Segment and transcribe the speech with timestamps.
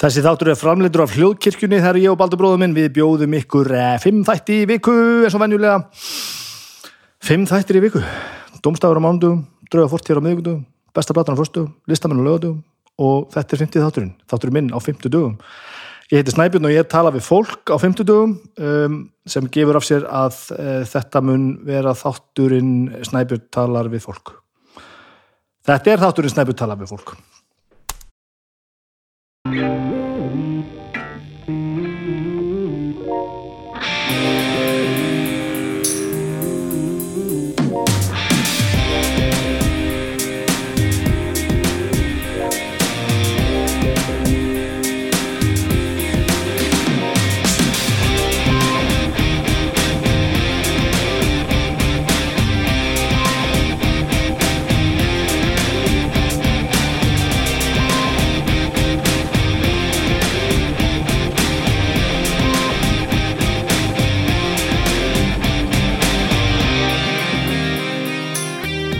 [0.00, 3.68] Þessi þáttur er framleitur af hljóðkirkjunni þegar ég og Baldur bróðum minn við bjóðum ykkur
[3.76, 4.94] eh, fimm þætti í viku
[5.26, 5.74] eins og venjulega.
[7.20, 8.00] Fimm þættir í viku.
[8.64, 10.62] Dómstafur á mánudugum, drauga fortíðar á miðugundugum,
[10.96, 12.62] besta platan á fyrstugum, listamenn á lögadugum
[13.00, 15.36] og þetta er 50 þátturinn, þátturinn minn á 50 dugum.
[16.08, 19.84] Ég heiti Snæbjörn og ég tala við fólk á 50 dugum um, sem gefur af
[19.84, 24.32] sér að uh, þetta mun vera þátturinn Snæbjörn talar við fólk.
[25.68, 27.18] Þetta er þátturinn Snæbjörn talar við fólk.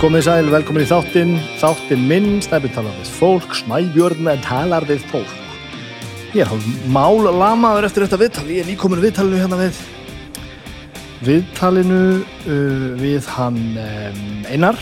[0.00, 5.34] Komið sæl, velkomin í þáttinn, þáttinn minn, Snæbjörn talar við fólk, Snæbjörn talar við fólk.
[6.32, 9.82] Ég er hálf mál lamaður eftir þetta viðtal, ég er nýkomin viðtalinu hérna við.
[11.28, 14.80] Viðtalinu uh, við hann um, Einar,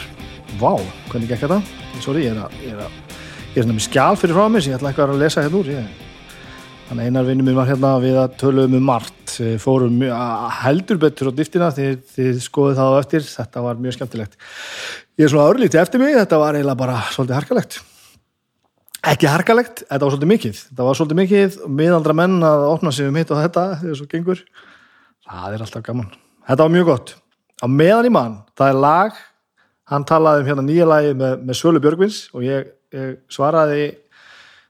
[0.62, 0.76] vá,
[1.08, 1.58] hvernig gekk þetta?
[1.98, 4.62] Sorry, ég er að, ég er að, ég er hérna með skjál fyrir frá mér
[4.62, 5.72] sem ég ætla eitthvað að lesa hérna úr.
[5.80, 6.07] Ég,
[6.88, 10.00] hann Einar vinnu minn var hérna við að töluðum um margt, fórum
[10.62, 14.38] heldur betur á dýftina þegar þið skoðuð það á eftir, þetta var mjög skemmtilegt.
[15.18, 17.78] Ég er svona örlítið eftir mig, þetta var eiginlega bara svolítið harkalegt.
[19.08, 20.64] Ekki harkalegt, þetta var svolítið mikið.
[20.70, 24.08] Þetta var svolítið mikið, miðaldra menn að opna sig um hitt og þetta, þegar svo
[24.10, 24.42] gengur.
[25.28, 26.10] Það er alltaf gaman.
[26.48, 27.14] Þetta var mjög gott,
[27.60, 29.22] á meðan í mann það er lag,
[29.88, 33.82] hann talaði um hérna nýja lagi með, með Sölu Björgvins og ég, ég svaraði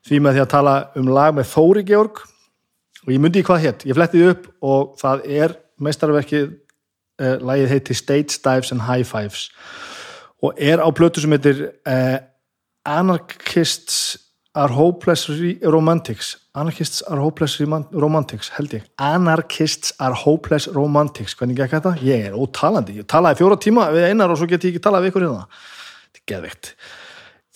[0.08, 2.22] því með því að tala um lag með Þóri Georg.
[3.06, 7.74] Og ég myndi í hvað hétt, ég flettiði upp og það er meistarverkið eh, lagið
[7.74, 9.48] heiti Stage Dives and High Fives.
[10.44, 12.18] Og er á plötu sem heitir uh,
[12.86, 14.18] Anarchists
[14.58, 15.26] are Hopeless
[15.62, 16.36] Romantics.
[16.58, 21.96] Anarchists are Hopeless Romantics held ég, Anarchists are Hopeless Romantics, hvernig gekk þetta?
[22.06, 25.06] Ég er ótalandi, ég talaði fjóra tíma við einar og svo get ég ekki talað
[25.06, 25.66] við ykkur hérna.
[26.06, 26.72] Þetta er geðvikt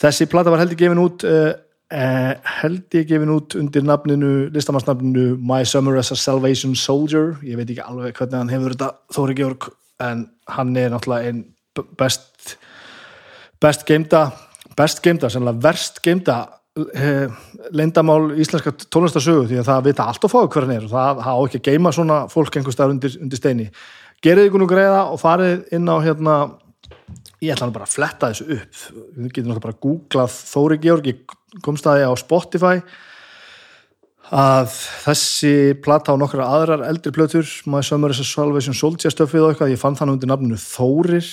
[0.02, 1.52] þessi plata var held ég gefin út uh,
[1.92, 7.36] uh, held ég gefin út undir nafninu, listamannsnafninu My Summer as a Salvation Soldier.
[7.44, 9.68] Ég veit ekki alveg hvernig hann hefur þetta Þóri Georg,
[10.02, 10.26] en
[10.56, 11.44] hann er náttúrulega einn
[11.98, 12.56] best
[13.62, 14.26] best geimda
[14.76, 16.36] best geimda, sannlega verst geimda
[16.96, 17.28] eh,
[17.76, 21.22] leindamál íslenska tónlistarsögu því að það vita allt og fáið hver hann er og það
[21.22, 23.68] á ekki að geima svona fólk einhver starf undir, undir steini.
[24.22, 26.36] Gerið ykkur nú greiða og farið inn á hérna
[27.42, 28.82] ég ætla bara að fletta þessu upp.
[29.16, 31.08] Við getum náttúrulega bara að googla Þóri Georg.
[31.10, 32.76] Ég komst að ég á Spotify
[34.32, 34.70] að
[35.04, 35.54] þessi
[35.84, 39.72] plata á nokkra aðrar eldri plötur maður sömur þess að Salvation Soldier stöfið og eitthvað,
[39.74, 41.28] ég fann þannig undir nafninu Þórir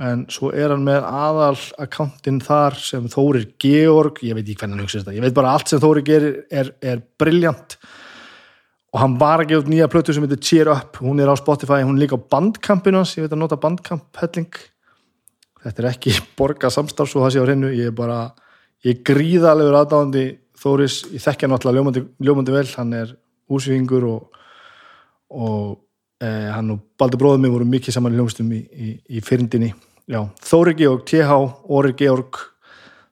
[0.00, 4.76] en svo er hann með aðal akkantinn þar sem Þórir Georg, ég veit ekki hvernig
[4.76, 7.78] hann hugsa þetta ég veit bara allt sem Þórir gerir er, er brilljant
[8.90, 11.36] og hann var að gefa út nýja plötu sem heitir Cheer Up hún er á
[11.40, 14.60] Spotify, hún er líka á bandkampinu ég veit að nota bandkamp helling
[15.64, 18.20] þetta er ekki borga samstafs og það sé á hreinu, ég er bara
[18.84, 20.28] ég er gríðalegur aðdáðandi
[20.60, 22.66] Þóris, ég þekkja náttúrulega ljómandi, ljómandi vel.
[22.76, 23.14] Hann er
[23.48, 24.42] úsvíðingur og,
[25.32, 25.78] og
[26.20, 29.70] eh, hann og Baldur bróðum mig voru mikið saman í ljómstum í, í, í fyrndinni.
[30.44, 31.38] Þóri Georg, TH,
[31.72, 32.42] Óri Georg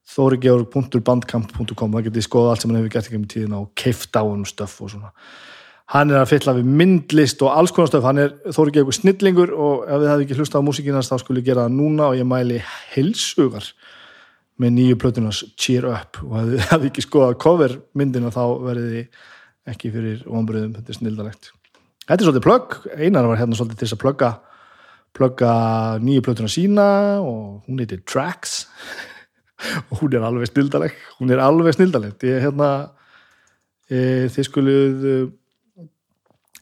[0.08, 4.78] þórigeorg.bandkamp.com það getið skoða allt sem hann hefur gert ekki um tíðin á keiftáum stöf
[4.84, 5.12] og svona
[5.94, 9.54] hann er að fylla við myndlist og alls konar stöf, hann er Þóri Georg snillingur
[9.56, 12.18] og ef þið hefði ekki hlusta á músíkinast þá skulle ég gera það núna og
[12.18, 12.58] ég mæli
[12.92, 13.70] heilsugar
[14.58, 16.20] með nýju plötunars Cheer Up.
[16.26, 19.24] Og ef þið hefði ekki skoðað cover myndina þá verði þið
[19.72, 21.50] ekki fyrir ombröðum, þetta er snildalegt.
[22.04, 24.30] Þetta er svolítið plögg, einar var hérna svolítið til þess að plögga
[25.16, 25.52] plögga
[26.04, 26.88] nýju plötuna sína
[27.24, 28.66] og hún heitir Tracks.
[29.90, 30.92] Og hún er alveg snildaleg.
[31.18, 32.12] Hún er alveg snildaleg.
[32.22, 32.68] Ég, hérna,
[33.90, 35.06] e, þið skuluð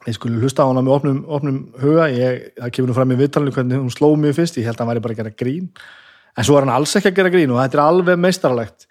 [0.06, 2.06] þið skuluð hlusta á hana með opnum, opnum huga.
[2.14, 4.84] Ég, það kemur nú fram í vittalinu hvernig hún sló mig fyrst, ég held að
[4.84, 5.68] hann væri bara að gera grín.
[6.36, 8.88] En svo er hann alls ekki að gera grín og þetta er alveg meistarlegt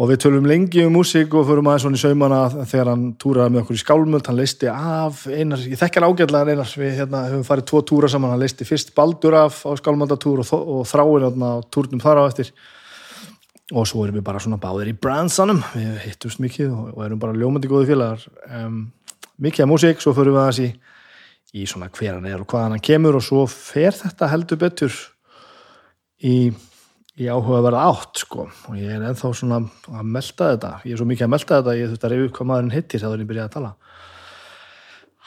[0.00, 3.52] og við tölum lengi um músík og förum aðeins svona í saumana þegar hann túraði
[3.52, 4.28] með okkur í skálmöld.
[4.28, 8.32] Hann leisti af einar, ég þekkar ágæðlega einar, við hérna, höfum farið tvo túra saman.
[8.32, 12.50] Hann leisti fyrst baldur af á skálmöldatúr og, og þráin á túrnum þar á eftir.
[13.72, 15.60] Og svo erum við bara svona báðir í bransanum.
[15.76, 18.26] Við hittumst mikið og, og erum bara ljómandi góði félagar.
[18.48, 18.82] Um,
[19.38, 20.72] mikið af músík, svo förum við aðeins í
[21.52, 24.94] í svona hver hann er og hvaðan hann kemur og svo fer þetta heldur betur
[26.24, 26.36] í
[27.20, 28.46] í áhuga að vera átt sko.
[28.70, 29.60] Og ég er ennþá svona
[29.92, 30.72] að melda þetta.
[30.88, 33.22] Ég er svo mikið að melda þetta, ég þurfti að reyfi hvað maðurinn hittir þegar
[33.22, 33.72] ég byrjaði að tala.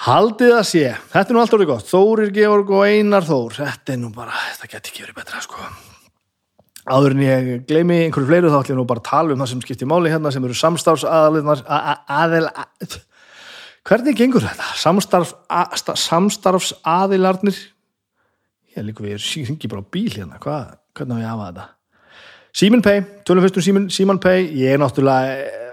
[0.05, 0.85] Haldið að sé.
[1.13, 4.41] Þetta er nú allt orðið gott, Þórir Georg og Einar Þór, þetta er nú bara
[4.47, 5.69] þetta geti ekki verið betra sko.
[6.85, 9.51] Áður en ég gleymi einhverju fleiru þá ætlum ég nú bara að tala um það
[9.53, 12.97] sem skiptir máli hérna sem eru samstarfsaðalinar aðil, að,
[13.85, 14.71] hvernig gengur þetta?
[14.81, 17.59] Samstarf, að, samstarfsaðilarnir?
[18.75, 21.51] Ég líka við, ég ringi bara á bíl hérna, hvað, hvernig á ég að hafa
[21.51, 21.67] þetta?
[22.55, 25.63] Símin Pay, tölum fyrst um Símin, Síman Pay, ég er náttúrulega eh,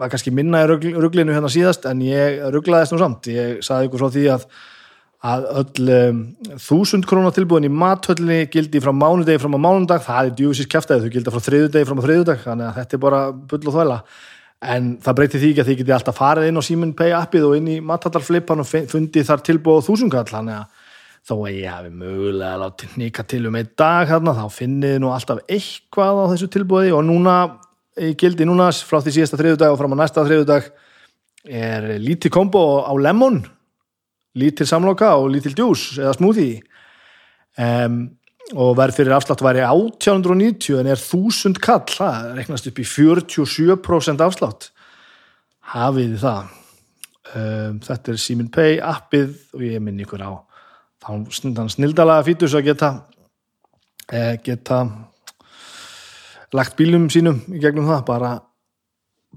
[0.00, 3.28] var kannski minna í rugglinu hérna síðast en ég rugglaðist nú samt.
[3.28, 4.46] Ég saði ykkur frá því að
[5.22, 6.22] að öll um,
[6.58, 11.04] þúsund krónar tilbúin í mathöllinni gildi frá mánudegi fram á mánudag, það er djúsins kæftæði
[11.04, 13.98] þau gildi frá þriðudegi fram á þriðudag þannig að þetta er bara bull og þvæla
[14.62, 17.48] en það breyti því ekki að þið geti alltaf farið inn á Simin Pay appið
[17.48, 20.28] og inn í mathallarflipan og fundið þar tilbúið þúsundkall.
[20.30, 20.88] Þannig að
[21.22, 25.10] þó að ég hafi mögulega látið nýka til um einn dag hérna, þá finnið nú
[25.14, 27.36] alltaf eitthvað á þessu tilbúiði og núna,
[28.02, 30.70] ég gildi núna frá því síðasta þriðudag og fram á næsta þriðudag
[31.46, 33.42] er lítið kombo á lemon
[34.38, 36.62] lítil samloka og lítil djús eða smoothie.
[37.58, 38.04] Um,
[38.52, 44.24] og verð fyrir afslátt væri 1890 en er 1000 kall það reknast upp í 47%
[44.24, 44.70] afslátt.
[45.72, 46.58] Hafið það?
[47.32, 50.32] Um, þetta er Simin Pay appið og ég minn ykkur á
[51.02, 52.90] þann snildalega fítus að geta
[54.12, 54.82] eh, geta
[56.52, 58.02] lagt bílum sínum í gegnum það.
[58.08, 58.32] Bara,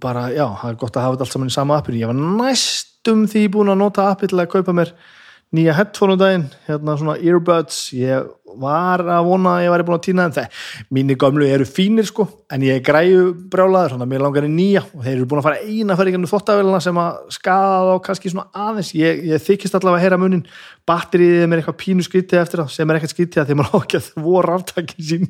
[0.02, 2.02] bara já, það er gott að hafa þetta allt saman í sama appinu.
[2.02, 4.92] Ég var næstum því búin að nota appi til að kaupa mér
[5.56, 7.88] nýja headphone um daginn, hérna svona earbuds.
[7.96, 8.28] Ég
[8.60, 10.36] var að vona að ég væri búin að týna þeim.
[10.36, 10.68] Það,
[10.98, 14.84] mínir gamlu eru fínir sko, en ég græu brjálaður að mér langar í nýja.
[14.94, 18.32] Og þeir eru búin að fara eina fyrir einhvern þóttavélina sem að skada þá kannski
[18.34, 20.46] svona aðeins, ég, ég þykist allavega að heyra munin,
[20.88, 24.10] batteriðið er eitthvað pínu skritið eftir það, sem er ekkert skritið að þeim er að
[24.26, 25.30] voru aftakinn sín.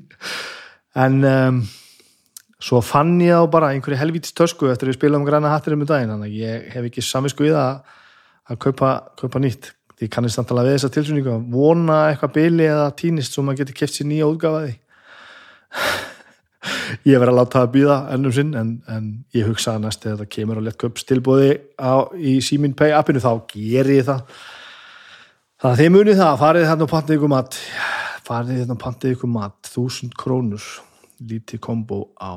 [1.06, 1.64] En um,
[2.62, 5.86] svo fann ég á bara einhverju helvítist tösku eftir að við spilum græna hattir um
[5.88, 7.82] daginn, að ég hef ekki samisku í það
[8.46, 12.90] að kaupa, kaupa nýtt því kannist samtala við þessa tilsynningu að vona eitthvað byli eða
[13.00, 14.76] týnist svo maður getur kæft sér nýja útgafaði
[17.10, 20.06] ég verði að láta það að býða ennum sinn en, en ég hugsa að næst
[20.08, 21.52] eða það kemur á lettköp stilbóði
[22.18, 24.24] í Simin Pay appinu þá ger ég það.
[25.62, 27.60] Þannig að þið munið það farið hérna og pantið ykkur mat.
[28.26, 29.72] Farið hérna og pantið ykkur mat.
[29.72, 30.68] Þúsund krónur.
[31.26, 32.34] Lítið kombo á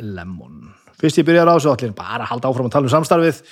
[0.00, 0.70] lemon.
[1.00, 3.42] Fyrst ég byrjar á þessu allir bara halda áfram að tala um samstarfið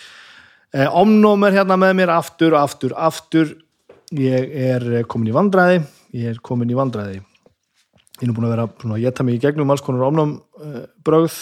[0.77, 3.55] Eh, Omnum er hérna með mér aftur, aftur, aftur.
[4.13, 5.81] Ég er komin í vandræði.
[6.17, 7.23] Ég er komin í vandræði.
[8.19, 10.35] Ég er nú búin að vera svona að geta mig í gegnum alls konar omnum
[10.59, 11.37] uh, bröð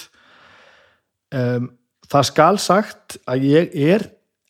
[1.32, 1.70] um,
[2.06, 4.04] það skal sagt að ég er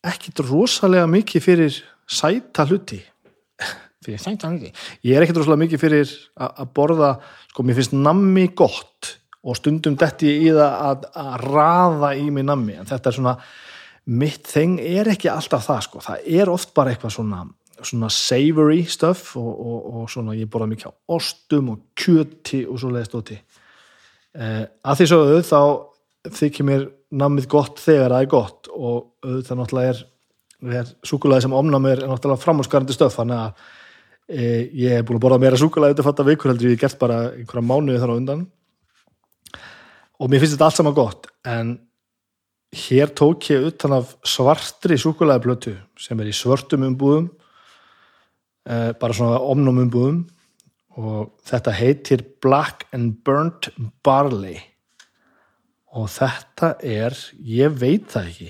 [0.07, 1.77] ekkit rosalega mikið fyrir
[2.07, 2.99] sæta hluti.
[4.05, 4.73] Fyrir sæta hluti?
[5.07, 7.15] Ég er ekkit rosalega mikið fyrir að borða
[7.49, 9.15] sko mér finnst nammi gott
[9.47, 13.33] og stundum detti í það að, að raða í mig nammi en þetta er svona
[14.07, 17.41] mitt þeng er ekki alltaf það sko, það er oft bara eitthvað svona,
[17.81, 22.79] svona savory stuff og, og, og svona ég borða mikið á ostum og kjöti og
[22.79, 25.61] svo leiðist óti eh, að því svo auð þá
[26.37, 26.85] þykir mér
[27.17, 29.99] namið gott þegar það er gott og auð það náttúrulega er,
[30.81, 33.67] er súkulæði sem omnamir er náttúrulega framhúsgarandi stöf þannig að
[34.27, 37.19] eh, ég er búin að borða meira súkulæði þetta fattar vikur heldur ég gert bara
[37.33, 38.47] einhverja mánuði þar á undan.
[40.17, 41.75] Og mér finnst þetta allt saman gott en
[42.71, 47.29] hér tók ég utan af svartri súkulæðablötu sem er í svörtum umbúðum
[48.67, 50.25] eh, bara svona omnum umbúðum
[50.97, 53.69] og þetta heitir Black and Burnt
[54.03, 54.57] Barley.
[55.93, 58.49] Og þetta er ég veit það ekki.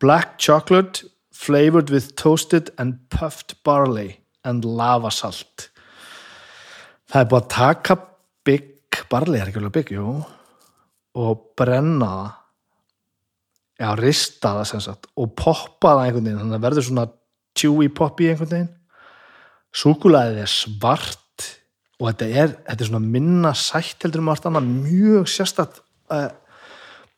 [0.00, 5.70] Black Chocolate flavored with toasted and puffed barley and lava salt.
[7.08, 7.98] Það er búin að taka
[8.44, 10.08] bygg barley er ekki alveg bygg, jú
[11.14, 12.32] og brenna það.
[13.74, 17.06] Já, rista það sem sagt og poppa það einhvern veginn þannig að það verður svona
[17.58, 18.72] chewy poppy einhvern veginn.
[19.74, 21.48] Súkulæðið er svart
[21.98, 25.80] og þetta er, þetta er svona minna sætt heldur um allt annað mjög sérstatt
[26.14, 26.28] uh,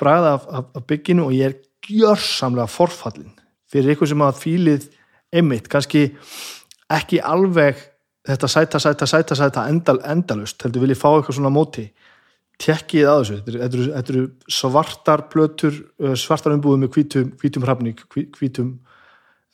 [0.01, 3.35] bræða af, af, af bygginu og ég er gjörsamlega forfallin
[3.71, 4.89] fyrir eitthvað sem að fílið
[5.37, 6.09] emitt, kannski
[6.93, 7.79] ekki alveg
[8.27, 11.87] þetta sæta, sæta, sæta, sæta endal, endalust, heldur vil ég fá eitthvað svona móti
[12.63, 14.25] tekkið að þessu, þetta eru, þetta eru
[14.59, 18.75] svartar plötur, uh, svartar umbúið með hvítum, hvítum hrafning hvítum,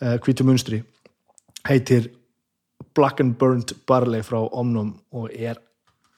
[0.02, 0.82] uh, hvítum munstri.
[1.66, 2.10] Heitir
[2.94, 5.60] Black and Burnt Barley frá Omnum og er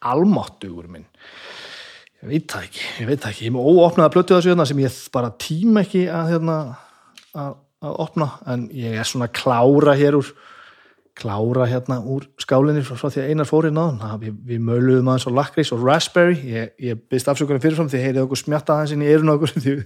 [0.05, 1.07] almáttugur minn.
[2.25, 3.47] Ég veit það ekki, ég veit það ekki.
[3.49, 6.59] Ég með óopnaða plötu þessu hérna sem ég bara tíma ekki að, hérna,
[7.37, 10.33] að, að opna en ég er svona klára hér úr
[11.15, 15.29] klára hérna úr skálinni frá, frá því að einar fóri náðan við, við möluðum aðeins
[15.31, 16.39] á lakrís og raspberry.
[16.51, 19.55] Ég, ég byrst afsökunum fyrirfram því heyrið okkur smjatta aðeins inn í eirun okkur.
[19.65, 19.77] Því,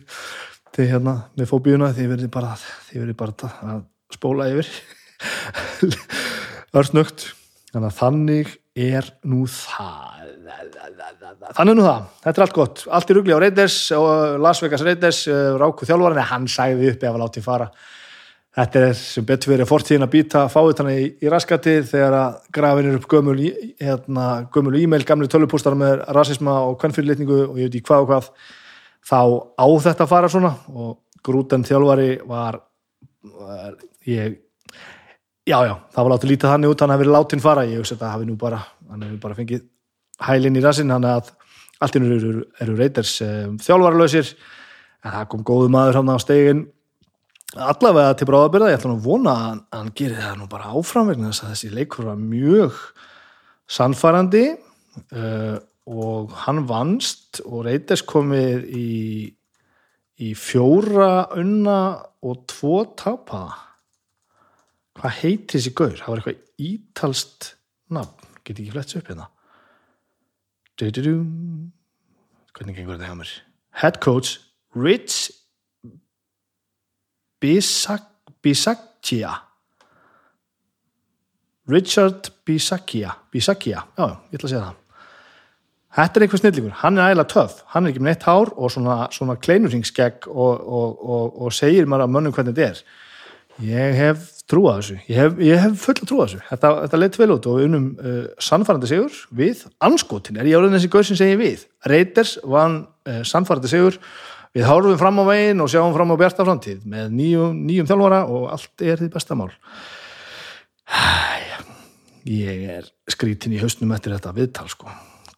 [0.76, 2.54] því hérna með fóbíuna því verið bara,
[3.18, 3.35] bara
[3.75, 3.82] að
[4.14, 4.70] spóla yfir.
[6.78, 7.32] Örsnögt.
[7.73, 10.25] Þannig að þannig er nú það.
[11.58, 12.82] Þannig nú það, þetta er allt gott.
[12.94, 13.76] Allt í rugli á Reiters
[14.40, 15.20] Las Vegas Reiters
[15.61, 17.68] Ráku þjálfvarni, hann sæði upp ef að láti fara
[18.59, 22.38] Þetta er sem betur verið fortíðin að býta fáið þannig í, í raskatið þegar að
[22.57, 23.37] grafin er upp gömul,
[23.79, 24.25] hérna,
[24.81, 28.31] e-mail, gamli tölupústar með rasisma og kvennfyrirlitningu og ég veit í hvað og hvað
[29.07, 29.21] þá
[29.62, 30.50] á þetta að fara svona.
[30.75, 32.59] Og grúten þjálfari var,
[33.38, 33.77] var
[34.09, 34.41] ég,
[35.47, 38.15] já já, það var látið lítið þannig út hann hefði látið fara, ég hugsa þetta
[38.17, 38.59] hafi nú bara,
[38.91, 39.69] hann hefði bara fengið
[40.27, 41.31] hælinn í rasin, hann að
[41.79, 44.33] allt innur eru, eru reyters um, þjálfarlösir
[45.05, 46.65] en það kom góðu maður hann á stegin
[47.57, 51.09] allavega til bráðabyrða, ég ætla nú að vona að hann gerir það nú bara áfram
[51.09, 52.83] vegna þess að þessi leikur var mjög
[53.78, 54.45] sannfærandi
[55.17, 55.57] uh,
[55.88, 58.90] og hann vannst og Reiters komið í,
[60.21, 61.78] í fjóra unna
[62.21, 63.47] og tvo tapa
[64.99, 65.97] hvað heitir þessi gaur?
[65.97, 67.52] það var eitthvað ítalst
[67.95, 69.28] nafn, get ekki flett upp hérna
[70.76, 71.14] du, du, du.
[72.52, 73.35] hvernig gengur þetta hjá mér
[73.81, 74.37] head coach
[74.76, 75.31] Rich
[77.40, 79.33] Bisaccia
[81.68, 84.85] Richard Bisaccia Bisaccia, já, ég ætla að segja það.
[85.99, 88.73] Þetta er eitthvað snillíkur, hann er ægilega töf hann er ekki með neitt hár og
[88.73, 92.83] svona, svona kleinuringsgegg og, og, og, og segir mér að mönnum hvernig þetta er.
[93.68, 94.97] Ég hef trúað þessu.
[95.11, 96.42] Ég hef, ég hef full að trúað þessu.
[96.49, 100.76] Þetta, þetta leitt vel út og unum uh, sannfærandi sigur við anskotin, er ég árið
[100.76, 101.64] þessi gauð sem segir við?
[101.90, 103.99] Reiters vann uh, sannfærandi sigur
[104.57, 108.23] Við hálfum fram á veginn og sjáum fram á bjarta framtíð með nýjum, nýjum þjálfara
[108.33, 109.50] og allt er því bestamál.
[112.28, 114.88] Ég er skrítin í hausnum eftir þetta viðtal sko.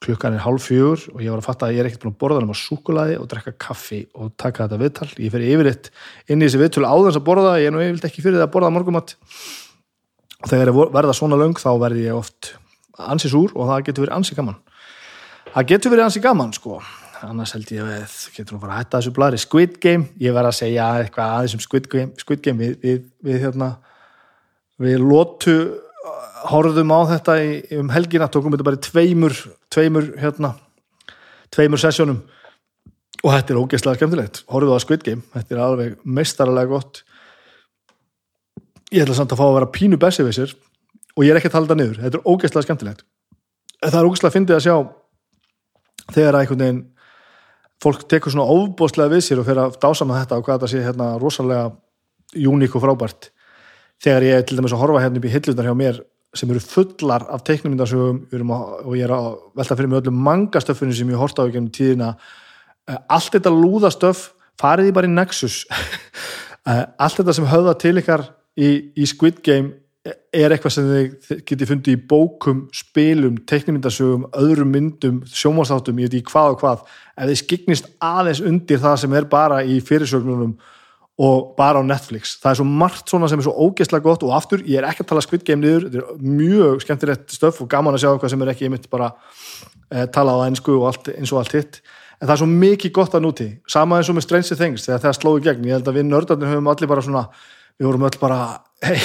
[0.00, 2.20] Klukkan er hálf fjögur og ég var að fatta að ég er ekkert búin að
[2.22, 5.10] borða um að súkulaði og drekka kaffi og taka þetta viðtal.
[5.20, 5.90] Ég fer yfiritt
[6.30, 8.54] inn í þessi viðtölu áðans að borða, ég er nú yfirleitt ekki fyrir það að
[8.54, 9.14] borða morgumatt.
[10.48, 12.54] Þegar ég verða svona löng þá verði ég oft
[12.96, 14.58] ansið súr og það getur verið ansið gaman.
[15.50, 16.80] Það getur verið ansið gaman sko
[17.26, 20.50] annars held ég að getur nú bara að hætta þessu blæri Squid Game, ég verð
[20.50, 22.60] að segja eitthvað aðeins um Squid Game, Squid Game.
[22.62, 23.70] Við, við, við hérna
[24.80, 25.56] við lótu
[26.50, 27.50] horfðum á þetta í,
[27.80, 29.36] um helgina, tókum þetta bara í tveimur
[29.70, 30.54] tveimur hérna
[31.52, 32.22] tveimur sessjónum
[33.20, 35.24] og þetta er ógeðslega skemmtilegt, horfðu á Squid Game.
[35.34, 37.02] Þetta er alveg meistarlega gott.
[38.90, 40.54] Ég ætla samt að fá að vera pínu bessi við sér.
[41.18, 43.04] Og ég er ekki að tala þetta niður, þetta er ógeðslega skemmtilegt.
[43.82, 44.74] Það er ógeðslega fyndið að sjá
[46.14, 46.80] þegar að einhvern veginn
[47.80, 50.82] fólk tekur svona ofbóstlega við sér og fyrir að dásama þetta og hvað þetta sé
[50.84, 51.70] hérna rosalega
[52.50, 53.30] uník og frábært.
[54.00, 56.02] Þegar ég til dæmis að horfa hérna upp í hillunar hjá mér
[56.36, 60.94] sem eru fullar af teiknumindasögum og ég er að velta fyrir mig öllum manga stöffunum
[60.94, 62.12] sem ég horta á ekki um tíðina
[62.86, 64.28] eh, allt þetta lúðastöf
[64.60, 65.64] farið í bara í Nexus.
[66.68, 68.22] Eh, allt þetta sem höfða til ykkar
[68.60, 74.70] í, í Squid Game er eitthvað sem þið getið fundið í bókum, spilum, teiknumyndasögum öðrum
[74.72, 76.84] myndum, sjómásáttum ég veit ekki hvað og hvað,
[77.16, 80.54] ef þið skiknist aðeins undir það sem er bara í fyrirsögnunum
[81.20, 82.38] og bara á Netflix.
[82.40, 85.04] Það er svo margt svona sem er svo ógeðslega gott og aftur, ég er ekki
[85.04, 88.44] að tala Game niður þetta er mjög skemmtilegt stöf og gaman að sjá eitthvað sem
[88.46, 89.10] er ekki einmitt bara
[89.92, 91.82] eh, tala á einsku og allt, eins og allt hitt.
[92.20, 95.04] En það er svo mikið gott að núti sama eins og með Stranger Things, þegar
[95.04, 95.68] það slóði gegn.
[95.68, 97.26] Ég held að við nördarnir höfum allir bara svona
[97.76, 98.40] við vorum öll bara,
[98.88, 98.96] hei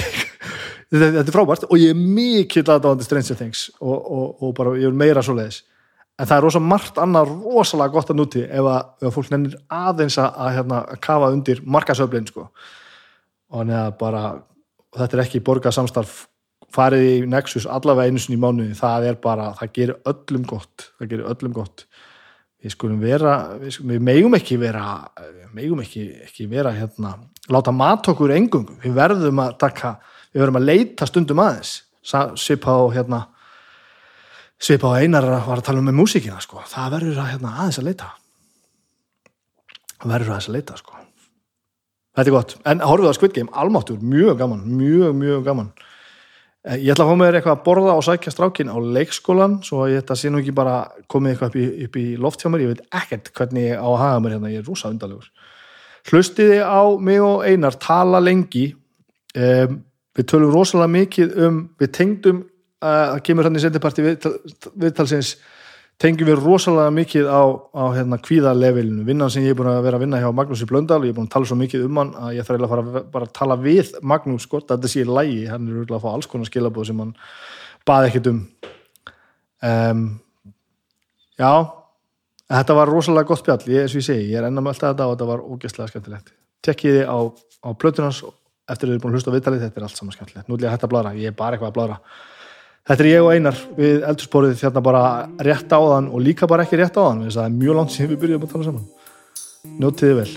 [1.02, 4.90] þetta, er frábært og ég er mikið aðdáðandi Stranger Things og, og, og bara ég
[4.90, 5.64] er meira svo leiðis
[6.16, 9.58] en það er rosa margt annar rosalega gott að núti ef að, ef fólk nennir
[9.74, 12.48] aðeins að, að, hérna, að kafa undir markasöflin sko.
[13.52, 14.24] og neða bara
[14.96, 16.24] þetta er ekki borgarsamstarf
[16.76, 18.74] farið í Nexus allavega einu sinni í mánuði.
[18.76, 21.86] Það er bara, það gerir öllum gott það gerir öllum gott.
[22.64, 24.86] Við skulum vera, við, skulum, við megum ekki vera
[25.20, 27.18] við megum ekki, ekki vera hérna,
[27.52, 29.98] láta mat okkur engum við verðum að taka
[30.36, 31.78] við verðum að leita stundum aðeins.
[32.04, 33.22] Svipa á hérna
[34.62, 36.62] svipa á einar var að tala um með músíkina sko.
[36.68, 38.12] það verður að hérna, aðeins að leita.
[39.96, 41.02] Það verður aðeins að leita sko.
[42.16, 42.56] þetta er gott.
[42.66, 45.74] En horfið á Squid Game, almáttur, mjög gaman mjög, mjög gaman.
[46.66, 49.60] Eh, ég ætla að fá með þér eitthvað að borða og sækja strákin á leikskólan,
[49.64, 50.78] svo ég ætla að sé nú ekki bara
[51.08, 52.64] komið eitthvað upp í, upp í loft hjá mér.
[52.64, 55.30] Ég veit ekkert hvernig ég á að hafa mér hérna ég er rosa undalegur
[56.06, 58.76] hlustiði á mig og einar tala lengi.
[59.36, 59.82] Um
[60.16, 62.44] við tölum rosalega mikið um við tengdum
[62.86, 64.34] að uh, kemur hann í sendiparti viðtal,
[64.76, 65.36] viðtalsins
[66.02, 70.00] tengjum við rosalega mikið á, á hérna, kvíðalefilinu, vinnan sem ég er búin að vera
[70.00, 72.12] að vinna hjá Magnúsi Blöndal og ég er búin að tala svo mikið um hann
[72.20, 75.06] að ég þarf eiginlega að fara að bara að tala við Magnús sko, þetta sé
[75.06, 77.16] í lægi, hann er örugglega að fá alls konar skilabóð sem hann
[77.88, 78.42] baði ekkert um.
[79.66, 80.06] Um
[81.40, 81.52] já
[82.52, 84.92] þetta var rosalega gott spjall, ég, eins og ég segi ég er enn að mölta
[84.92, 86.34] þetta og þetta var ógeðslega skemmtilegt.
[86.66, 87.18] Tekkiði á,
[87.66, 88.20] á plötunans
[88.70, 90.48] eftir að þið er búin að hlusta á viðtalið, þetta er allt saman skemmtilegt.
[90.48, 92.00] Nú ætla ég að hætta að bladra, ég er bara eitthvað að bladra
[92.86, 95.06] Þetta er ég og Einar við eldursporið þérna bara
[95.42, 98.12] rétt á þann og líka bara ekki rétt á þann það er mjög langt sem
[98.12, 98.84] við byrjum að tala saman.
[99.82, 100.34] Njótiði vel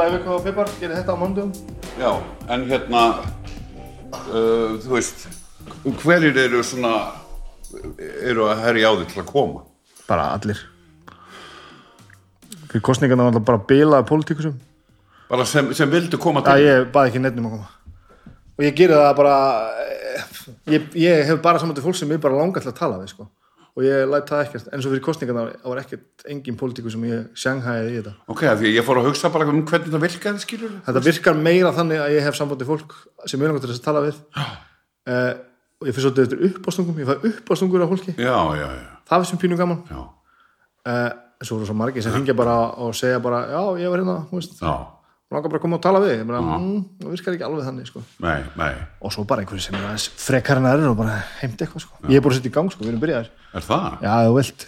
[0.00, 1.52] dag viku á Pipar, gerir þetta á mondum
[2.00, 2.10] Já,
[2.48, 3.02] en hérna,
[4.30, 5.26] uh, þú veist,
[6.02, 6.94] hverjir eru svona,
[8.24, 9.66] eru að herja á þig til að koma?
[10.10, 10.58] bara allir
[12.70, 14.56] fyrir kostningarna var alltaf bara bilaði pólitíkusum
[15.30, 16.56] Bara sem, sem vildu koma til?
[16.56, 17.68] að ég baði ekki nefnum að koma
[18.60, 19.36] og ég gerir það bara
[19.84, 20.24] eh,
[20.74, 23.14] ég, ég hef bara saman til fólk sem ég bara langar til að tala við
[23.14, 23.28] sko.
[23.76, 27.28] Og ég læt það ekkert, eins og fyrir kostningarna var ekkert engin pólitíkus sem ég
[27.38, 28.14] sjanghæði í þetta.
[28.32, 31.72] Ok, því ég fór að hugsa bara um hvernig það virkaði, skilur þetta virkar meira
[31.76, 34.20] þannig að ég hef sambandi fólk sem ég langar til þess að tala við.
[35.10, 35.32] Uh,
[35.80, 38.16] og ég fyrir svolítið eftir uppástungum ég fæ uppástungur af fólki.
[38.18, 39.84] Já, já, já, það er sem pínu gaman.
[39.90, 41.10] Uh,
[41.40, 44.16] en svo voru svo margir sem hringja bara og segja bara, já, ég var hérna
[44.28, 44.74] þú veist, já,
[45.30, 48.02] langar bara að koma og tala við bara, mm, það virkar ekki alveg þannig sko.
[48.24, 51.62] nei, nei, og svo bara einhverju sem er aðeins frekar en aðrir og bara heimt
[51.62, 52.02] eitthvað sko.
[52.10, 53.86] ég er bara að setja í gang, sko, við erum byrjaðir er það?
[54.02, 54.66] já, vilt,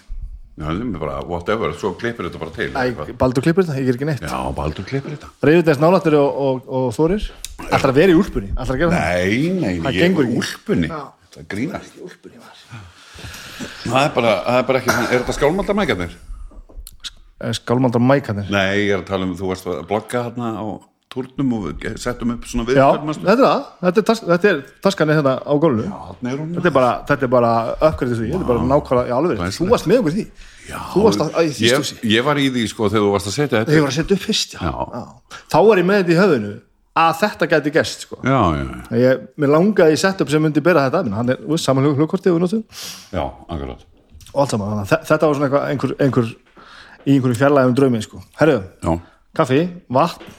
[0.63, 2.71] það er bara whatever, svo klippir þetta bara til.
[2.71, 5.33] Æ, Baldur klippir þetta, ég ger ekki neitt Já, Baldur klippir þetta.
[5.43, 7.31] Reyðið nálættur og, og, og Þórir
[7.63, 10.41] Alltaf að vera í úlpunni, alltaf að gera það Nei, nei, Það ég er ekki.
[10.43, 10.89] úlpunni.
[13.83, 16.15] Það er bara, það er bara ekki, er þetta skálmaldamækarnir?
[17.59, 20.67] Skálmaldar mækanir Nei, ég er að tala um, þú varst að blogga hérna á
[21.13, 23.25] túrnum og við settum upp svona Já, viðkvæmast.
[23.27, 25.83] þetta er það, þetta er, tas þetta hérna á hún.
[26.57, 29.69] Þetta er bara, þetta er bara uppgræðið því, þetta er bara nákvæmlega, já alveg, þú
[29.73, 30.27] varst með okkur í því.
[30.71, 33.37] Já, Þú varst að, að ég, ég var í því sko þegar þú varst að
[33.37, 33.77] setja þetta.
[33.77, 34.73] Ég var að setja upp fyrst, já.
[34.73, 35.39] Já.
[35.53, 36.53] Þá var ég með þetta í höfðinu
[37.03, 38.21] að þetta gæti gerst, sko.
[38.23, 41.17] Já, já, já, ég, Mér langaði í setup sem myndi bera þetta.
[41.19, 42.55] Hann er, saman hlugkortið og
[43.13, 43.25] já,
[44.33, 46.29] allt saman, þetta var svona einhver, einhver,
[47.07, 48.97] í einhverju fjarlægum draumi, sko Herru, Já.
[49.37, 49.63] kaffi,
[49.93, 50.39] vatn,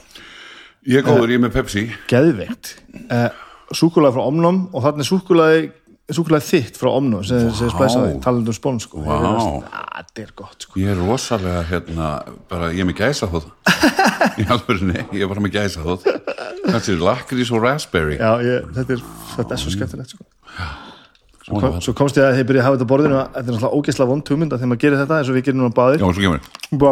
[0.84, 1.86] Ég er góður, ég er með Pepsi.
[2.10, 2.74] geðveikt
[3.08, 3.30] uh,
[3.72, 5.62] súkulaði frá Omnum og þarna er súkulaði
[6.12, 7.70] súkulaði þitt frá Omnum sem wow.
[7.72, 9.00] spæsaði, talandi um spón sko.
[9.00, 10.76] Þetta er gott sko.
[10.82, 12.10] Ég er rosalega, hérna,
[12.50, 13.30] bara, ég er með gæsa
[14.54, 16.04] alvörunni, ég er bara með gæsa þótt.
[16.66, 18.18] Þetta er lakrís og raspberry.
[18.20, 19.06] Já, ég, þetta, er,
[19.38, 20.28] þetta er svo skemmtilegt sko.
[21.44, 23.76] Svona Kom, svo komst ég að þið byrja að hafa þetta borðinu þetta er náttúrulega
[23.76, 26.22] ógeðslega vond hugmynda þegar maður gerir þetta eins og við gerum núna báðir Já, svo
[26.24, 26.40] kemur.
[26.80, 26.90] Bá,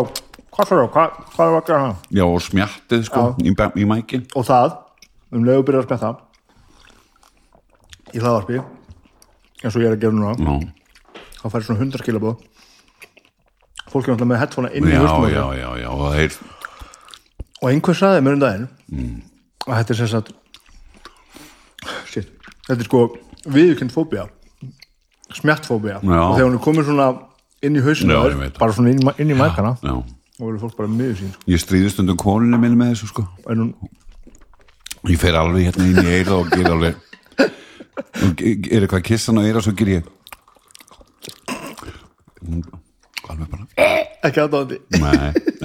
[0.53, 3.87] hvað þarf það, hvað, hvað er að gera það Já, og smjattið, sko, í, í
[3.89, 4.27] mækin.
[4.37, 4.77] og það,
[5.33, 6.11] um leiðu byrjar að spjata
[8.13, 8.61] í hlaðvarpi
[9.63, 10.35] eins og ég er að gera núna.
[10.37, 10.53] Já,
[11.41, 12.37] þá færi svona 100 kilabóð
[13.93, 16.37] fólk er náttúrulega með headphone inn í á já, já, já, og það er,
[17.63, 18.69] og einhver sagði mér um daginn
[19.65, 20.33] að þetta er sem sagt
[22.13, 22.31] shit,
[22.69, 23.03] þetta er sko
[23.53, 24.29] viðurkend fóbía
[25.39, 26.19] smjartfóbía Já.
[26.23, 27.07] og þegar hún er komin svona
[27.63, 29.95] inn í hausinu Já, bara svona inn, inn í mækana já.
[29.95, 31.43] og verður fólk bara miður sín sko.
[31.53, 33.27] Ég stríði stundum konunni minni með þessu, sko.
[33.47, 33.75] hún,
[35.11, 36.95] Ég fer alveg hérna inn í eira og ger alveg
[38.73, 40.07] er eitthvað kissan á eira svo ger ég
[43.31, 43.91] alveg bara
[44.23, 44.79] ekki aðdáðandi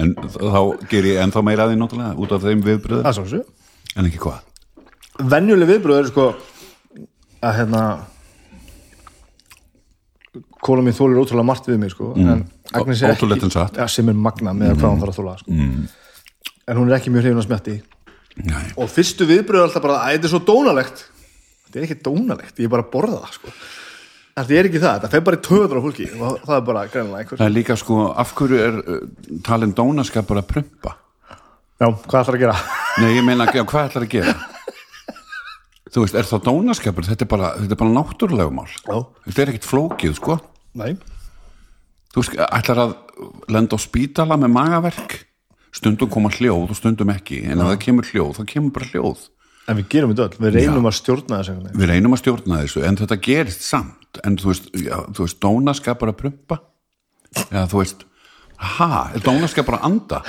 [0.02, 3.42] en þá ger ég ennþá meira að því náttúrulega út af þeim er þessu
[3.94, 6.26] en ekki hvað venjuleg viðbröð eru sko
[7.42, 7.82] að hérna
[10.64, 14.52] kóla mín þólir ótrúlega margt við mig sko en Ótrúlegt en ja, sem er magna
[14.56, 15.54] með hvað hann þarf að þóla sko.
[15.54, 15.86] mm.
[16.68, 17.76] en hún er ekki mjög hrifin að smjatti
[18.38, 21.00] Nei, og fyrstu viðbröð er alltaf bara að þetta er svo dónalegt
[21.66, 23.54] þetta er ekki dónalegt, ég er bara að borða það sko.
[24.38, 26.84] þetta er ekki það, þetta fer bara í töður á fólki og það er bara
[26.92, 29.00] greinlega einhver það er líka sko af hverju er uh,
[29.48, 30.94] talin dónaskapur að prumpa
[31.78, 32.60] já, hvað ætlar að gera?
[32.98, 34.36] Nei, ég meina, hvað ætlar að gera?
[35.88, 37.06] Þú veist, er það dónaskapur?
[37.08, 38.66] Þetta er bara, þetta er bara náttúrulega mál.
[38.68, 38.98] Já.
[39.28, 40.36] Þetta er ekkit flókið, sko.
[40.78, 40.92] Nei,
[42.08, 42.92] Þú veist, ætlar að
[43.52, 45.16] lenda á spítala með magaverk?
[45.76, 47.42] Stundum koma hljóð og stundum ekki.
[47.44, 49.26] En ef það kemur hljóð, þá kemur bara hljóð.
[49.68, 52.84] En við gerum þetta öll, við reynum að stjórna þessu við reynum að stjórna þessu,
[52.88, 54.20] en þetta gerist samt.
[54.24, 56.58] En þú veist, já, þú veist dónaskapur að prumpa?
[57.50, 58.06] Eða þú veist
[58.58, 60.22] ha, er dónaskapur að anda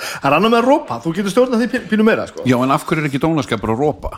[0.00, 2.44] Það er annað með að rópa, þú getur stjórnað því pí- pínu meira sko.
[2.48, 4.10] Já, en af hverju er ekki dónaskapur að rópa?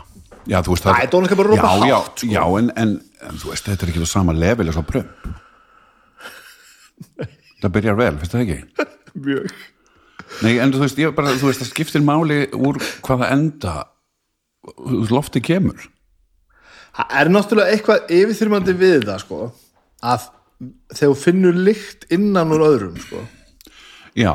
[0.47, 2.29] Já, þú veist það Æ, dónaskapur að rópa já, já, hátt, sko.
[2.33, 2.93] Já, en, en,
[3.27, 5.23] en þú veist, þetta er ekki á sama level eins og prömp
[7.63, 8.59] Það byrjar vel, finnst það ekki?
[9.27, 9.53] Mjög
[10.43, 13.73] Nei, en þú veist, ég bara, þú veist, það skiptir máli úr hvaða enda
[15.11, 15.89] lofti kemur
[16.93, 19.37] Það er náttúrulega eitthvað yfirþyrmandi við það sko,
[20.05, 20.27] að
[20.93, 23.19] þegar þú finnur lykt innan úr öðrum sko,
[24.13, 24.33] Já,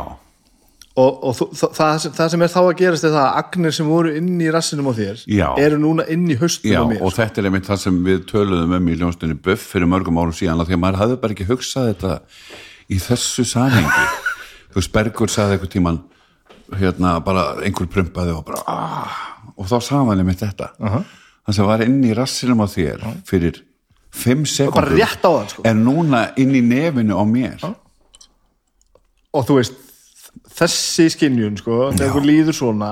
[0.98, 3.74] og, og það, það, sem, það sem er þá að gerast er það að agnir
[3.76, 5.46] sem voru inn í rassinum á þér Já.
[5.62, 8.24] eru núna inn í haustum já, á mér og þetta er einmitt það sem við
[8.30, 11.36] töluðum um í ljónstunni Buff fyrir mörgum árum síðan að því að maður hafði bara
[11.36, 12.14] ekki hugsað þetta
[12.88, 14.04] í þessu samhengi
[14.72, 16.02] þú veist, Bergur sagði eitthvað tíman
[16.78, 19.18] hérna bara einhver prumpaði og bara ah,
[19.54, 21.10] og þá sagði hann einmitt þetta uh -huh.
[21.46, 23.62] það sem var inn í rassinum á þér fyrir
[24.10, 25.62] fimm bara sekundur rétt á það sko.
[25.64, 27.68] er núna inn í nefinu á mér
[29.32, 29.84] og þú veist
[30.58, 32.90] þessi skinjun sko, þegar þú líður svona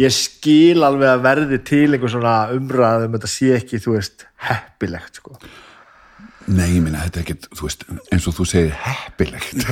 [0.00, 5.20] ég skil alveg að verði til einhver svona umræðum þetta sé ekki, þú veist, heppilegt
[5.22, 5.38] sko.
[6.44, 9.62] Nei, ég minna, þetta er ekkert, veist, eins og þú segir heppilegt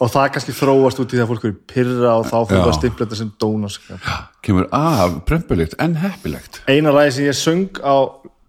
[0.00, 2.58] og það kannski þróast út í það að fólk eru pyrra og þá Já.
[2.64, 4.08] að stimpla þetta sem dónaskap
[4.42, 7.94] kemur af prömpulegt en heppilegt eina ræði sem ég söng á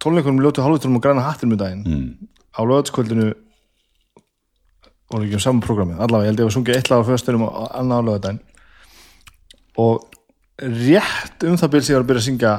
[0.02, 2.08] tónleikunum ljótu hálfutunum og græna hattinum í daginn Mm.
[2.58, 3.28] á lögatskvöldinu
[5.12, 7.46] voru ekki um saman prógrami allavega, ég held ég að sungið eitt lag á föstunum
[7.48, 8.42] og annað á lögadaginn
[9.82, 10.18] og
[10.62, 12.54] rétt um það byrð sem ég var að byrja að syngja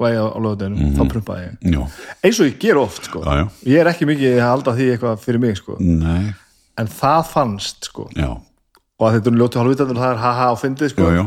[0.00, 1.96] lagi á, á lögadaginum, þá prumpaði ég.
[2.24, 3.22] Eins og ég ger oft sko.
[3.22, 3.26] Mhm.
[3.26, 3.72] Já, já.
[3.72, 5.76] ég er ekki mikið að halda því eitthvað fyrir mig sko.
[5.80, 6.34] Nei,
[6.76, 8.08] en það fannst sko.
[8.16, 8.30] Já,
[8.96, 11.10] og að þetta er hálfutunum og það er haha og fyndið sko.
[11.10, 11.24] Já, já.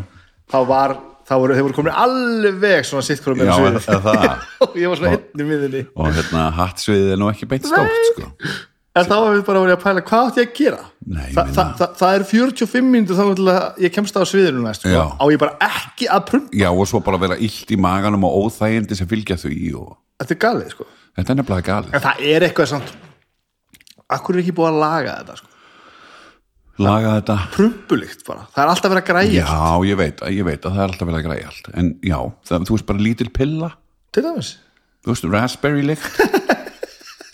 [0.49, 0.95] Þá var,
[1.29, 4.45] þá voru, þeir voru komin alveg svona sitt hverjum er, er það.
[4.65, 8.07] Og ég var svona einn í miðinni og hérna hattsviðið er nú ekki beint stórt
[8.09, 8.31] sko.
[8.97, 10.79] En þá var við bara vera að pæla hvað átti ég að gera?
[11.09, 15.03] Nei, Þa, það, það, það er 45 mínútur þá ég kemst á sviðinu næst sko.
[15.19, 16.57] Á ég bara ekki að prumpa?
[16.57, 20.35] Já, og svo bara vera illt í maganum og óþægindi sem fylgja því og þetta
[20.35, 20.89] er galið sko.
[21.19, 21.93] þetta er nefnilega galið.
[21.93, 22.97] En það er eitthvað samt
[24.09, 25.49] akkur er ekki búið að laga þetta sko.
[26.79, 27.35] Laga þetta.
[27.57, 30.83] Prumpulikt bara, það er alltaf verið að græja Já, ég veit, ég veit að það
[30.83, 31.69] er alltaf vel að græja allt.
[31.75, 33.69] En já, það, þú veist bara lítil pilla.
[34.15, 34.51] Til dæmis.
[35.03, 36.21] Þú veist, raspberry lykt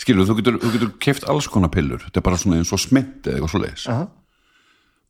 [0.06, 2.82] skilur, þú getur, þú getur keft alls konar pillur þetta er bara svona eins og
[2.84, 4.06] smynd eða eitthvað svo leis Aha.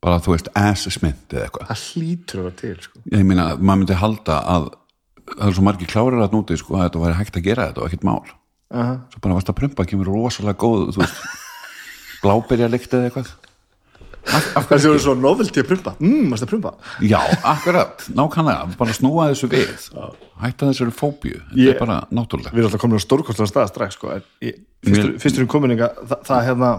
[0.05, 3.03] bara þú veist, ass smynd eða eitthvað það hlýtur að vera til sko.
[3.11, 4.69] ég meina, maður myndi halda að
[5.25, 7.83] það er svo margir klárir að núti sko, að þetta væri hægt að gera þetta
[7.83, 8.21] og ekkert mál
[8.75, 8.93] Aha.
[9.11, 11.19] svo bara varst að prumpa, kemur rosalega góð þú veist,
[12.23, 13.33] bláberja lykt eða eitthvað
[14.25, 15.95] það séu svo novelty að prumpa.
[15.99, 16.73] Mm, mást að prumpa?
[17.05, 19.85] Já, akkurat, nákvæmlega, bara snúa þessu við.
[20.41, 23.95] Hætta þessari fóbíu þetta er bara náttúrulega við erum alltaf komin á stórkostlega stað strax
[23.95, 24.17] sko.
[24.43, 26.71] ég, fyrstur, fyrstur um kominninga það, það hérna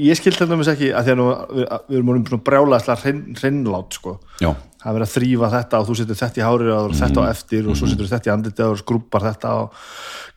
[0.00, 3.04] ég skil til dæmis ekki að því að nú, við, við erum orðin svona brjálæðslega
[3.04, 4.16] hrein, hreinlát sko.
[4.40, 7.24] Það er verið að þrýfa þetta og þú setur þetta í hárið og þetta á
[7.28, 9.80] eftir og svo setur þetta í andlitið og skrúpar þetta og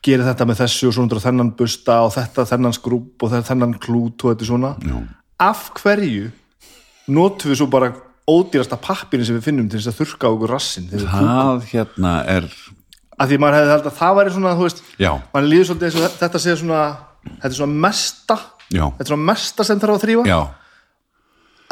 [0.04, 3.76] gerir þetta með þessu og svo undir þennan busta og þetta þennan skrúp og þennan
[3.80, 4.74] klút og þetta er svona.
[4.84, 4.98] Já.
[5.42, 6.30] Af hverju
[7.14, 7.92] notum við svo bara
[8.30, 12.46] ódýrasta pappirinn sem við finnum til þess að þurrka á okkur rassin það hérna er
[13.20, 14.82] að því maður hefði held að það væri svona veist,
[15.34, 16.82] mann líður svolítið eins og þetta sé svona
[17.36, 18.38] þetta er svona mesta
[18.72, 18.84] Já.
[18.88, 20.38] þetta er svona mesta sem þarf að þrýfa Já,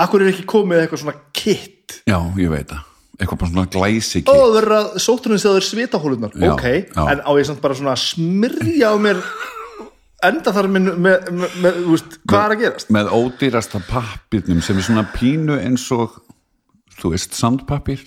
[0.04, 2.88] akkur er ekki komið eitthvað svona kitt já, ég veit það.
[3.20, 6.52] Eitthvað bara svona glæsi og það verður að sótturinn sé að það er svitahólunar Já,
[6.52, 7.02] ok, já.
[7.12, 9.20] en á ég samt bara svona að smyrja á mér
[10.28, 11.26] enda þar með, með,
[11.64, 12.92] með þú veist, hvað er að gerast?
[12.94, 16.16] með ódýrasta pappirnum sem er svona pínu eins og
[17.00, 18.04] þú veist, sandpappir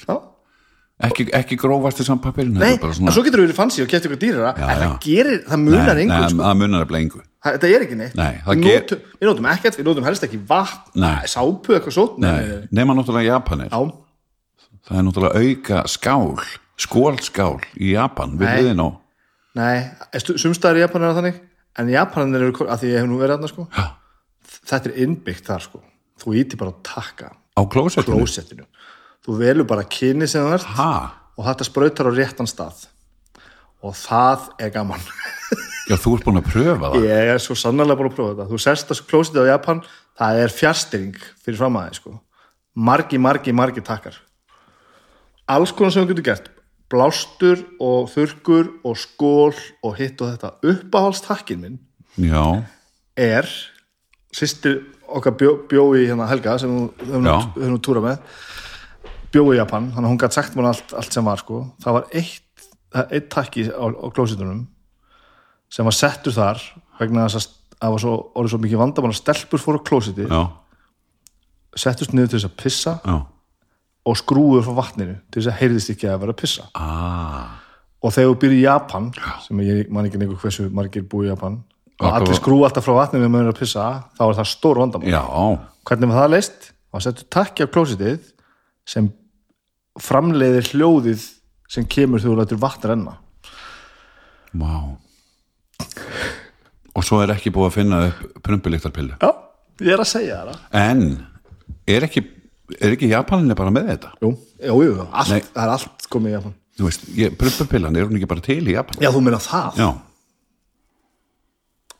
[1.06, 4.54] ekki, ekki grófasti sandpappir nei, en svo getur við verið fancy og kæft ykkur dýrara
[4.56, 4.84] Já, en já.
[4.86, 6.43] það gerir, það munar nei, engur nei, sko.
[6.45, 8.15] það munar að blengu Það- er ekki neitt.
[8.17, 12.67] Nei, við, ger- notum, við notum ekkert, við notum helst ekki vatn sápu eitthvað nei.
[12.73, 13.69] nema náttúrulega Japanir.
[13.69, 13.82] Já,
[14.88, 16.39] það er náttúrulega auka skál
[16.75, 18.88] skólskál í Japan við hliðin á.
[19.56, 19.78] Nei,
[20.41, 21.38] sumstaðar í Japan er það þannig
[21.79, 23.67] en Japanir eru, að því ég hef nú verið aðna sko,
[24.71, 25.83] þetta er innbyggt þar sko.
[26.21, 28.67] Þú íti bara að taka á klósettinu?
[29.25, 30.91] Þú velur bara kyni sem það ha,
[31.35, 32.85] og þetta sprautar á réttan stað.
[33.85, 35.01] Og það er gaman.
[35.85, 37.03] Já þú ert búin að pröfa það.
[37.05, 38.47] Ég er svo sannarlega búin að prófa þetta.
[38.49, 39.81] Þú sest að klósettið á Japan
[40.17, 42.15] það er fjárstyring fyrir fram aðeins sko.
[42.75, 44.17] margi, margi, margi takkar.
[45.47, 46.49] Alls konar sem þú getur gert
[46.91, 50.52] blástur og þurrkur og skól og hitt og þetta.
[50.65, 51.80] Uppáhaldstakkin minn
[52.21, 52.63] já,
[53.17, 53.50] er
[54.36, 57.26] sýstir okkar bjó, bjó í hérna Helga sem höfum
[57.74, 58.21] nú túra með.
[59.34, 61.98] Bjó í Japan, þannig að hún gætt sagt mér allt, allt sem var sko, það
[62.00, 62.41] var eitt
[63.12, 64.65] eitt takki á, á klósitunum
[65.71, 66.62] sem var settur þar
[67.00, 70.28] vegna þess að það var svo, orðið svo mikið vandamál að stelpur fór á klósiti
[71.76, 72.93] settust niður til þess að pissa.
[73.04, 73.15] Já,
[74.05, 76.65] og skrúður frá vatninu til þess að heyrðist ekki að vera að pissa.
[76.77, 77.55] Ah,
[78.05, 79.07] og þegar þú byrja í Japan
[79.47, 81.59] sem ég man ekki neikur hversu margir búi í Japan
[81.95, 83.85] og Akkur- allir skrú alltaf frá vatninu með að pissa
[84.17, 85.09] þá er það stór vandamál.
[85.09, 85.23] Já,
[85.89, 86.71] hvernig var það leist?
[86.95, 88.29] þá settur takki á klósitið
[88.87, 89.09] sem
[89.99, 91.25] framleiðir hljóðið
[91.71, 93.17] sem kemur þegar þú lætur vatn renna.
[94.55, 94.71] Vá.
[96.95, 99.31] Og svo er ekki búið að finna upp prumpuliktarpillu já,
[99.83, 100.59] ég er að segja það.
[100.79, 101.01] En
[101.91, 102.21] er ekki
[102.80, 104.12] er ekki Japaninni bara með þetta?
[104.23, 106.56] Jú, jú, jú allt, það er allt komið í Japan.
[106.75, 107.06] Þú veist,
[107.39, 108.99] prumpupillan er hún ekki bara til í Japan?
[109.04, 109.80] Já, þú meina það?
[109.80, 109.89] já,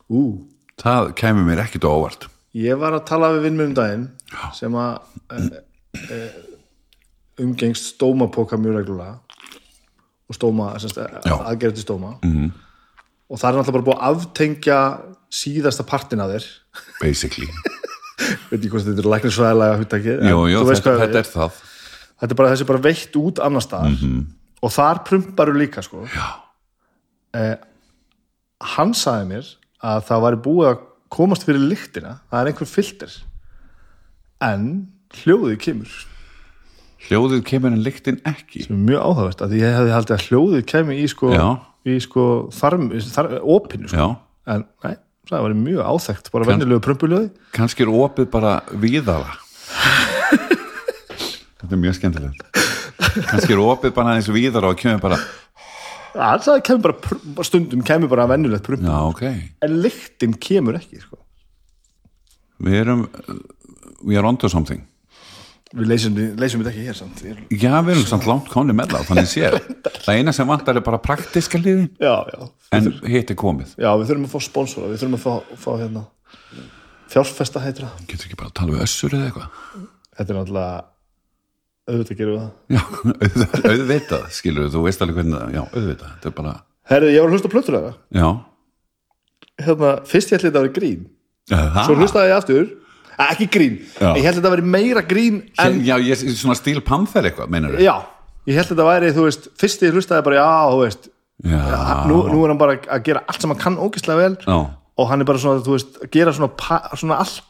[0.06, 0.20] Ú,
[0.78, 2.28] það kæmi mér ekkit á óvart.
[2.56, 4.04] Ég var að tala við vinn mér um daginn
[4.54, 5.00] sem að
[5.34, 5.62] e,
[5.98, 6.20] e,
[7.42, 9.18] umgengst stómapoka mjög reglulega
[10.26, 11.34] og stóma, Já.
[11.50, 12.16] aðgerði stóma.
[12.22, 12.50] -hmm.
[13.30, 14.78] og það er náttúrulega bara búið að aftengja
[15.30, 16.46] síðasta partin af þér.
[17.02, 17.48] Basically,
[18.50, 19.10] veit ekki hvort þetta er
[20.62, 21.60] þú veist þetta, er það.
[22.16, 24.02] Þetta er bara þessi bara veitt út annar staðar.
[24.64, 26.06] Og þar prumparu líka sko.
[26.10, 26.28] Já,
[28.76, 29.48] hann sagði mér
[29.84, 30.84] að það væri búið að
[31.16, 33.16] komast fyrir lyktina það er einhver filter.
[34.42, 34.68] En
[35.22, 35.96] hljóðið kemur.
[37.06, 38.64] Hljóðið kemur en lyktin ekki.
[38.66, 41.32] Sem er mjög áhugavert að ég hefði haldið að hljóðið kemur í sko,
[41.86, 42.24] í sko
[42.56, 44.08] þarm, þar, opinu sko.
[44.46, 44.96] en nei,
[45.30, 47.30] það var mjög áþekkt bara venjulegu prumpuljóði.
[47.56, 49.34] Kannski er opið bara víðara.
[51.58, 52.62] Þetta er mjög skemmtilegt.
[53.16, 55.20] Kannski er opið bara aðeins víðara og kemur bara,
[56.14, 58.84] það kemur bara, stundum kemur bara venjulegt prump.
[58.86, 59.22] Já, ok.
[59.66, 61.20] En lyktin kemur ekki sko.
[62.62, 63.06] við erum
[64.02, 64.86] we are onto something
[65.74, 66.16] við leysum,
[66.62, 67.22] þetta ekki hér samt.
[67.26, 69.56] Ég- já, við erum samt langt konni með það þannig séð,
[70.06, 72.46] það eina sem vantar er bara praktiska liði, já, já,
[72.78, 73.72] en hitt er komið.
[73.80, 76.04] Já, við þurfum að fá sponsora við þurfum að fá, fá hérna
[77.10, 78.04] fjárfesta heitir það.
[78.10, 79.82] Getur ekki bara að tala við össur eða eitthvað?
[80.16, 80.76] Þetta er náttúrulega
[81.86, 82.52] auðvitað gerum við það.
[82.76, 82.82] Já,
[83.26, 86.14] auð- auðvitað, skilur þú veist alveg hvernig það, já, auðvitað.
[86.16, 86.54] Þetta er bara,
[86.90, 88.28] herri, ég var að hlusta plötur þeirra já.
[89.66, 91.04] Hérna, fyrst ég ætli þetta að vera grín.
[91.46, 92.66] Það, svo hlustaði ég aftur
[93.24, 94.10] ekki grín, Já.
[94.16, 97.76] ég held þetta að vera meira grín en, já, ég, svona stíl panther eitthvað, meinar
[97.80, 97.94] já,
[98.48, 101.10] ég held þetta að væri þú veist, fyrst ég hlustaði bara, já, þú veist
[102.10, 104.56] nú, nú er hann bara að gera allt sem hann kann ógislega vel já,
[104.96, 107.42] og hann er bara svona, þú veist, að gera svona, svona allt,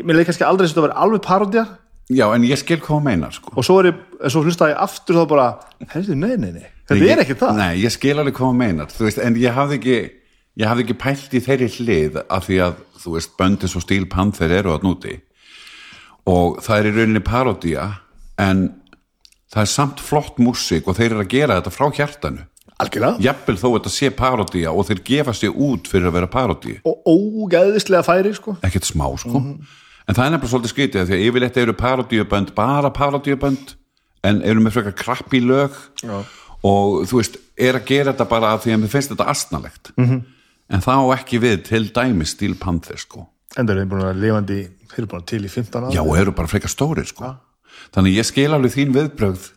[0.00, 1.66] mér leik kannski aldrei sem þetta að vera alveg parodía
[2.12, 3.52] já, en ég skil hvað þú meinar sko.
[3.54, 5.46] og svo er ég, svo hlustaði ég aftur þá bara,
[5.94, 7.56] heyrðu, nei, nei, nei þetta er ekki það.
[7.60, 9.98] Nei, ég skil alveg hvað þú meinar þú veist, en ég hafði ekki
[10.60, 14.06] ég hafði ekki pælt í þeirri hlið af því að, þú veist, böndis og stíl
[14.10, 15.18] panther eru að núti
[16.30, 17.86] og það er í rauninni parodía
[18.40, 18.66] en
[19.52, 22.46] það er samt flott músík og þeir eru að gera þetta frá hjartanu.
[22.82, 26.80] Algjörlega, jafnvel þó þetta sé parodía og þeir gefa sér út fyrir að vera parodía
[26.88, 28.56] og ógæðislega færi, sko.
[28.66, 29.42] Ekkert smá sko.
[30.04, 33.76] En það er nefnilega svolítið skrítið af því að yfirleitt eru parodíubönd bara parodíubönd
[34.24, 35.76] en eru með frekar krapp í lög.
[36.02, 36.24] Já.
[36.64, 39.90] og þú veist, er að gera þetta bara af því að mér finnst þetta astnalegt
[39.96, 40.20] -hmm.
[40.70, 43.26] En það á ekki við til dæmi stíl panther sko.
[43.58, 46.16] En það er búin að lifandi, þeir eru búin til í 15 ára já, og
[46.18, 47.34] eru bara frekar stórir sko.
[47.94, 49.50] Þannig ég skil alveg þín viðbrögð.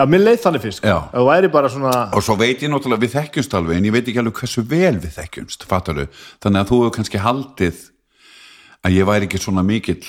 [0.00, 1.48] Já, mér leið þannig fyrst, sko.
[1.52, 4.38] Bara svona, og svo veit ég náttúrulega við þekkjumst alveg en ég veit ekki alveg
[4.40, 6.06] hversu vel við þekkjumst fattaru,
[6.40, 7.82] þannig að þú hefur kannski haldið
[8.86, 10.06] að ég væri ekki svona mikill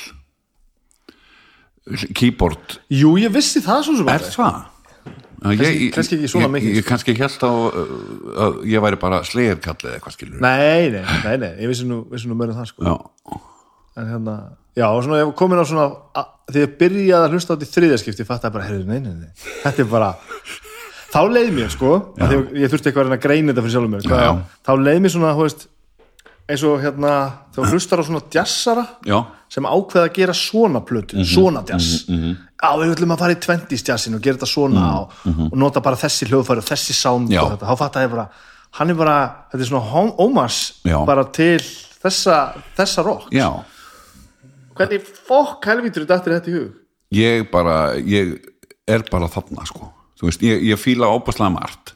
[2.16, 4.60] keyboard jú, ég vissi það svo sem Er það?
[5.42, 7.94] Kannski, ekki svona ég, mikið, Ég, ég kannski held á uh,
[8.46, 12.04] að ég væri bara slegirkall eða eitthvað skilur Nei, nei, nei, nei, ég vissi nú,
[12.06, 12.86] nú en það, sko.
[12.86, 13.40] Já,
[14.00, 14.36] En hérna,
[14.78, 17.68] já, og svona, ég komin á svona, að, því ég byrjaði að hlusta á þetta
[17.68, 20.12] í þriðaskipti, ég fatt að bara, heyrðu, nei, nei, nei, þetta er bara,
[21.12, 23.76] þá leið mér, sko, því ég, ég þurfti eitthvað að reyna að greina þetta fyrir
[23.76, 25.68] sjálfum mér, hvað, þá leið mér svona, þú veist,
[26.50, 27.12] eins og hérna,
[27.56, 29.20] þú hlustar á svona jazzara, já,
[29.52, 33.40] sem ákveða að gera svona plötu, Mhm, svona jazz já, við ætlum að fara í
[33.42, 35.12] 20s jazzin og gera þetta svona og,
[35.52, 37.42] og nota bara þessi hljóðfæri og þessi sound Já.
[37.44, 38.28] og þetta, þá fatt að ég bara
[38.80, 39.16] hann er bara,
[39.52, 39.86] þetta er svona
[40.86, 41.06] Já.
[41.06, 41.60] bara til
[42.04, 42.38] þessa
[42.78, 43.28] þessa rock,
[44.76, 46.72] hvernig fokk helvítur er dættir þetta í hug?
[47.12, 48.38] Ég bara, ég
[48.88, 49.92] er bara þarna sko.
[50.20, 51.94] Þú veist, ég, ég fíla óbúslega margt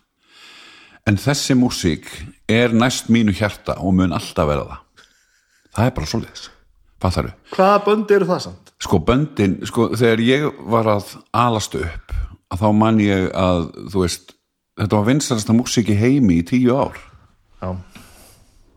[1.05, 2.07] En þessi músík
[2.49, 5.09] er næst mínu hjarta og mun alltaf vera það.
[5.75, 6.45] Það er bara svoleiðis.
[7.03, 7.33] Fattaru?
[7.53, 8.71] hvaða bönd eru það samt?
[8.81, 12.15] Sko böndin, sko þegar ég var að alast upp
[12.49, 14.33] að þá man ég að, þú veist
[14.79, 16.97] þetta var vinsalasta músík í heimi í tíu ár.
[17.61, 17.75] Já,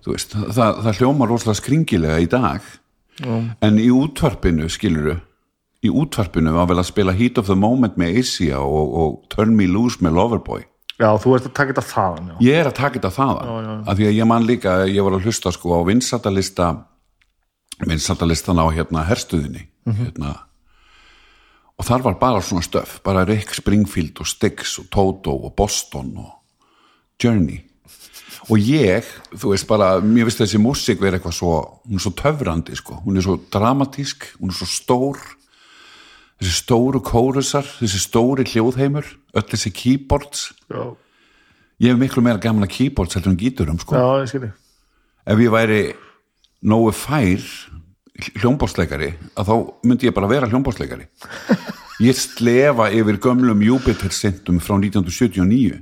[0.05, 2.69] þú veist, það, það hljómar rosalega skringilega í dag.
[3.65, 5.17] En í útvarpinu, skiluru
[5.83, 9.57] í útvarpinu var vel að spila Heat of the Moment með Asia og, og Turn
[9.59, 10.67] Me Loose með Loverboy
[10.99, 12.37] já, þú ert að taka þetta þaðan já.
[12.49, 13.71] ég er að taka þetta þaðan.
[13.87, 16.69] Af því að ég man líka, ég var að hlusta sko á vinsatalista
[17.87, 20.35] vinsatalistana á hérna herstuðinni hérna.
[21.79, 26.11] Og þar var bara svona stöf bara Rick Springfield og Styx og Toto og Boston
[26.19, 26.35] og
[27.23, 27.63] Journey.
[28.49, 32.13] Og ég, þú veist bara mér finnst þessi músík verið eitthvað svo hún er svo
[32.19, 35.19] töfrandi sko, hún er svo dramatísk hún er svo stór
[36.39, 40.49] þessi stóru kórusar, þessi stóri hljóðheimur, öll þessi keyboards.
[40.71, 40.95] Já,
[41.83, 43.99] ég hef miklu meira gaman að keyboards heldur en gíturum sko.
[43.99, 44.53] Já, ég
[45.29, 45.83] ef ég væri
[46.65, 47.43] nógu fær
[48.41, 49.55] hljómbásleikari að þá
[49.87, 51.07] myndi ég bara vera hljómbásleikari
[52.09, 55.79] ég slefa yfir gömlum Jupiter syndum frá 1979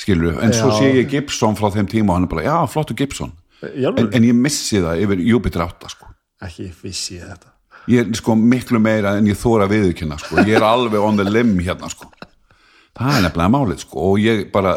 [0.00, 0.76] skilur, en svo Já.
[0.78, 3.34] sé ég Gibson frá þeim tíma og hann er bara, já, flottu Gibson.
[3.60, 6.08] En, en ég missi það yfir Jupiter 8 sko.
[6.40, 7.50] ekki vissi ég þetta
[7.88, 10.42] ég er sko miklu meira en ég þóra viðurkynna sko.
[10.44, 12.10] ég er alveg on the limb hérna sko.
[12.98, 14.10] það er nefnilega málið sko.
[14.10, 14.76] og ég bara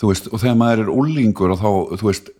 [0.00, 2.30] þú veist, og þegar maður er úlingur og þá, þú veist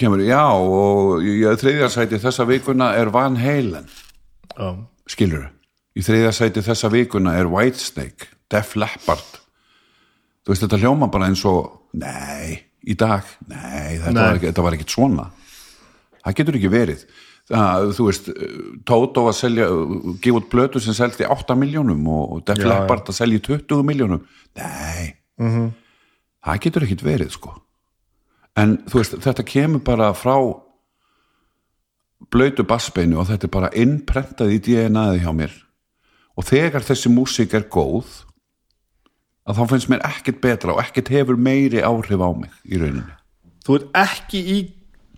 [0.00, 4.68] kemur, já, og í í þriðja sæti þessa vikuna er Van Halen já,
[5.10, 5.48] skilur
[5.94, 9.40] í þriðja sæti þessa vikuna er Whitesnake, Def Leppard
[10.44, 14.50] þú veist, þetta hljóma bara eins og nei, í dag nei, þetta, Nei.
[14.66, 15.28] Var, ekkit svona
[16.24, 17.06] það getur ekki verið
[17.50, 18.30] það, þú veist,
[18.88, 19.68] Toto að selja
[20.24, 24.24] gefa út blötu sem seldi 8 miljónum og Def Leppard að selja 20 miljónum
[24.56, 25.14] nei.
[26.44, 27.54] Það getur ekkit verið sko.
[28.60, 30.36] En þú veist, þetta kemur bara frá
[32.32, 35.56] blöytu bassbeinu og þetta er bara innprentað í DNA-ið hjá mér.
[36.34, 38.22] Og þegar þessi músík er góð
[39.44, 43.18] að þá finnst mér ekkert betra og ekkert hefur meiri áhrif á mig í rauninni.
[43.64, 44.56] Þú ert ekki í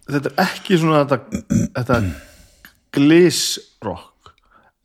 [0.06, 1.44] þetta er ekki svona þetta,
[1.76, 2.00] þetta
[2.96, 4.32] glissrock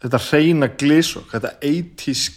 [0.02, 2.30] þetta reyna glissrock þetta 80s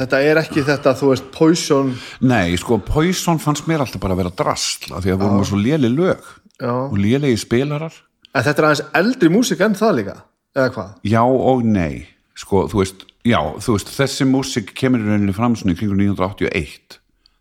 [0.00, 1.90] þetta er ekki þetta, þú veist, Poison
[2.24, 5.50] Nei, sko, Poison fannst mér alltaf bara að vera drasl af því að vorum við
[5.50, 6.72] svo léli lög Já.
[6.76, 7.94] og lélegi spilarar.
[8.36, 10.16] En þetta er aðeins eldri músík en það líka
[10.54, 10.90] eða hvað?
[11.08, 12.02] Já og nei.
[12.36, 15.98] Sko, þú veist, já, þú veist þessi músík kemur í rauninni fram svona í kringur
[15.98, 16.98] 1981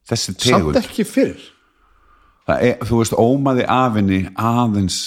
[0.09, 0.75] þessi tegund.
[0.79, 1.35] Samt ekki fyrr.
[1.35, 1.58] það
[2.57, 4.99] er, þú veist, ómaði afinni aðeins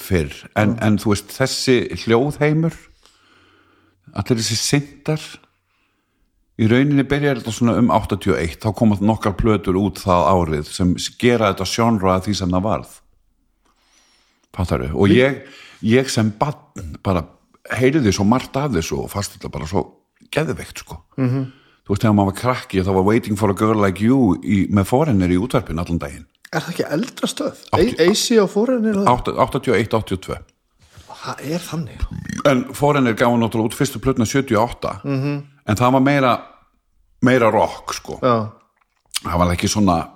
[0.00, 0.34] fyrr.
[0.58, 2.76] En, en þú veist, þessi hljóðheimur
[4.16, 5.22] allir þessi syndar
[6.60, 10.94] í rauninni byrjar þetta svona um 81 þá komað nokkar plötur út það árið sem
[11.20, 12.96] gera þetta sjónra því sem það varð.
[14.56, 15.44] Fattaru, og ég,
[15.86, 17.22] ég sem bann bara
[17.78, 19.84] heyriði svo margt af þessu og fast þetta bara svo
[20.34, 21.04] geðveikt sko.
[21.16, 21.24] -hmm.
[21.26, 21.52] Mhm.
[21.86, 24.68] þú veist, þegar maður var krakki þá var Waiting for a Girl Like You í,
[24.70, 27.60] með foreigner í útvarpin allan daginn Er það ekki eldra stöð?
[27.78, 29.10] AC fórinni það?
[29.36, 30.38] 81-82
[31.20, 32.04] Það er þannig
[32.48, 35.16] en Foreigner gaf hann náttúrulega út fyrstu plötna 78 -hmm.
[35.18, 35.42] Mhm.
[35.68, 36.32] en það var meira
[37.22, 38.48] meira rock sko Já,
[39.24, 40.08] það var ekki svona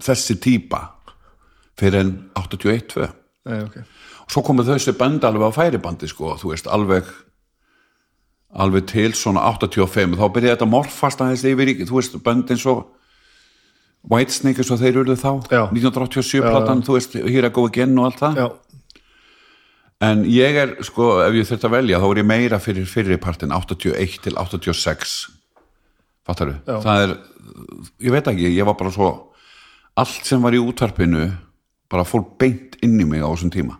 [0.00, 0.80] þessi típa
[1.78, 3.08] fyrir en 81-2
[3.44, 3.76] Nei, ok
[4.24, 7.04] og svo komu þessi band alveg á færibandi sko, þú veist, alveg
[8.54, 12.66] alveg til svona 85 þá byrjaði þetta morfast aðeins yfir í, þú veist, band eins
[12.66, 12.86] og
[14.10, 15.62] Whitesnake eins og þeir urðu þá Já.
[15.72, 18.48] 1987 platan, þú veist, Here I Go Again og allt það Já,
[20.04, 23.54] En ég er, sko, ef ég þurft að velja þá er ég meira fyrir fyrirpartin
[23.54, 25.14] 81 til 86
[26.26, 26.56] Fattaru?
[26.66, 26.76] Já.
[26.84, 27.14] Það er,
[28.04, 29.08] ég veit ekki, ég var bara svo
[29.96, 31.28] allt sem var í útvarpinu
[31.92, 33.78] bara fór beint inn í mig á þessum tíma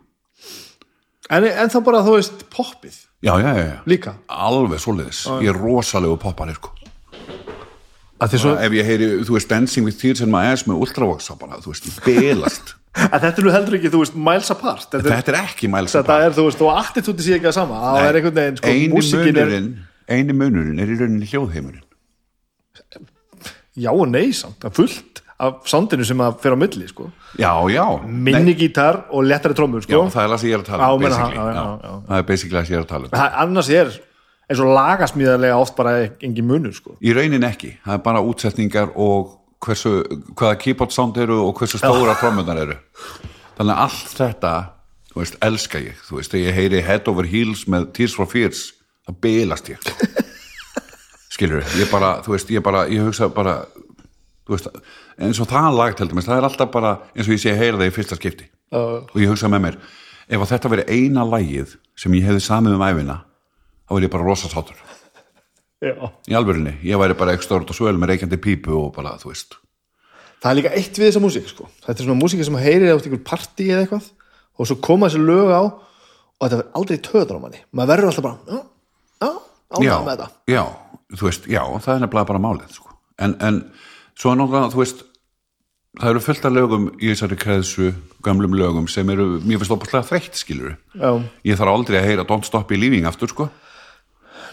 [1.33, 3.77] en, en þá bara, þú veist, poppið Já, já, já, já.
[3.89, 6.74] Líka alveg svoleiðis, ég er rosalegu poppari sko.
[8.35, 11.39] Svo, ef ég heyri, þú veist, Dancing with Tears in my Ass með Ultravox, þá
[11.41, 14.87] bara, þú veist, belast að þetta er nú heldur ekki, þú veist, miles apart.
[14.93, 17.81] Þetta, þetta er ekki mæls þetta er, þú veist, og attitúti sé ekki að sama.
[17.83, 19.53] Það er einhvern veginn, sko, músikin er
[20.15, 21.83] eini munurinn er í rauninni hljóðheimurinn.
[23.75, 27.09] Já og nei samt, það er fullt af soundinu sem að fyrir á milli, sko.
[27.41, 30.05] Já, já, Minni gítar og lettari trómur, já, sko.
[30.15, 31.95] það er það sem ég er að tala Já, um það, já, já, já, já.
[32.07, 33.17] það er basically það sem ég er að tala um.
[33.43, 33.97] Annars er
[34.51, 36.99] eins og lagasmíðarlega oft bara engin munur, sko.
[37.01, 39.97] Í rauninni ekki, það er bara útsetningar og hversu,
[40.37, 42.79] hvaða keyboard sound eru og hversu stóra trómmunar eru.
[43.55, 44.55] Þannig að allt þetta
[45.15, 48.31] þú veist, elska ég, þú veist, þegar ég heyri Head Over Heels með Tears for
[48.31, 48.65] Fears
[49.07, 49.91] það belast ég.
[51.35, 53.61] Skilur ég bara, þú veist, ég bara ég hugsa bara,
[54.47, 54.71] þú veist
[55.23, 57.79] eins og það lag til dæmis, það er alltaf bara eins og ég sé heyra
[57.79, 58.49] það í fyrsta skipti.
[58.75, 59.79] Uh, og ég hugsa með mér,
[60.27, 63.21] ef þetta veri eina lagið sem ég hefði samið um æfina
[63.85, 64.81] þá er ég bara rosasáttur
[65.85, 69.33] í alvörinni, ég væri bara ekki stórt og svöl með reykjandi pípu og bara, þú
[69.35, 69.59] veist.
[70.41, 71.67] Það er líka eitt við þessa músík, sko.
[71.85, 74.07] Þetta er svona músík sem heyrir átt ykkur partí eða eitthvað
[74.55, 77.61] og svo koma þessi lög á og þetta verður aldrei töður á manni.
[77.77, 78.63] Maður verður alltaf bara,
[79.75, 80.29] ánægð með þetta.
[80.51, 80.63] já,
[81.19, 82.95] þú veist, já, það er nefnilega bara málið sko.
[83.19, 83.61] en, en
[84.19, 85.05] svo er náttúrulega, þú veist
[86.01, 87.91] það eru fullt af lögum í þessari kreðsu
[88.27, 91.11] gömlum lögum sem eru, mér finnst opaslega þreytt skilur Já,
[91.47, 93.49] ég þarf aldrei að heyra Don't Stop Believing aftur sko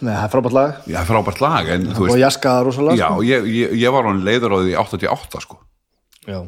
[0.02, 2.99] Nei, það er frábært lag já, frábært lag en þú og veist, jaska það rosalega
[3.02, 3.26] já, sko.
[3.28, 5.60] ég, ég, ég var hann leiður á því 88 sko
[6.28, 6.39] já.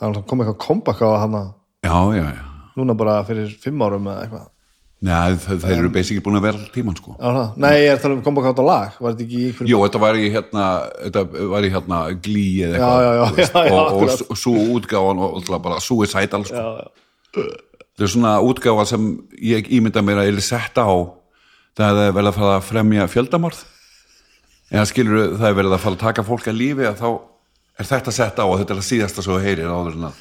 [0.00, 1.42] Það er komið eitthvað comeback á hana
[1.84, 2.46] já, já, já
[2.80, 4.48] núna bara fyrir fimm árum eða eitthvað
[5.00, 7.52] Nei, þeir, þeir eru basically búin að vera tíman sko Já, það.
[7.64, 9.70] Nei, ég er að tala um comeback á þetta lag Var þetta ekki í einhverjum
[9.70, 10.64] Jó, þetta var í hérna,
[11.06, 11.22] þetta
[11.54, 14.40] var í hérna glý eða Já, já, já, þú veist, já, já, og, og, og
[14.42, 16.60] svo útgáfan og alltaf bara suicidal sko.
[16.60, 17.46] Já, já.
[17.86, 19.08] þetta er svona útgáfa sem
[19.40, 20.92] ég ímynda mér að ég sett á
[21.78, 23.60] það er vel að fara að fremja fjöldamorð.
[24.70, 27.08] Eða skilur það er verið að fara að taka fólk að lífi að þá
[27.80, 30.20] er þetta sett á og þetta er að síðasta svo heyrir áður en að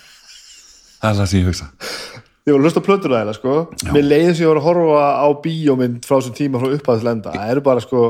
[0.99, 1.67] það er það sem ég hugsa.
[2.47, 3.53] Ég var að hlusta á plötuna þeirra sko.
[3.93, 7.33] Mér leiði sem ég var að horfa á bíómynd frá þessum tíma frá upphæðis lenda
[7.35, 8.01] Það eru bara sko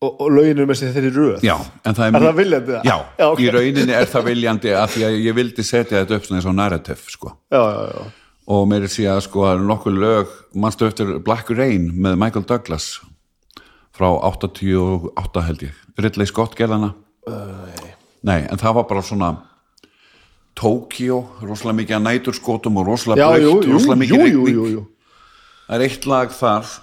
[0.00, 1.42] og, og lögin eru með sér þeirri röð.
[1.46, 2.72] Já, en það er, Er mjög- það viljandi?
[2.76, 2.84] Það?
[2.90, 3.40] Já, Já, ok.
[3.40, 6.48] í rauninni er það viljandi að því að ég vildi setja þetta upp svona eins
[6.52, 7.32] og narrative sko.
[7.52, 8.04] Já, já, já,
[8.50, 12.96] og mér er síðan sko að nokkuð lög mannstu eftir Black Rain með Michael Douglas?
[13.94, 15.80] Frá 88 held ég.
[16.00, 16.94] Ridley Scott gerðana
[18.20, 19.30] Nei, en það var bara svona
[20.60, 24.82] Tokyo, rosalega mikið að næturskotum og rosalega jú, rosalega mikið jú.
[25.68, 26.74] það er eitt lag þar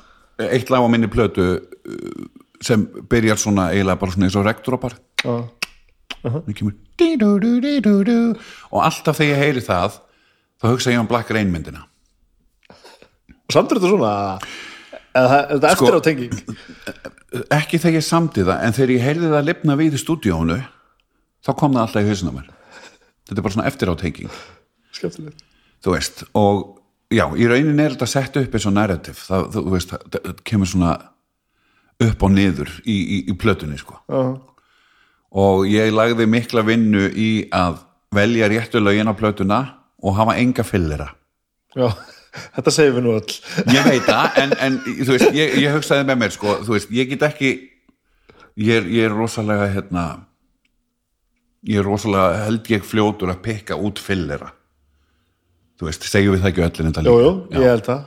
[0.48, 2.26] eitt lag á minni plötu uh,
[2.64, 8.18] sem byrjar svona eiginlega bara svona eins og regndrópar það kemur dí-dú-dú-dí-dú-dú.
[8.72, 10.00] og alltaf þegar ég heyri það
[10.62, 11.84] þá hugsa ég um Black Rain myndina.
[13.52, 14.14] Samt er þetta svona?
[15.18, 16.34] Eða þetta Sko- eftir á tenging?
[17.54, 20.58] ekki þegar ég samdi það en þegar ég heyrði það lifna við í stúdíónu
[21.46, 22.50] þá kom það alltaf í hausinn á mér.
[23.28, 24.32] Þetta er bara svona eftir á tenging.
[24.96, 25.44] Skemmtilegt.
[25.84, 26.62] Þú veist, og
[27.14, 29.20] já, í rauninni er þetta sett upp eins og narrative.
[29.20, 30.94] Það, þú veist, það, það kemur svona
[32.08, 34.00] upp og niður í, í, í plötunni sko.
[34.12, 34.22] Já,
[35.38, 37.82] og ég lagði mikla vinnu í að
[38.16, 39.60] velja réttu lögin á plötuna
[40.04, 41.10] og hafa enga fyllera
[41.78, 41.88] já,
[42.58, 43.38] þetta segir við nú öll.
[43.74, 46.92] Ég veit það, en, en þú veist, ég, ég hugsaði með mér sko, þú veist,
[46.94, 47.52] ég get ekki
[48.58, 50.06] ég er, ég er rosalega hérna
[51.68, 54.52] ég er rosalega held ég fljótur að pikka út fyllera
[55.78, 57.58] þú veist, segjum við það ekki öllin þetta Jú, jú, Já.
[57.62, 58.06] ég held það.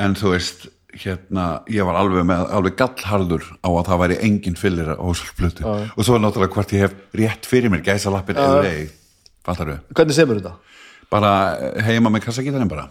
[0.00, 0.64] En þú veist,
[1.04, 5.36] hérna ég var alveg með, alveg gallharður á að það væri engin fyllera á þessu
[5.38, 5.66] plötu.
[5.70, 8.88] Og svo er náttúrulega hvort ég hef rétt fyrir mér gæsa lappir eða ei.
[9.46, 10.54] Fattar við, Hvernig semur þetta?
[11.10, 11.32] Bara
[11.86, 12.88] heima með kassagítarinn bara?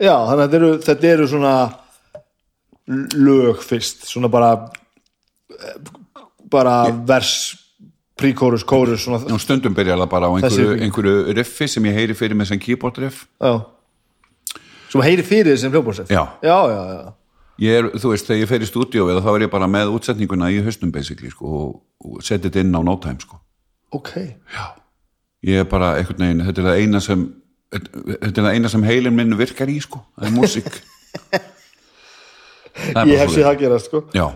[0.00, 1.54] Já, þannig að þetta eru, þetta eru svona
[3.20, 4.54] lög fyrst svona bara
[6.50, 6.76] bara
[7.06, 7.34] vers
[8.20, 12.36] príkórus, kórus svona, stundum byrjar það bara á einhverju, einhverju riffi sem ég heyri fyrir
[12.36, 13.22] mig sem keyboard riff.
[13.40, 13.60] Já.
[14.90, 16.24] Sem heyri fyrir þessum hljóðbórsef Já.
[16.42, 17.12] já, já, já,
[17.62, 19.92] ég er, þú veist, þegar ég fer í stúdíó eða þá er ég bara með
[19.94, 21.72] útsetninguna í hausnum basically sko, og,
[22.02, 23.38] og setja þetta inn á no time sko.
[23.94, 24.10] ok
[25.46, 27.24] ég er bara einhvern veginn, þetta er það eina sem
[27.70, 30.70] þetta er það eina sem heilin minn virkar í sko, það er músík.
[32.80, 34.00] Ég hef séð það gerast sko.
[34.16, 34.26] Já,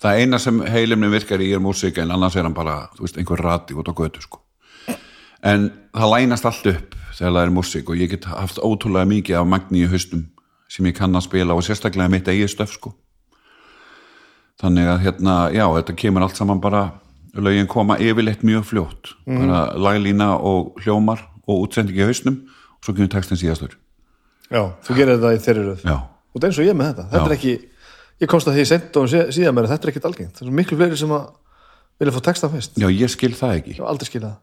[0.00, 3.06] það eina sem heilin minn virkar í er músík en annars er hann bara, þú
[3.06, 4.40] veist, einhver rati út á götu sko.
[5.44, 9.40] En það lænast allt upp þegar það er músík og ég get haft ótrúlega mikið
[9.40, 10.28] af magni í haustum
[10.70, 12.94] sem ég kann að spila og sérstaklega mitt eigið stöf sko.
[14.62, 16.86] Þannig að hérna, já, þetta kemur allt saman bara,
[17.34, 22.94] lögin koma yfirleitt mjög fljótt, bara laglína og hljómar og útsendingi í hausnum og svo
[22.94, 23.74] kemur textin síðastur.
[24.52, 25.84] Já, þú gerir þetta í þeirri röð.
[25.84, 27.28] Já, og það er eins og ég með þetta, þetta Já.
[27.30, 27.54] er ekki
[28.22, 30.38] ég komst að því sent og síðan mér að þetta er ekkit algengt.
[30.38, 31.30] Það er miklu fleiri sem að
[31.98, 32.78] vilja fá texta fyrst.
[32.78, 33.74] Já, ég skil það ekki.
[33.74, 34.36] Ég hef aldrei skilað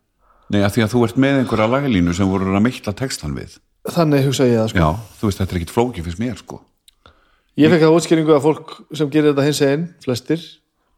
[0.51, 3.57] nei, að því að þú ert með einhverja laglínu sem voru að mikla textan við.
[3.87, 4.81] Það þannig hugsa ég það sko.
[4.81, 4.89] Já,
[5.19, 6.59] þú veist, þetta er ekkit flóki fyrst mér sko.
[7.59, 10.43] Ég fekk það útskýringu að fólk sem gerir þetta hins einn, flestir,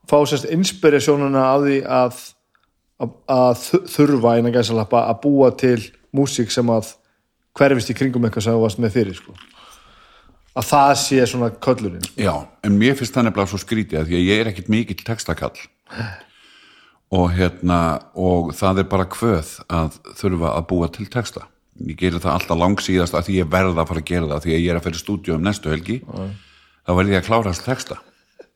[0.09, 2.19] fá sérst inspirasjónuna af því að,
[3.03, 5.79] að, að þu- þurfa innan gæsalappa að búa til
[6.13, 6.91] músík sem að
[7.57, 9.33] hverfist í kringum eitthvað sem þú varst með fyrir sko.
[10.57, 12.19] að það sé svona köllurinn sko.
[12.21, 12.33] Já,
[12.65, 15.55] en mér finnst það nefnilega svo skrítið að því að ég er ekkit mikill textakall
[17.13, 17.79] og hérna
[18.17, 21.47] og það er bara kvöð að þurfa að búa til texta
[21.87, 24.53] ég gerir það alltaf langsíðast að því ég verða að fara að gera það því
[24.55, 27.65] að ég er að fyrir stúdíu um næstu helgi þá verði ég að klára þess
[27.65, 27.97] texta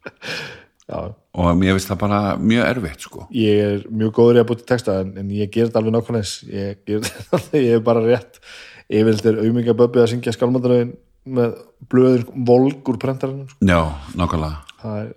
[0.88, 1.00] Já,
[1.36, 3.26] og mér finnst það bara mjög erfitt sko.
[3.36, 5.96] Ég er mjög góður í að búa til texta en, en ég ger þetta alveg
[5.98, 6.36] nákvæmlega eins.
[6.48, 7.12] ég,
[7.68, 8.40] ég er bara rétt.
[8.88, 10.96] Yfirleitt er auðmingaböbbi að syngja skálmandaröðin
[11.28, 11.58] með
[11.92, 13.68] blöður volg úr prentarinn sko.
[13.68, 13.82] Já,
[14.16, 14.64] nákvæmlega.
[14.88, 15.12] Er,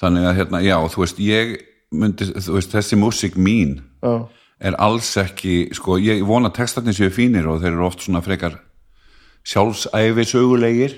[0.00, 1.54] þannig að hérna, já, þú veist, ég
[1.94, 4.14] myndi, þú veist, þessi músík mín já,
[4.64, 8.22] er alls ekki, sko, ég vona að textarnir séu fínir og þeir eru oft svona
[8.24, 8.56] frekar
[9.44, 10.96] sjálfsæfi sögulegir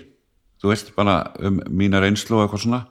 [0.62, 2.82] þú veist, bara um mína reynslu og eitthvað svona,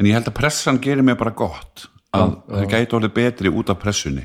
[0.00, 1.86] en ég held að pressan gerir mér bara gott
[2.16, 4.24] að það gæti orðið betri út af pressunni.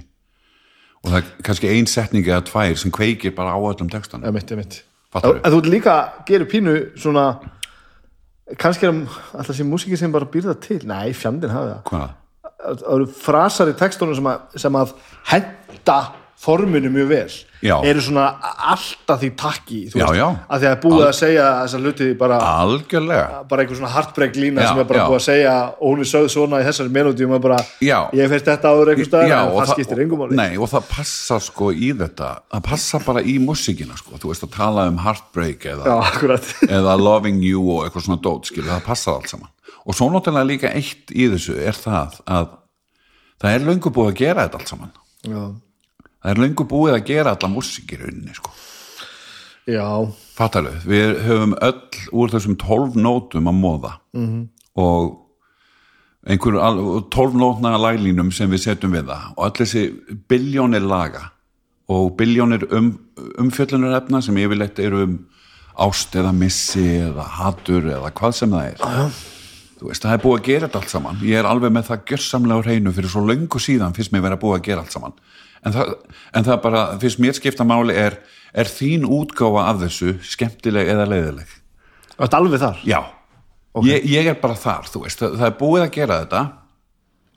[1.03, 4.25] Og það er kannski ein setningi eða tvær sem kveikir bara á öllum textanum.
[4.31, 4.79] Emitt, emitt
[5.13, 5.43] Fattarðu?
[5.45, 5.95] En þú líka
[6.27, 7.27] gerir pínu svona
[8.61, 8.97] kannski er
[9.35, 10.81] alltaf sem músiki sem bara býrða til?
[10.87, 12.13] Nei, fjandinn hafi það.
[12.65, 14.93] Það eru frasar í textunum sem að, sem að
[15.31, 15.97] henda
[16.39, 17.29] forminu mjög vel.
[17.65, 17.79] Já.
[17.87, 18.25] eru svona
[18.69, 20.25] alltaf því takki þú Já, já.
[20.53, 23.39] að því að búið að segja þessa hluti bara, algjörlega.
[23.49, 26.27] bara einhver svona heartbreak lína sem er bara búið að segja og hún er sögð
[26.35, 27.97] svona í þessari melodíum og bara, Já.
[28.13, 30.37] ég fyrst þetta áður einhver staðar Já, en það skiptir engum máli.
[30.37, 32.29] Nei, og það passar sko í þetta.
[32.53, 34.19] Það passar bara í músíkina sko.
[34.21, 35.97] Þú veist að tala um heartbreak eða,
[36.77, 39.49] eða loving you og eitthvað svona dót skilur, það passar allt saman.
[39.85, 42.53] Og svo náttúrulega líka eitt í þessu er það að
[43.41, 44.93] það er löngu búið að gera þetta allt saman.
[45.25, 45.41] Já,
[46.25, 48.53] það er löngu búið að gera alla músík í rauninni sko.
[49.69, 49.85] Já,
[50.37, 54.41] Fattalegu, við höfum öll úr þessum 12 nótum að móða -hmm.
[54.81, 55.21] og
[56.25, 59.23] einhverju al- 12 nótna laglínum sem við setjum við það.
[59.37, 59.83] Og öll þessi
[60.29, 61.31] biljónir laga
[61.87, 62.97] og biljónir um,
[63.37, 65.19] umfjöllunarefna sem yfirleitt eru um
[65.77, 68.77] ást eða missi eða hatur eða hvað sem það er.
[68.79, 69.09] Já,
[69.79, 71.17] þú veist, það er búið að gera þetta allt saman.
[71.21, 74.37] Ég er alveg með það gjörsamlega á hreinu fyrir svo löngu síðan finnst mér vera
[74.37, 75.13] búið að gera allt saman
[75.65, 75.91] en það,
[76.37, 78.19] en það bara, finnst mér skipta máli er,
[78.53, 81.51] er þín útgáfa af þessu skemmtileg eða leiðileg
[82.15, 82.81] þetta er alveg þar?
[82.87, 82.99] Já,
[83.89, 86.43] ég, ég er bara þar veist, það, það er búið að gera þetta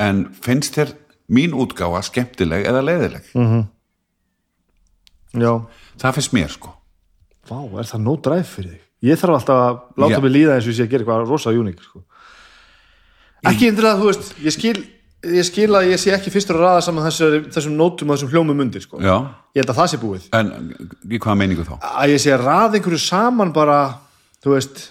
[0.08, 0.92] en finnst þér
[1.34, 3.64] mín útgáfa skemmtileg eða leiðileg Mm.
[5.42, 5.52] já,
[6.00, 6.70] það finnst mér sko.
[7.48, 8.84] Vá, er það no drive fyrir þig?
[9.08, 10.22] Ég þarf alltaf að láta Já.
[10.24, 12.00] mig líða eins og ég sé að gera eitthvað rosa uník sko.
[13.46, 14.80] ekki endilega, þú veist ég skil,
[15.26, 18.30] ég skil að ég sé ekki fyrstur að raða saman þessum, þessum nótum og þessum
[18.34, 19.00] hljómum undir sko.
[19.02, 20.52] ég held að það sé búið en
[21.10, 21.74] í hvaða meiningu þá?
[21.82, 23.80] að ég sé að raða einhverju saman bara
[24.44, 24.84] þú veist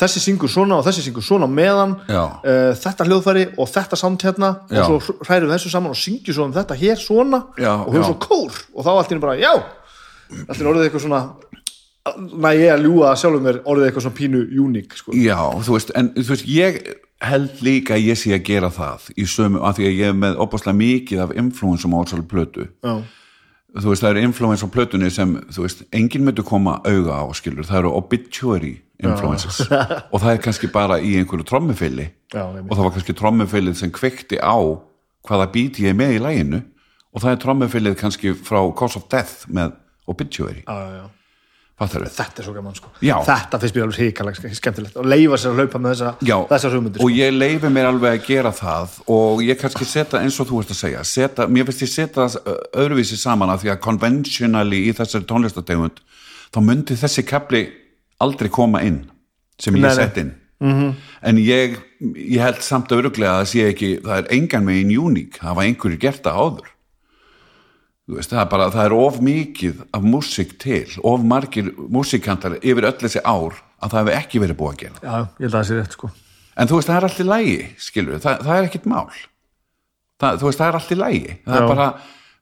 [0.00, 4.52] þessi syngur svona og þessi syngur svona meðan uh, þetta hljóðfæri og þetta samt hérna
[4.68, 4.84] Já.
[4.88, 8.08] og svo við þessu saman og syngjum svo um þetta hér svona Já, og höfum
[8.10, 11.22] svo kór og þá allt einu bara já allt einu orðið eitthvað svona
[12.14, 15.16] næ ég að ljúga að sjálfum mér orðið eitthvað svona pínu uník sko.
[15.16, 16.80] Já, þú veist, en þú veist, ég
[17.26, 20.18] held líka að ég sé að gera það í sömu, af því að ég er
[20.24, 22.66] með opaslega mikið af influensum á þessari plötu.
[22.84, 22.94] Já,
[23.76, 27.24] þú veist, það eru influens á plötunni sem, þú veist, enginn myndi koma auga á,
[27.36, 29.62] skilur, það eru obituary influences.
[30.12, 31.44] Og það er kannski bara í einhverju
[32.34, 32.70] einmitt.
[32.70, 34.56] og það var kannski trommufilið sem kveikti á
[35.26, 36.62] hvaða bít ég er með í læginu
[37.12, 39.76] og það er trommufilið kannski frá Cause of Death með
[40.06, 41.06] obituary, já, já, já.
[41.76, 42.90] Fattar þetta er svo gaman sko.
[43.04, 43.14] Já.
[43.26, 46.12] þetta finnst mér alveg hrikalega skemmtilegt og leifa sér að laupa með þessa,
[46.52, 47.08] þessar hugmyndir sko.
[47.08, 50.62] og ég leifi mér alveg að gera það og ég kannski setja eins og þú
[50.62, 54.80] ert að segja setja, mér finnst ég setja það öðruvísi saman að því að conventionally
[54.88, 56.00] í þessari tónlistategund
[56.54, 57.66] þá myndi þessi kapli
[58.24, 59.02] aldrei koma inn
[59.60, 60.94] sem ég sett inn -hmm.
[61.20, 61.76] en ég,
[62.16, 65.68] ég held samt öruglega að það sé ekki, það er engan megin uník, það var
[65.68, 66.72] einhverju gert það áður
[68.14, 72.86] veist, það er bara, það er of mikið af músík til, of margir músíkantar yfir
[72.86, 75.56] öll þessi ár að það hefur ekki verið búið að gera já, ég held að
[75.58, 76.12] það sé rétt sko.
[76.56, 79.16] En þú veist, það er allt í lægi, skilur það, það er ekkit mál.
[80.16, 81.34] Það, þú veist, það er allt í lægi.
[81.44, 81.58] Það Já.
[81.58, 81.88] er bara,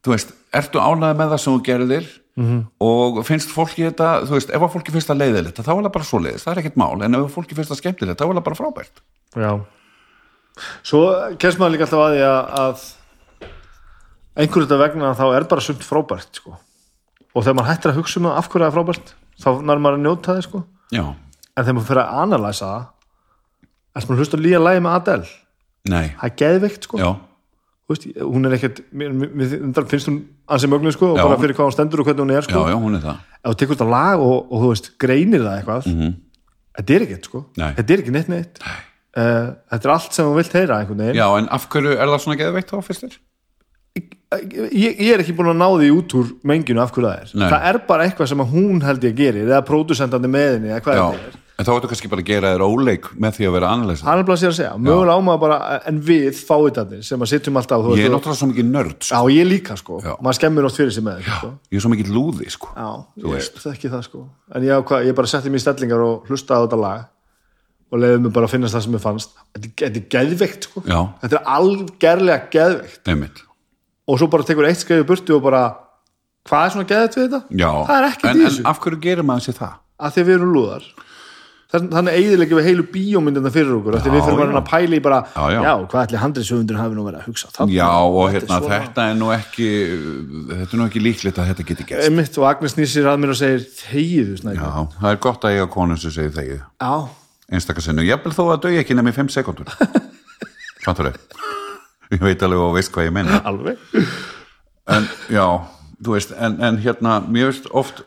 [0.04, 2.60] þú veist, ertu ánæði með það sem þú gerðir -hmm.
[2.78, 5.94] og finnst fólki þetta, þú veist, ef að fólki finnst það leiðilegt, þá er það
[5.96, 8.26] bara svo leiðist, það er ekkit mál, en ef að fólki finnst það skemmtilegt, þá
[8.28, 9.02] er það bara frábært.
[9.34, 9.52] Já
[10.86, 11.00] Svo
[11.42, 12.82] kemst maður líka alltaf að því að,
[14.34, 16.56] að einhverju þetta vegna þá er bara sumt frábært sko.
[17.34, 19.14] og þegar maður hættir að hugsa um það af hverju það er frábært
[19.44, 20.64] þá nær maður að njóta það sko.
[20.94, 21.04] Já,
[21.56, 22.84] en þegar maður fyrir að analæsa það
[23.94, 25.30] erst maður hlusta líka lægi með Adele
[25.90, 26.98] nei, það er geðveikt sko.
[26.98, 27.10] já,
[27.90, 31.24] veist, hún er ekkert mér, mér, mér finnst hún ansi mögnu sko, og Já.
[31.28, 32.62] bara fyrir hvað hún stendur og hvernig hún er já, sko.
[32.70, 33.18] já, hún er það.
[33.44, 36.14] ef þú tekur þetta lag og, og þú veist, greinir það eitthvað Mhm.
[36.78, 37.44] þetta er ekkert sko.
[37.56, 37.72] Nei.
[37.76, 40.80] þetta er ekki neitt neitt uh, þetta er allt sem þú vilt heyra
[41.14, 43.18] Já, en af hverju er það svona geðveikt þá fyrst þér?
[44.32, 47.32] Ég, ég er ekki búin að ná því út úr menginu af hverju það er
[47.38, 47.48] Nei.
[47.52, 50.84] það er bara eitthvað sem að hún held ég gerir eða pródusentandi með henni eða
[50.86, 53.44] hvað Já, þetta er en þá ertu kannski bara að gera þér óleik með því
[53.46, 54.02] að vera annarlega.
[54.08, 57.22] hann er bara að sér að segja, mögulega á maður bara en við fáiðarnir sem
[57.22, 59.28] að sitjum alltaf Ég er náttúrulega svo mikið nörd, já sko.
[59.30, 60.12] ég líka sko, Já.
[60.18, 61.52] maður skemmir oft fyrir sig með þetta sko.
[61.70, 62.72] Ég er svo mikið lúði, sko.
[62.74, 62.88] já,
[63.22, 63.62] Þú ég veist.
[63.62, 66.64] þekki það sko en ég, ákvað, ég bara setti mér í stellingar og hlustaði á
[66.66, 67.06] þetta lag
[67.94, 70.82] og leiði mig bara að finnast það sem ég fannst þetta, þetta er geðveikt sko
[70.90, 71.00] Já.
[71.22, 73.44] þetta er algerlega geðveikt Einmitt.
[74.08, 75.62] Og svo bara tekur eitt skreiðu burtu og bara
[76.44, 77.40] hvað er svona geðveikt við þetta?
[77.56, 79.74] Já, það er ekkert en, í þessu en af hverju gerir maður sér það?
[80.04, 80.86] að því við erum lúðar
[81.74, 84.58] þannig eigðilega við heilu bíómyndina fyrir okkur af því Já, við fyrir bara já.
[84.60, 85.72] að pæla í bara Já, já.
[85.90, 88.78] hvað ætli handriðsöfundur hafi nú verið að hugsa þarna, Já, og þetta hérna, svona.
[88.84, 89.68] þetta er nú ekki
[90.52, 93.34] þetta er nú ekki líklegt að þetta geti gerst einmitt og Agnes nýsir að mér
[93.34, 96.94] og segir þegiðu snæði Já, það er gott að eiga konum sem segir þegið já,
[97.50, 98.06] einstakasinnum,
[102.12, 102.44] ég vil þó að dau ekki nefnir 5 sekundur Fattur þau?
[102.44, 103.76] Ég veit alveg og veist hvað ég menna alveg
[104.94, 105.46] en já,
[106.04, 108.04] þú veist en, en hérna, mér veist oft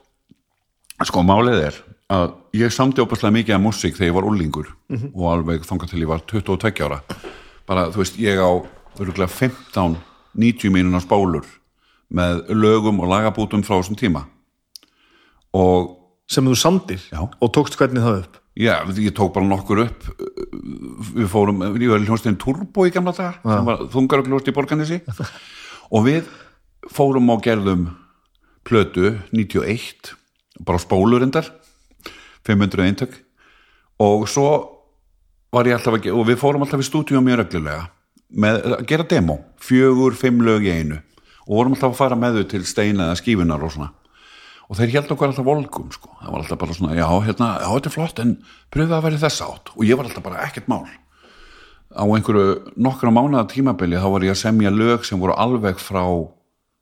[1.08, 1.80] sko málið er
[2.14, 4.70] að ég samdi óbærslega mikið af músík þegar ég var úlingur
[5.14, 7.02] og alveg þangað til ég var 22 ára
[7.68, 8.52] bara, þú veist, ég á
[8.98, 9.98] örgulega 15,
[10.38, 11.45] 90 mínuna spólur
[12.08, 14.24] með lögum og lagabútum frá þessum tíma
[15.58, 15.98] og
[16.32, 17.26] sem þú samdir Já.
[17.28, 20.05] og tókst hvernig það upp Já, ég tók bara nokkur upp
[21.14, 24.97] við fórum, ég var í hljómsdegin Turbo í gamla dagar, sem var þungarögljóst í Borganissi
[25.93, 26.32] og við
[26.89, 27.91] fórum og gerðum
[28.66, 30.16] plötu 91
[30.66, 31.51] bara á spólurindar
[32.47, 33.14] 500 eintök.
[34.01, 34.49] Og svo
[35.53, 37.88] var ég alltaf að gera og við fórum alltaf í stúdíu mjög reglulega
[38.28, 40.99] með að gera demo, fjögur, fimm lög í einu.
[41.47, 43.93] Og vorum alltaf að fara með þau til steina eða skífunar og svona
[44.68, 46.11] og þeir held okkur alltaf volgum sko.
[46.22, 48.34] það var alltaf bara svona, já, hérna, já, þetta er flott en
[48.74, 49.72] pröfið að vera þess átt.
[49.76, 50.84] Og ég var alltaf bara ekkert mál.
[51.95, 56.03] Á einhverju nokkra mánuða tímabili þá var ég að semja lög sem voru alveg frá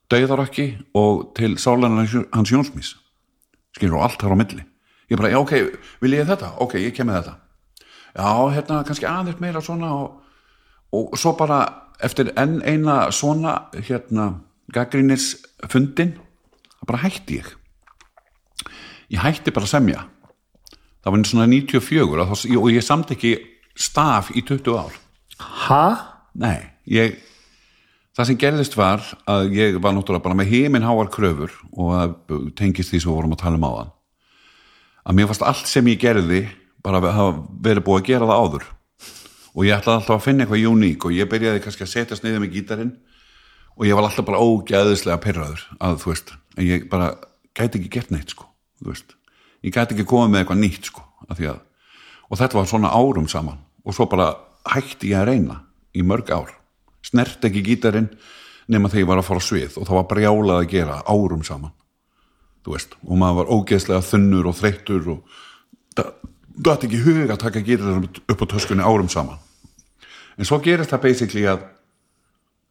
[0.10, 0.68] dauðarökki
[0.98, 2.96] og til sáleina hans Jónsmís.
[3.78, 4.66] Skilur og allt þar á milli.
[5.12, 5.54] Ég bara, já, ok,
[6.02, 6.56] vil ég þetta?
[6.58, 7.38] ok, ég kem með þetta.
[8.16, 10.22] Já, hérna, kannski aðeins meira svona og,
[10.96, 11.60] og svo bara
[12.02, 14.40] eftir enn eina svona hérna,
[14.74, 15.36] gaggrínis
[15.70, 16.16] fundin
[16.80, 17.54] það bara hætti ég
[19.14, 20.06] ég hætti bara að semja.
[21.06, 23.38] Það var svona 94 og, þá, og ég samt ekki
[23.78, 25.00] staf í 20 ár.
[25.68, 25.86] Ha?
[26.36, 27.18] nei, ég
[28.16, 32.16] það sem gerðist var að ég var náttúrulega bara með heiminn háar kröfur og það
[32.60, 33.92] tengist því sem við vorum að tala um áðan.
[35.06, 36.46] Að mér fannst allt sem ég gerði
[36.86, 38.70] bara að verið búið að gera það áður.
[39.56, 42.42] Og ég ætlaði alltaf að finna eitthvað uník og ég byrjaði kannski að setjast niður
[42.44, 42.96] með gítarinn
[43.76, 47.14] og ég var alltaf bara ógæðislega perraður að þú veist, en ég bara
[47.56, 48.48] gæti ekki gert neitt sko,
[49.66, 51.60] ég gæti ekki komið með eitthvað nýtt sko að,
[52.30, 53.62] og þetta var svona árum saman.
[53.86, 54.34] Og svo bara
[54.66, 55.60] hætti ég að reyna
[55.96, 56.52] í mörg ár,
[57.06, 58.10] snert ekki gítarinn
[58.68, 61.74] nema þegar ég var að fara svið og það var brjálað að gera árum saman.
[62.66, 65.36] Veist, og maður var ógeðslega þunnur og þreyttur og
[65.94, 66.14] það
[66.66, 69.38] dætti ekki hug að taka gítarinn upp á töskunni árum saman.
[70.36, 71.68] En svo gerist það basically að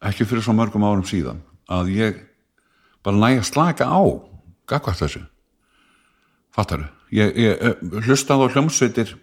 [0.05, 1.39] ekki fyrir svo mörgum árum síðan
[1.71, 2.19] að ég
[3.05, 4.03] bara næja slaka á
[4.67, 5.23] gagvart þessu
[6.55, 7.75] fattaru ég, ég eh,
[8.05, 9.15] hlustaði á hljómsveitir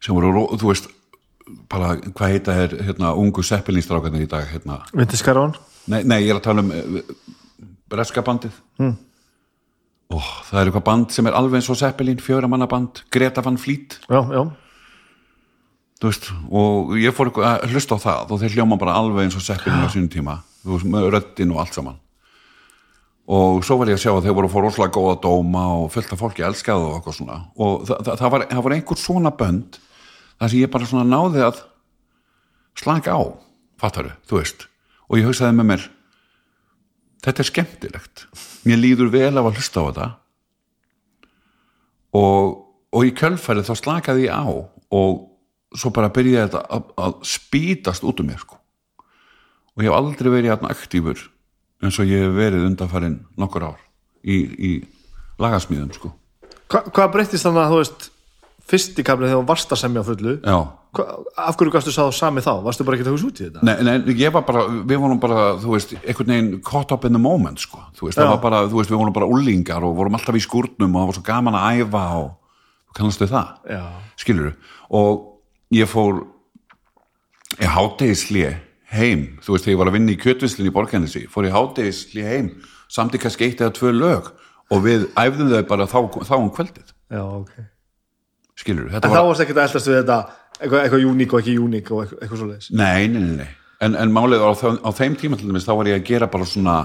[0.00, 0.88] sem voru, þú veist
[1.70, 4.80] bara hvað heita er hérna, ungu seppelinstrákarnir í dag hérna.
[4.96, 5.56] Vintiskarón
[5.90, 7.00] nei, nei, ég er að tala um uh,
[7.90, 8.54] breska bandið.
[8.80, 8.96] Mm.
[10.10, 13.58] Ó, það er eitthvað band sem er alveg eins og seppelin, fjöramanna band Greta van
[13.60, 13.98] Fleet.
[14.10, 14.42] Já, já,
[16.02, 19.44] veist, og ég fór að hlusta á það og þeir hljóma bara alveg eins og
[19.44, 21.98] seppilin á sínum tíma, röddin og allt saman
[23.30, 25.92] og svo var ég að sjá að þeir voru að fá rosalega góða dóma og
[25.94, 27.36] fullt af fólki elskaðu og eitthvað svona.
[27.62, 29.78] Og það, það, það, var, það var einhver svona bönd
[30.40, 31.62] þar sem ég bara svona náði að
[32.80, 33.22] slaka á,
[33.78, 34.66] fattaru, þú veist.
[35.06, 35.86] Og ég hugsaði með mér
[37.24, 38.26] þetta er skemmtilegt.
[38.66, 40.08] Mér líður vel af að hlusta á þetta.
[42.18, 42.54] Og,
[42.90, 45.26] og í kjölfærið þá slakaði ég á og
[45.78, 48.56] svo bara byrjaði þetta að, að spýtast út um mér sko.
[49.76, 51.20] og ég hef aldrei verið jafn aktífur
[51.82, 53.78] eins og ég hef verið undanfærin nokkur ár
[54.24, 54.70] í, í
[55.40, 56.12] lagasmíðum sko.
[56.70, 58.10] Hva, hvað breyttist þannig að þú veist
[58.70, 60.58] fyrst í kaflið þegar þú varst að semja á fullu já,
[60.90, 61.04] Hva,
[61.46, 62.50] af hverju gastu sá sami þá?
[62.66, 63.62] Varstu bara ekki að hugsa út í þetta?
[63.66, 67.14] nei, nei, ég var bara við vorum bara, þú veist, einhvern veginn caught up in
[67.14, 68.30] the moment, sko, þú veist, það Já.
[68.34, 71.10] var bara þú veist, við vorum bara ullingar og vorum alltaf í skúrnum og það
[71.10, 72.30] var svo gaman að æfa og
[72.98, 73.52] kannast þau það?
[73.70, 73.82] Já.
[74.18, 74.52] skilur
[75.00, 75.24] og
[75.78, 76.20] ég fór
[77.60, 78.44] ég hátegisli
[78.90, 82.24] heim, þú veist, þegar ég var að vinna í kjötvislinn í borgarnesi, fór ég hátegisli
[82.26, 82.50] heim
[82.90, 84.32] samt í kannski eitt eða tvö lög
[84.70, 87.54] og við æfðum þau bara þá, þá um kvöldið, Já, ok.
[88.60, 90.18] Skilur En þetta þá var, varst ekki að eldast við þetta
[90.60, 93.50] eitthvað, eitthvað uník og ekki uník og eitthvað, eitthvað svo leiðis nei, nei, nei, nei.
[93.80, 94.50] En, en málið á,
[94.84, 96.76] á þeim tíma til dæmis þá var ég að gera bara svona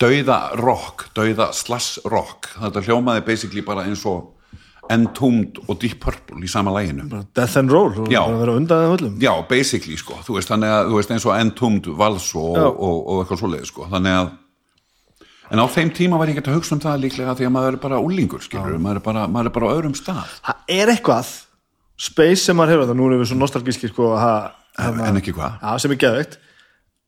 [0.00, 4.33] dauða rock, dauða slash rock, þetta hljómaði basically bara eins og
[4.92, 7.06] Entombed og Deep Purple í sama læginu
[7.36, 8.20] Death and Roll, og Já.
[8.24, 9.18] bara vera undan þeim öllum.
[9.22, 13.22] Já, basically sko, þú veist, að þú veist eins og Entombed Vals og, og, og,
[13.22, 14.32] eitthvað svoleiði sko, þannig að
[15.54, 17.76] en á þeim tíma var ég ekki að hugsa um það líklega því að maður
[17.76, 20.34] er bara úlingur, skilur maður, er bara, maður er bara á öðrum stað.
[20.48, 21.32] Það er eitthvað
[22.08, 24.34] space sem maður hefur þetta, nú erum við svo nostalgíski sko, ha,
[24.80, 26.38] hérna, en ekki hvað, Já, sem er geðveikt.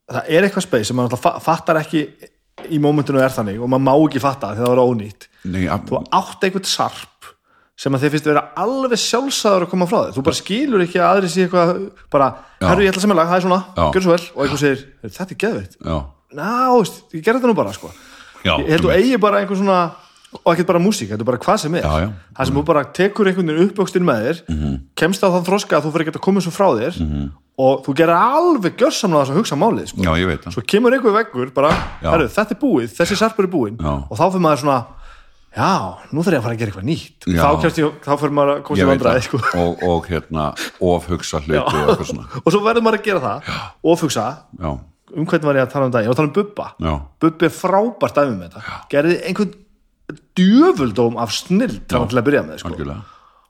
[0.07, 2.05] Það er eitthvað space sem maður fattar ekki
[2.71, 5.27] í mómentinu er þannig og maður má ekki fatta því það er ónýtt.
[5.47, 7.16] Nei, að, þú átt eitthvað sarp
[7.77, 10.13] sem að þið finnst vera alveg sjálfsagður að koma frá þér.
[10.17, 12.29] Þú bara skilur ekki að aðri sé eitthvað bara,
[12.63, 13.59] herru ég ætla sem er lag, það er svona,
[13.93, 14.25] gjör svo vel.
[14.33, 15.77] Og eitthvað segir, "Heyrðu, þetta er geðveikt.
[15.85, 15.97] Já,
[16.33, 16.49] ná,
[17.13, 17.91] ég gerði þetta nú bara sko.
[18.43, 19.91] já ég held þú eigi bara einhver svona
[20.45, 21.81] og ekkert bara músík, þetta er bara hvað sem er.
[21.83, 22.09] Já, já.
[22.37, 24.79] það sem þú bara tekur einhvern veginn uppvöxtin með þér Mhm.
[24.95, 27.93] kemst á þann þroska að þú fyrir ekki að koma svo frá þér og þú
[27.95, 30.51] gerir alveg gjörsamlega þess að hugsa málið sko.
[30.51, 31.69] svo kemur einhver veggur bara,
[32.01, 34.85] herru, þetta er búið, þessi sarpur er búin og þá fyrir maður svona
[35.57, 35.69] já,
[36.13, 37.27] nú þarf ég að fara að gera eitthvað nýtt.
[37.27, 37.39] Já.
[37.41, 39.21] þá, kemst ég, þá fyrir maður að komast í það.
[39.27, 39.39] sko.
[39.63, 40.45] og, og hérna
[40.91, 42.27] ofhugsa hluti og eitthvað svona.
[42.45, 43.51] Og svo verður maður að gera það.
[44.61, 44.71] Já,
[45.17, 46.69] um hvernig var ég að tala um það ég var að tala um Bubba.
[46.87, 46.93] Já,
[47.25, 48.79] Bubbi er frábært dæmi með þetta.
[48.93, 49.53] Gerði einhvern
[50.37, 52.73] djöfuldóm af snill til að byrja með sko.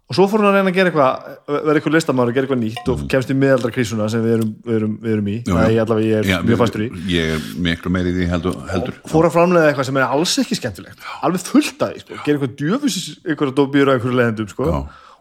[0.08, 2.62] Og svo fór hún að reyna að gera eitthvað verða eitthvað listamæður að gera eitthvað
[2.62, 5.36] nýtt og kemst í miðaldra krísuna sem við erum, við erum, við erum í.
[5.42, 5.50] Mm.
[5.50, 6.88] Já, það ég allavega ég er Já, mjög fastur í.
[7.12, 9.00] ég er miklu meiri í því heldur, heldur.
[9.12, 11.04] fór að framlega eitthvað sem er alls ekki skemmtilegt.
[11.28, 12.20] Alveg fullt af því, sko.
[12.24, 14.72] gera eitthvað djöfus eitthvað dóbýr á einhverju leiðendum sko.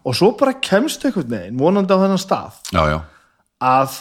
[0.07, 3.01] Og svo bara kemst eitthvað neginn vonandi á þennan stað já,
[3.59, 3.99] að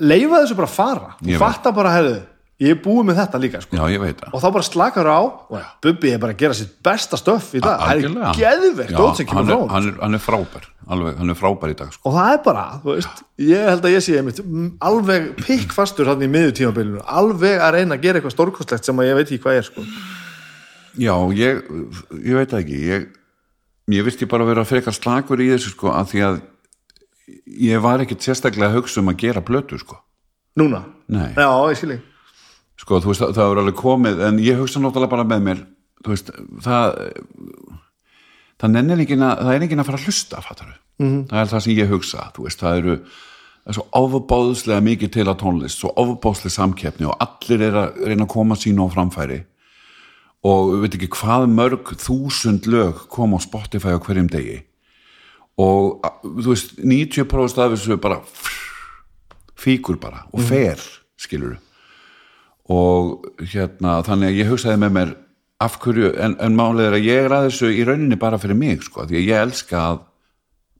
[0.00, 1.10] leifa þessu bara að fara.
[1.20, 2.16] Og fatta bara, hefðu,
[2.62, 3.74] ég er búið með þetta líka sko.
[3.74, 7.50] já, og þá bara slakar á og Bubbi er bara að gera sitt besta stöff
[7.58, 11.72] í dag, það er geðvegt hann, hann, er, hann er frábær alveg, hann er frábær
[11.72, 12.06] í dag sko.
[12.06, 14.38] og það er bara, veist ég held að ég sé einmitt
[14.86, 19.10] alveg pikkfastur hann í miður tímabilinu, alveg að reyna að gera eitthvað stórkostlegt sem að
[19.10, 19.86] ég veit ekki hvað er sko.
[20.94, 21.62] já, ég,
[22.22, 23.12] ég veit ekki ég,
[23.98, 26.42] ég vist ég bara vera frekar slagur í þessu sko, af því að
[27.66, 29.98] ég var ekkit sérstaklega að hugsa um að gera plötu sko.
[30.54, 31.32] núna, Nei.
[31.34, 32.02] já, ég skilji
[32.80, 35.62] sko, þú veist, það, er alveg komið en ég hugsa náttúrulega bara með mér
[36.04, 36.32] þú veist,
[36.64, 36.98] það
[38.60, 41.20] það nennir enginn að, það er enginn að fara að hlusta mm.
[41.30, 42.98] það er það sem ég hugsa veist, það eru
[43.64, 48.02] það er svo ofubáðslega mikið til að tónlist svo ofubáðslega samkeppni og allir er að
[48.10, 49.40] reyna að koma sínu á framfæri.
[50.44, 54.58] Og við veit ekki hvað mörg þúsund lög koma á Spotify á hverjum degi.
[55.56, 58.20] Og þú veist 90% af þessu bara
[59.56, 60.82] fíkur bara og fer
[61.16, 61.56] skilur
[62.72, 65.14] og hérna þannig að ég hugsaði með mér
[65.64, 68.58] af hverju, en, en málið er að ég er að þessu í rauninni bara fyrir
[68.58, 70.00] mig sko, því að ég elska að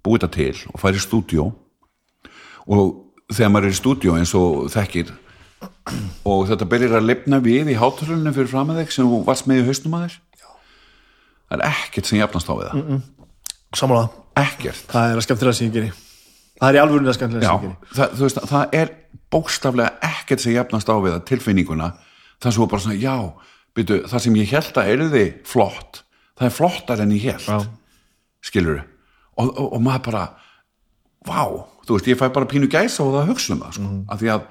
[0.05, 1.47] búi þetta til og fara í stúdíó.
[2.64, 2.82] Og
[3.32, 5.12] þegar maður er í stúdíó eins og þekkir
[6.28, 9.49] og þetta byrjar að lifna við í hátalunum fyrir fram að þig sem þú varst
[9.49, 10.20] með í hausnum að þér
[11.55, 12.78] það er ekkert sem jafnast á við það.
[12.78, 13.28] Mm -mm.
[13.76, 14.09] samanlega,
[14.45, 14.85] ekkert.
[14.91, 15.93] Það er að skemmtilega sem ég geri
[16.61, 16.82] það er í
[17.42, 17.74] ég geri.
[17.98, 18.94] það, það er
[19.30, 21.92] bókstaflega ekkert sem jafnast á við tilfinninguna.
[22.42, 23.16] Það sem var bara svona, já
[23.74, 26.05] byrju, það sem ég held að erði flott
[26.38, 27.59] það er flottar en ég held Já.
[28.44, 30.24] skilur og, og, og maður bara
[31.24, 31.42] vá,
[31.86, 34.32] þú veist, ég fæ bara pínu gæsa og það hugsa um það, sko, af því
[34.34, 34.48] að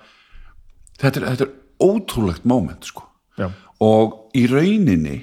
[1.04, 3.06] þetta er, þetta er ótrúlegt moment, sko.
[3.38, 3.50] Já.
[3.84, 5.18] og í rauninni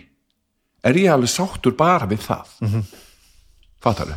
[0.86, 2.54] er ég alveg sáttur bara við það.
[2.60, 3.00] Mm -hmm.
[3.82, 4.14] fattar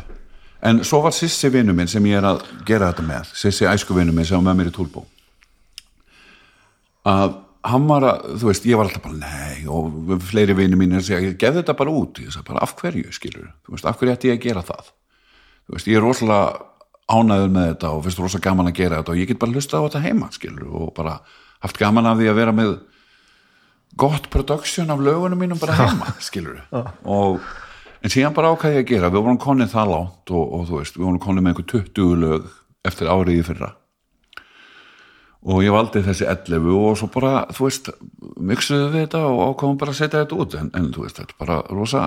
[0.64, 3.96] en svo var Sissi vinnu minn sem ég er að gera þetta með Sissi æsku
[3.96, 5.04] vinnu minn sem var með mér í túlbú
[7.04, 10.92] að hann var að, þú veist, ég var alltaf bara nei og fleiri vinnu mín
[10.92, 13.88] er að segja geð þetta bara út, ég sagði bara af hverju skilur, þú veist,
[13.88, 14.90] af hverju ætti ég að gera það?
[15.64, 16.66] Þú veist, ég er rosalega
[17.14, 19.80] ánæður með þetta og finnst rosalega gaman að gera þetta og ég get bara hlustað
[19.80, 21.16] á þetta heima, skilur og bara
[21.64, 22.74] haft gaman af því að vera með
[24.04, 27.40] gott production af lögunum mínum bara heima, skilur og
[28.04, 29.12] en síðan bara ákæði ég að gera.
[29.14, 32.20] Við vorum konið það látt og, og þú veist við vorum konið með einhver 20
[32.24, 32.52] lög
[32.84, 33.70] eftir árið í fyrra.
[35.44, 37.90] Og ég valdi þessi 11 og svo bara, þú veist
[38.40, 40.56] mixuðu við þetta og ákvæmum bara að setja þetta út.
[40.60, 42.04] En, en þú veist, þetta er bara rosa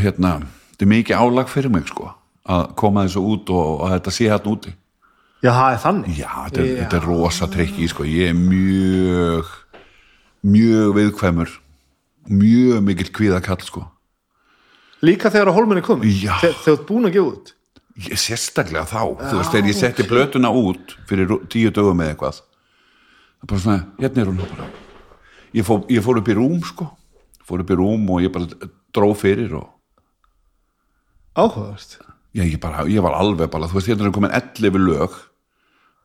[0.00, 0.40] hérna
[0.80, 2.10] þetta er mikið álag fyrir mig sko
[2.50, 4.70] að koma þessu út og, og að þetta sé hérna úti.
[5.40, 6.14] Já, það er þannig.
[6.18, 9.52] Já, þetta er, þetta er rosa trikki, sko, ég er mjög,
[10.44, 11.52] mjög viðkvæmur,
[12.30, 13.86] mjög mikill kvíðakall, sko.
[15.04, 16.36] líka þegar að hólminni komi Já.
[16.42, 17.54] þegar þú ert búin að gefa út?
[18.00, 22.38] Ég, sérstaklega þá, þú veist, þegar ég setti blötuna út fyrir tíu dögum með eitthvað,
[22.40, 24.68] það er bara svona, hérna er hún bara.
[25.56, 26.86] Ég, fó, ég fór upp í rúm, sko,
[27.48, 29.66] fór upp í rúm og ég bara dró fyrir og,
[31.34, 31.98] áhugavert.
[32.36, 35.18] Já, ég bara, ég var alveg bara, þú veist, hérna er komin 11 lög,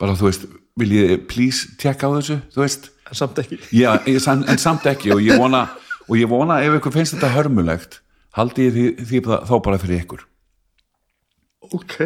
[0.02, 0.48] bara, þú veist,
[0.82, 3.60] vil ég please tjekka á þessu, þú veist, en samt ekki.
[3.78, 5.68] Já, en samt ekki og ég vona,
[6.10, 8.02] og ég vona ef ykkur finnst þetta hörmulegt
[8.36, 10.24] haldi ég því, því þá bara fyrir ykkur.
[11.74, 11.98] Ok,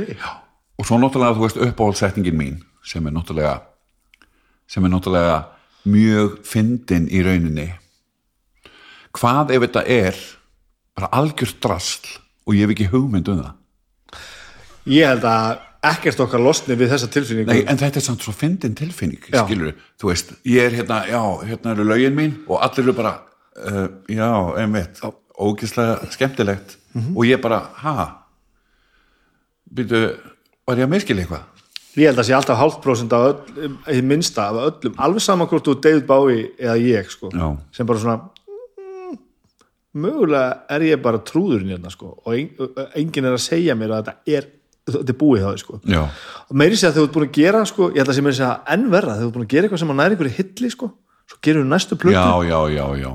[0.80, 3.58] og svo náttúrulega þú veist uppáhaldsetningin mín sem er náttúrulega
[4.70, 5.40] sem er náttúrulega
[5.90, 7.70] mjög fyndin í rauninni.
[9.16, 10.20] Hvað ef þetta er
[10.96, 13.56] bara algjört drasl og ég hef ekki hugmynd um það?
[14.90, 17.52] Ég held að ekkert okkar losni við þessa tilfinningu.
[17.52, 21.22] Nei, en þetta er samt svo fyndin tilfinning skilur, þú veist, ég er hérna já,
[21.48, 23.14] hérna eru lögin mín og allir eru bara
[23.58, 24.30] uh, já,
[24.60, 25.02] einmitt.
[25.40, 26.78] Ógislega skemmtilegt.
[27.16, 28.10] Og ég bara, ha?
[29.70, 30.04] Byrju,
[30.68, 31.48] var ég að miskila eitthvað?
[31.98, 35.66] Ég held að sé alltaf hálft prósent af öll, minnsta af öllum, alveg saman hvort
[35.66, 37.48] þú er David Bowie eða ég sko, Já.
[37.76, 38.18] sem bara svona
[38.78, 39.18] mm,
[40.06, 42.52] mögulega er ég bara trúðurinn hérna sko og en,
[43.00, 44.48] enginn er að segja mér að þetta er
[44.90, 45.80] þetta er búið þá sko.
[45.90, 46.02] Já,
[46.46, 48.40] og meiri sé að þú ert búin að gera sko, ég held að sé meiri
[48.40, 50.38] sé að enn verra þegar þú ert búin að gera eitthvað sem að næri einhverju
[50.38, 50.92] hilli sko,
[51.30, 52.16] svo gerir þú næstu plötu.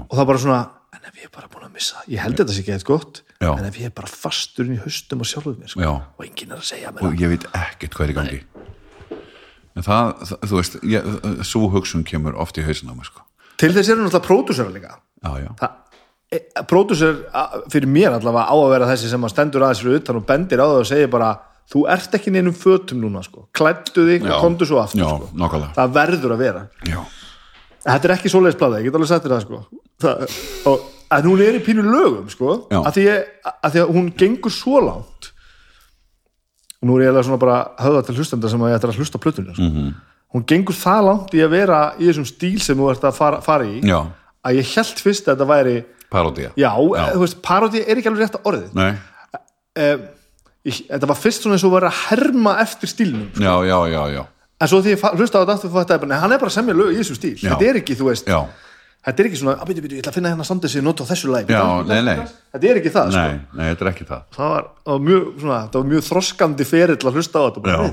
[0.09, 0.61] Og það bara svona,
[0.95, 3.23] en ef ég er bara búin að missa ég held þetta sé ekki eitthvað gott
[3.43, 3.51] Já.
[3.59, 5.81] en ef ég er bara fastur inn í haustum og sjálfum mér sko,
[6.19, 8.41] og enginn er að segja mér og ég veit ekkert hvað er í gangi.
[9.75, 11.09] En það, það þú veist ég,
[11.51, 13.25] svo hugsun kemur oft í hausin á mig sko.
[13.59, 14.95] til þess eru náttúrulega pródúsera líka.
[15.25, 15.71] Já, já, það,
[16.31, 16.39] e,
[16.71, 20.17] pródúser a- fyrir mér allavega á að vera þessi sem að stendur aðeins fyrir utan
[20.21, 21.33] og bendir á það og segir bara
[21.71, 23.49] þú ert ekki neinum fötum núna sko.
[23.53, 25.61] Klættu þig og komdu svo aftur já, sko.
[25.75, 26.69] það verður að vera.
[26.87, 27.01] Já,
[27.85, 29.63] þetta er ekki svoleiðis blada, ég get alveg sagt þér það sko
[30.05, 30.37] það,
[30.71, 32.81] og að hún er í pínu lögum sko, Já.
[32.81, 35.31] að því, ég, að því að hún gengur svo langt
[36.81, 39.01] og nú er ég alveg svona bara höfða til hlustenda sem að ég ætla að
[39.01, 39.69] hlusta á plötunni sko.
[39.71, 39.95] Mhm.
[40.35, 43.41] hún gengur það langt í að vera í þessum stíl sem þú ert að fara,
[43.45, 44.01] fara í já,
[44.45, 45.77] að ég held fyrst að þetta væri
[46.11, 48.93] parodía já, þú veist, parodi er ekki alveg rétt að orðið nei,
[49.79, 49.97] eh,
[50.67, 53.45] ég, þetta var fyrst svona eins og var að herma eftir stílnum sko.
[53.45, 54.23] já, já, já, já
[54.61, 56.75] en svo því ég hlusta á þetta aftur þetta er bara, hann er bara semja
[56.77, 57.35] lög í þessum stíl.
[57.43, 58.39] Þetta er ekki, þú veist, já,
[59.05, 61.05] þetta er ekki svona að byrju, byrju, ég ætla að finna hérna sandið sig nota
[61.05, 61.51] á þessu læg
[62.55, 63.21] þetta er ekki það, sko.
[63.21, 64.23] Nei, nei, þetta er ekki það.
[64.39, 67.65] Það var, það var mjög, svona, það var mjög þroskandi ferill að hlusta á þetta
[67.67, 67.91] bara,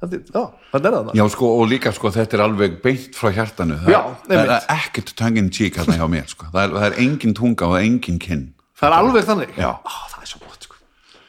[0.00, 0.42] þetta, er- já,
[0.72, 3.78] þetta er það já, sko, og líka, sko, þetta er alveg beint frá hjartanu.
[3.82, 6.98] Það, Já, það er ekkert tangin tík hérna hjá mér, sko, það er, það er
[7.04, 8.46] engin tunga og engin kinn.
[8.76, 9.52] Það er alveg þannig.
[9.56, 9.70] Já.
[9.72, 10.55] Á, það er svo sko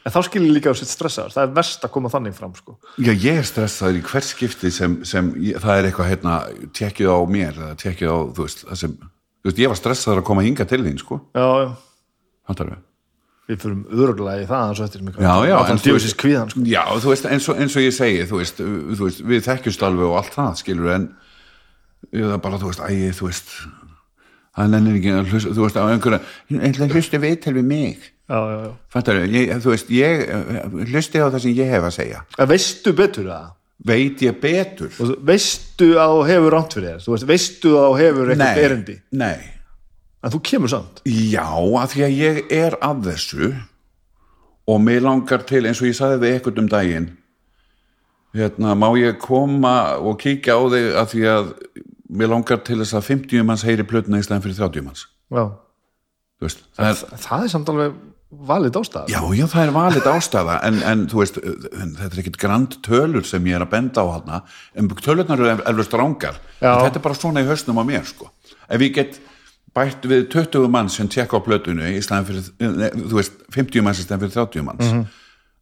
[0.07, 2.77] en þá skilir líka á sitt stressaður, það er verst að koma þannig fram, sko.
[3.03, 6.39] Já, ég er stressaður í hvert skipti sem, sem ég, það er eitthvað hérna,
[6.79, 10.27] tekið á mér eða tekið á, þú veist, sem þú veist, ég var stressaður að
[10.31, 11.19] koma hinga til þín, sko.
[11.35, 11.71] Já, já,
[12.47, 12.83] Hattar við?
[13.47, 16.63] við fyrum öruglega í það eins og eftir mig Já, já, þú djóðsins kvíðan, sko.
[16.67, 19.85] Já, þú veist, eins og, eins og ég segi, þú veist, þú veist við þekkjust
[19.87, 21.05] alveg og allt það, skilur en
[22.11, 23.53] það er bara, þú veist, ægi, þú veist
[24.57, 26.19] það nennir ekki að hlusta, þú veist, á einhverja
[26.57, 28.07] einhverja hlusti viðtel við mig.
[28.27, 30.25] Fattar ég, þú veist, ég
[30.91, 32.23] hlusti á það sem ég hef að segja.
[32.37, 33.53] En veistu betur það?
[33.87, 34.89] Veit ég betur?
[35.03, 37.05] Og veistu að hefur rámt fyrir þér?
[37.05, 38.97] Þú veist, veistu að hefur eitthvað erindi?
[39.15, 39.53] nei.
[40.25, 41.03] En þú kemur samt?
[41.05, 41.45] Já,
[41.77, 43.51] af því að ég er að þessu
[44.67, 47.07] og mig langar til eins og ég sagði við eitthvað um daginn
[48.35, 51.53] hérna, má ég koma og kíkja á þig af því að
[52.17, 55.05] mér langar til þess að 50 manns heyri plötuna í stæðan fyrir 30 manns?
[55.31, 55.43] Já.
[56.37, 57.95] Þú veist, það er, það er samt alveg
[58.27, 62.39] valið ástæð já, já, það er valið ástæða en, en þú veist, þetta er ekkit
[62.41, 64.39] grand tölur sem ég er að benda á hana
[64.75, 68.27] en tölurnar eru eflust rángar þetta er bara svona í hausnum á mér sko.
[68.67, 69.19] ef ég get
[69.77, 72.49] bætt við 20 manns sem tjekka á plötunu í staðan fyrir,
[73.07, 75.05] þú veist, 50 manns í staðan fyrir 30 manns Mhm.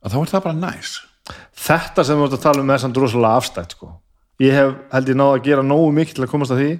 [0.06, 0.96] að þá er það bara næs
[1.54, 3.94] þetta sem við ert að tala um er samt rosalega afstætt sko.
[4.42, 6.80] ég hef held ég náð að gera nógu mikið til að komast að því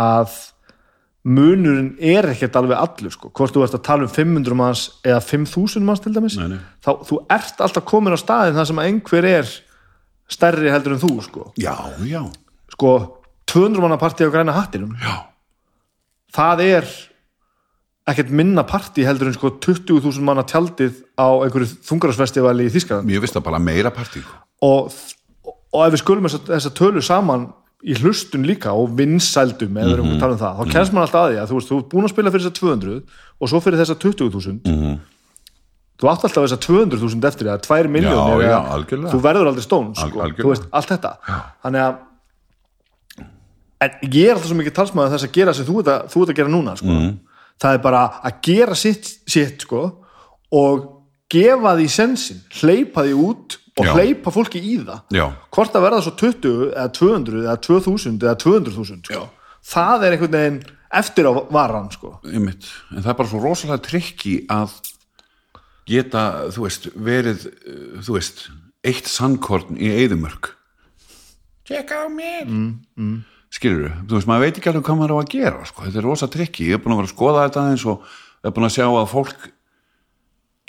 [0.00, 0.34] að
[1.24, 3.30] munurinn er ekkert alveg allur sko.
[3.36, 6.60] hvort þú ert að tala um 500 manns eða 5000 manns til dæmis Nei, nei.
[6.80, 9.50] þá þú ert alltaf komin á staðin þar sem að einhver er
[10.30, 11.74] stærri heldur en þú sko, já,
[12.08, 12.22] já,
[12.72, 12.94] sko
[13.50, 15.30] 200 manna partí á græna hattinum já
[16.34, 16.90] það er
[18.10, 23.22] ekkert minna partí heldur en sko 20.000 manna tjaldið á einhverju þungarásfestivali í Þískaland mér
[23.22, 24.38] finnst það bara meira partí sko.
[24.66, 24.94] og,
[25.74, 27.48] og ef við skulum að, þess að tölu saman
[27.80, 31.06] í hlustun líka og vinsældum eða við erum að tala um það, þá kennst maður
[31.06, 33.02] alltaf að því að þú veist, þú ert búin að spila fyrir þess að 200
[33.40, 34.98] og svo fyrir þess að 20.000
[36.00, 38.76] þú átt alltaf þess að 200.000 eftir það, 2 miljónir já, eða-
[39.12, 41.10] þú verður aldrei stón, sko, Al- þú veist, allt þetta.
[41.64, 41.96] Þannig að
[43.80, 46.22] en ég er alltaf svo mikið talsmaður þess að gera sem þú ert að, þú
[46.24, 46.86] ert að gera núna sko.
[46.94, 47.12] Mhm.
[47.60, 49.80] það er bara að gera sitt, sitt sko,
[50.52, 50.86] og
[51.30, 53.92] gefa því sensin, hleypa því út og Já.
[53.94, 58.36] hleypa fólki í það já, hvort að verða svo 20 eða 200 eða 2000 eða
[58.42, 59.26] 200.000 sko.
[59.72, 60.60] það er einhvern veginn
[61.00, 62.16] eftir á varan sko.
[62.26, 64.74] en það er bara svo rosalega trikki að
[65.90, 68.48] geta, þú veist, verið uh, þú veist,
[68.86, 70.54] eitt sandkorn í eðumörk
[71.70, 73.16] tjekka á mér mm, mm.
[73.54, 75.86] skilur þú veist, maður veit ekki alveg hvað maður á að gera sko.
[75.86, 78.12] þetta er rosa trikki, ég er búin að vera að skoða þetta aðeins og
[78.42, 79.50] er búin að sjá að fólk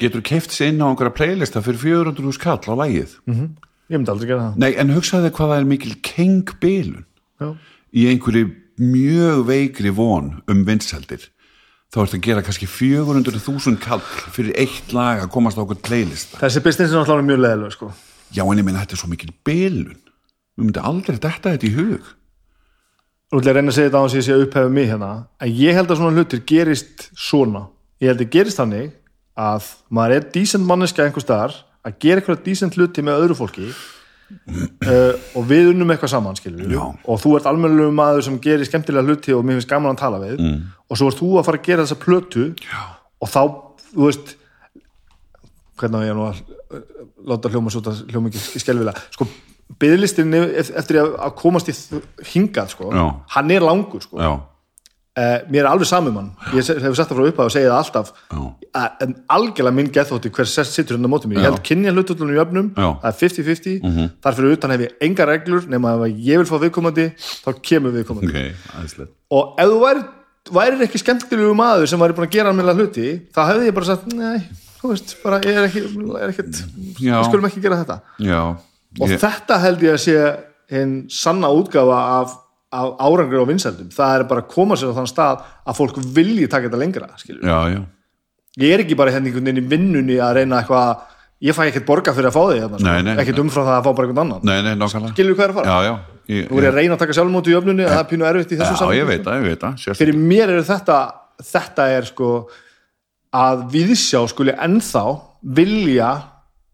[0.02, 3.20] getur keift sér inn á einhverja playlista fyrir 400 skall á lægið
[3.92, 4.60] ég myndi aldrei gera það.
[4.64, 7.06] Nei, en hugsaði hvað það er mikil kengbilun.
[7.92, 11.28] Í einhverju mjög veikri von um vinseldir
[11.92, 16.40] þá ertu að gera kannski 400.000 kall fyrir eitt lag að komast á okkur playlista.
[16.40, 17.92] Þessi business er náttúrulega mjög leðileg sko.
[18.32, 20.00] já en ég meina þetta er svo mikil bilun.
[20.56, 22.16] Við myndum aldrei detta þetta í hug.
[23.32, 24.88] Og ætla að reyna að segja þetta á þess að ég sé að upphefða mig
[24.88, 25.12] hérna.
[25.44, 27.66] En ég held að svona hlutir gerist svona.
[28.00, 28.96] Ég held að gerist þannig
[29.42, 33.70] að maður er dísent manneska einhver staðar að gera eitthvað dísent hluti með öðru fólki
[33.72, 39.36] uh, og við unnum eitthvað saman og þú ert almennilegu maður sem gerir skemmtilega hluti
[39.36, 40.58] og mér finnst gaman að tala við mm.
[40.88, 42.82] og svo ert þú að fara að gera þessa plötu Já.
[43.22, 43.42] og þá,
[43.92, 44.36] þú veist
[45.82, 46.84] hvernig ég nú að uh,
[47.32, 49.28] láta hljóma svo hljóma ekki skelvilega sko,
[49.82, 51.78] byðlistin eftir að að komast í
[52.34, 53.06] hingað sko, Já.
[53.38, 54.34] hann er langur sko já,
[55.20, 56.30] uh, mér er alveg samum hann.
[56.56, 58.12] Ég hefur sagt það frá upphaf og segið það alltaf.
[58.72, 62.38] Að, en algjörlega minn geðþótti hver sittur hérna á móti mér, ég held kynja hlutullunum
[62.38, 62.70] í öfnum.
[62.78, 66.50] Það er 50-50, þar fyrir utan hef ég enga reglur nema ef að ég vil
[66.50, 68.32] fá viðkomandi þá kemur viðkomandi.
[68.32, 70.02] Ok, aðeinslegt og ef þú væri,
[70.52, 73.90] væri ekki skemmtilegu maður sem væri búin að gera almennilega hluti þá hefði ég bara
[73.92, 74.42] sagt, nei,
[74.82, 75.84] þú veist bara, ég er ekki,
[76.20, 76.34] er
[77.00, 77.18] Já.
[77.20, 78.00] við skulum ekki gera þetta.
[78.26, 78.42] Já,
[79.00, 80.18] og ég, þetta held ég að sé
[80.72, 82.36] hinn sanna útgáfa af,
[82.72, 85.98] af árangri og vinsældum, það er bara að koma sér á þann stað að fólk
[86.16, 87.44] vilji taka þetta lengra skilur.
[87.44, 87.82] já, já
[88.60, 91.04] ég er ekki bara hérna einhvern veginn í vinnunni að reyna eitthvað,
[91.48, 93.14] ég fæ ekkert borga fyrir að fá því hérna, sko.
[93.24, 95.60] Ekkert umfram það að fá bara einhvern annan nei, nei, nákvæmlega skilur hvað er að
[95.60, 95.78] fara?
[95.86, 95.94] já,
[96.34, 98.60] ég, Nú er að reyna að taka sjálfmóti í öfnunni það er pínu erfitt í
[98.60, 99.08] þessu ég
[99.86, 99.96] sko.
[100.02, 101.00] fyrir mér er þetta
[101.52, 102.32] þetta er sko
[103.32, 105.06] að viðsjá skuli ennþá
[105.60, 106.12] vilja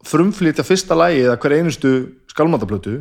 [0.08, 1.93] frumflytja fyrsta lagi eða hver einustu
[2.32, 2.98] skálmataplötu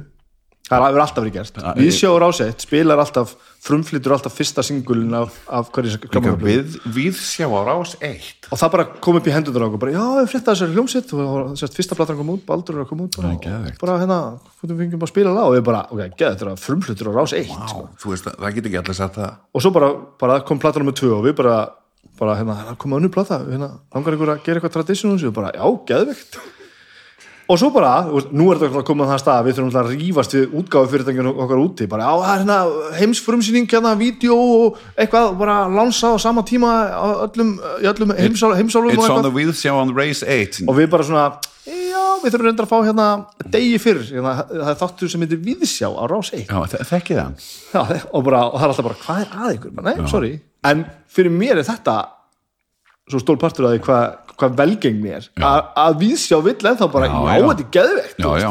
[0.66, 3.34] það hefur alltaf verið gert Ja, viðsjá og rásett spilar alltaf
[3.66, 8.48] frumflytur alltaf fyrsta singulin af, af líka skálmataplötu við, við sjá á rás eitt.
[8.50, 11.14] Og það bara kom upp í hendur á okkur bara, já, við frétta þessari hljómsitt
[11.16, 14.18] og sérst, fyrsta platan kom út, Baldur er að koma út bara, og bara hérna,
[14.60, 17.36] hvernig fengjum að spila lag og við bara, ok, geð, þetta er frumflytur og rás
[17.38, 19.38] eitt Vá, þú veist, það get ekki allir sagt það.
[19.54, 19.92] Og svo bara,
[20.22, 21.56] bara kom platan nummer tvö og við bara,
[22.20, 25.54] bara hérna, það kom önnur plata hérna, langar ykkur að gera eitthvað tradition og bara,
[25.56, 26.38] já, geðveikt
[27.46, 29.80] og svo bara, veist, nú er þetta að koma að það stað að við þurfum
[29.80, 32.56] að rífast við útgáfi fyrirtækjun okkar úti, bara, já, það er hérna
[33.00, 37.52] heimsfrumsýning, hérna, vídeo og eitthvað, bara lánsa á sama tíma á öllum,
[37.86, 40.90] öllum heimsál, heimsálum og It's on eitthvað, the wheels sjá on race 8 og við
[40.96, 41.26] bara svona
[41.66, 43.06] já, við þurfum reyndar að fá hérna
[43.54, 47.22] degi fyrr, hérna, það er þáttur sem heitir viðsjá á rás 1 Já, þe- þekkið
[47.22, 49.70] það Já, og, bara, og það er alltaf bara, hvað er að?
[49.78, 50.32] Bara, Nei, sorry.
[50.66, 50.84] En
[51.14, 51.96] fyrir mér er þetta
[53.06, 55.28] svo stór partur af því hvað hva velgengni er.
[55.40, 57.48] A- Að viðsjá vill ennþá bara, Já, já, já.
[57.48, 58.16] þetta er geðveikt.
[58.18, 58.50] Já, já,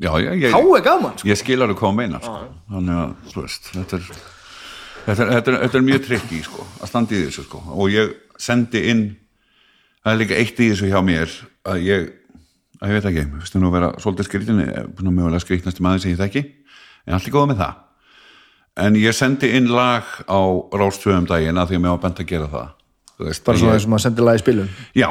[0.00, 1.28] já, já ég, Þá er gaman, sko.
[1.28, 2.36] ég skil alveg hvað hún meinar sko.
[2.72, 4.06] þannig að, þú veist þetta er,
[5.06, 7.60] þetta er, þetta er, þetta er mjög trikki sko, að standa í þessu sko.
[7.76, 9.04] og ég sendi inn
[10.04, 11.28] það er líka eitt í þessu hjá mér
[11.68, 12.08] að ég,
[12.80, 14.64] að ég veit ekki við stum nú að vera svolítið skrítin
[15.04, 16.42] mjögulega skrítnasti maður sem ég þekki
[17.06, 17.74] en allt er góð með það
[18.86, 20.40] en ég sendi inn lag á
[20.72, 22.79] rástöðum daginn að því að mér var bent að gera það Þú
[23.28, 24.74] veist, Bara svona þessum að sendi lag í spilum.
[24.96, 25.08] Já,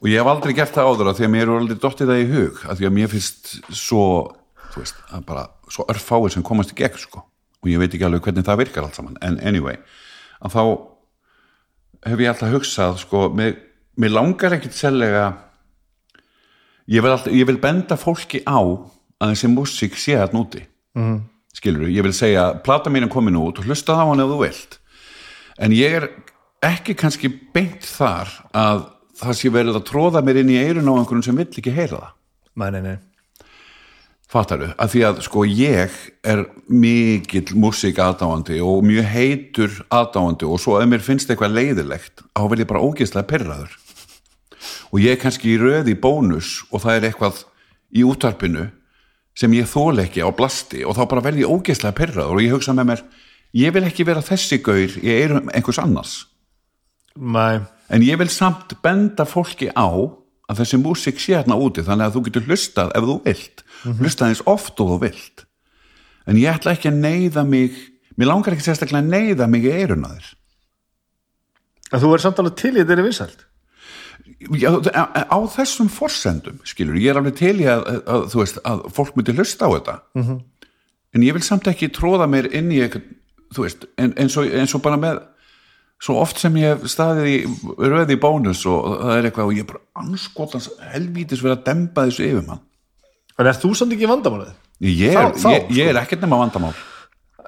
[0.00, 2.30] og ég hef aldrei gert það áður því að mér er aldrei dottið það í
[2.32, 4.06] hug af því að mér finnst svo
[4.72, 7.22] þú veist, að bara svo örfáir sem komast í gegn sko,
[7.62, 9.78] og ég veit ekki alveg hvernig það virkar allt saman, en anyway
[10.42, 10.62] að þá
[12.10, 13.56] hef ég alltaf hugsað sko, mér,
[14.00, 15.26] mér langar ekkit sérlega
[16.90, 20.64] ég vil, alltaf, ég vil benda fólki á að þessi músík sé að núti
[20.98, 21.18] mm.
[21.56, 24.40] skilur ég vil segja, plata mín er komin út og hlusta á hann ef þú
[24.42, 24.78] vilt
[25.62, 26.08] en ég er
[26.62, 28.84] ekki kannski beint þar að
[29.22, 31.98] það sé verið að tróða mér inn í eirun á einhverjum sem vill ekki heyra
[31.98, 32.12] það.
[32.62, 32.98] Nei, nei, nei.
[34.32, 35.94] fattaru, að því að sko ég
[36.24, 42.22] er mikill músík aðdáandi og mjög heitur aðdáandi og svo ef mér finnst eitthvað leiðilegt
[42.32, 43.74] þá vil ég bara ógeðslega perraður
[44.92, 47.42] og ég er kannski í röði bónus og það er eitthvað
[47.92, 48.70] í útvarpinu
[49.36, 52.56] sem ég þóla ekki á blasti og þá bara verð ég ógeðslega perraður og ég
[52.56, 53.06] hugsa með mér
[53.60, 56.14] ég vil ekki vera þessi gaur ég er einhvers annars
[57.16, 57.60] Nei.
[57.92, 59.88] en ég vil samt benda fólki á
[60.48, 63.64] að þessi músík sé hérna úti þannig að þú getur hlustað ef þú vilt
[64.00, 65.46] hlustað eins oft og þú vilt
[66.26, 67.76] en ég ætla ekki að neyða mig
[68.16, 70.30] mér langar ekki sérstaklega að neyða mig í eirun að þér
[71.92, 73.42] En þú verður samt alveg til í þetta er vinsælt.
[74.58, 78.84] Já, á, þessum forsendum skilur, ég er alveg til í að, að, þú veist, að
[78.96, 80.38] fólk myndi hlusta á þetta -hmm.
[81.14, 83.04] en ég vil samt ekki tróða mér inn í eitthvað,
[83.54, 85.20] þú veist, en, eins, og, eins og bara með
[86.02, 87.36] svo oft sem ég hef staðið í
[87.78, 92.06] röði bónus og það er eitthvað og ég er bara anskotans helvítis verið að demba
[92.10, 92.62] þessu yfir mann
[93.40, 94.50] En er þú samt ekki vandamálið?
[94.82, 96.74] ég er, Þá- þá, ég, ég er ekkert nema vandamál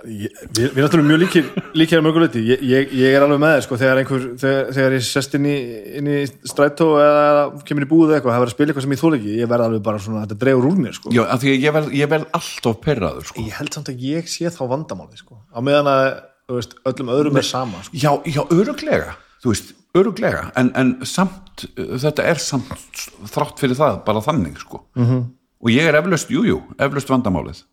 [0.05, 1.47] Ég, við, við erum náttúrulega mjög líkir,
[1.81, 5.05] líkir að mörguleiti, ég, ég, ég er alveg með sko, þegar einhver, þegar, þegar ég
[5.07, 5.55] sest inn í,
[5.97, 6.17] inn í
[6.51, 9.19] strætó eða, kemur í búið eða eitthvað, það verður að spila eitthvað sem ég þóla
[9.21, 11.15] ekki ég verð alveg bara svona, þetta dregur úr mér sko.
[11.17, 13.47] Já, af því ég verð, ég verð alltof perraður sko.
[13.49, 15.41] ég held samt að ég sé þá vandamálið sko.
[15.41, 16.05] á meðan að
[16.49, 17.97] veist, öllum öðrum er sama sko.
[17.97, 24.03] Já, já, öruglega þú veist, öruglega en, en samt, þetta er samt þrátt fyrir það,
[24.05, 24.85] bara þannig sko.
[24.95, 25.25] -hmm.
[25.61, 27.65] og ég er eflaust, jú, jú eflaust vandamálið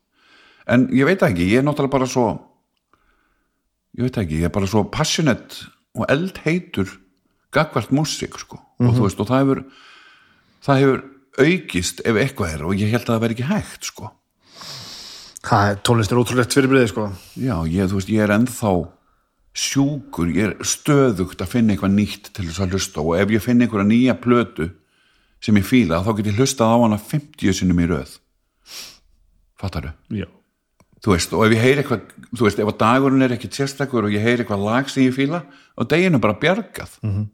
[0.67, 2.27] en ég veit ekki, ég er náttúrulega bara svo
[3.97, 5.67] ég veit ekki, ég er bara svo passionate
[5.97, 6.87] og eldheitur
[7.51, 8.59] gagvart músík sko.
[8.79, 9.63] og þú veist, og það hefur
[10.61, 11.03] það hefur
[11.41, 14.11] aukist ef eitthvað er og ég held að það veri ekki hægt sko.
[15.45, 17.07] Það er tónlist er ótrúlegt fyrirbriði sko.
[17.35, 18.73] Já, ég, þú veist, ég er ennþá
[19.51, 23.43] sjúkur, ég er stöðugt að finna eitthvað nýtt til þess að hlusta og ef ég
[23.43, 24.69] finn einhverja nýja plötu
[25.43, 28.13] sem ég fíla, þá get ég hlustað á hana 50 sinnum í röð
[29.59, 29.91] Fattaru?
[30.07, 30.29] já
[31.01, 34.05] þú veist, og ef ég heyri eitthvað þú veist, ef að dagurinn er ekki sérstakur
[34.05, 35.41] og ég heyri eitthvað lag sem ég fíla
[35.75, 37.25] og deginu bara bjargað -hmm.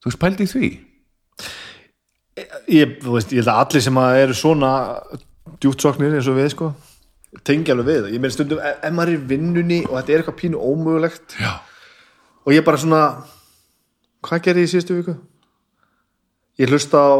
[0.00, 0.70] þú veist, pældi því
[2.68, 4.72] ég, þú veist, ég held að allir sem að eru svona
[5.60, 6.74] djútsoknir eins og við sko
[7.46, 10.58] tengja alveg við, ég meina stundum ef, maður er vinnunni og þetta er eitthvað pínu
[10.60, 11.52] ómögulegt já,
[12.44, 13.04] og ég bara svona
[14.22, 15.14] hvað gerði ég í síðustu viku?
[16.60, 17.12] Ég hlusta á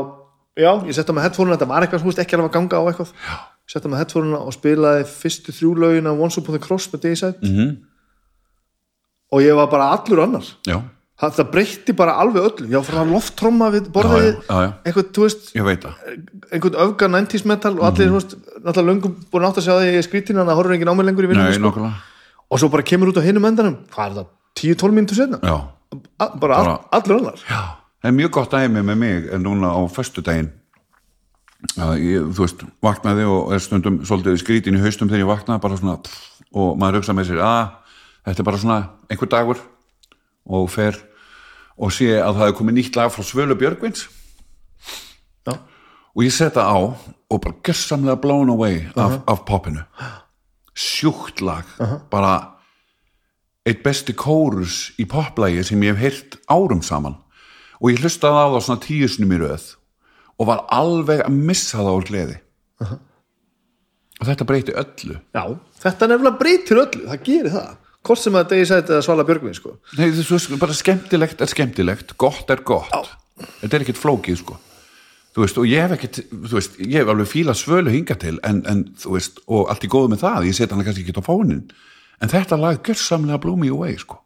[0.60, 2.82] já, ég setta með headphone þetta var eitthvað sem þú veist ekki alveg að ganga
[2.82, 3.14] á eitthvað.
[3.24, 3.38] Já,
[3.72, 7.40] setta með headphone og spilaði fyrstu þrjú lögin af Once Upon the Cross með Dayside.
[7.48, 7.72] Mm
[9.32, 10.44] og ég var bara allur annar.
[10.68, 10.76] Já,
[11.22, 12.68] það, það breytti bara alveg öllu.
[12.72, 16.06] Var frá að lofttromma við já, borðið já, já, já, eitthvað, þú veist, það.
[16.52, 19.86] einhvern öfga 90s metal og allir, þú veist, náttúrulega löngum búin átt að sjá það
[19.88, 21.90] ég er skrítin, þannig að horfur enginn á mig lengur í Nei, sko.
[22.52, 24.26] og svo bara kemur út á hinum endanum, hvað er það
[24.60, 25.56] 10-12 mínútur setna, Já,
[26.18, 27.38] A- bara, all, allur annar.
[27.48, 27.60] Já,
[28.02, 30.50] það er mjög gott dæmi með mig en núna á föstudaginn.
[31.78, 35.62] Að ég, þú veist, vaknaði og er stundum svolítið skrítin í haustum þegar ég vaknaði
[35.62, 37.60] bara svona pff, og maður hugsa með sér að
[38.26, 38.78] þetta er bara svona
[39.12, 39.60] einhver dagur.
[40.50, 40.98] Og fer
[41.78, 44.08] og sé að það er komið nýtt lag frá Svölu Björgvins.
[45.48, 45.54] Já,
[46.12, 49.86] og ég setja á og bara gessamlega blown away af, af popinu
[50.74, 51.68] sjúkt lag
[52.10, 52.32] bara
[53.68, 57.18] eitt besti kórus í poplægi sem ég hef heyrt árum saman.
[57.82, 59.68] Og ég hlustaði á það svona tíu sinni í röð
[60.40, 62.38] og var alveg að missa það úr gleði.
[64.22, 65.18] Og þetta breyti öllu.
[65.34, 65.44] Já,
[65.82, 67.70] þetta nefnilega breytir öllu það gerir það,
[68.06, 69.76] hvort sem að degi sæti að svala björgvin, sko.
[69.98, 73.10] Nei, þú veist, bara skemmtilegt er skemmtilegt gott er gott,
[73.60, 74.58] þetta er ekkert flókið sko,
[75.36, 78.38] þú veist, og ég hef ekkert þú veist, ég hef alveg fílað svölu hinga til
[78.48, 81.22] en, en þú veist, og allt í góðu með það ég set hana kannski ekki
[81.22, 81.66] á fónin
[82.22, 84.20] en þetta lag gjörsamlega blew me away sko.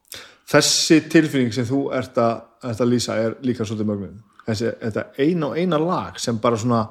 [0.47, 5.05] Þessi tilfinning sem þú ert að, ert að lýsa er líka svolítið mögnin þessi, þetta
[5.18, 6.85] eina og eina lag sem bara svona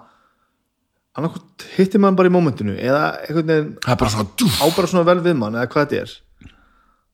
[1.15, 5.55] annarkvæmt hittir mann bara í mómentinu eða svona dúf, á bara svona vel við mann
[5.55, 6.15] eða hvað þetta er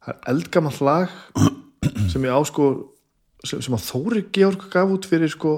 [0.02, 1.10] það er eldgamall lag
[2.12, 2.70] sem ég á sko
[3.46, 5.56] sem, sem að Þóri Georg gaf út fyrir sko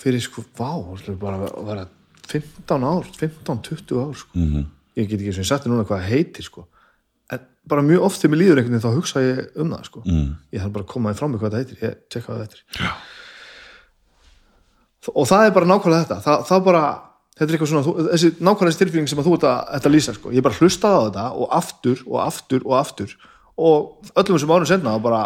[0.00, 0.70] fyrir sko, vá
[1.20, 1.86] bara að vera
[2.30, 4.66] 15 ár 15-20 ár sko Mhm.
[4.96, 6.66] ég get ekki sem ég setti núna hvað það heitir sko
[7.32, 10.02] en bara mjög oft þegar mér líður einhvern veginn þá hugsa ég um það sko
[10.04, 10.30] mm.
[10.52, 12.46] ég þarf bara að koma því fram með hvað það heitir ég tekka hvað það
[12.46, 12.92] heitir Já.
[15.14, 16.84] og það er bara nákvæmlega þetta það, það bara,
[17.40, 20.14] þetta er eitthvað svona þessi nákvæmlega þessi tilfinning sem að þú ert að, að lýsa
[20.16, 20.32] sko.
[20.36, 23.14] ég bara hlustaði á þetta og aftur og aftur og aftur
[23.56, 25.22] og öllum þessum árum senna þá bara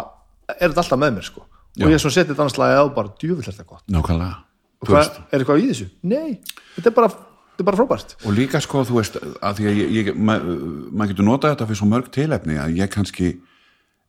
[0.55, 1.45] er þetta alltaf með mér sko.
[1.75, 1.83] Já.
[1.83, 4.93] og ég svona setið annars lagið á bara djúvill er þetta gott nákvæmlega og Þú
[4.93, 5.87] hvað, er eitthvað í þessu?
[6.05, 6.37] Nei,
[6.75, 9.81] þetta er bara, þetta er bara frábært og líka sko, þú veist að því að
[9.81, 10.63] ég, ég, maður
[10.95, 13.33] ma getur notað þetta fyrir svo mörg tilefni að ég kannski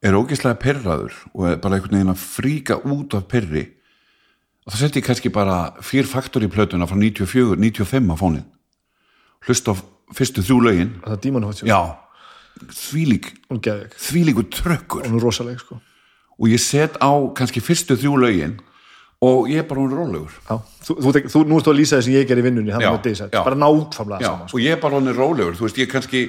[0.07, 3.65] er ógeðslega perraður og bara einhvern veginn að fríka út af perri
[4.67, 8.47] og það ég kannski bara fýr faktor í plötuna frá 94, 95 á fónin
[9.47, 9.75] hlusta á
[10.17, 10.93] fyrstu þrjú lögin.
[11.05, 11.21] Það er
[13.51, 15.05] hún geði ekki, þvílíkur trökkur.
[15.07, 15.81] Hún er rosaleg sko.
[16.37, 18.57] og ég set á kannski fyrstu þrjú lögin
[19.25, 20.35] og ég er bara hún rólegur.
[20.85, 22.91] Þú, þú, þú, nú ertu að lýsa þess að ég ger í vinnunni Já,
[23.33, 23.41] já.
[23.45, 24.59] bara nákvæmlega Já, sama sko.
[24.59, 26.21] og ég er bara hann rólegur, þú veist, ég kannski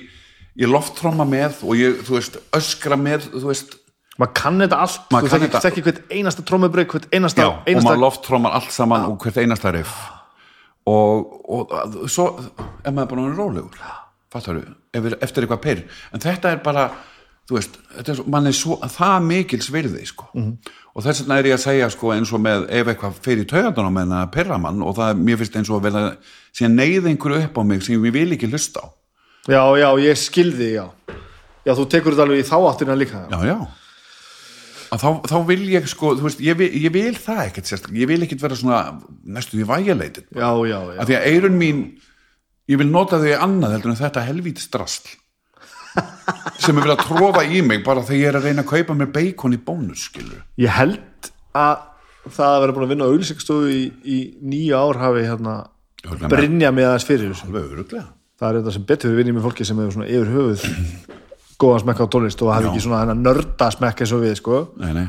[0.57, 3.75] ég loftromma með og ég, þú veist, öskra með, þú veist
[4.19, 7.41] maður kann þetta allt, Maður þú kann þekki, þetta- þekki hvert einasta trómubreyk hvert einasta,
[7.41, 9.93] já, og einasta maður lofttrommar allt saman og hvert einasta riff.
[10.87, 12.27] Og, og að- svo
[12.85, 13.77] er maður bara hann rólegur?
[14.31, 15.83] Fattar þú, eftir eitthvað pyrr.
[16.13, 16.91] En þetta er bara,
[17.49, 20.27] þú veist er svo, er svo, það mikils virði sko.
[20.33, 20.57] Mhm.
[20.97, 23.45] og þess vegna er ég að segja sko, eins og með, ef eitthvað fer í
[23.45, 26.17] taugandan á með að pyrra mann og það er, mér finnst eins og að vera
[26.57, 28.87] síðan neyða einhverju upp á mig sem ég vil ekki hlusta á.
[29.47, 30.89] Já, já, ég skilði, já.
[31.67, 33.67] Já, þú tekur þetta alveg í þá áttina líka já, já
[34.93, 38.11] að þá, þá vil ég sko, veist, ég vil, ég vil það ekkert sérstaklega, ég
[38.11, 38.81] vil ekkert vera svona
[39.37, 41.81] næstu því vægjaleitin já, já, já, að því að eirun mín
[42.71, 45.15] ég vil nota þau í annað heldur en þetta helvítið drasl
[46.63, 48.97] sem er verið að trófa í mig bara þegar ég er að reyna að kaupa
[48.97, 51.85] mér bacon í bónus skilur ég held að
[52.27, 55.57] það að vera búin að vinna á auðlýsingastofu í, í nýja ár hafi hérna
[56.31, 57.35] brinja með aðeins fyrir
[58.37, 60.65] það er þetta sem betur við vinnum með fólki sem hefur svona yfir höfuð
[61.61, 62.71] góðan smekk á tónlist og hafi Já.
[62.71, 64.63] ekki svona hennar nörda smekk eins og við sko.
[64.81, 65.07] Nei, nei.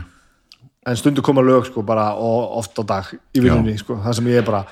[0.89, 3.99] en stundu koma lög sko bara og oft á dag í vinnunni sko.
[4.05, 4.62] Það sem ég er bara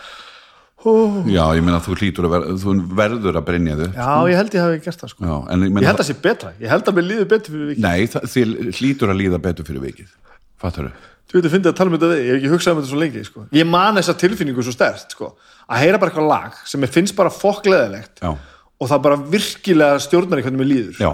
[0.86, 0.94] hú,
[1.28, 4.56] já, ég meina þú hlýtur að ver, þú verður að brinja þau já ég held
[4.56, 5.26] ég hafi gert það sko.
[5.26, 7.84] Já, ég ég held að sé betra, ég held að mér líður betur fyrir vikið.
[7.84, 10.16] Nei, það, þið hlýtur að líða betur fyrir vikið.
[10.62, 12.72] Fattar þau þú veit að finna að tala um þetta við, ég hef ekki hugsað
[12.72, 13.44] um þetta svo lengi sko.
[13.56, 15.32] ég man þessa tilfinningu svo stert sko.
[15.66, 20.38] að heyra bara eitthvað lag sem mér finnst bara fokkleðilegt og það bara virkilega stjórnar
[20.38, 21.00] í hvernig mér líður.
[21.02, 21.10] Já,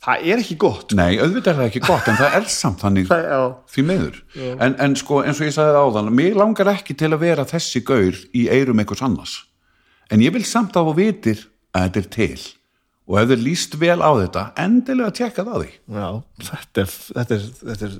[0.00, 0.98] það er ekki gott sko.
[1.00, 4.22] nei, auðvitað er það ekki gott en það er samt þannig það, því meður
[4.56, 7.84] en, en sko eins og ég sagði áðan mér langar ekki til að vera þessi
[7.86, 9.36] gaur í eirum einhvers annars.
[10.10, 12.48] En ég vil samt að þú vitir að þetta er til.
[13.10, 15.70] Og ef þið líst vel á þetta endilega tjekka það á því.
[15.98, 16.08] Já,
[16.46, 17.94] þetta er, þetta er, þetta er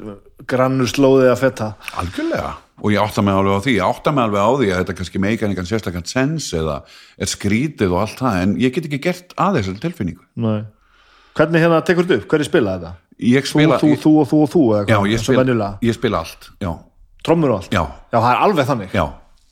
[0.52, 2.52] grannur slóðið að fetta algjörlega.
[2.80, 4.96] Og ég átta mig alveg á því ég átta mig alveg á því að þetta
[5.00, 6.76] kannski meikar einhvern sérstakann sens eða
[7.18, 10.24] er skrítið og allt það en ég get ekki gert að þessari tilfinningu.
[10.46, 10.62] Nei.
[11.40, 12.28] Hvernig hérna tekur þetta upp?
[12.28, 12.92] Hverju spila þetta?
[13.20, 15.10] ég Þú, spila, þú, þú og þú og þú eða já, hvað?
[15.10, 16.70] ég Eins og spila, ég spila allt já,
[17.24, 17.72] Trommur og allt?
[17.72, 19.04] já, Já, það er alveg þannig já,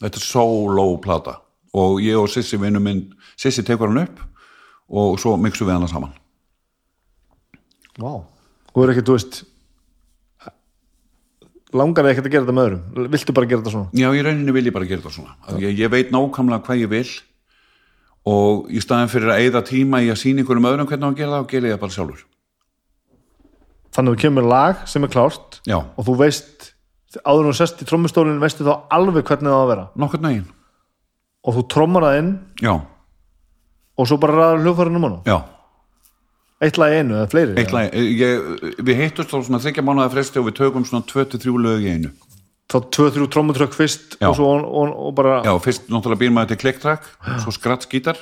[0.04, 1.34] þetta er solo plata
[1.78, 3.04] og ég og Sissi vinnu minn
[3.36, 4.20] Sissi tekur hann upp
[4.88, 6.12] og svo mixum við hana saman
[7.98, 8.12] Vá
[8.72, 9.40] Þú er ekki, þú veist
[11.76, 13.90] langar ekkert að gera þetta með öðrum Viltu bara gera þetta svona?
[13.92, 15.34] Já, í rauninni vil ég bara gera þetta svona.
[15.60, 17.08] Ég, ég veit nákvæmlega hvað ég vil
[18.28, 21.10] og í staðin fyrir að eyða tíma í að sína ykkur um öðrum hvernig á
[21.12, 22.24] að gera það og gera ég það bara sjálfur.
[23.96, 26.70] Þannig að þú kemur lag sem er klárt Já, og þú veist
[27.24, 30.48] áður þú sest í trommustólinn veistu þá alveg hvernig það á að vera nokkur negin.
[31.42, 32.32] og þú trommar það inn
[32.62, 32.74] Já,
[33.98, 35.46] og svo bara ræður hljófarinn um hann
[36.58, 38.48] eitt lag einu eða fleiri Eitt lag, ég,
[38.82, 42.10] við heittust á svona þryggja mánuða fresti og við tökum svona 23 lög einu.
[42.68, 44.28] Þá tvö, þrjú trommutrökk fyrst Já.
[44.28, 47.06] og svo og, og, og bara Já, fyrst náttúrulega býr maður til klikktrack,
[47.44, 48.18] svo skrattskítar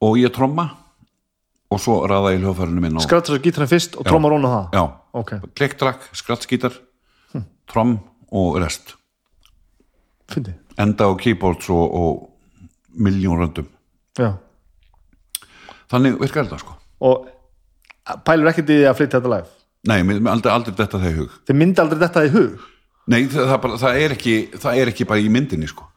[0.00, 0.70] og ég tromma
[1.70, 4.50] og svo raða ég hljóðfærinu minn og skrattar þess gítarinn fyrst og trommar hún á
[4.50, 4.84] það já,
[5.20, 6.78] ok, klikktrack, skrattskítar,
[7.70, 7.98] trom
[8.30, 8.96] og rest.
[10.30, 13.66] fyndi Enda á keyboards og, og miljón röndum.
[14.18, 14.32] já.
[15.90, 16.74] Þannig virkar þetta sko.
[17.04, 17.28] og
[18.24, 19.56] pælur ekkert í því að flytja þetta live
[19.88, 21.36] Nei, aldrei, aldrei þetta þegar hug.
[21.48, 22.64] þið myndi aldrei þetta í hug
[23.10, 25.88] Nei, það, það, bara, það, er ekki, það er ekki bara í myndinni sko.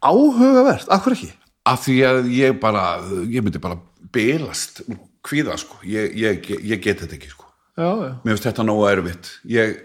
[0.00, 1.34] áhugavert, akkur ekki
[1.68, 2.84] Af því að ég bara,
[3.28, 3.76] ég myndi bara
[4.14, 4.80] bilast,
[5.26, 5.76] kvíða sko.
[5.84, 7.44] Ég, ég, ég get þetta ekki sko.
[7.76, 8.12] já, já.
[8.24, 9.28] Mér finnst þetta nógu erfitt.
[9.44, 9.76] Ég,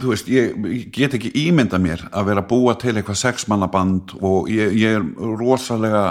[0.00, 4.48] þú veist, ég, ég get ekki ímynda mér að vera búa til eitthvað sexmannaband og
[4.52, 5.04] ég, ég er
[5.36, 6.06] rosalega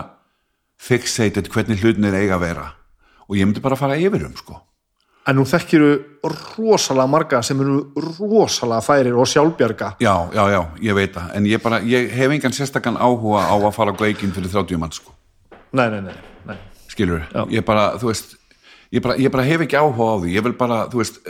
[0.82, 2.68] fixated hvernig hlutinir eiga að vera
[3.28, 4.62] og ég myndi bara fara yfir um sko.
[5.28, 5.92] En nú þekkiru
[6.58, 7.78] rosalega marga sem eru
[8.20, 9.96] rosalega færir og sjálfbjarga.
[10.02, 11.32] Já, já, já, ég veit það.
[11.38, 14.82] En ég, bara, ég hef engan sérstakann áhuga á að fara á gaukin fyrir 30
[14.82, 15.14] mann sko.
[15.72, 16.16] nei, nei, nei,
[16.46, 16.58] nei.
[16.92, 18.36] skilur, ég bara, þú veist
[18.92, 20.34] ég bara, ég bara hef ekki áhuga á því.
[20.36, 21.22] Ég vil bara, þú veist,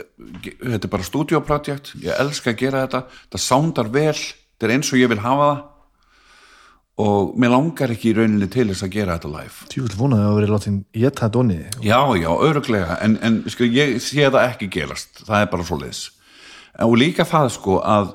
[0.62, 3.04] þetta er bara stúdíoprojekt, ég elska að gera þetta.
[3.30, 5.68] Það sándar vel, þetta er eins og ég vil hafa það
[7.00, 9.68] og mér langar ekki í rauninni til þess að gera þetta live.
[9.72, 13.94] Tjúvill vonaði að vera látin ég það dóni já, já, öruglega, en, en sko, ég
[14.04, 16.02] sé það ekki gerast, það er bara svo leiðis
[16.82, 18.12] og líka það sko að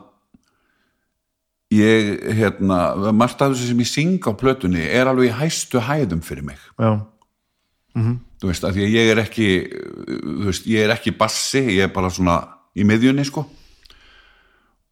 [1.73, 6.23] ég, hérna margt af þessu sem ég syng á plötunni er alveg í hæstu hæðum
[6.25, 6.61] fyrir mig.
[6.77, 7.01] Já,
[7.97, 9.49] þú veist, af því að ég er ekki
[10.13, 12.39] þú veist, ég er ekki bassi ég er bara svona
[12.77, 13.47] í miðjunni sko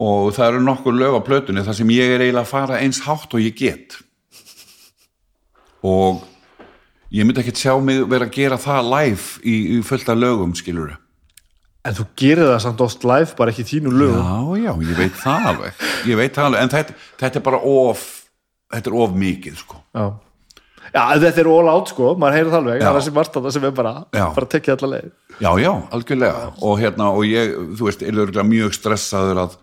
[0.02, 3.00] og það eru nokkur lög á plötunni þar sem ég er eiginlega að fara eins
[3.06, 3.98] hátt og ég get.
[5.86, 6.22] Og
[7.14, 10.56] ég myndi ekki sjá mig vera að gera það live í, í fullt af lögum
[10.58, 10.96] skilur
[11.86, 14.22] en þú gerir það samt oft live bara ekki þínu lögum.
[14.26, 15.82] Já, já, ég veit það alveg.
[16.10, 18.06] Ég veit það alveg, en þetta, þetta er bara of
[18.74, 19.82] þetta er of mikið sko.
[19.94, 20.06] Já.
[20.90, 22.14] já, þetta er all out sko.
[22.18, 24.24] Maður heyrir það alveg, það er margt að það sem er bara Já.
[24.38, 25.12] bara tekja allar leið.
[25.36, 26.50] Já, já, algjörlega.
[26.66, 29.56] Og hérna, og ég, þú veist, er mjög stressaður að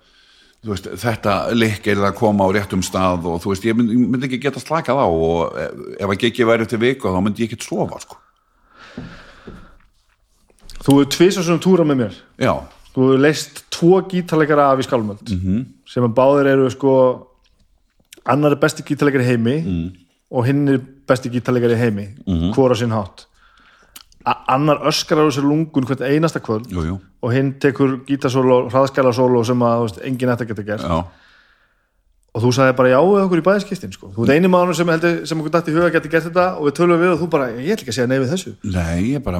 [0.72, 4.26] veist, þetta likk er að koma á réttum stað og þú veist, ég myndi, myndi
[4.30, 7.52] ekki geta slakað á og ef ef að ekki væri til viku þá myndi ég
[7.52, 8.16] ekki sofa, sko
[10.84, 12.54] þú er tvisar svona túra með mér Já,
[12.94, 15.40] þú hefur leist tvo gítarleikara af í skálmöld Mhm.
[15.44, 15.66] -hmm.
[15.86, 17.28] sem að báðir eru sko
[18.26, 19.92] annar er besti gítarleikari í heimi Mhm.
[20.32, 22.54] og hinn er besti gítarleikari í heimi -hmm.
[22.54, 23.26] hvora sinn hátt
[24.26, 29.44] annar öskrar á sér lungun hvert einasta kvöld jú, jú, og hinn tekur gítarsólo, hraðskælarsólo
[29.48, 30.88] sem að veist, enginn ætti að geta gert.
[30.88, 31.04] Já.
[32.34, 34.08] Og þú sagði bara já við okkur í bæðiskistin sko.
[34.16, 36.66] þú ert eini maður sem, heldur, sem okkur dætti í huga geti gert þetta og
[36.66, 38.54] við tölum við og þú bara, ég ætla ekki að segja nei við þessu.
[38.64, 39.40] Nei, ég bara,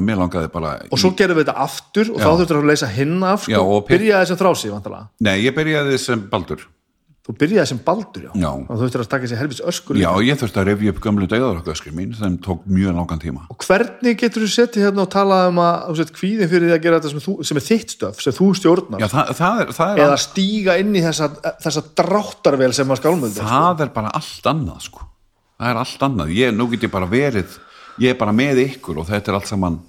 [0.54, 3.50] bara og svo gerum við þetta aftur og þá þurftur að leysa hinn af sko,
[3.56, 6.62] Já, og pi- byrjaði sem þrási vantalega Nei, ég byrjaði sem baldur
[7.24, 8.48] þú byrjaði sem baldur já, Já.
[8.52, 11.28] og þú þurftur að taka sér helvis öskur Já, ég þurfti að rifja upp gömlu
[11.30, 13.46] degðarökkaskri mín sem tók mjög langan tíma.
[13.48, 16.74] Og hvernig getur þú settið hérna og talað um að þú sett kvíðin fyrir því
[16.76, 19.00] að gera þetta sem, þú, sem er þitt stöf, sem þú stjórnar?
[19.00, 21.30] Já, það, það er, það er eða stíga inn í þessa,
[21.64, 25.08] þessa dráttarvel sem að skálmöldu það er bara allt annað sko.
[25.56, 26.34] það er allt annað.
[26.36, 27.56] Ég, nú get ég bara verið
[28.04, 29.80] ég er bara með ykkur og þetta er allt saman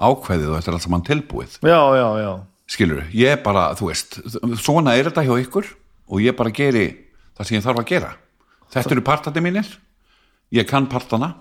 [0.00, 1.60] ákveðið og þetta er allt saman tilbúið.
[1.68, 2.32] Já, já, já,
[2.72, 4.20] skilur, ég er bara, þú veist
[4.62, 5.68] svona er þetta hjá ykkur
[6.12, 6.84] og ég bara geri
[7.32, 8.12] það sem ég þarf að gera.
[8.72, 9.72] Þetta eru partati mínir.
[10.52, 11.32] Ég kann partana.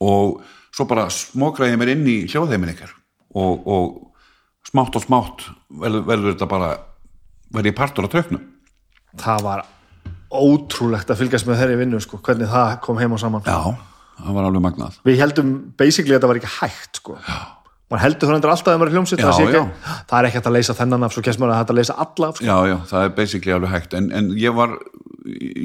[0.00, 0.40] Og
[0.74, 2.96] svo bara smókraði ég mér inn í hljóðheimin ykkar.
[3.36, 6.72] Og, og smátt og smátt verður, þetta bara
[7.52, 8.42] verður ég partur á tröknum
[9.20, 9.64] það var
[10.34, 13.44] ótrúlegt að fylgjast með þeirri vinnu sko, hvernig það kom heim og saman.
[13.46, 13.74] Já,
[14.18, 14.96] það var alveg magnað.
[15.06, 17.18] Við heldum basically að þetta var ekki hægt sko.
[17.94, 19.62] Maður heldur þannig alltaf að maður er hljómsveit Já, það, ekki,
[20.18, 22.28] er ekki hægt að leysa þennan af svo kemst maður að hægt að leysa alla
[22.28, 22.46] af sko.
[22.48, 23.96] Já, já, það er basically alveg hægt.
[23.98, 24.76] En, en ég var,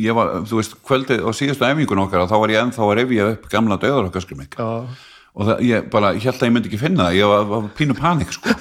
[0.05, 3.29] ég var, þú veist kvöldið á síðustu æfingun okkar þá var ég ennþá að rifja
[3.33, 4.67] upp gamla döður okkar skrum Já.
[4.69, 7.17] og það, ég bara, ég held að ég myndi ekki finna það.
[7.19, 8.53] Ég var, var pínu panik sko.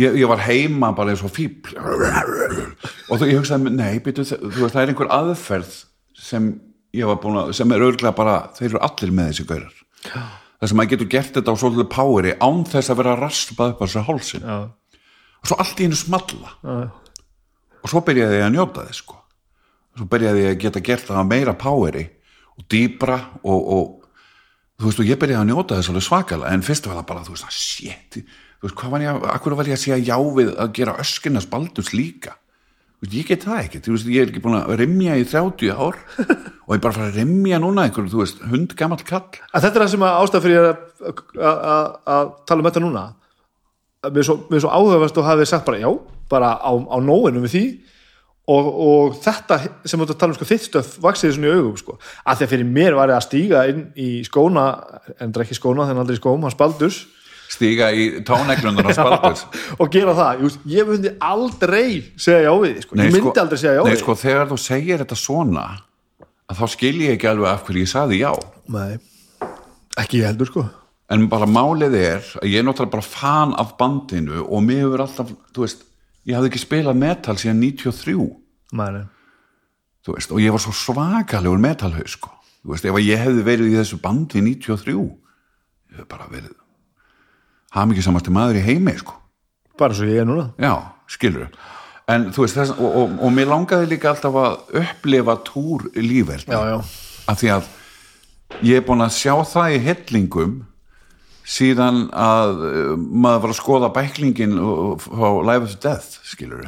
[0.00, 4.72] Ég, ég var heima bara eins og fíbl og ég hugsaði nei, byrju, þú veist,
[4.72, 5.74] það er einhver aðferð
[6.16, 6.46] sem
[6.96, 9.82] ég var búin að sem er örglega bara, þeir eru allir með þessi gaurar
[10.60, 13.80] það sem maður getur gert þetta á svolítið poweri án þess að vera raspað upp
[13.80, 14.58] á þessu hálsin Já.
[15.40, 16.50] og svo allt í hennu smalla.
[17.80, 19.16] Og svo byrjaði ég að njóta þess sko.
[19.96, 22.04] svo byrjaði ég að geta gert það að meira poweri
[22.60, 23.86] og dýbra og, og
[24.80, 26.52] þú veist og ég byrjaði að njóta þess alveg svakalega.
[26.52, 28.20] En fyrst var það bara þú veist að shit.
[28.60, 30.98] Þú veist hvað var ég að, akkur var ég að segja já við að gera
[31.00, 32.36] öskinnas baldurs líka
[33.08, 35.96] ég get það ekki, þú veist ég er ekki búin að rimja í 30 ár
[36.66, 39.38] og ég bara fara að rimja núna einhver, þú veist, hund gamall kall.
[39.54, 42.82] En þetta er það sem að ástæð fyrir að, að, að, að tala um þetta
[42.84, 43.04] núna.
[44.04, 45.88] Að mér er svo, svo áhugavast og hafið sagt bara já,
[46.30, 47.64] bara á, á nóinu við því.
[48.50, 51.76] Og, og þetta sem þú að tala um sko, þitt stöf vaksiði svona í augum
[51.78, 51.96] sko.
[52.24, 54.64] að því að fyrir mér var ég að stíga inn í skóna,
[55.16, 57.04] en það er ekki skóna þannig aldrei skóm, hans baldurs
[57.50, 59.44] stíga í táneglunar á spaldurs
[59.76, 62.98] og gera það, ég, ég myndi aldrei segja já við sko.
[63.00, 65.64] ég myndi aldrei segja já nei, við sko, þegar þú segir þetta svona
[66.50, 68.30] þá skil ég ekki alveg af hverju ég saði já
[68.70, 69.00] Nei,
[69.98, 70.66] ekki ég heldur sko
[71.10, 75.04] en bara málið er að ég er náttúrulega bara fan af bandinu og mér hefur
[75.06, 75.82] alltaf, þú veist
[76.28, 78.28] ég hafði ekki spilað metal síðan 93
[78.78, 79.02] Mæni.
[80.06, 82.30] þú veist, og ég var svo svakalegur metalhaus sko.
[82.62, 86.59] þú veist, ef að ég hefði verið í þessu bandi 93 ég hef bara verið
[87.74, 89.16] haf mikið samasti maður í heimi sko.
[89.78, 90.50] bara svo ég er núna.
[90.60, 90.74] Já,
[91.10, 91.50] skilur
[92.10, 97.52] veist, þess, og, og, og mér langaði líka alltaf að upplifa túr lífverð af því
[97.54, 97.70] að
[98.66, 100.56] ég er búin að sjá það í hellingum
[101.50, 104.58] síðan að uh, maður var að skoða bæklingin
[105.02, 106.66] fá Live of Death skilur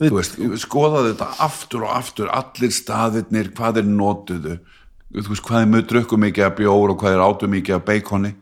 [0.00, 4.58] veist, skoðaði þetta aftur og aftur allir staðirnir, hvað er notuðu
[5.10, 7.86] þú veist, hvað er mjög drukku mikið af bjór og hvað er átu mikið af
[7.86, 8.34] beikoni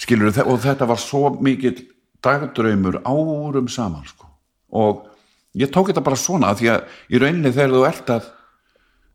[0.00, 1.82] skilur og þetta var svo mikið
[2.24, 4.30] dagdraumur árum saman sko.
[4.72, 5.08] og
[5.58, 8.30] ég tók þetta bara svona því að í rauninni þegar þú ert að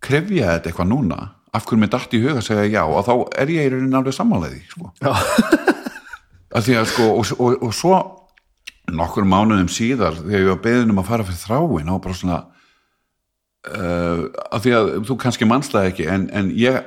[0.04, 1.20] krefja þetta eitthvað núna
[1.56, 3.98] af hverju mér dætt í huga að segja já og þá er ég í rauninni
[3.98, 4.91] alveg sammálaði sko.
[6.56, 7.98] af því að sko og, og, og svo
[8.94, 12.44] nokkur mánuðum síðar þegar ég var beðin um að fara fyrir þráin og bara svona
[13.73, 16.80] uh, af því að þú kannski mannslaði ekki en, en ég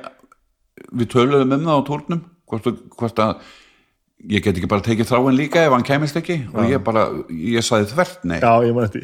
[0.91, 3.45] við töluðum um það á tórnum hvort, hvort að
[4.29, 6.41] ég get ekki bara tekið þráin líka ef hann kemist ekki.
[6.53, 8.39] Og ég bara, ég saði þvert nei.
[8.41, 8.99] Já, ég þetta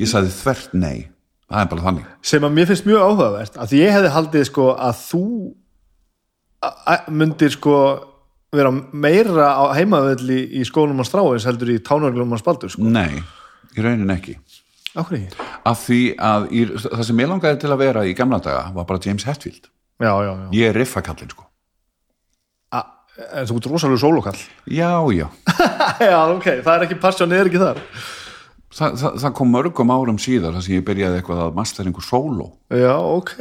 [0.00, 0.98] ég saði þvert nei.
[1.50, 2.12] Það er bara þannig.
[2.30, 5.24] Sem að mér finnst mjög áhugavert að ég hefði haldið sko að þú
[7.10, 7.76] myndir sko
[8.54, 12.82] vera meira á heimavelli í skólum hans stráins heldur í tánarglum hans baldur sko.
[12.82, 13.22] nei,
[13.76, 14.36] í raunin ekki
[14.98, 15.44] Akkur ekki?
[15.70, 18.88] af því að í, það sem ég langaði til að vera í gamla daga var
[18.88, 19.68] bara James Hetfield
[20.00, 20.46] Já, já, já.
[20.56, 21.44] ég er riffakallin sko
[22.74, 22.80] A,
[23.36, 24.40] en þú ert rosalega sólokall.
[24.66, 25.26] já, já,
[26.10, 27.80] já, ok, það er ekki passion, er ekki þar.
[28.70, 32.06] Þa, það, það kom mörgum árum síðar þar sem ég byrjaði eitthvað að mastera einhver
[32.06, 33.32] sóló Já, ok.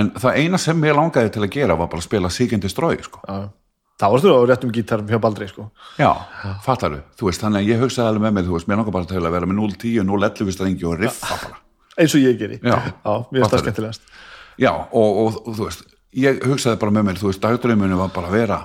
[0.00, 2.96] en það eina sem ég langaði til að gera var bara að spila Sigindi Strói
[3.04, 3.20] sko.
[3.28, 3.48] Já.
[3.98, 5.70] Það varstu á réttum gítarum hjá Baldri, sko.
[5.98, 6.10] já,
[6.62, 9.08] fattaru, þú veist þannig að ég hugsaði alveg með mér, þú veist, mér langar bara
[9.10, 11.58] til að vera með 0-10, 0-11 strengi og riffa bara
[11.98, 12.60] Eins og ég geri.
[12.62, 12.76] Já.
[12.78, 14.10] Já, mér finnst það skemmtilegast.
[14.62, 15.80] Já, og, og, og þú veist,
[16.14, 18.58] ég hugsaði bara með mér, þú veist, dagdrömmunum var bara að vera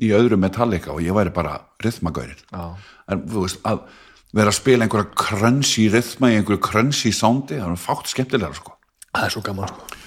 [0.00, 2.40] í öðru Metallica og ég væri bara rithmagaurin.
[2.48, 2.64] Já.
[3.12, 3.82] En þú veist, að
[4.32, 8.76] vera að spila einhverja krönsi rithma í einhverju krönsi sándi, það er fátt skemmtilega, sko.
[9.12, 10.00] Það er svo gaman, sko.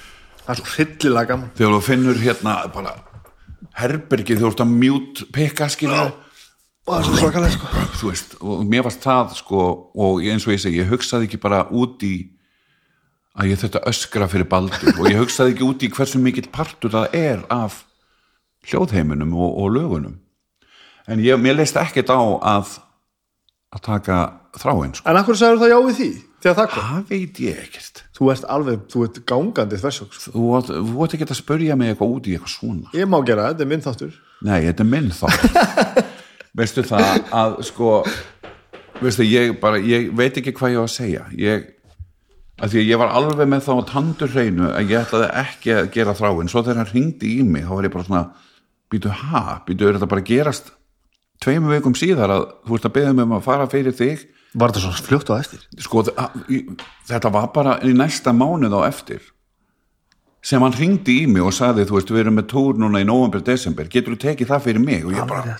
[0.44, 1.54] Það er svo hryllilega gaman.
[1.60, 2.96] Þegar þú finnur hérna bara
[3.80, 6.14] herbergið, þú ert að mjút pikka, skilur
[6.84, 7.82] Og það er svakalega, sko.
[7.96, 9.68] þú veist, og mér varst það, sko,
[10.04, 12.16] og eins og ég segi, ég hugsaði ekki bara út í
[13.40, 16.92] að ég þetta öskra fyrir baldur og ég hugsaði ekki út í hversu mikill partur
[16.92, 17.86] það er af
[18.68, 20.18] hljóðheiminum og, og lögunum.
[21.08, 22.76] En ég, mér leist ekkert á að
[23.74, 24.18] að taka
[24.62, 25.08] þráin sko.
[25.10, 26.10] En akkur sagður það já við því,
[26.44, 28.04] það veit ég ekkert.
[28.14, 30.34] Þú ert alveg, þú ert gangandi þversjók, sko.
[30.70, 32.94] þú átt ekki að spurja mig eitthvað út í eitthvað svona.
[32.98, 34.18] Ég má gera þetta er minn þáttur.
[34.44, 35.28] nei, þetta er minn þá
[36.60, 37.94] veistu það að sko
[39.02, 41.26] veistu, ég bara, ég veit ekki hvað ég á að segja.
[41.40, 41.70] Ég
[42.62, 45.74] að því að ég var alveg með þá á tandur hreinu að ég ætlaði ekki
[45.74, 46.52] að gera þráin.
[46.52, 48.26] Svo þegar hann ringdi í mig þá var ég bara svona
[48.94, 50.70] býtu ha, býtu er þetta bara gerast
[51.44, 54.22] tveimur vikum síðar að þú ert að beða mig um að fara fyrir þig
[54.54, 55.62] Var þetta svona fljótt á eftir?
[55.82, 56.04] sko
[57.10, 59.24] þetta var bara í næsta mánuð á eftir
[60.44, 63.08] sem hann ringdi í mig og sagði þú veist, við erum með túr núna í
[63.08, 65.06] november, desember getur þú tekið það fyrir mig?
[65.08, 65.56] Og ég bara,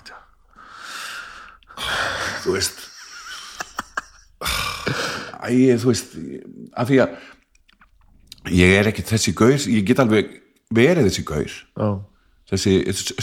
[2.44, 2.82] þú veist.
[5.44, 6.12] Æ, þú veist
[6.76, 10.36] af því að ég er ekki þessi gaur, ég get alveg
[10.74, 11.56] verið þessi gaur.
[11.80, 11.88] Já.
[12.52, 12.74] þessi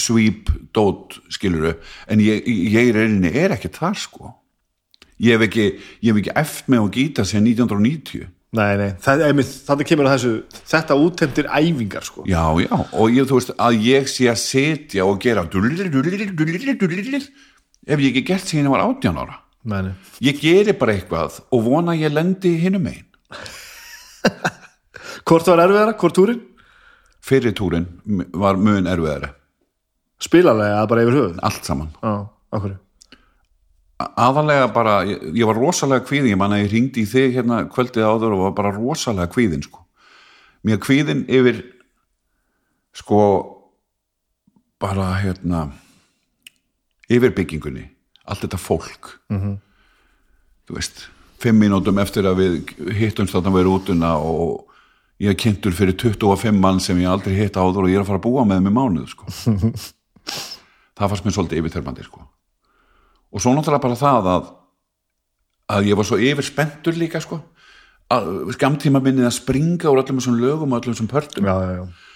[0.02, 1.76] sweep dót skiluru,
[2.10, 2.42] en ég,
[2.74, 4.34] ég reyninni er ekki þar sko
[5.22, 5.66] ég hef ekki,
[6.02, 10.62] ég hef ekki eftir með að gíta sér 1990 Nei, nei, þannig kemur að þessu
[10.68, 12.26] þetta úttemtir æfingar sko.
[12.28, 15.46] Já, já, og ég, þú veist, að ég sé að setja og gera
[17.82, 19.40] ef ég ekki gert síðan ég var 18 ára.
[19.72, 19.94] Nei, nei.
[20.28, 23.08] ég geri bara eitthvað og vona að ég lendi hinum megin.
[25.26, 26.44] Hvort var erfiðara, hvort túrin?
[27.22, 27.88] fyrir túrin
[28.34, 29.32] var mun erfiðari.
[30.22, 31.42] Spilalega bara yfir höfuð?
[31.46, 31.92] Allt saman.
[32.02, 32.14] Já,
[32.52, 32.78] okkur
[34.20, 37.64] aðalega bara, ég, ég var rosalega kvíðin ég man að ég ringdi í þig hérna
[37.72, 39.86] kvöldið áður og var bara rosalega kvíðin sko.
[40.64, 41.64] mér kvíðin yfir
[42.94, 43.22] sko
[44.82, 45.70] bara hérna
[47.12, 47.88] yfir byggingunni
[48.26, 49.58] allt þetta fólk -hmm.
[50.68, 51.08] þú veist
[51.42, 54.68] fimm mínútum eftir að við hittumst þarna verið útuna og
[55.22, 58.08] ég er kynntur fyrir 25 mann sem ég aldrei hitt áður og ég er að
[58.08, 59.26] fara að búa með þeim í mánuð sko.
[60.98, 62.31] það fannst mér svolítið yfirþörmandi sko
[63.32, 64.52] og svo náttúrulega bara það að
[65.72, 67.40] að ég var svo yfir spenntur líka sko.
[68.12, 71.48] Að skamtíma minnið að springa úr öllum þessum lögum og öllum þessum pörtum.
[71.48, 72.08] Já, já, já.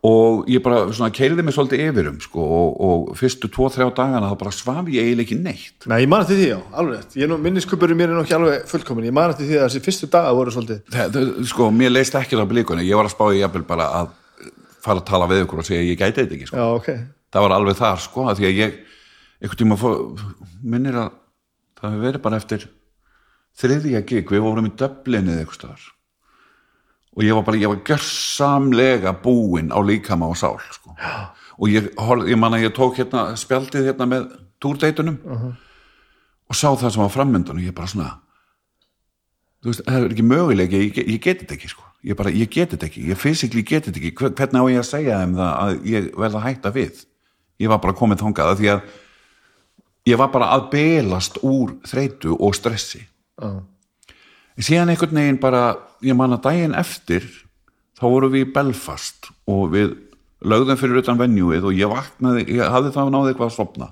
[0.00, 4.36] Og ég bara svona keiriði mig svolítið yfirum sko og, og fyrstu tvo-þrjá dagana þá
[4.40, 5.88] bara svaf ég eiginlega ekki neitt.
[5.92, 9.16] Nei, ég man eftir því, já, alveg minniskupurinn mér er nú ekki alveg fullkomin Ég
[9.16, 12.40] man eftir því að þessi fyrstu daga voru svolítið það, það, sko mér leist ekki
[12.40, 14.14] á blíkunni ég var að spá í jafnvel bara að
[14.80, 16.56] fara að tala við ykkur og segja ég gæti þetta ekki sko.
[16.56, 16.90] Já, ok.
[17.36, 18.80] Það var alveg þar sko að því að ég
[20.62, 21.10] minnir að
[21.80, 22.66] það hefur verið bara eftir
[23.60, 25.86] þriðja gig, við vorum í döflinið eitthvað staðar.
[27.16, 30.94] Og ég var bara, ég var gjörsamlega búinn á líkama og sál sko.
[31.60, 31.90] og ég,
[32.30, 34.28] ég man að ég tók hérna spjaldið hérna með
[34.62, 35.18] túrdeitunum
[36.48, 38.14] og sá það sem var frammyndan og ég bara svona
[39.60, 41.82] þú veist, það er ekki möguleiki ég, get- ég geti þetta ekki sko.
[42.04, 44.12] Ég bara, ég geti þetta ekki, ég fysikli geti þetta ekki.
[44.16, 47.04] Hver- hvernig á ég að segja þeim það að ég verða að hætta við?
[47.60, 48.80] Ég var bara komið þangað að því að
[50.08, 53.02] ég var bara að belast úr þreytu og stressi.
[53.40, 53.60] Já,
[54.60, 55.64] síðan einhvern veginn bara
[56.04, 57.24] ég man að daginn eftir
[58.00, 59.94] þá vorum við í Belfast og við
[60.40, 63.90] lögðum fyrir utan venjúið og ég vaknaði, ég hafði þá náði eitthvað að sopna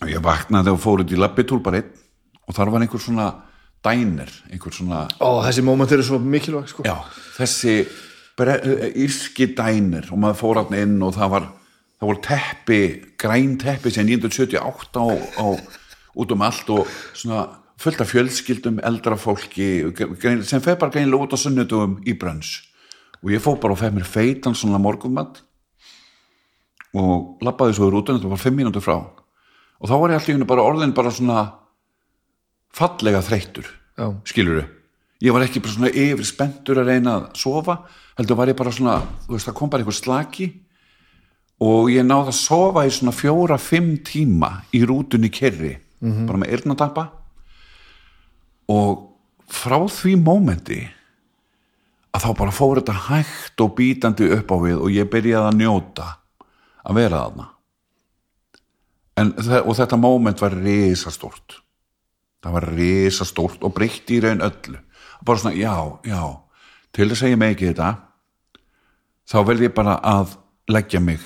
[0.00, 1.96] og ég vaknaði og fór út í labbitúl bara einn
[2.46, 3.28] og þar var einhver svona
[3.84, 6.86] dænir, einhver svona Ó, þessi moment eru svo mikilvæg sko.
[6.86, 6.96] Já,
[7.38, 7.82] þessi
[8.96, 11.48] írski dænir og maður fór hann inn og það var
[12.00, 12.80] það voru teppi,
[13.20, 15.06] græn teppi sem 1978 á,
[15.36, 15.46] á
[16.16, 17.44] út um allt og svona
[17.80, 19.84] fullt af fjölskyldum, eldra fólki
[20.48, 22.64] sem feð bara greinlega út á sunnudugum í brönns.
[23.20, 25.42] Og ég fór bara og feð mér feitan svona morgunmatt
[26.96, 28.98] og labbaði svo í rútun þetta var fimm mínútur frá.
[29.80, 31.44] Og þá var ég alltaf bara orðin bara svona
[32.74, 33.66] fallega þreyttur
[33.98, 34.06] Já.
[34.24, 34.64] skiluru
[35.20, 37.80] ég var ekki bara svona yfir spenntur að reyna að sofa
[38.18, 40.48] heldur var ég bara svona þú veist það kom bara einhver slaki
[41.60, 46.52] og ég náði að sofa í svona fjóra, fimm tíma í rútunni kerri bara með
[46.54, 47.10] eyrnatappa
[48.72, 49.06] og
[49.50, 50.80] frá því mómenti
[52.14, 55.58] að þá bara fór þetta hægt og bítandi upp á við og ég byrjaði að
[55.60, 56.06] njóta
[56.84, 57.24] að vera
[59.20, 61.60] þe- og þetta móment var risastórt.
[62.42, 64.78] Það var risastórt og breytti í raun öllu.
[65.24, 66.40] Bara svona, já, já
[66.92, 67.90] til þess að ég megi þetta
[69.30, 70.36] þá verð ég bara að
[70.68, 71.20] leggja mig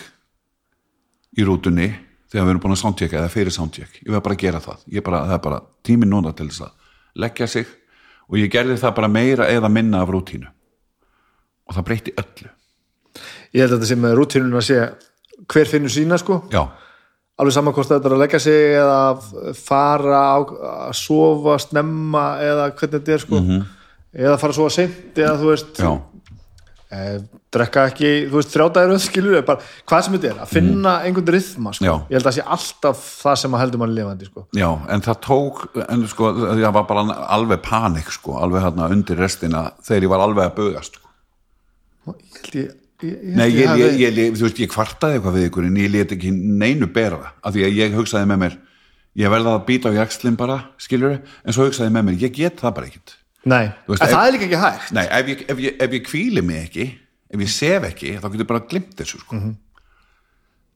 [1.39, 1.89] í rútunni
[2.31, 4.01] þegar við erum búin að soundchecka eða fyrir soundcheck.
[4.03, 6.67] Ég verð bara að gera það, ég bara, það er bara tíminn núna til þess
[6.67, 6.93] að
[7.25, 7.67] leggja sig
[8.29, 10.49] og ég gerði það bara meira eða minna af rútínu.
[11.65, 12.51] Og það breytti öllu.
[13.55, 14.81] Ég held að þetta sem með rútínun að sé
[15.53, 16.41] hver finnur sína sko.
[16.53, 16.65] Já,
[17.39, 20.37] alveg saman hvort þetta er að leggja sig eða að fara á,
[20.89, 23.43] að sofa snemma eða hvernig þetta er sko.
[24.15, 25.91] Eða fara að sofa seint eða þú veist já,
[27.55, 31.73] drekka ekki, þú veist, þrjádæður skilur bara, hvað sem þetta er, að finna einhvern rithma
[31.75, 31.87] sko.
[31.87, 31.95] Já.
[32.11, 34.45] ég held að það sé alltaf það sem að heldur mann lifandi sko.
[34.59, 39.21] já, en það tók en sko, það var bara alveg panik sko, alveg hérna undir
[39.21, 41.09] restina þegar ég var alveg að bugast sko.
[42.15, 42.71] ég held ég,
[43.03, 45.83] ég, ég, Nei, ég, ég, ég, ég, þú veist, ég kvartaði eitthvað við ykkur en
[45.83, 48.63] ég let ekki neinu bera það af því að ég hugsaði með mér
[49.15, 51.95] ég verða að býta á jakslinn bara, skilur en svo hugsaði
[53.45, 54.93] Nei, veist, ef- það er líka ekki hægt.
[54.97, 56.87] Nei, ef ég, ef ég, ef ég kvíli mig ekki
[57.35, 59.39] ef ég sef ekki, þá getur bara glimt þessu sko.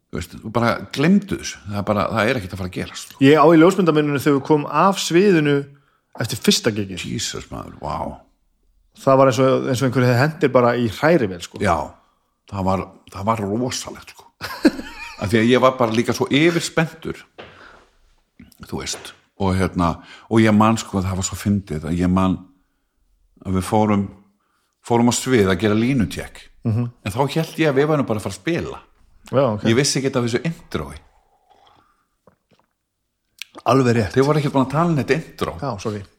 [0.09, 2.77] þú veist, þú bara glimtu þessu, það er bara það er ekkit að fara að
[2.79, 3.21] gerast sko.
[3.25, 5.57] ég á í ljósmyndamenninu þegar við komum af sviðinu
[6.19, 8.17] eftir fyrsta gigi Jesus maður, wow.
[8.99, 11.61] Það var eins og, eins og einhverju hendir bara í hræri vel sko.
[11.63, 11.77] já,
[12.51, 14.27] það var, það var rosalegt sko.
[15.23, 17.21] Af því að ég var bara líka svo yfirspenntur
[18.67, 19.13] þú veist.
[19.39, 19.93] Og hérna,
[20.31, 22.35] og ég man sko það var svo fyndið að ég man
[23.47, 24.07] að við fórum
[24.89, 26.41] fórum á svið að gera línutjekk.
[26.65, 26.91] -hmm.
[27.05, 28.81] en þá held ég að við varum bara að fara að spila.
[29.29, 29.71] Já, okay.
[29.71, 30.97] ég vissi ekki af þessu intrói
[33.69, 34.15] alveg rétt.
[34.15, 35.55] Þau voru ekki búin að tala um þetta intro.
[35.61, 35.71] Já,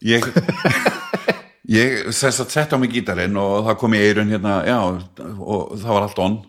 [0.06, 0.28] ég
[1.80, 4.80] ég setja á mig gítarinn og það kom í eirun hérna já,
[5.40, 6.40] og það var allt on.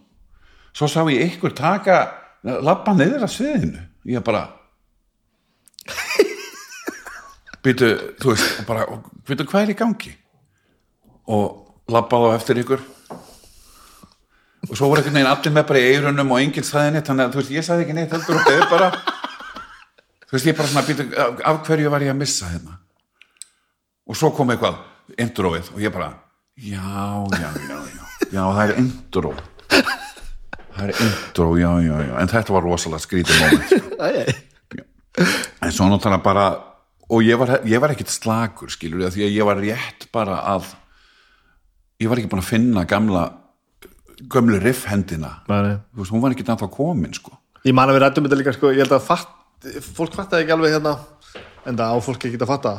[0.76, 2.00] Svo sá ég ykkur taka
[2.42, 3.84] labba niður að sviðinu.
[4.10, 4.46] Ég bara
[7.64, 8.86] býtu, þú veist bara,
[9.28, 10.12] býtu hvað er í gangi
[11.30, 12.82] og labbaði á eftir ykkur.
[14.68, 17.26] Og svo voru einhvern veginn allir með bara í eirunum og enginn sagði neitt, þannig
[17.26, 18.90] að þú veist, ég sagði ekki neitt heldur og þau bara
[20.26, 22.76] þú veist, ég bara svona býtu, af, af hverju var ég að missa hérna?
[24.10, 24.76] Og svo kom eitthvað
[25.18, 26.10] introið og ég bara
[26.60, 26.84] já,
[27.40, 29.32] já, já, já, já það er intro.
[29.70, 33.86] Það er intro, já, já, já en þetta var rosalega skrítið moment sko.
[35.60, 36.44] En svo náttúrulega bara
[37.10, 40.70] og ég var, ég var ekkit slagur skilur því að ég var rétt bara að
[42.00, 43.24] ég var ekki búin að finna gamla
[44.30, 47.34] gömlu riffhendina veist, hún var ekki ennþá komin sko.
[47.64, 49.34] Ég man að við rættum þetta líka sko, ég held að fatt,
[49.96, 50.94] fólk fattaði ekki alveg hérna.
[51.68, 52.72] En það á fólk ekki að fatta.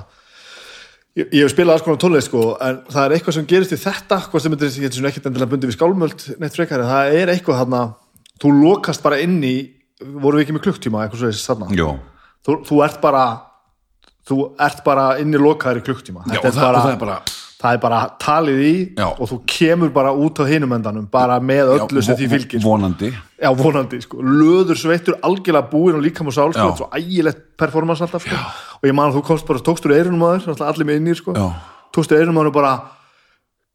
[1.17, 3.79] Ég, ég hef spilað alls konar tónlist sko, en það er eitthvað sem gerist í
[3.81, 7.31] þetta hvort sem þetta er, ekkert endilega bundið við skálmöld neitt frekar, en það er
[7.33, 7.81] eitthvað hérna
[8.41, 9.55] þú lokast bara inn í
[10.01, 11.67] voru við ekki með klukktíma, eitthvað svo þessi þarna
[12.47, 13.25] þú, þú ert bara
[14.31, 14.39] þú
[14.69, 17.19] ert bara inn í lokaðir í klukktíma Þetta það er bara
[17.61, 19.07] það er bara talið í Já.
[19.11, 22.67] og þú kemur bara út á hinum endanum bara með öllu sem því fylgir sko.
[22.69, 23.11] vonandi
[23.41, 26.77] Já, vonandi, sko, löður sveittur algjörlega búinn og líkam og sál, sko, Já.
[26.79, 28.37] svo ægilegt performance alltaf, sko,
[28.81, 31.35] og ég man að þú komst bara tókstur eirunum að þér, allir með inni, sko
[31.37, 31.47] Já.
[31.93, 32.73] tókstur eirunum að þér og bara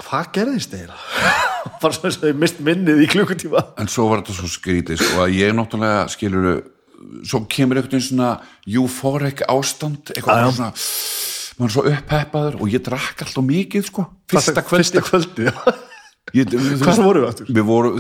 [0.06, 0.98] hvað gerðist þeirra?
[1.82, 5.24] bara svona að ég mist minnið í klukkutíma en svo var þetta svo skrítið sko
[5.24, 6.50] að ég náttúrulega skilur
[7.26, 8.30] svo kemur einhvern veginn svona
[8.66, 10.52] euphoric ástand eitthvað Já, já.
[10.56, 10.70] svona
[11.56, 14.06] maður er svo uppheppaður og ég drakk alltaf mikið sko.
[14.30, 15.54] Fyrsta kvöldi Fyrsta kvöldi, já,
[16.56, 17.50] veist, vorum við aftur?
[17.56, 17.96] við vorum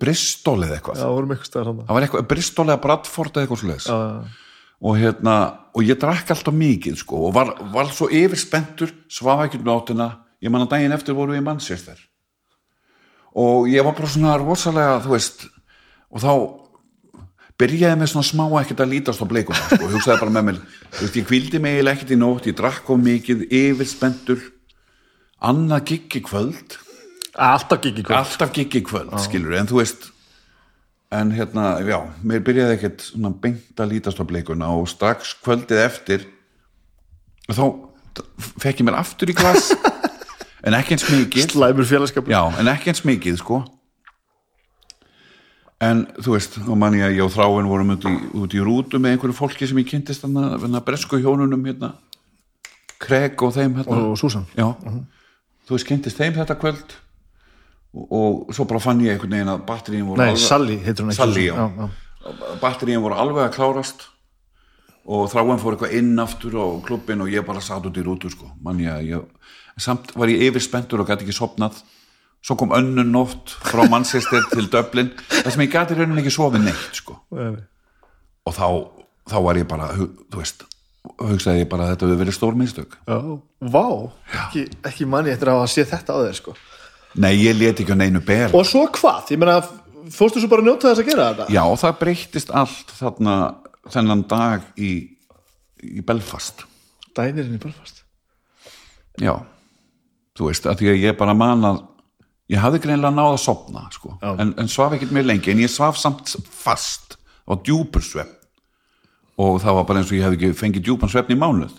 [0.00, 1.00] Bristol eða eitthvað.
[1.00, 3.98] Já, vorum eitthvað stæðar hann það var eitthvað Bristol eða Bradford eða eitthvað svo
[4.80, 5.34] og hérna
[5.76, 10.06] og ég drakk alltaf mikið sko og var, var svo yfirspentur svaf ekki um nótina
[10.40, 11.98] ég man að daginn eftir voru við í Manchester.
[13.36, 15.44] Og ég var bara svona rosalega þú veist
[16.10, 16.32] og þá
[17.60, 20.60] byrjaði með svona smá ekkert að lítast á bleikuna sko, og hugsaði bara með mér
[20.60, 24.46] þú veist, ég kvildi mig eiginlega ekkert í nótt ég drakk of mikið, yfirspentur
[25.50, 26.78] annað giggi kvöld.
[27.40, 28.16] Alltaf í kvöld.
[28.16, 30.10] Alltaf giggi kvöld, skilur en þú veist
[31.10, 35.82] en hérna, já, mér byrjaði ekkert svona beint að lítast á bleikuna og strax kvöldið
[35.82, 36.26] eftir
[37.50, 37.64] þá
[38.62, 39.72] fekk ég mér aftur í glas.
[40.60, 41.54] En ekki eins mikið.
[41.54, 42.28] Slæmur félagskapur.
[42.28, 43.62] Já, en ekki eins mikið, sko
[45.80, 48.62] en þú veist og mann ég að ég og þráin vorum út í, út í
[48.64, 51.94] rútu með einhverju fólki sem ég kynntist þannig að bresku hjónunum hérna
[53.00, 53.96] Craig og þeim hérna.
[54.10, 54.44] Og Susan.
[54.58, 54.74] Já,
[55.64, 56.94] þú veist, kynntist þeim þetta kvöld
[57.96, 61.14] og, og svo bara fann ég einhvern veginn að batteríin voru Nei, Sally heitir hún
[61.14, 61.88] ekki
[62.60, 64.04] batteríin voru alveg að klárast
[65.10, 68.28] og þráin fór eitthvað inn aftur á klubbin og ég bara satt út í rútu
[68.30, 71.80] sko, mann ég að ég samt var ég yfirspendur og gæti ekki sopnað
[72.44, 76.66] svo kom önnur nótt frá Manchester til Dublin, það sem ég gæti raunin ekki sofið
[76.66, 77.18] neitt sko.
[77.30, 78.66] Og þá,
[79.28, 80.64] þá var ég bara, þú veist
[81.20, 82.96] hugsaði ég bara að þetta hefur verið stór mistök.
[83.08, 83.18] Já,
[83.72, 83.84] vá,
[84.46, 86.56] ekki, ekki manni eftir að hafa séð þetta á þér sko.
[87.20, 88.52] nei, ég leti ekki á neinu ber.
[88.56, 89.32] Og svo hvað?
[89.34, 89.60] Ég meina,
[90.14, 91.48] fórstu svo bara að njóta þess að gera þetta?
[91.56, 93.36] Já, það breyttist allt þarna
[93.90, 94.92] þennan dag í,
[95.82, 96.66] í Belfast.
[97.16, 98.04] Dænirinn í Belfast?
[99.20, 99.34] Já,
[100.38, 101.80] þú veist, að því að ég bara man að
[102.50, 105.70] ég hafði greinlega náð að sopna, sko, en, en svaf ekkert mjög lengi, en ég
[105.70, 107.16] svaf samt fast
[107.46, 108.36] á djúpur svefn.
[109.40, 111.78] Og það var bara eins og ég hefði ekki fengið djúpan svefn í mánuð.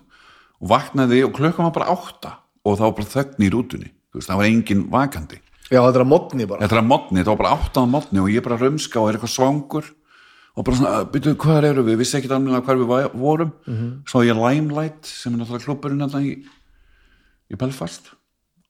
[0.61, 2.35] Og vaknaði og klukkan var bara átta.
[2.65, 5.41] Og það var bara þögn í rútunni, það var engin vakandi.
[5.71, 6.63] Já, þetta er að modni bara.
[6.63, 9.09] Þetta er að modni, þetta var bara áttað á modni og ég bara rumska og
[9.09, 9.91] er eitthvað svangur.
[10.51, 13.53] Og bara svona, byrjuðu, hvað eru við, vissi ekki alveg hvar við vorum.
[14.09, 16.33] Svo ég Limelight sem er náttúrulega klubburinn í,
[17.51, 18.11] í Belfast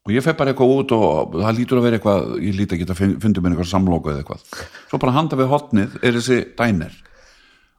[0.02, 2.84] og ég feg bara eitthvað út og það lítur að vera eitthvað, ég líti að
[2.84, 4.46] geta fundið mér eitthvað samlóku eða eitthvað.
[4.90, 6.96] Svo bara handa við hotnið er þessi dænir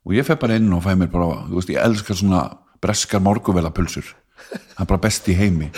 [0.02, 2.44] og ég feg bara inn og fæ mér bara, þú veist, ég elskar svona
[2.82, 4.14] breskar morguvela-pulsur
[4.52, 5.68] það er bara best í heimi.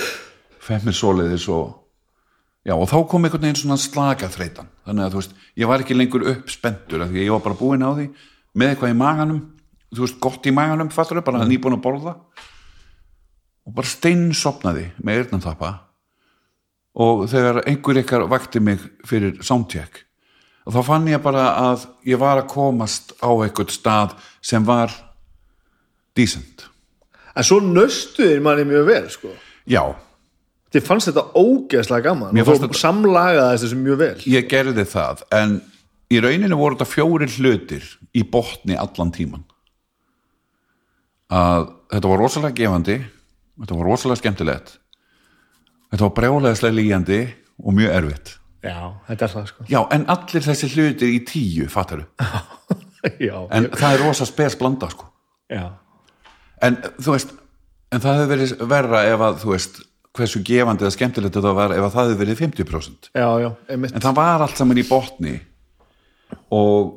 [0.64, 1.80] Feg mér svoleiðis og
[2.64, 5.82] Já, og þá kom einhvern veginn svona slaka þreytan þannig að þú veist, ég var
[5.84, 8.06] ekki lengur uppspendur því ég var bara búinn á því
[8.56, 9.40] með eitthvað í maganum,
[9.92, 11.50] þú veist, gott í maganum fattur bara mm.
[11.50, 12.14] nýbúin að borða.
[13.68, 15.74] Og bara steinsopnaði með eyrnantappa
[16.94, 20.04] og þegar einhver ykkar vakti mig fyrir soundcheck
[20.64, 24.94] og þá fann ég bara að ég var að komast á einhvern stað sem var
[26.16, 26.68] decent.
[27.34, 29.34] En svo nöstuðir manni mjög vel sko.
[29.66, 29.82] já,
[30.74, 34.14] Þið fannst þetta ógeðslega gaman og þú samlagaði þessu mjög vel.
[34.26, 35.52] Ég gerði það en
[36.10, 37.84] í rauninu voru þetta fjórir hlutir
[38.14, 39.44] í botni allan tíman
[41.34, 44.74] að þetta var rosalega gefandi þetta var rosalega skemmtilegt
[45.94, 47.20] þetta var brjálæðislega líjandi
[47.62, 48.34] og mjög erfitt.
[48.64, 48.76] Já,
[49.08, 49.66] þetta er það sko.
[49.70, 52.04] Já, en allir þessi hlutir í tíu fattaru,
[53.28, 55.10] Já, en það er rosa spes blanda sko.
[55.52, 55.66] Já,
[56.64, 57.34] en þú veist,
[57.92, 59.82] en það hefur verið verra ef að þú veist
[60.14, 63.88] hversu gefandi eða skemmtilegt þetta var ef að það hefur verið 50% já, já, en
[63.90, 65.34] það var allt saman í botni
[66.54, 66.92] og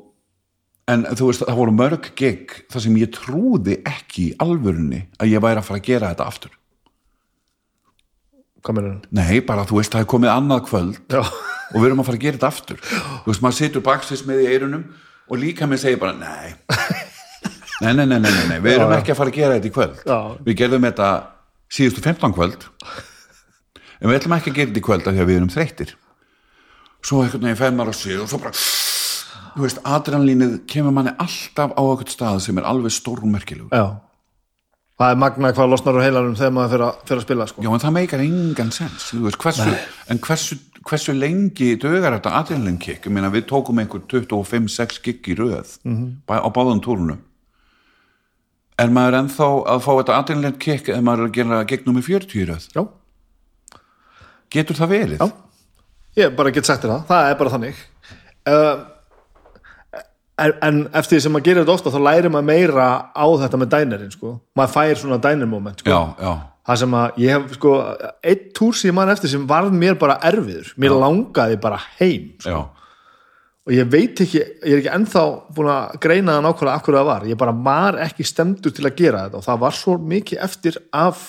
[0.88, 5.34] en þú veist, það voru mörg gig þar sem ég trúði ekki í alvörunni að
[5.34, 6.54] ég væri að fara að gera þetta aftur
[8.68, 9.02] Hann?
[9.16, 12.20] nei, bara þú veist, það er komið annað kvöld Já, og við erum að fara
[12.20, 12.80] að gera þetta aftur.
[12.84, 14.84] Þú veist, maður situr baksins með í eirunum
[15.28, 16.56] og líka með segir bara, nei.
[17.78, 18.58] Nei, nei, nei, nei, nei, nei.
[18.58, 20.00] við erum ekki að fara að gera þetta í kvöld.
[20.02, 20.16] Já.
[20.48, 21.10] við gerðum þetta
[21.78, 22.64] síðustu 15 kvöld.
[24.02, 25.92] En við ætlum ekki að gera þetta í kvöld af því að við erum þreyttir.
[27.06, 28.58] Svo veginn fer maður að sig og svo bara
[29.58, 33.86] þú veist, adrenalínið kemur manni alltaf á eitthvað stað sem er alveg stórmerkilug já
[34.98, 37.62] Það er magna hvað losnar úr heilanum þegar maður fyrir að, spila sko.
[37.62, 39.76] Já, en það meikar engan sens hversu,
[40.10, 40.58] en hversu,
[40.90, 43.06] hversu lengi dögar þetta adrenalin kick?
[43.06, 45.76] Við tókum einhver 25-6 gig í röð
[46.26, 47.22] bæ, á báðum túrunum.
[48.82, 52.06] Er maður ennþá að fá þetta adrenalin kick ef maður er að gera gegnum í
[52.10, 52.68] 40 í röð?
[52.74, 52.84] Já,
[54.58, 55.22] getur það verið?
[55.22, 55.30] Já.
[56.24, 57.86] ég bara get þér það, það er bara þannig.
[58.50, 58.76] Uh,
[60.38, 63.60] en, en eftir því sem maður gerir þetta ofta þá lærir maður meira á þetta
[63.62, 64.38] með dænerinn sko.
[64.58, 65.92] maður fær svona dæner moment sko.
[65.92, 66.34] já, já,
[66.70, 67.76] það sem að ég hef sko
[68.32, 72.30] einn túr sem ég man eftir sem varð mér bara erfiður mér langaði bara heim
[72.44, 72.54] sko.
[72.54, 72.60] já,
[73.68, 77.10] og ég veit ekki, ég er ekki ennþá búin að greina það nákvæmlega akkur það
[77.12, 80.46] var ég bara var ekki stemdur til að gera þetta og það var svo mikið
[80.48, 81.26] eftir af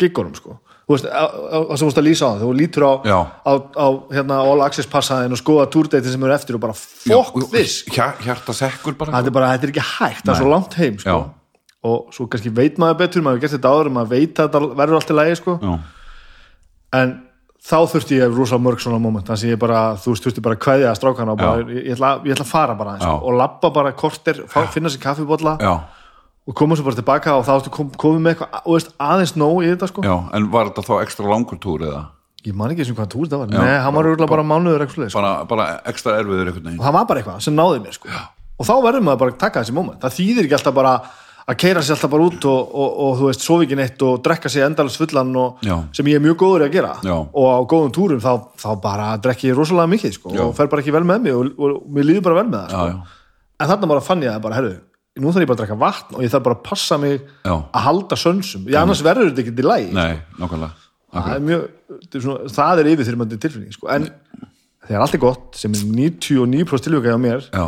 [0.00, 2.92] giggunum sko þú veist, það sem þú veist að lýsa á það, þú lítur á,
[3.46, 3.86] á, á
[4.16, 7.48] hérna, all access passaðin og skoða túrdeitin sem eru eftir og bara fokk
[7.94, 9.14] Hjar, hjarta sekkur bara.
[9.18, 11.18] Þetta er bara, þetta er ekki hægt, það er svo langt heim sko.
[11.82, 14.98] Og svo kannski veit maður betur maður gert þetta áður, maður veit að þetta verður
[15.00, 15.58] allt í lagi sko.
[16.92, 17.14] en
[17.62, 20.56] þá þurfti ég rosa mörg svona moment þannig að ég bara, þú veist, þurfti bara
[20.58, 23.70] að kveðja strákana og bara, ég, ég, ætla, ég ætla að fara bara og labba
[23.70, 25.72] bara korter, fá, finna sér kaffibólla já,
[26.42, 29.62] og koma svo bara tilbaka og þá ertu kom, komið með eitthvað, og aðeins nóg
[29.62, 32.02] í þetta sko já en var þetta þá ekstra langur túr eða?
[32.42, 35.12] ég man ekki sem hvað túr þetta var, nei, hann var örugglega bara mánuður eitthvað
[35.12, 35.20] sko.
[35.22, 38.10] Bara, bara ekstra erfiður veginn og það var bara eitthvað sem náði mér sko.
[38.58, 40.96] og þá verður maður bara að taka þessi moment það þýðir ekki alltaf bara
[41.42, 44.20] að keira sér alltaf bara út og, og, og þú veist, sofi ekki neitt og
[44.26, 45.74] drekka sér endalist fullan og, Já.
[45.94, 47.14] sem ég er mjög góður að gera Já.
[47.18, 48.30] og á góðum túrum þá,
[48.62, 50.44] þá bara drekki ég rosalega mikið sko, Já.
[50.46, 52.60] og fer bara ekki vel með mig og, og, og mér líður bara vel með
[52.60, 52.86] það sko.
[52.86, 53.58] Já, já.
[53.58, 54.72] en þarna bara fann ég að bara, herru
[55.20, 57.52] nú þarf ég bara að drekka vatn og ég þarf bara að passa mig Já.
[57.52, 60.72] að halda sönsum, ég annars verður þetta ekki til lægi Nei, nákvæmlega
[61.12, 63.88] það er mjög, það er, svona, það er yfirþyrmandi tilfinning sko.
[63.92, 64.06] en
[64.88, 67.66] þegar allt er gott sem er 99% tilvika hjá mér Já,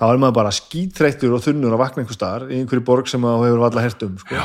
[0.00, 3.24] þá er maður bara skítrættur og þunnur að vakna einhver staðar í einhverju borg sem
[3.24, 4.44] þú hefur valla hert um sko.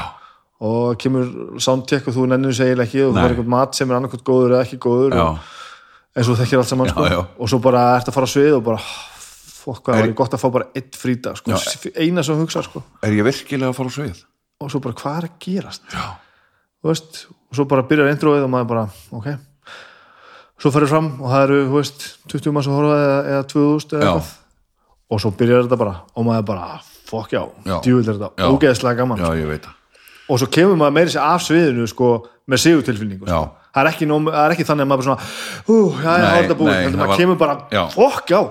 [0.70, 3.26] og kemur soundcheck og þú nennir segil ekki og þú Nei.
[3.26, 5.44] er einhvern mat sem er annarkvæmt góður eða ekki góður og,
[6.16, 7.26] og þú þekkir allt saman sko.
[7.36, 8.80] og svo bara ert að fara á svið og bara
[9.66, 11.58] fokk hvað var ég gott að fá bara eitt frýta sko.
[11.98, 12.84] eina sem hugsa sko.
[13.02, 14.24] er ég virkilega að fara á svið?
[14.62, 15.98] og svo bara hvað er að gerast?
[16.86, 18.84] Veist, og svo bara byrjar introið og maður bara
[19.18, 19.30] ok.
[20.62, 24.20] Svo ferur fram og það eru veist, 20 mann sem horfa eða, eða 2000 eða
[25.06, 26.68] og svo byrjar þetta bara og maður bara
[27.06, 27.42] fokk já,
[27.86, 29.22] djúvill er þetta ógeðslega gaman.
[29.22, 29.74] Já, það.
[30.26, 32.12] Og svo kemur maður meiri sér af sviðinu sko,
[32.46, 33.38] með sigurtilfinningu Já.
[33.40, 33.70] sko.
[33.76, 35.30] það, er ekki nóg, það er ekki þannig að maður svona
[35.70, 37.56] hú, já, það er þetta búið heldur það maður kemur bara,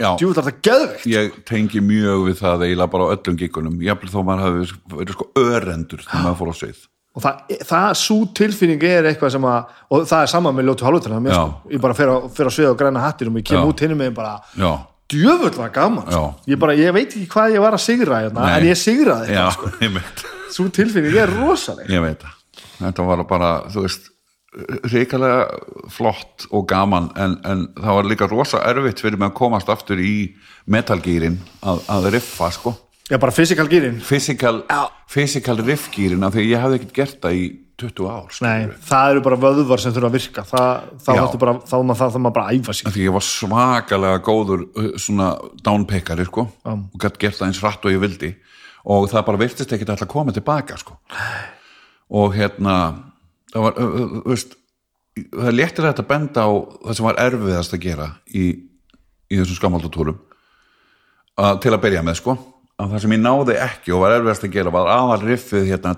[0.00, 0.10] Já.
[0.18, 4.10] djúvill er þetta geðveikt Ég tengi mjög við það eiginlega bara á öllum gíkunum Jafnvel
[4.10, 4.66] þó maður hafi
[4.98, 6.82] verið sko örendur þegar maður fór á svið
[7.14, 10.88] og það, það svo tilfinning er eitthvað sem að og það er saman með ljótu
[11.30, 11.36] Já.
[11.38, 11.70] sko.
[11.70, 13.66] ég bara fer á, fer á svið og græna hattir og ég kem Já.
[13.70, 14.72] út hinum með bara Já,
[15.14, 16.34] djöfull var gaman sko.
[16.50, 19.54] Ég, bara, ég veit ekki hvað ég var að sigra hérna, en ég sigraði eitthvað
[19.54, 19.70] sko.
[19.84, 19.92] ég
[20.54, 22.40] svo tilfinning er rosaleg Ég veit það
[22.80, 24.10] Þetta var bara, þú veist
[24.90, 25.46] ríkalega
[25.90, 29.98] flott og gaman en, en það var líka rosa erfitt fyrir mig að komast aftur
[29.98, 30.34] í
[30.70, 32.74] metalgýrin að, að riffa sko.
[33.10, 34.80] Já, bara physical, Já.
[35.10, 37.48] physical riffgýrin af því ég hafði ekkert gert það í
[37.82, 38.46] 20 ár sko.
[38.46, 40.44] Nei, það eru bara vöðvar sem þurfa að virka.
[40.46, 40.70] Það,
[41.02, 42.92] þá þarf bara, þá maður, það, maður bara að æfa sig.
[42.94, 45.28] Því ég var svakalega góður uh, svona
[45.66, 46.72] downpickari sko Já.
[46.78, 48.32] og gætt gert það eins rætt og ég vildi.
[48.94, 50.96] Og það bara virtist ekkert alltaf að koma tilbaka sko
[52.14, 52.76] og hérna
[53.52, 54.56] það var, uh, uh, veist
[55.14, 56.50] það er léttir að benda á
[56.86, 58.48] það sem var erfiðast að gera í,
[59.30, 60.18] í þessum skammaldatúrum
[61.38, 62.36] að, til að byrja með sko
[62.74, 65.92] að það sem ég náði ekki og var erfiðast að gera var aðal riffið hérna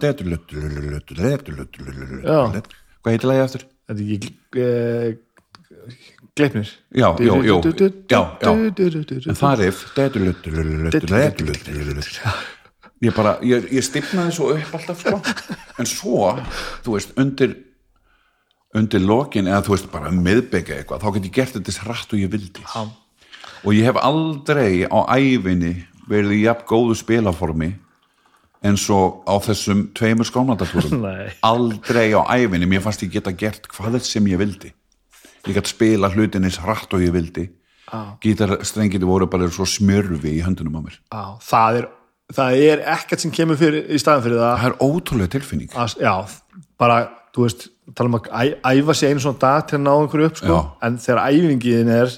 [3.01, 3.63] hvað heitir lagi eftir?
[3.87, 4.31] Þetta er ekki
[4.67, 5.09] uh,
[6.37, 7.55] Gleipnir Já, já, já
[8.13, 9.87] en það riff
[13.05, 15.21] ég bara, ég, ég stipnaði svo upp alltaf sko.
[15.81, 16.33] En svo,
[16.85, 17.57] þú veist, undir
[18.77, 22.13] undir lokin eða þú veist bara um miðbyggja eitthvað þá get ég gert þetta hratt
[22.13, 22.65] og ég vildi.
[22.65, 22.85] Já.
[23.65, 25.75] og ég hef aldrei á ævinni
[26.11, 27.71] verið í jafn góðu spilaformi
[28.67, 31.31] eins og á þessum tveimur skónandatúrum Nei.
[31.47, 34.73] aldrei á ævinni, mér fannst ég geta gert hvað sem ég vildi.
[35.47, 37.49] Ég gætt spila hlutinnis hratt og ég vildi.
[37.87, 38.19] Já.
[38.19, 40.97] gítarstrengiti voru bara svo smjörfi í höndunum á mér.
[41.07, 41.85] Já, það er,
[42.35, 44.59] það er ekkert sem kemur fyrir, í staðan fyrir það.
[44.63, 45.73] Það er ótrúlega tilfinning.
[45.77, 46.15] Að, já,
[46.81, 47.01] bara,
[47.37, 50.41] þú veist tala um að æfa sig einu svona dag til að ná einhverju upp,
[50.41, 52.15] sko, en þegar æfingin er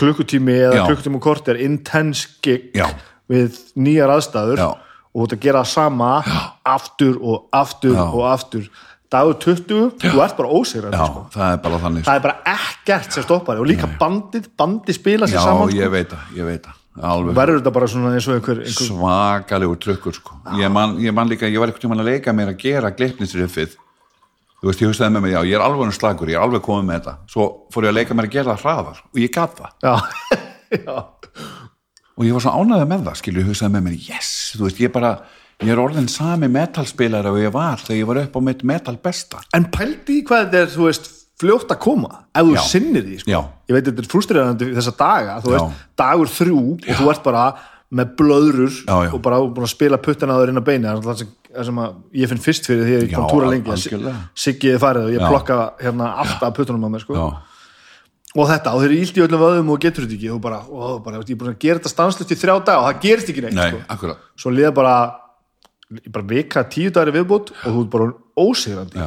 [0.00, 0.84] klukkutími eða Já.
[0.88, 2.88] klukkutími og kort er intense gig Já.
[3.30, 6.12] við nýjar aðstæður og að gera það sama
[6.66, 8.70] aftur og aftur og aftur.
[9.10, 11.22] Dagur 20, þú ert bara ósigrandi já, sko.
[11.34, 15.26] það er bara þannig það er bara ekkert sem stoppar og líka bandið, bandið spila
[15.26, 15.80] sér saman sko.
[15.80, 19.78] ég veit það, ég veit það verður þetta bara svona eins og einhver, einhver svakalegur
[19.78, 20.40] trukkur sko.
[20.58, 23.76] ég, man, ég man líka, ég var eitthvað tímann að leika mér að gera gleipnisriffið
[24.60, 26.88] þú veist, ég hugsaði með mig, já, ég er alveg slagur ég er alveg komið
[26.88, 29.60] með þetta, svo fór ég að leika mér að gera það hraðar og ég gat
[29.60, 29.76] það.
[29.86, 29.94] Já,
[30.84, 30.96] já,
[32.20, 34.82] og ég var svo ánægði með það, skilur, ég hugsaði með mér yes, þú veist,
[34.84, 35.14] ég bara,
[35.64, 38.96] ég er orðin sami metalspilari og ég var þegar ég var upp á mitt metal
[39.00, 39.40] besta.
[39.56, 41.10] En pældi hvað þetta er þú veist,
[41.40, 42.62] fljótt að koma ef þú Já.
[42.68, 43.30] sinnir því sko.
[43.32, 43.40] Já.
[43.70, 45.58] ég veit þetta er frustrerandi þessa daga þú Já.
[45.58, 47.44] veist, dagur þrjú og þú ert bara
[47.90, 49.12] með blöðrur Já, já.
[49.16, 51.30] og bara búin að spila puttan að þér inn á beini það er það sem,
[51.56, 54.18] það sem að ég finn fyrst fyrir því ég Já, kom túra lengi að algjörlega.
[54.44, 55.30] Siggi er farið og ég Já.
[55.32, 57.16] plokka hérna alltaf puttunum á mér sko.
[57.18, 57.24] já,
[58.36, 60.60] og þetta, og þeir eru ílt í öllum vöðum og getur þetta ekki og bara,
[60.70, 63.32] og bara, ég er búin að gera þetta stanslust í þrjá dag og það gerist
[63.32, 64.14] ekki neitt nei, sko.
[64.38, 64.94] svo liða bara,
[66.14, 69.02] bara vika tíu dagir viðbútt og þú ert bara ósigrandi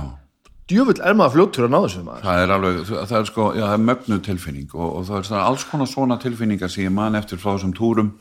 [0.71, 2.23] djöfull er maður fljóttur að ná þessu maður.
[2.27, 5.27] Það er alveg, það er sko já, það er mögnu tilfinning og, og það er
[5.29, 8.13] svona alls konar svona tilfinningar sem ég man eftir frá þessum túrum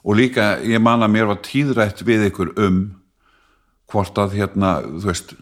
[0.00, 2.80] og líka ég man að mér var tíðrætt við ykkur um
[3.90, 5.34] hvort að hérna, þú veist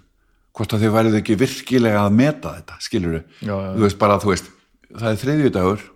[0.57, 3.55] hvort að þið værið ekki virkilega að meta þetta, skilur já.
[3.77, 4.51] þú veist bara, þú veist,
[4.89, 5.87] það er þriðjudagur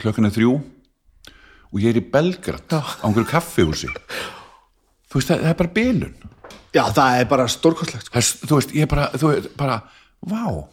[0.00, 0.58] klökkan er þrjú
[1.70, 3.90] og ég er í Belgrad á einhverju kaffihúsi.
[5.10, 6.30] Þú veist, það, það er bara bilun
[6.74, 8.16] Já, það er bara stórkostlegt sko.
[8.18, 9.82] er- þú veist, ég bara, þú veist, bara
[10.26, 10.68] vá,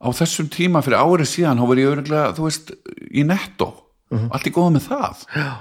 [0.00, 2.72] á þessum tíma fyrir árið síðan, þá var ég öruglega þú veist,
[3.10, 3.70] í netto.
[4.10, 5.26] Allt í góða með það.
[5.36, 5.52] Já.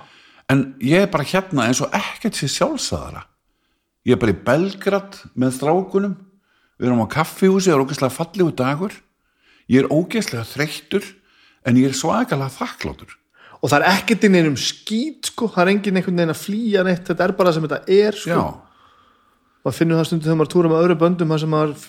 [0.50, 3.24] en ég er bara hérna eins og ekkert sér sjálfsæðara
[4.08, 6.16] ég er bara í Belgrad með strákunum.
[6.80, 8.94] Við erum á kaffihúsi, það er ógeðslega fallegu dagur.
[9.70, 11.06] Ég er ógeðslega þreyttur
[11.68, 13.14] en ég er svakalega þakkláttur
[13.62, 15.50] Og það er ekkert inn einum skít sko.
[15.52, 17.06] það er engin einhvern veginn að flýja neitt.
[17.06, 18.30] Þetta er bara sem þetta er sko.
[18.32, 18.44] já,
[19.64, 21.88] maður finnur það stundum þegar maður túra með öðru böndum þar sem maður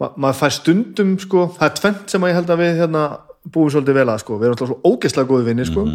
[0.00, 1.46] ma maður fær stundum sko.
[1.56, 3.06] það er tvent sem að ég held að við hérna,
[3.54, 4.38] búum svolítið vel að sko.
[4.38, 5.86] við erum alltaf svo ógeðslega góði vinni sko.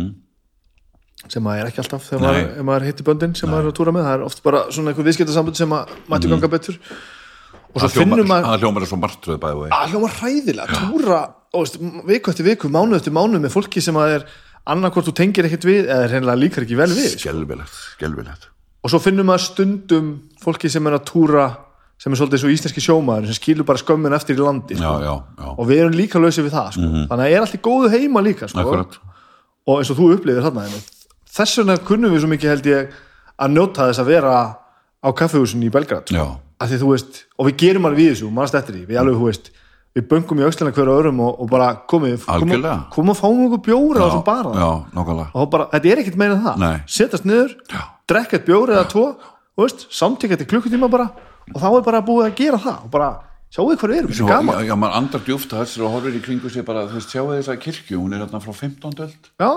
[1.28, 2.68] sem maður er ekki alltaf þegar maður, Nei.
[2.70, 5.10] maður hittir böndin sem maður er að túra með það er oft bara svona einhver
[5.10, 6.78] viðskiptasambund sem að mætti ganga betur
[7.74, 11.20] og svo finnur maður það hljómar er svo margtröð bæði að hljóma hræðilega, túra
[12.08, 14.26] viku eftir viku, mánuð eftir mánuð með fólki sem að er
[14.70, 17.26] annarkvort þú tengir ekkert við eða hreinlega líkar ekki vel við sko.
[17.26, 18.50] skelvilegt, skelvilegt
[18.84, 21.48] og svo finnum maður stundum fólki sem er að túra
[22.00, 25.04] sem er svolítið svo íslenski sjómaður sem skilur bara skömmin eftir í landi já, sko.
[25.04, 26.88] já, já, og við erum líka lausið við það sko.
[26.96, 28.66] þannig að það er allt í góðu heima líka sko.
[29.68, 30.68] og eins og þú upplifir þarna
[31.30, 32.98] þess vegna kunnum við svo mikið held ég
[33.40, 34.36] að njóta þess að vera
[35.00, 36.16] á kaffehúsin í Belgrad sko.
[36.16, 39.52] já, veist, og við gerum alveg við þessu mannast eftir því, við alveg, veist
[39.98, 44.04] við böngum í aukslina hverju öðrum og, og bara komið komum, að fáum okkur bjóra
[44.04, 44.68] á þessum bara já,
[45.34, 46.76] og bara, þetta er ekkert meira en það Nei.
[46.86, 47.82] setjast niður, Já.
[48.10, 49.06] Drekka eitt bjór eða tvo,
[49.58, 51.10] og veist, samtíka þetta klukkutíma bara
[51.54, 53.10] og þá er bara búið að gera það og bara,
[53.54, 54.56] sjáu hvað við erum, þetta er gaman.
[54.60, 57.10] já, já, maður andar djúft að þessir og horfir í kringu sig bara, þú veist,
[57.16, 59.00] sjáu þess að kirkju hún er hérna frá 15.
[59.06, 59.50] öld já,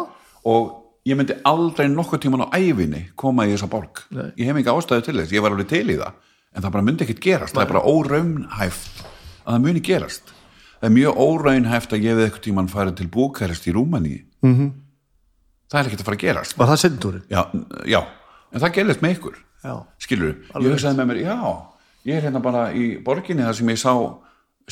[0.45, 0.71] og
[1.07, 4.05] ég myndi aldrei nokkuð tíman á ævinni koma í þessa borg.
[4.15, 4.31] Nei.
[4.39, 6.13] ég hef ekki ástæðu til þess, ég var alveg til í það
[6.55, 9.03] en það bara myndi ekkit gerast, það er bara óraunhæft
[9.43, 10.33] að það muni gerast.
[10.83, 14.51] Það er mjög óraunhæft að ég við eitthvað tíman farið til Búkarest í Rúmaní mm
[14.51, 14.57] Mhm.
[14.59, 14.71] -hmm.
[15.71, 16.57] það er ekkit að fara að gerast.
[16.59, 17.43] Var það setjentúrin já,
[17.87, 18.01] já,
[18.53, 19.75] en það gerist með ykkur Já.
[20.03, 21.37] skilur, ég hugsaði með mér já,
[22.05, 23.93] ég er hérna bara í borginni þar sem ég sá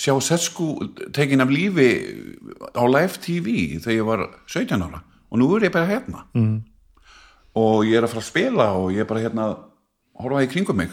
[0.00, 0.66] sjá Setsku
[1.12, 1.90] tekin af lífi
[2.74, 5.00] á live TV þegar ég var 17 ára.
[5.30, 6.24] Og nú er ég bara hérna.
[6.34, 6.62] Mm.
[7.54, 9.56] og ég er að fara að spila og ég er bara hérna að
[10.22, 10.90] horfa í kringum mig.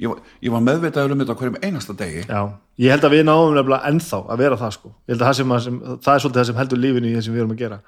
[0.00, 2.24] Ég, var- ég var meðvitaður um þetta hverjum einasta degi.
[2.28, 2.40] Já,
[2.78, 4.88] ég held að við náum nefnilega ennþá að vera það sko.
[5.08, 7.14] Ég held að það, sem, að- sem, það er svolítið það sem heldur lífinu í
[7.16, 7.80] það sem við erum að gera.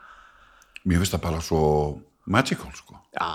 [0.85, 1.63] Mér finnst það bara svo
[2.27, 3.29] magical sko, Já,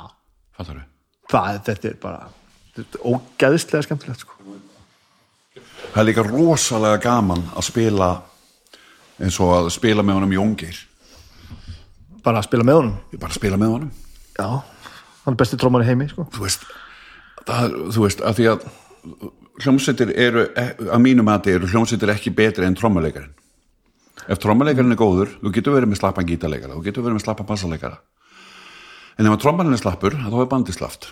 [0.58, 0.86] fattar við
[1.31, 2.31] það, þetta er bara
[2.76, 4.34] þetta er ógæðislega skemmtilegt sko.
[5.93, 8.10] Það er líka rosalega gaman að spila
[9.22, 10.81] eins og að spila með honum Jóngir
[12.26, 12.97] bara að spila með honum?
[13.19, 13.93] Bara að spila með honum.
[14.35, 14.47] Já,
[15.23, 16.26] hann er besti trómar í heimi sko.
[16.34, 16.65] Þú veist,
[17.45, 18.68] það, þú veist að því að
[19.64, 23.34] hljómsveitir eru að mínu mati eru hljómsveitir ekki betri en trommuleikarinn.
[24.31, 27.49] Ef trommuleikarinn er góður þú getur verið með slappan gítarleikara þú getur verið með slappan
[27.52, 27.99] bassaleikara
[29.16, 31.12] en ef að trommarinn er slappur þá er bandi slaft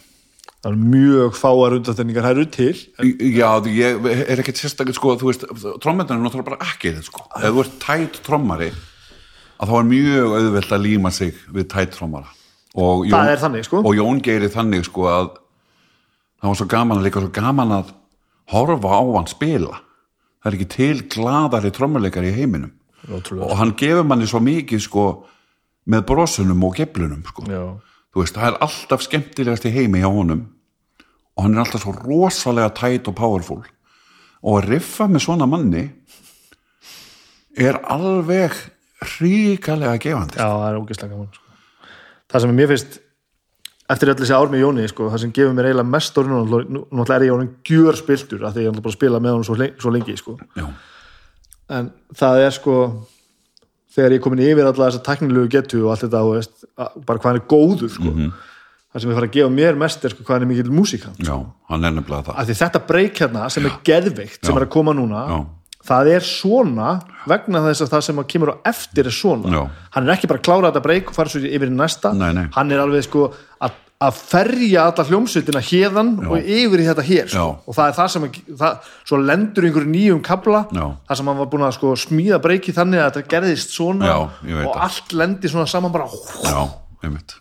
[0.63, 5.27] Það er mjög fáar undanþenningar hæru til já, því ég er ekkert sérstaklega sko, þú
[5.27, 5.43] veist,
[5.83, 8.69] trommendan er náttúrulega bara ekki þetta sko, ef þú ert tætt trommari
[9.59, 12.31] að þá er mjög auðvelt að líma sig við tætt trommara.
[12.79, 13.83] Og er þannig, sko.
[13.85, 15.27] og Jón geiri þannig sko að
[16.39, 17.91] það var svo gaman að líka svo gaman að
[18.53, 19.81] horfa á hann spila.
[20.43, 22.73] Það er ekki til gladari trommuleikar í heiminum.
[23.03, 23.49] Ótrúlega.
[23.51, 25.01] og hann gefur manni svo mikið sko
[25.91, 27.43] með brosunum og geflunum sko.
[27.51, 27.63] Já,
[28.13, 30.45] þú veist, það er alltaf skemmtilegast í heimi hjá honum
[31.33, 33.61] og hann er alltaf svo rosalega tætt og powerful
[34.43, 35.87] og að riffa með svona manni
[37.57, 38.55] er alveg
[39.17, 41.57] ríkalega gefandi Já, það er ógeðslega gaman sko.
[42.33, 42.99] Það sem mér finnst
[43.93, 47.17] eftir öll þessi ár með Jóni sko, það sem gefur mér eiginlega mest og náttúrulega
[47.17, 49.93] er ég honum gjör spiltur af því ég er bara að spila með honum svo
[49.93, 50.37] lengi, sko.
[51.73, 52.77] En það er sko
[53.93, 56.53] þegar ég er komin yfir alla þessa teknilegu getu og allt þetta, þú veist,
[57.05, 58.13] bara hvað hann er góður sko.
[58.93, 60.49] það sem er fara að gefa mér mest er sko hvað hann er
[62.29, 65.37] það af því þetta breyk hérna sem er geðveikt sem er að koma núna Já.
[65.89, 66.89] það er svona
[67.29, 69.63] vegna þess að það sem að kemur á eftir er svona Já.
[69.95, 72.29] hann er ekki bara að klára þetta breyk og fara svo yfir í næsta Nei,
[72.37, 72.45] nei.
[72.53, 73.25] hann er alveg sko
[73.59, 77.49] að, að ferja alla hljómsveitina hérðan og yfir í þetta hér sko.
[77.67, 80.85] Og það er það sem að, það, svo lendur einhverju nýjum kabla Já.
[81.09, 84.17] það sem hann var búin að sko smíða breyki þannig að þetta gerðist svona Já,
[84.23, 84.79] og það.
[84.87, 86.09] allt lendi svona saman bara
[86.43, 86.63] Já,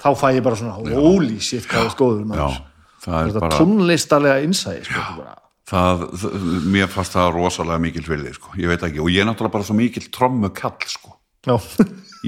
[0.03, 1.91] þá fæ ég bara svona holy shit hvað
[2.21, 2.61] er maður
[3.03, 5.35] það er þetta bara tónlistarlega innsæði sko, bara.
[5.73, 8.55] það, það, mér fannst það rosalega mikil virði sko.
[8.61, 11.17] ég veit ekki, og ég er náttúrulega bara svo mikil trommu kall sko.
[11.49, 11.57] Já.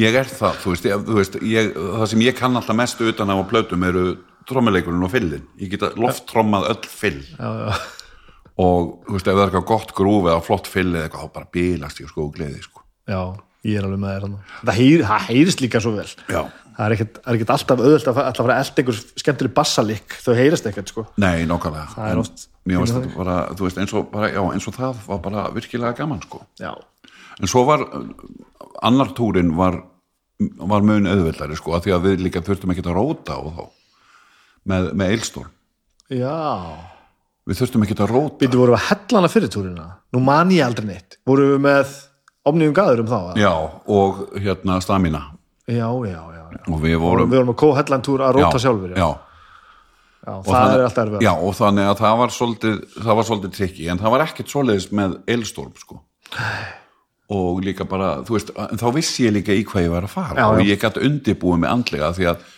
[0.01, 3.03] Ég er það, þú veist, ég, þú veist ég, það sem ég kann alltaf mest
[3.05, 4.05] utan á plötum eru
[4.49, 7.79] trommuleikurinn og fyllin ég geta lofttrommað öll fyll já, já.
[8.61, 11.37] og þú veist, ef það er eitthvað gott grúf eða flott fyll eða eitthvað, þá
[11.39, 12.85] bara bílast ég sko og gleði sko.
[13.11, 13.21] Já,
[13.65, 14.37] ég er alveg með þér.
[14.65, 16.11] Það, heyr, það heyrist líka svo vel.
[16.29, 16.43] já,
[16.75, 20.33] Það er ekkert, er alltaf auðvöld að, alltaf fara að elda einhver skemmtileg bassalikk, þau
[20.35, 21.05] heyrast ekkert, sko.
[21.23, 21.45] nei,
[22.09, 22.49] er En oft-
[23.15, 26.73] bara, þú veist, eins og, bara, eins og það var bara virkilega gaman sko Já.
[27.41, 27.85] En svo var
[28.85, 29.81] annar túrin var,
[30.61, 33.65] var mun auðveldari sko, að því að við líka þurftum ekki að róta og þá
[34.71, 35.47] með, með eilstól.
[36.13, 36.39] Já.
[37.45, 38.47] Við þurftum ekki að róta.
[38.47, 39.87] Við að hella hana fyrir túrina?
[40.15, 41.19] Nú man ég aldrei neitt.
[41.29, 41.99] Voru við með
[42.49, 43.19] omniðum gaður um þá?
[43.19, 43.37] eða?
[43.43, 43.53] Já,
[43.99, 45.27] og hérna stamina.
[45.65, 46.43] Já, já, já.
[46.55, 46.65] já.
[46.71, 47.29] Og við vorum...
[47.29, 48.97] við vorum að kóa hellan túr að róta sjálfur.
[48.97, 49.09] Já,
[50.25, 51.17] Já, og það er.
[51.21, 54.53] Já, og þannig að það var svolítið, það var svolítið trikki, en það var ekkert
[54.55, 55.99] svoleiðis með eilstól, sko.
[57.35, 60.15] Og líka bara, þú veist, en þá vissi ég líka í hvað ég var að
[60.15, 62.49] fara Já, og ég gæti undirbúið mig andlega því að,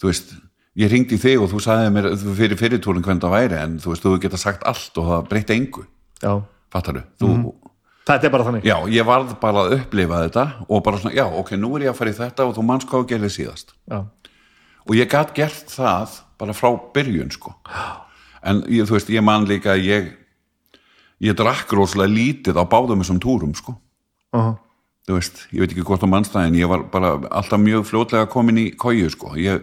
[0.00, 0.34] þú veist,
[0.82, 3.92] ég ringdi í þig og þú sagði mér fyrir fyrirtúrin hvernig það væri en þú
[3.92, 5.86] veist, þú geta sagt allt og það breytti engu.
[6.22, 6.32] Já.
[6.72, 7.04] Fattaru?
[7.20, 7.30] Þú,
[8.06, 8.66] Þetta er bara þannig.
[8.66, 11.90] Já, ég varð bara að upplifa þetta og bara svona, já, ok, nú er ég
[11.90, 13.72] að fara í þetta og þú manns hvað gerði síðast.
[13.90, 14.04] Já.
[14.86, 17.56] Og ég gat gert það bara frá byrjun, sko.
[18.46, 20.12] En ég, þú veist, ég man líka að ég,
[21.26, 23.74] ég drakk rosalega lítið á báðum þessum túrum, sko.
[24.36, 24.54] Uh
[25.06, 28.56] Þú veist, ég veit ekki hvort á mannstæðin, ég var bara alltaf mjög fljótlega komin
[28.58, 29.36] í kóju, sko.
[29.38, 29.60] Ég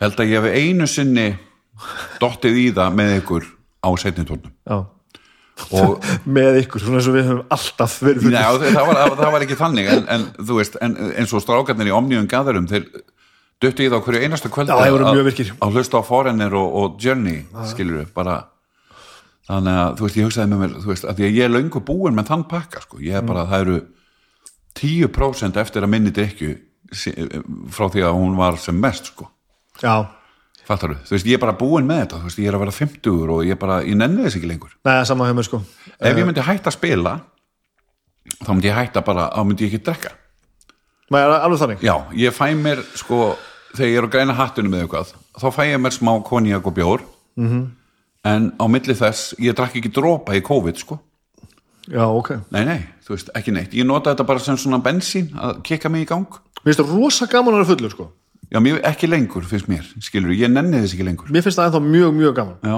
[0.00, 1.26] held að ég hef einu sinni
[2.22, 3.44] dottið í það með ykkur
[3.84, 4.54] á setni tórnum.
[4.64, 4.78] Já.
[5.76, 6.08] Og
[6.38, 9.58] Með ykkur, svona eins og við höfum alltaf verið Nei, það, var, það var ekki
[9.60, 12.86] þannig en, en þú veist, en, eins og strákarnir í Omnium gaðurum, þeir
[13.62, 14.22] döttu í það hverju
[14.80, 15.20] þeir voru að-
[15.68, 18.38] að hlusta á Foreigner og, og Journey skilur við, bara
[19.48, 21.52] þannig að, þú veist, ég hugsaði með mér þú veist, að því að ég er
[21.52, 23.00] löngu búin með þann pakka sko.
[23.02, 23.78] ég er bara, það eru
[24.78, 26.56] 10% eftir að minni drikju
[27.72, 29.28] frá því að hún var sem mest sko,
[29.82, 30.06] Já.
[30.68, 32.78] fattaru þú veist, ég er bara búin með þetta, þú veist, ég er að vera
[32.78, 35.62] 50 og ég er bara, ég nenni þess ekki lengur Nei, sama mér, sko.
[35.98, 37.18] ef ég myndi hætta að spila
[38.42, 40.18] þá myndi ég hætta bara, þá myndi ég ekki drekka
[41.12, 41.82] Nei, alveg þannig.
[41.84, 43.34] Já, ég fæ mér sko,
[43.74, 45.10] þegar ég er að græna hattunum með eitthvað,
[45.42, 47.02] þá fæ ég mér smá konjak og bjór
[47.36, 47.66] -hmm.
[48.24, 51.00] En á milli þess, ég drakk ekki dropa í COVID sko,
[51.90, 52.28] Já, ok.
[52.54, 55.90] nei, nei, þú veist, ekki neitt ég nota þetta bara sem svona bensín að kikka
[55.90, 56.28] mig í gang,
[56.62, 58.04] Mér finnst það rosa gaman að vera fullur, sko.
[58.52, 61.72] já, mér ekki lengur finnst mér, skilur, ég nenni þess ekki lengur Mér finnst það
[61.72, 62.58] ennþá mjög, mjög gaman.
[62.62, 62.76] Já,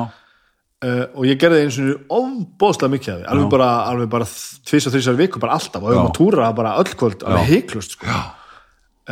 [0.88, 4.30] uh, og ég gerði eins og ofbóðslega mikið af því, alveg bara, alveg bara
[4.70, 6.00] tvís og þrísar viku, bara alltaf og við Já.
[6.00, 7.50] varum að túra bara öll kvöld, alveg Já.
[7.52, 8.06] heiklust sko.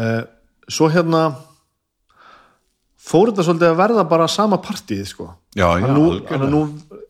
[0.00, 0.22] uh,
[0.72, 1.22] svo hérna
[2.96, 5.28] fór þetta svolítið að verða bara sama partíð sko.
[5.52, 6.04] Já, já, nú,
[6.48, 6.60] nú,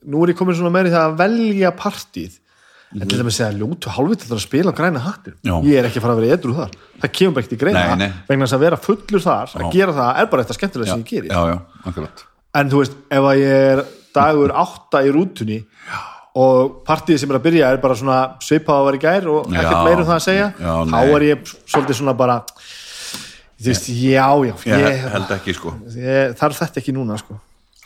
[0.03, 2.39] nú er ég komin svona meiri það að velja partíð
[2.93, 6.05] en til dæmis að ljótu hálfitt að spila á græna hattir ég er ekki að
[6.05, 6.75] fara að vera edru þar.
[7.01, 7.85] Það kemur ekkert í greina.
[7.95, 8.25] Nei, nei.
[8.29, 11.13] vegna þess að vera fullur þar, að gera það er bara eitthvað skemmtilega sem ég
[11.13, 12.27] gerir já,
[12.61, 15.59] en þú veist, ef að ég er dagur átta í rútunni
[16.43, 19.49] og partíið sem er að byrja er bara svona svipað að vera í gær og
[19.53, 19.85] ekkert Já.
[19.85, 24.55] meira um það að segja þá er ég svolítið svona bara þú veist, já, já
[24.73, 25.75] ég ég, held ekki sko.
[25.97, 27.37] ég, þarf þetta ekki núna sko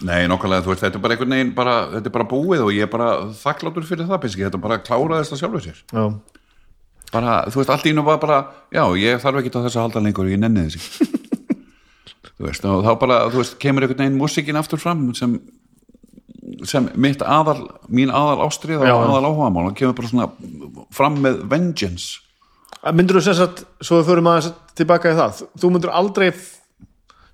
[0.05, 2.73] Nei, nokkulega, þú veist, þetta er bara einhvern veginn bara, þetta er bara búið og
[2.74, 5.78] ég er bara þakklátur fyrir það, piski, þetta bara kláraðist það sjálfur sér.
[5.89, 6.02] Já,
[7.14, 8.40] bara, þú veist, allt í nú var bara
[8.74, 11.06] já, ég þarf ekki að þess að halda lengur ég nenni þessi
[12.36, 15.39] þú veist, og þá bara, þú veist, kemur einhvern veginn músikin aftur fram sem
[16.68, 20.28] sem mitt aðal, mín aðal ástrið og aðal áhugamál, og kemur bara svona
[20.94, 22.20] fram með vengeance.
[22.94, 26.28] Myndur þú sem sagt, svo við förum aðeins tilbaka í það, þú myndur aldrei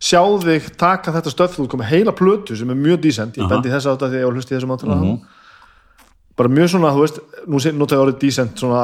[0.03, 3.70] sjá þig taka þetta stöð þú komið heila plötu sem er mjög dísent ég bendi
[3.70, 5.16] þess að þetta að ég var hlust í þessum átala mm
[6.33, 7.19] bara mjög svona, þú veist
[7.53, 8.83] nú sé- nota ég orðið dísent svona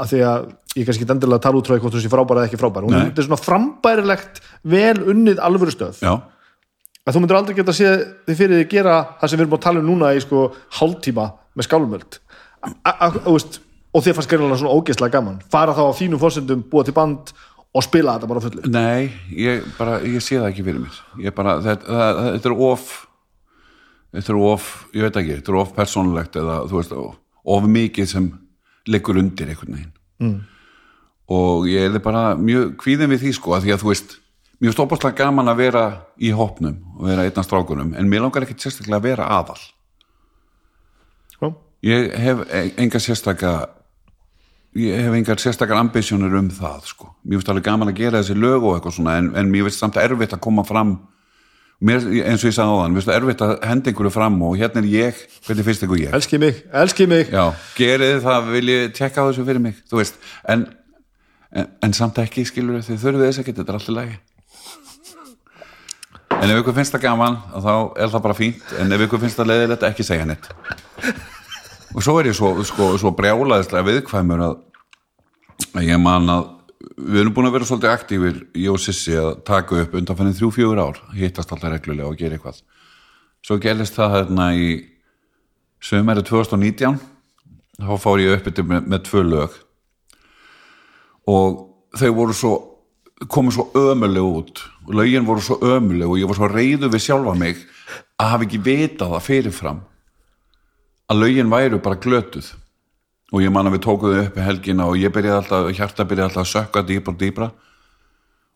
[0.00, 0.46] að því að
[0.78, 2.94] ég kannski ekki endilega tala út frá hvort þú sé frábæra eða ekki frábæra, hún
[2.94, 3.00] Nei.
[3.02, 6.14] er þetta er svona frambærilegt vel unnið alvöru stöð já,
[7.04, 7.92] að þú myndir aldrei geta að sé
[8.24, 10.42] þið fyrir þið gera það sem við erum búin að tala um núna í sko
[10.80, 11.28] hálftíma
[11.58, 11.68] með
[13.36, 13.60] veist,
[13.92, 15.38] og þið fannst greinlega svona ógeðslega gaman.
[15.52, 17.32] Fara þá á þínum fórsendum, búa til band
[17.78, 21.34] og spila þetta bara á fullu nei ég bara, ég sé það ekki fyrir mér
[21.36, 22.88] bara, þetta, það, þetta er of
[24.16, 26.94] þetta er of, ég veit ekki þetta er of persónulegt eða, veist,
[27.54, 28.30] of mikið sem
[28.88, 29.92] liggur undir einhvern veginn
[30.24, 30.38] mm.
[31.38, 34.18] og ég er bara mjög kvíðin við því sko, að því að þú veist
[34.58, 35.84] mjög stópastlega gaman að vera
[36.18, 39.60] í hopnum og vera einn af strákunum, en mér langar ekki sérstaklega að vera aðal
[41.38, 41.52] Já.
[41.86, 43.52] ég hef e- enga sérstaka
[44.80, 47.12] ég hef engar sérstakar ambisjónir um það sko.
[47.24, 49.84] mér finnst alveg gaman að gera þessi lög og eitthvað svona en, en mér finnst
[49.84, 50.98] samt erfitt að koma fram.
[51.78, 54.56] Mér, eins og ég sagði á þann, mér finnst erfitt að henda einhverju fram og
[54.58, 56.14] hérna er ég, hvernig finnst ykkur ég?
[56.18, 57.30] Elski mig, elski mig.
[57.30, 57.44] Já,
[57.78, 60.18] gerið það, vil ég tekka á þessu fyrir mig þú veist,
[60.50, 60.66] en
[61.50, 64.18] en, en samt ekki skilur þið þurfið þess ekki þetta er alltaf lagi.
[66.38, 69.40] En ef ykkur finnst það gaman þá er það bara fínt, en ef ykkur finnst
[69.40, 70.48] það leiðilegt ekki segja neitt.
[71.96, 74.67] Og svo er ég svo, sko, svo brjálaðislega viðkvæmur að, að
[75.82, 76.46] ég man að
[76.78, 80.50] við erum búin að vera svolítið aktífir ég og Sissi að taka upp undanfænin þrjú
[80.54, 82.60] fjögur ár, hittast alltaf reglulega og gera eitthvað.
[83.44, 84.68] Svo gerist það hérna í
[85.82, 86.98] sömæri 2019
[87.78, 89.58] þá fór ég upp þetta með, með tvö lög.
[91.28, 91.60] Og
[91.98, 92.54] þau voru svo
[93.30, 94.62] komu svo ömuleg út.
[94.94, 97.62] Lögin voru svo ömuleg og ég var svo reyðu við sjálfa mig
[98.18, 99.84] að hafa ekki vitað það fyrirfram
[101.08, 102.50] að lögin væru bara glötuð
[103.28, 106.30] og ég man að við tókum þau upp helgina og ég byrjaði alltaf, hjarta byrjaði
[106.30, 107.48] alltaf að sökka dýpra og dýpra.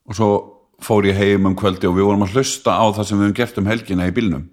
[0.09, 0.29] Og svo
[0.83, 3.39] fór ég heim um kvöldi og við vorum að hlusta á það sem við höfum
[3.39, 4.47] gert um helgina í bílnum.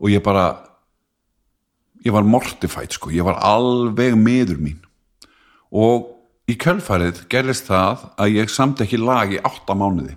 [0.00, 0.46] Og ég bara
[2.06, 4.80] ég var mortified sko, ég var alveg miður mín.
[5.68, 6.08] Og
[6.48, 10.16] í kjölfarið gerðist það að ég samt ekki lag í átta mánuði.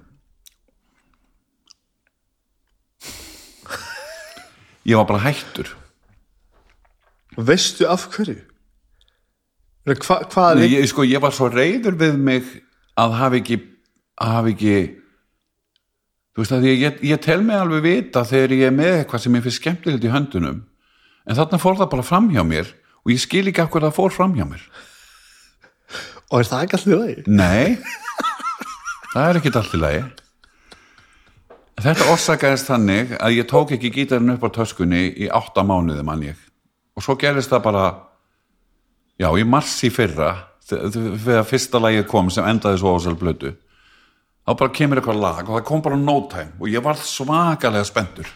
[4.87, 5.75] Ég var bara hættur.
[7.35, 8.48] Veistu af hverju
[9.89, 12.49] Hva, hvað Nei, ég, sko, ég var svo reyður við mig
[12.99, 13.59] að hafa ekki
[14.19, 14.75] að hafa ekki
[16.35, 19.23] þú veist að ég, ég, ég tel mig alveg vita þegar ég er með eitthvað
[19.23, 20.61] sem ég finnst skemmtilegt í höndunum
[21.25, 22.69] en þarna fór það bara fram hjá mér
[23.05, 24.63] og ég skil ekki af hverju það fór fram hjá mér
[26.29, 27.15] og er það ekki alltaf lagi?
[27.27, 27.77] Nei,
[29.13, 30.01] það er ekkert allt í lagi.
[31.79, 36.25] Þetta orsakaðist þannig að ég tók ekki gítarinn upp á töskunni í átta mánuði mann
[36.27, 36.37] ég.
[36.99, 37.85] Og svo gerist það bara,
[39.19, 40.29] já, í mars í fyrra,
[40.69, 43.53] þe- þe- þegar fyrsta lagið kom sem endaði svo ásal blötu,
[44.47, 47.85] þá bara kemur eitthvað lag og það kom bara no time og ég var svakalega
[47.85, 48.29] spenntur.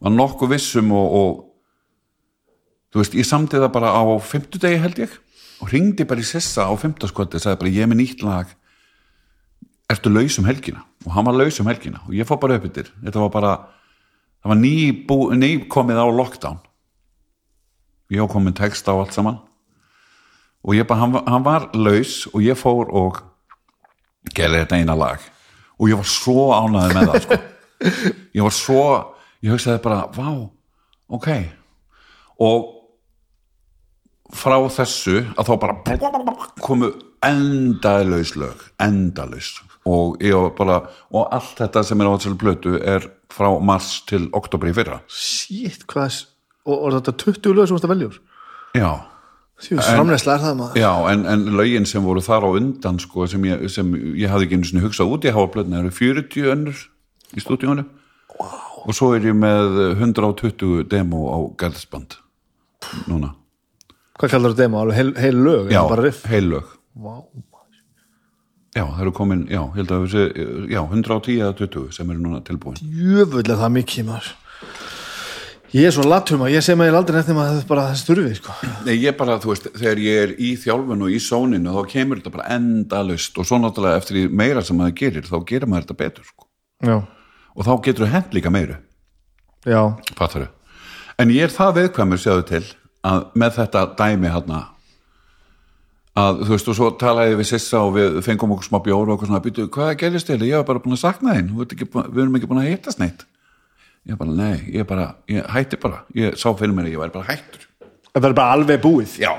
[0.00, 5.18] Var nokkuð vissum og, og þú veist, ég samtið það bara á fimmtudegi held ég
[5.60, 8.54] og ringdi bara í sessa á fimmtaskvöldi og sagði bara ég er með nýtt lag.
[9.92, 10.86] Ertu laus um helgina?
[11.04, 13.52] Og hann var laus um helgina og ég fór bara upp yfir þetta var bara
[14.40, 14.72] það var ný,
[15.04, 16.58] bú, ný komið á lockdown.
[18.10, 19.36] Ég á komin text á allt saman
[20.64, 23.22] og ég bara, hann, hann var laus og ég fór og
[24.36, 25.22] gerði þetta eina lag.
[25.80, 27.40] Og ég var svo ánæði með það sko.
[28.36, 28.82] ég var svo
[29.40, 30.28] ég hugsaði bara, vá,
[31.16, 31.30] ok.
[32.44, 32.68] Og
[34.36, 35.98] frá þessu að þá bara
[36.62, 36.92] komu
[37.24, 39.56] endalaus lög endalaus.
[39.88, 40.76] Og ég var bara
[41.08, 45.00] og allt þetta sem er á þessari blötu er frá mars til oktober í fyrra.
[45.08, 46.26] Shit, hvað
[46.68, 48.20] og, og þetta 20 lög sem þú ert að velja úr?
[48.76, 48.90] Já,
[49.60, 50.80] að framleysla er það maður.
[50.80, 54.48] Já en, en lögin sem voru þar á undan sko, sem, ég, sem ég hafði
[54.48, 56.80] ekki einu sinni hugsað út í hafa blötuna eru 40 önnur
[57.36, 57.84] í stúdíónu
[58.38, 58.56] wow.
[58.86, 62.18] og svo er ég með 120 demo á Gerðsband
[63.10, 63.34] núna.
[64.20, 65.80] Hvað kallar þetta demo, alveg heil, heil lög já,
[66.32, 66.76] heil lög.
[67.00, 67.24] Wow.
[68.74, 70.28] já, það eru komin, já, ég held að við sé,
[70.72, 72.80] já, 110 eða 20 sem eru núna tilbúin.
[72.80, 74.36] Jöfull er það mikið maður
[75.76, 78.06] ég er svo latum að ég sé maður aldrei nefnum að það er bara þessi
[78.08, 78.54] þurfi sko.
[78.86, 82.20] Nei, ég bara, þú veist, þegar ég er í þjálfun og í sóninu, þá kemur
[82.20, 85.98] þetta bara endalust og svo náttúrulega eftir meira sem maður gerir, þá gerir maður þetta
[86.02, 86.48] betur sko.
[86.82, 86.96] já,
[87.54, 88.76] og þá getur þú hent líka meiru.
[89.68, 89.80] Já,
[90.18, 90.48] fattar
[91.20, 92.62] en ég er það veðkvæmur sjáðu til
[93.04, 94.60] að með þetta dæmi hérna
[96.20, 99.18] að þú veist og svo talaði við Sissa og við fengum okkur smá bjóru og
[99.18, 102.36] okkur svona býtu, hvað gerist til, ég var bara búin að sakna búin- við erum
[102.36, 103.24] ekki búin að hittast neitt
[104.08, 107.14] ég bara, nei, ég bara ég hætti bara, ég sá fyrir mér að ég væri
[107.18, 107.66] bara hættur.
[108.14, 109.18] Það er bara alveg búið?
[109.20, 109.32] Já,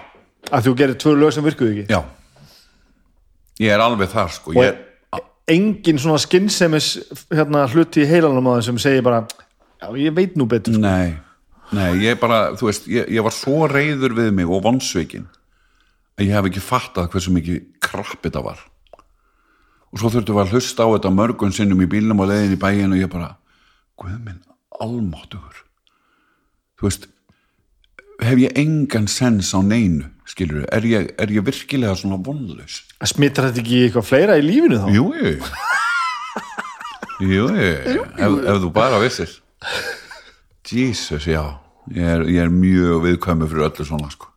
[0.51, 1.85] að þú gerir tvö lög sem virkuðu ekki?
[1.91, 2.01] Já.
[3.61, 4.53] Ég er alveg þar sko.
[4.55, 4.87] Ég, er-
[5.51, 6.93] engin svona skinsemis
[7.33, 9.25] hérna, hluti í heilanum á þeim sem segir bara
[9.81, 10.81] já, ég veit nú betur sko.
[10.85, 11.17] Nei,
[11.75, 15.25] nei, ég bara, þú veist, ég, ég var svo reyður við mig og vonsveikin
[16.17, 18.61] að ég hef ekki fattað hversu mikið krapp þetta var.
[19.91, 22.61] Og svo þurftum við að hlusta á þetta mörgun sinnum í bílnum og leiðin í
[22.61, 23.33] bæin og ég bara,
[23.99, 24.39] guð minn,
[24.83, 25.61] almáttugur.
[26.79, 27.07] Þú veist,
[28.21, 32.81] hef ég engan sens á neinu, skilur er ég, er ég virkilega svona vonlaus?
[33.05, 35.35] smittar þetta ekki eitthvað fleira í lífinu þá Jú, jú.
[37.21, 39.29] Jú, jú, ef, ef þú bara vissir.
[40.65, 41.43] Jesus, já.
[41.93, 44.29] Ég er, ég er mjög viðkvæmur fyrir öllu svona, sko.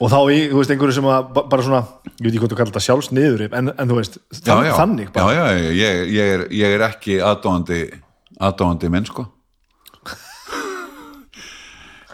[0.00, 2.52] og þá í, þú veist, einhverju sem að ba- bara svona, ég veit ekki hvað
[2.52, 4.72] þú kallar þetta sjálfsniður en, en þú veist, já, já.
[4.78, 5.34] þannig bara.
[5.34, 7.80] Já, já, ég, ég, er, ég er ekki aðdóandi,
[8.40, 9.26] aðdóandi menn, sko.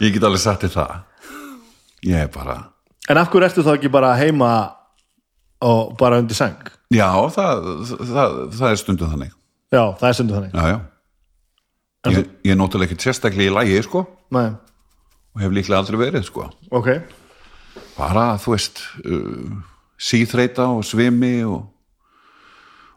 [0.01, 0.97] Ég get alveg sagt þér það.
[2.05, 2.57] Ég er bara,
[3.09, 4.51] en af hverju ertu þá ekki bara heima
[5.63, 9.31] og bara undir seng já, það, það, það er stundum þannig.
[9.73, 10.77] já, það er stundu þannig Já, já.
[12.07, 14.51] Ég, ég er náttúrulega ekki sérstaklega í lægi, sko, Nei.
[15.35, 16.45] og hef líklega aldrei verið, sko.
[16.71, 16.91] ok,
[17.97, 19.57] bara, þú veist uh,
[19.97, 21.65] síþreita og svimi og,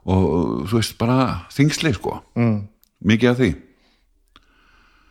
[0.05, 2.55] og þú veist, bara þingsli, sko mm.
[3.11, 3.51] mikið af því,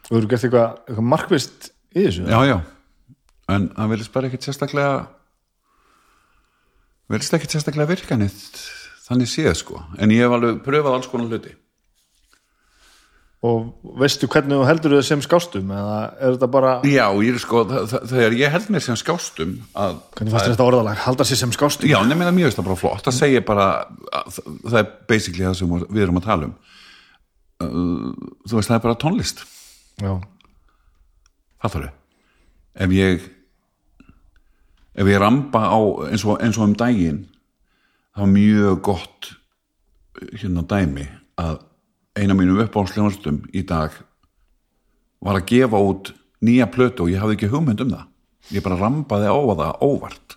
[0.08, 2.26] þú eru gert eitthvað, eitthvað markvist í þessu?
[2.30, 2.58] Já, já.
[3.50, 4.92] En það vilist bara ekkit sérstaklega
[7.10, 8.36] vilist ekkit sérstaklega virkanið
[9.08, 9.82] þannig séð, sko.
[9.98, 11.56] En ég hef alveg pröfað alls konar hluti.
[13.40, 13.70] Og
[14.02, 17.62] veistu hvernig þú heldur þau sem skástum eða er þetta bara, já, ég er sko,
[17.88, 21.00] þegar ég held mér sem skástum að hvernig fannst þetta orðalag?
[21.06, 21.88] Halda sér sem skástum?
[21.88, 23.06] Já, nefnir það mjög veist það bara flott.
[23.06, 23.68] Það segir bara,
[24.20, 26.58] að, það er basically það sem við erum að tala um.
[28.44, 29.46] Þú veist, það er bara tónlist.
[30.04, 30.12] Já,
[31.64, 31.90] þarf
[32.80, 33.26] ef ég
[35.00, 35.80] ef ég ramba á
[36.10, 37.26] eins og, eins og um daginn
[38.16, 39.34] það var mjög gott
[40.36, 41.08] hérna dæmi
[41.40, 41.60] að
[42.20, 43.94] eina mínum uppáhalsljónastum í dag
[45.24, 46.14] var að gefa út
[46.46, 48.06] nýja plötu og ég hafði ekki hugmynd um það.
[48.56, 50.36] Ég bara rambaði á það óvart.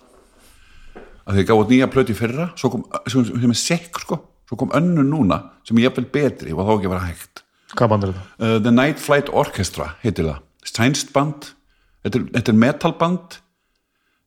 [1.23, 4.19] Að ég gaf út nýja plötu í fyrra svo kom, sem, sem er sekk sko.
[4.49, 7.43] Svo kom önnur núna sem er jafnvel betri og þá ekki vera hægt.
[7.73, 8.25] Hvað band er þetta?
[8.37, 11.53] uh, The Night Flight Orchestra heitir það, sænst band
[12.03, 13.39] þetta er, þetta er metalband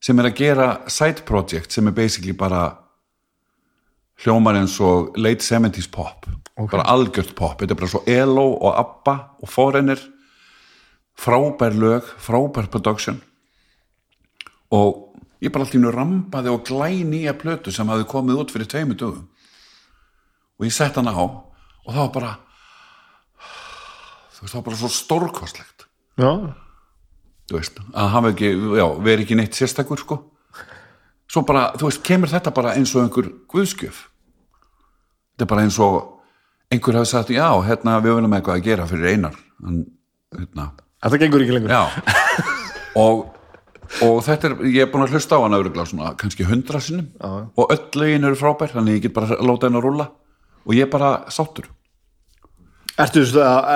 [0.00, 2.68] sem er að gera side project sem er basically bara
[4.24, 8.78] hljómar eins og late 70s pop bara algjört pop, þetta er bara svo ELO og
[8.80, 10.00] ABBA og Foreigner.
[11.16, 13.20] Frábær lög frábær production.
[14.72, 18.96] Og ég bara alltaf rambaði og glæ nýja plötu sem hafði komið út fyrir tveimur
[18.96, 19.28] dögum.
[20.56, 22.32] Og ég sett hann á og það var bara
[24.36, 25.75] það var bara svo stórkostlegt
[26.18, 26.30] já,
[27.50, 30.18] þú veist, að hafa ekki, já, veri ekki neitt sérstakur, sko.
[31.30, 34.04] Svo bara, þú veist, kemur þetta bara eins og einhver guðskjöf
[35.36, 35.96] þetta er bara eins og
[36.72, 39.34] einhver hafi sagt, já, hérna við viljum eitthvað að gera fyrir einar.
[39.66, 39.82] En,
[40.32, 40.68] hérna,
[41.04, 41.74] þetta gengur ekki lengur.
[41.74, 41.82] Já.
[42.96, 43.26] Og,
[44.06, 47.10] og þetta er, ég er búin að hlusta á hann öðruglega svona, kannski hundra sinnum.
[47.20, 47.28] Já.
[47.52, 50.06] og öll lögin eru frábær, þannig ég get bara að láta henn að rúlla.
[50.64, 51.68] Og ég er bara sáttur.
[52.96, 53.68] Ertu, þú að-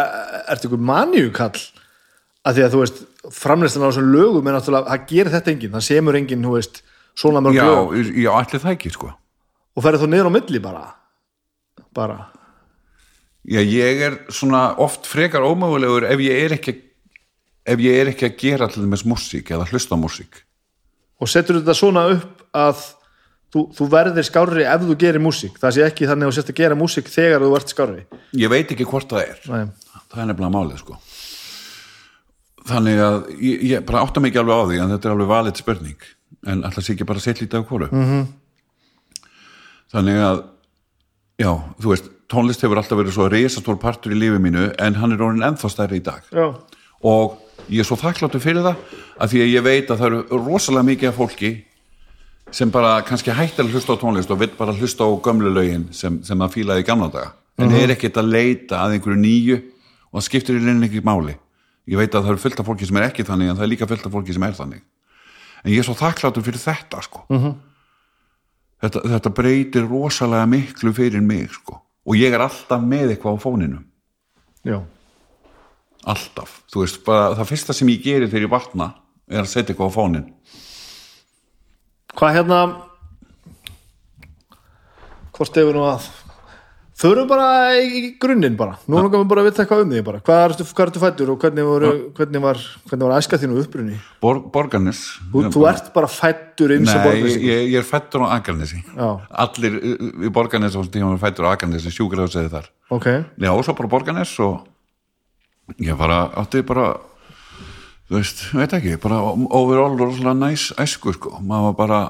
[0.55, 1.61] ertu ykkur maníukall
[2.47, 3.01] að því að þú veist
[3.37, 6.83] framlistan á þessum lögum er náttúrulega það gerir þetta enginn, það semur enginn þú veist,
[7.21, 8.12] svona mörg já, lög.
[8.17, 9.11] já, allir það ekki, sko.
[9.77, 10.85] Og ferði þá niður á milli bara?
[11.97, 12.19] Bara,
[13.51, 16.75] Já, ég er svona oft frekar ómögulegur ef ég er ekki
[17.65, 20.43] ef ég er ekki að gera til þess músík eða hlusta músík.
[21.21, 22.83] Og setur þetta svona upp að
[23.53, 25.57] þú, þú verðir skárri ef þú gerir músík.
[25.61, 28.05] Það sé ekki þannig að þú sérst að gera músík þegar þú ert skárri.
[28.37, 29.41] Ég veit ekki hvort það er.
[29.49, 29.65] Nei.
[30.11, 31.01] það er nefnilega málið sko
[32.69, 35.61] þannig að ég, ég bara átta ekki alveg á því en þetta er alveg valið
[35.61, 36.09] spurning.
[36.49, 37.89] En alltaf sé ekki bara sett lítið á hvoru.
[37.91, 38.07] -hmm.
[38.07, 38.27] Mhm.
[39.91, 40.45] þannig að
[41.39, 45.12] já, þú veist tónlist hefur alltaf verið svo risastór partur í lífi mínu en hann
[45.12, 46.23] er orðin ennþá stærri í dag.
[46.31, 46.55] Já,
[47.03, 47.39] og
[47.69, 48.77] ég er svo þakkláttur fyrir það
[49.19, 51.65] að því að ég veit að það eru rosalega mikið af fólki
[52.51, 55.89] sem bara kannski hættir að hlusta á tónlist og vill bara hlusta á gömlu lögin
[55.93, 57.32] sem, sem það fílaði í gamla daga.
[57.59, 59.62] En er ekkert að leita að einhverju nýju
[60.11, 61.35] og það skiptir í reynin ekki máli
[61.91, 63.73] ég veit að það eru fullt af fólki sem er ekki þannig en það er
[63.73, 64.87] líka fullt af fólki sem er þannig.
[65.65, 67.25] En ég er svo þakkláttur fyrir þetta sko.
[68.81, 71.83] þetta, þetta breytir rosalega miklu fyrir mig sko.
[72.07, 73.85] og ég er alltaf með eitthvað á fóninum.
[74.65, 74.81] Já,
[76.09, 78.87] alltaf, þú veist, bara það fyrsta sem ég gerir þegar ég vatna
[79.29, 80.31] er að setja eitthvað á fónin
[82.17, 82.61] hvað hérna
[85.37, 86.09] hvort hefur nú að
[87.01, 87.48] þurfum bara
[87.81, 88.77] í, grunninn bara.
[88.86, 90.20] Nú langar við bara að vita eitthvað um því bara.
[90.27, 93.98] Hvað ertu, hvað ertu fættur og hvernig, voru, hvernig var hvernig var æska þínu upprunni?
[94.22, 95.02] Bor, Borgarnes.
[95.32, 99.09] Þú, þú ert bara fættur eins og Nei, ég, ég, er fættur á Akarnesi Já.
[99.47, 102.72] allir uh, í Borgarnes og tíma er fættur á Akarnesi sjúkrafsæði þar.
[102.93, 103.09] Ok,
[103.40, 104.60] Já, og svo bara Borgarnes og
[105.81, 106.93] ég bara átti bara
[108.10, 109.20] þú veist, veit ekki bara
[109.55, 112.01] overall rosalega næs æsku sko, maður var bara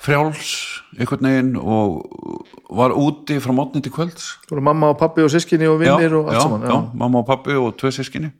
[0.00, 2.04] frjáls einhvern veginn og
[2.68, 4.36] var úti frá mótni til kvölds.
[4.48, 7.22] Þú eru mamma og pappi og sískinni og vinnir og allt já, saman já, mamma
[7.22, 8.32] og pappi og tvö sískinni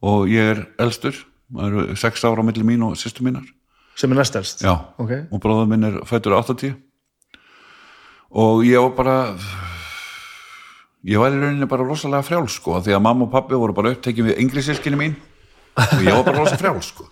[0.00, 1.16] og ég er elstur
[1.50, 3.46] það eru sex ára á milli mín og sýstu mínar.
[3.98, 6.76] Sem er næstelst já, ok, og bróður minn er fættur 80
[8.30, 9.16] og ég var bara
[11.02, 13.90] ég var í rauninni bara rosalega frjáls sko, því að mamma og pappi voru bara
[13.96, 15.18] upptekið við yngri sískinni mín.
[15.80, 17.08] Og ég var bara rosalega frjáls sko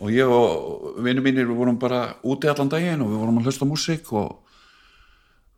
[0.00, 3.48] og ég og vinnu mínir við vorum bara úti allan daginn og við vorum að
[3.48, 4.40] hlusta músík og,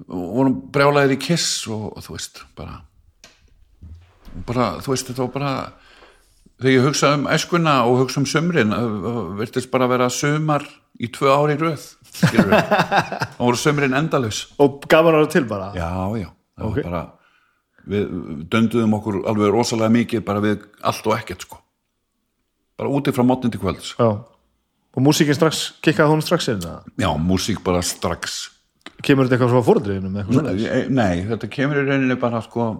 [0.09, 2.81] og vorum brjálæðir í kiss og, og þú veist bara,
[4.47, 5.53] bara þú veist þetta var bara
[6.61, 8.73] þegar ég hugsa um æskuna og hugsa um sömrin
[9.41, 10.65] virtist bara vera sömar
[11.01, 11.91] í tvö ári röð
[13.37, 14.47] og voru sömrin endalaus.
[14.59, 15.73] Og gaman ára til bara?
[15.77, 16.77] Já, já, það Ok.
[16.77, 17.03] var bara
[17.87, 18.07] við
[18.51, 21.61] dönduðum okkur alveg rosalega mikið bara við allt og ekkert sko
[22.77, 23.95] bara úti frá mótnin til kvölds.
[23.99, 24.25] Já.
[24.97, 26.83] og músíkin strax, kikkaði hún strax inn eða?
[26.97, 28.51] já, músík bara strax.
[29.05, 29.63] Kemur þetta eitthvað frá
[30.33, 32.71] svona nei, nei, þetta kemur í rauninni bara sko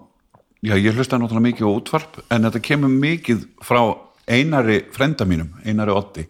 [0.65, 3.81] já, ég hlusta náttúrulega mikið á útvarp en þetta kemur mikið frá
[4.27, 6.25] einari frenda mínum, einari Otti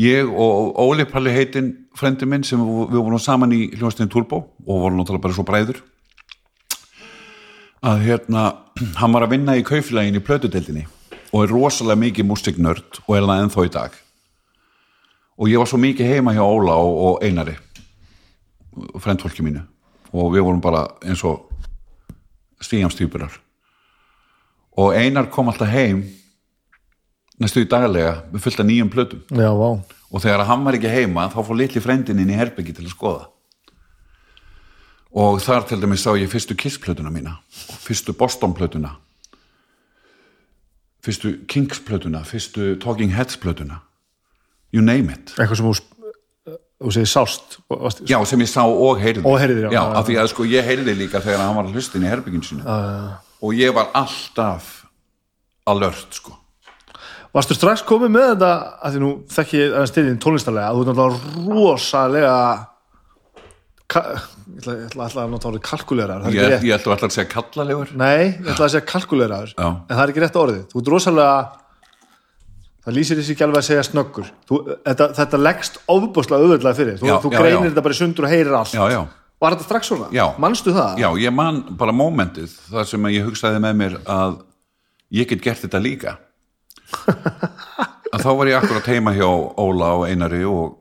[0.00, 4.80] ég og Óli Palli heitinn frendi minn sem við, vorum saman í hljóðstegin Turbo og
[4.86, 5.82] vorum náttúrulega bara svo bræður
[7.84, 8.46] að hérna
[8.98, 10.86] hann var að vinna í kauflægin í plötudeldinni
[11.34, 13.94] og er rosalega mikið músiknörd og er það ennþá í dag.
[15.34, 17.56] Og ég var svo mikið heima hjá Óla og, og Einari
[19.02, 19.62] frendfólki mínu
[20.14, 21.48] og við vorum bara eins og
[22.62, 23.34] stíjamstýpurar
[24.78, 26.02] og Einar kom alltaf heim
[27.38, 29.22] næstu í daglega með fullt af nýjum plötum.
[29.34, 32.86] Já, og þegar hann var ekki heima þá fór litli frendin inn í herbyggi til
[32.86, 33.24] að skoða.
[35.14, 37.36] Og þar til dæmis sá ég fyrstu Kiss plötuna mína
[37.82, 38.96] fyrstu Boston plötuna
[41.04, 43.80] fyrstu Kings plötuna fyrstu Talking Heads plötuna
[44.74, 45.34] you name it.
[45.38, 45.66] Eitthvað sem
[46.84, 49.72] þú segir sást og- já sem ég sá og heyrði Og heyrðir, já.
[49.72, 52.10] já, af því að sko ég heyrði líka þegar hann var að hlusta inn í
[52.10, 52.64] herbygginu sínu.
[53.44, 54.84] Og ég var alltaf
[55.66, 56.34] alert sko.
[57.34, 58.50] Varstu strax komið með þetta
[58.84, 62.34] að því nú þekki ég aðeins til þín tónlistarlega að þú er náttúrulega rosalega
[64.00, 65.62] ég ætla, ég ætla, ætla að nota orðið
[66.34, 67.92] er ég, ætla alltaf að segja kallalegur.
[68.00, 69.66] Nei, ég ætla að segja kalkuleraður Já.
[69.68, 70.64] en það er ekki rétt orðið.
[70.72, 71.34] Þú ert rosalega
[72.84, 74.30] það lýsir þessi ekki alveg að segja snöggur.
[74.48, 76.98] Þú, þetta, þetta leggst ofbúslega auðvitað fyrir.
[77.00, 78.74] Þú, Já, þú já, greinir þetta bara sundur og heyrir allt.
[78.76, 79.02] Já, já,
[79.44, 80.06] Var þetta strax svona?
[80.14, 80.24] Já.
[80.40, 81.00] Manstu það?
[81.02, 84.38] já, ég man bara mómentið þar sem að ég hugsaði með mér að
[85.14, 86.14] ég get gert þetta líka.
[88.14, 90.76] Að þá var ég akkurat heima hjá Óla og Einari og,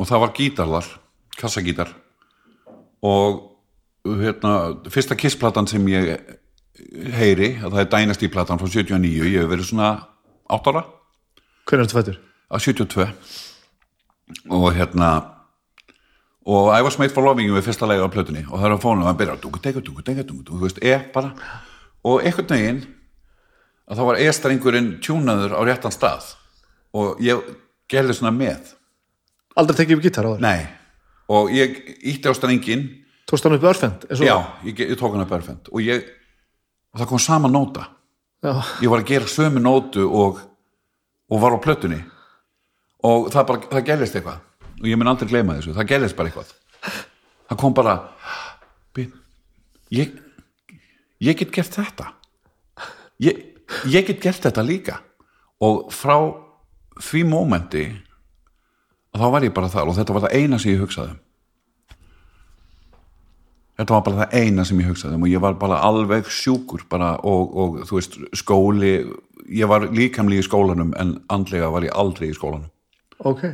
[0.00, 0.88] og það var gítar þar
[1.36, 1.92] kassagítar
[3.02, 3.42] og
[4.06, 4.54] hérna,
[4.92, 6.14] fyrsta kissplatan sem ég
[7.16, 9.90] heyri, að það er Dynasty platan frá 79, ég hef verið svona
[10.52, 10.86] 8 ára.
[11.66, 12.22] Hvernig er þetta fættur?
[12.46, 13.06] á 72
[14.50, 15.32] og hérna
[16.46, 18.44] og I was made for loving you við fyrsta lega á plötunni.
[18.46, 20.78] Og það er á fónum og hann byrjar dungu, dungu, dungu, dungu, dungu, þú veist,
[20.78, 21.32] e bara.
[22.06, 22.78] Og einhvern veginn
[23.90, 26.28] að þá var e-strengurinn tjúnaður á réttan stað.
[26.94, 27.42] Og ég
[27.90, 28.76] gerði svona með.
[29.58, 30.44] Aldrei tekið upp gítar á þér?
[30.46, 30.60] nei,
[31.28, 32.86] og ég ítti á strengin
[33.26, 34.04] Tókst hann upp örfend?
[34.22, 36.04] já, ég, ég tók hana perfect og ég,
[36.94, 37.88] og það kom sama nóta.
[38.44, 38.52] Já.
[38.84, 40.38] ég var að gera sömu nótu og,
[41.30, 41.98] og var á plötunni.
[43.02, 44.38] Og það bara, það gerðist eitthvað.
[44.78, 46.54] Og ég mun aldrei gleyma þessu, það gerðist bara eitthvað.
[47.48, 47.96] Það kom bara
[48.94, 49.18] "Bíddu,
[49.90, 50.14] ég
[51.20, 52.12] ég get gert þetta.
[53.18, 53.42] Ég,
[53.90, 55.00] ég get gert þetta líka.
[55.60, 56.14] Og frá
[57.00, 57.86] því mómenti
[59.20, 61.22] þá var ég bara þar og þetta var það eina sem ég hugsaði um
[63.76, 66.86] þetta var bara það eina sem ég hugsaði um og ég var bara alveg sjúkur
[66.90, 68.94] bara og, og þú veist skóli
[69.52, 72.70] ég var líkamlega í skólanum en andlega var ég aldrei í skólanum
[73.18, 73.44] ok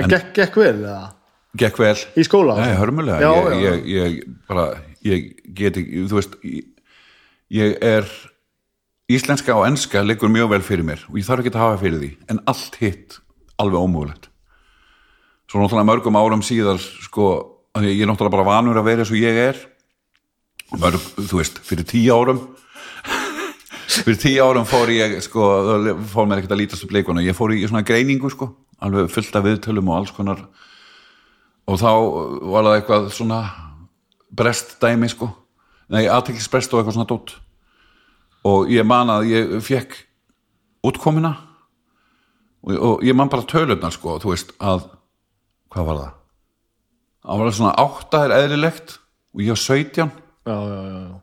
[0.00, 1.12] en gekk, gekk vel eða?
[1.58, 2.56] gekk vel í skóla?
[2.60, 3.72] Nei, hörmulega, Já, ég, já.
[3.72, 4.66] Ég, ég bara,
[5.04, 6.36] ég get ekki, þú veist,
[7.52, 8.08] ég er,
[9.12, 12.00] íslenska og enska liggur mjög vel fyrir mér og ég þarf ekki að hafa fyrir
[12.00, 13.18] því, en allt hitt
[13.60, 14.31] alveg ómögulegt.
[15.52, 17.26] Svo náttúrulega mörgum árum síðar, sko,
[17.84, 19.58] ég er náttúrulega bara vanur að vera eins og ég er,
[20.80, 22.40] mörg, þú veist, fyrir tíu árum,
[23.98, 25.50] fyrir tíu árum fór ég, sko,
[26.14, 28.48] fór mér ekkert að lítast upp leikuna, ég fór í svona greiningu, sko,
[28.80, 30.40] alveg fullt af viðtölum og alls konar.
[31.68, 31.90] Og þá
[32.48, 33.42] var það eitthvað svona
[34.32, 35.28] brest dæmi sko.
[35.92, 37.36] Nei, aðteklisbrest og eitthvað svona dótt
[38.48, 39.94] og ég man að ég fekk
[40.88, 41.36] útkomuna.
[42.62, 44.86] Og, og ég man bara tölurnar sko þú veist að,
[45.72, 46.16] hvað var það?
[47.22, 48.96] Það var alveg svona 8 er eðlilegt
[49.32, 51.20] og ég var 17 já, já, já.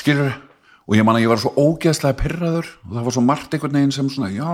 [0.00, 0.42] skilur þið?
[0.86, 3.78] og ég man að ég var svo ógeðslega pyrraður og það var svo margt einhvern
[3.78, 4.50] veginn sem svona já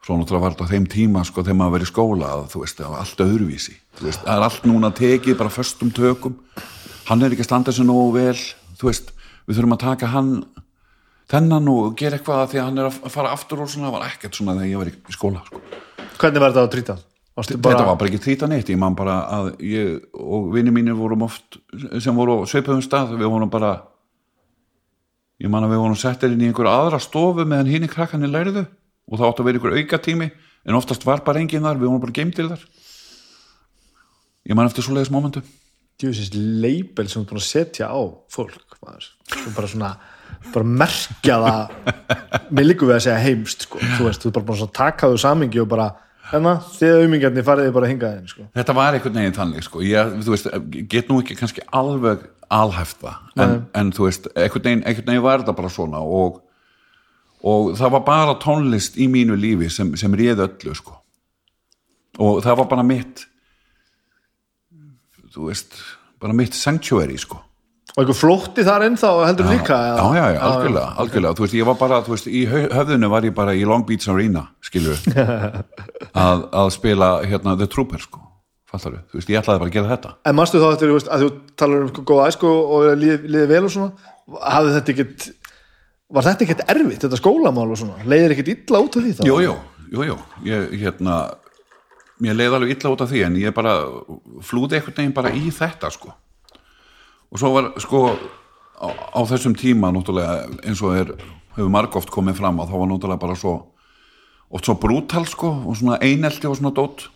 [0.00, 2.62] svo náttúrulega var þetta á þeim tíma sko þegar maður verið í skóla að þú
[2.64, 6.38] veist það var allt öðruvísi veist, það er allt núna tekið bara förstum tökum
[7.08, 8.36] hann er ekki að standa sér nógu vel
[8.80, 9.12] þú veist
[9.46, 10.32] við þurfum að taka hann
[11.30, 14.08] þennan og gera eitthvað því að hann er að fara aftur og svona það var
[14.08, 15.62] ekkert svona þegar ég verið í skóla sko.
[16.20, 17.09] Hvernig var þetta á 30?
[17.40, 17.74] Bara...
[17.74, 21.24] Þetta var bara ekki þrýtan eitt, ég man bara að ég og vinni mínir vorum
[21.24, 21.56] oft
[22.02, 23.72] sem voru á söpöðum stað, við vorum bara
[25.40, 28.26] ég man að við vorum settir inn í einhverja aðra stofu meðan hinn í krakkan
[28.26, 30.28] er læriðu og það átt að vera einhverja auka tími
[30.68, 32.68] en oftast var bara enginn þar, við vorum bara geimdil þar.
[34.50, 35.44] Ég man eftir svo leiðis momentu
[36.00, 38.00] Djúsins leibel sem þú búin að setja á
[38.32, 38.76] fólk
[39.28, 39.90] sem bara svona
[40.54, 41.74] bara merkja það.
[42.54, 43.80] Mér líku við að segja heimst sko.
[43.98, 45.90] þú veist, þú er bara búin að taka þau samingi og bara
[46.30, 48.46] hérna, þið auðmingjarnir farið þið bara að hinga þeim sko.
[48.58, 49.82] þetta var einhvern veginn þannig sko.
[49.86, 50.48] ég, veist,
[50.92, 55.26] get nú ekki kannski alveg alhæft það en, en þú veist, einhvern veginn, einhvern veginn
[55.26, 56.40] var þetta bara svona og,
[57.42, 60.96] og það var bara tónlist í mínu lífi sem, sem réð öllu sko.
[62.18, 63.26] og það var bara mitt
[65.30, 65.78] þú veist
[66.20, 67.42] bara mitt sanctuary sko
[67.90, 71.34] og einhver flótti þar ennþá heldur líka já, já, já, algjörlega, algjörlega.
[71.38, 73.82] Þú veist, ég var bara, þú veist, í hö- höfðinu var ég bara í Long
[73.88, 75.00] Beach Arena, skilur
[76.26, 78.22] að, að spila hérna The Trooper, sko,
[78.70, 80.12] fattar þú veist, ég ætlaði bara að gera þetta.
[80.30, 81.30] En manstu þá eftir, þú veist, að þú
[81.64, 85.28] talar um góða æsku og liðið liði vel og svona hafði þetta ekkit
[86.10, 87.98] var þetta ekkit erfitt, þetta skólamál og svona?
[88.06, 89.26] Leiðir ekkit illa út af því þá?
[89.26, 89.54] Jú, jú,
[89.94, 91.18] jú, jú, ég, hérna
[92.22, 93.74] mér leiði alveg illa út af því en ég bara
[94.46, 96.12] flúði einhvern veginn bara í þetta sko
[97.30, 98.00] og svo var sko
[98.80, 101.12] á, á þessum tíma náttúrulega eins og er
[101.54, 103.54] hefur margóft komið fram að þá var náttúrulega bara svo
[104.50, 107.06] oft svo brútal sko og svona einelti og svona dót.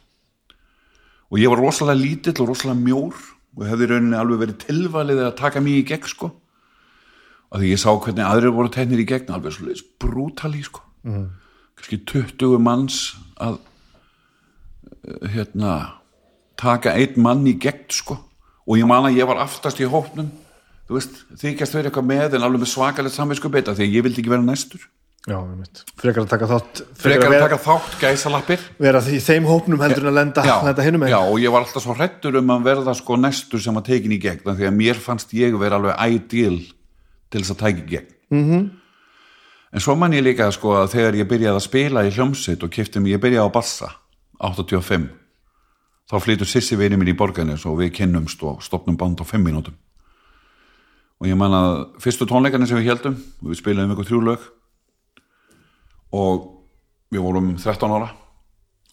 [1.33, 3.15] Og ég var rosalega lítill og rosalega mjór
[3.55, 6.31] og hefði rauninni alveg verið tilvalið að taka mig í gegn sko.
[7.51, 10.83] Og því ég sá hvernig aðrir voru tennir í gegn alveg svo brútali sko.
[11.05, 11.27] Mm.
[11.77, 12.99] kannski 20 manns
[13.37, 13.59] að
[15.05, 15.73] eh, hérna
[16.57, 18.17] taka einn mann í gegn sko
[18.65, 20.33] og ég man að ég var aftast í hópnum.
[20.85, 24.21] Þú veist, þykjast verið eitthvað með en alveg með svakalegt samvinskupið því að ég vildi
[24.21, 24.85] ekki vera næstur.
[25.25, 25.39] Já,
[25.97, 28.65] frekar að taka þátt frekar að vera, taka þátt gæsalappir.
[28.77, 31.81] vera því þeim hópnum heldur en að lenda, lenda hinum já, og ég var alltaf
[31.81, 35.01] svo hrettur um að verða sko næstur sem að tekin í gegn því að mér
[35.01, 36.61] fannst ég vera alveg ideal
[37.33, 38.13] til þess að tækja í gegn.
[38.37, 38.69] Mm -hmm.
[39.73, 42.71] en svo man ég líka sko að þegar ég byrjaði að spila í hljómsveit og
[42.77, 43.95] kifti mig, ég byrjaði á bassa
[44.45, 45.09] 85
[46.11, 49.45] þá flytur Sissi vini mín í borganis og við kynnumst og stopnum band á 5
[49.45, 49.77] mínútum.
[51.23, 54.49] Og ég man að fyrstu tónleikarnir sem við heldum við spilaðum ykkur þrjú lög.
[56.15, 56.49] Og
[57.15, 58.11] við vorum 13 ára.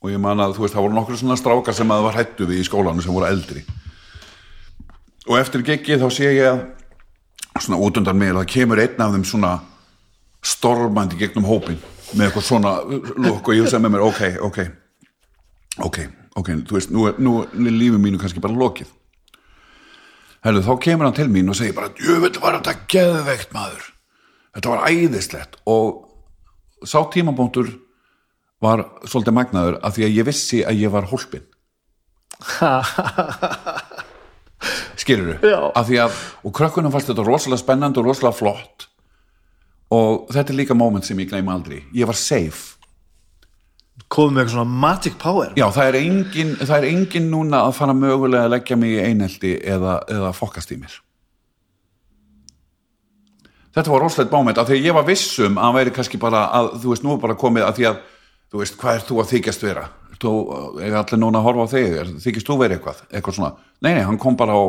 [0.02, 2.48] Og ég man að þú veist það voru nokkur svona strákar sem að var hættu
[2.50, 3.66] við í skólanu sem voru eldri.
[5.30, 6.64] Og eftir geggi þá sé ég að
[7.60, 9.52] svona út undan mig að það kemur einn af þeim svona
[10.42, 11.78] stormandi gegnum hópin
[12.16, 14.60] með eitthvað svona lukk og ég hugsaði með mér ok, ok
[15.86, 16.00] ok,
[16.40, 18.90] ok, þú veist nú er, nú er lífið mínu kannski bara lokið.
[20.41, 23.88] Herðu, þá kemur hann til mín og segir bara, jöfnveld var þetta geðveikt maður.
[24.56, 25.60] Þetta var æðislegt.
[25.70, 27.70] Og sá tímabóntur
[28.62, 31.48] var svolítið magnaður af því að ég vissi að ég var hólpin
[35.02, 35.60] skilur Já.
[35.78, 38.88] af því að, og krökkunum fannst þetta rosalega spennandi og rosalega flott.
[39.91, 41.82] Og þetta er líka moment sem ég gleyma aldrei.
[41.94, 42.81] Ég var safe
[44.12, 47.78] komið með eitthvað svona magic power Já, það er, engin, það er engin núna að
[47.78, 50.98] fara mögulega að leggja mig í einelti eða, eða fokast í mér.
[53.72, 54.18] Þetta var af
[54.68, 57.22] því að ég var vissum að hann væri kannski bara að, þú veist, nú er
[57.24, 58.02] bara komið að því að,
[58.52, 59.86] þú veist, hvað er þú að þykjast vera?
[60.22, 60.32] Þú,
[60.84, 62.12] er allir núna að horfa á þig?
[62.26, 63.00] Þykist þú verið eitthvað?
[63.10, 64.64] Eitthvað svona, nei, nei, hann kom bara á,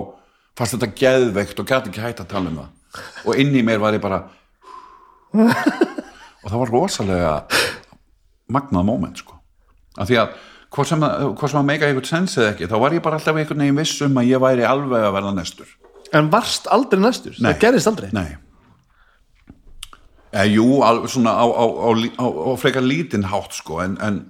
[0.56, 3.02] fast þetta geðveikt og gæti ekki hægt að tala um það.
[3.26, 4.22] Og inn í mér var ég bara,
[5.42, 7.34] og það var rosalega
[8.54, 9.31] magnað moment, sko.
[9.98, 10.36] Af því að,
[10.72, 13.76] hvort sem, að- meika eitthvað sens eða ekki, þá var ég bara alltaf einhvern veginn
[13.82, 15.66] viss um að ég væri alveg að verða nestur.
[16.12, 17.52] en varst aldrei næstur, Nei.
[17.52, 18.36] það gerðist aldrei Nei
[20.32, 21.64] eh, Jú, al, svona á, á,
[22.20, 24.22] á, á frekar lítinn hátt sko en, en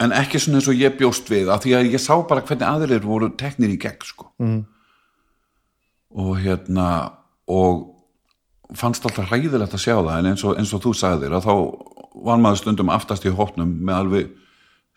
[0.00, 2.68] en ekki svona eins og ég bjóst við af því að ég sá bara hvernig
[2.68, 4.58] aðrir voru teknir í gegn sko mm.
[6.20, 6.88] og hérna
[7.48, 7.86] og
[8.76, 11.54] fannst alltaf hræðilegt að sjá það en eins og, eins og þú sagðir að þá
[12.24, 14.30] var maður stundum aftast í hópnum með alveg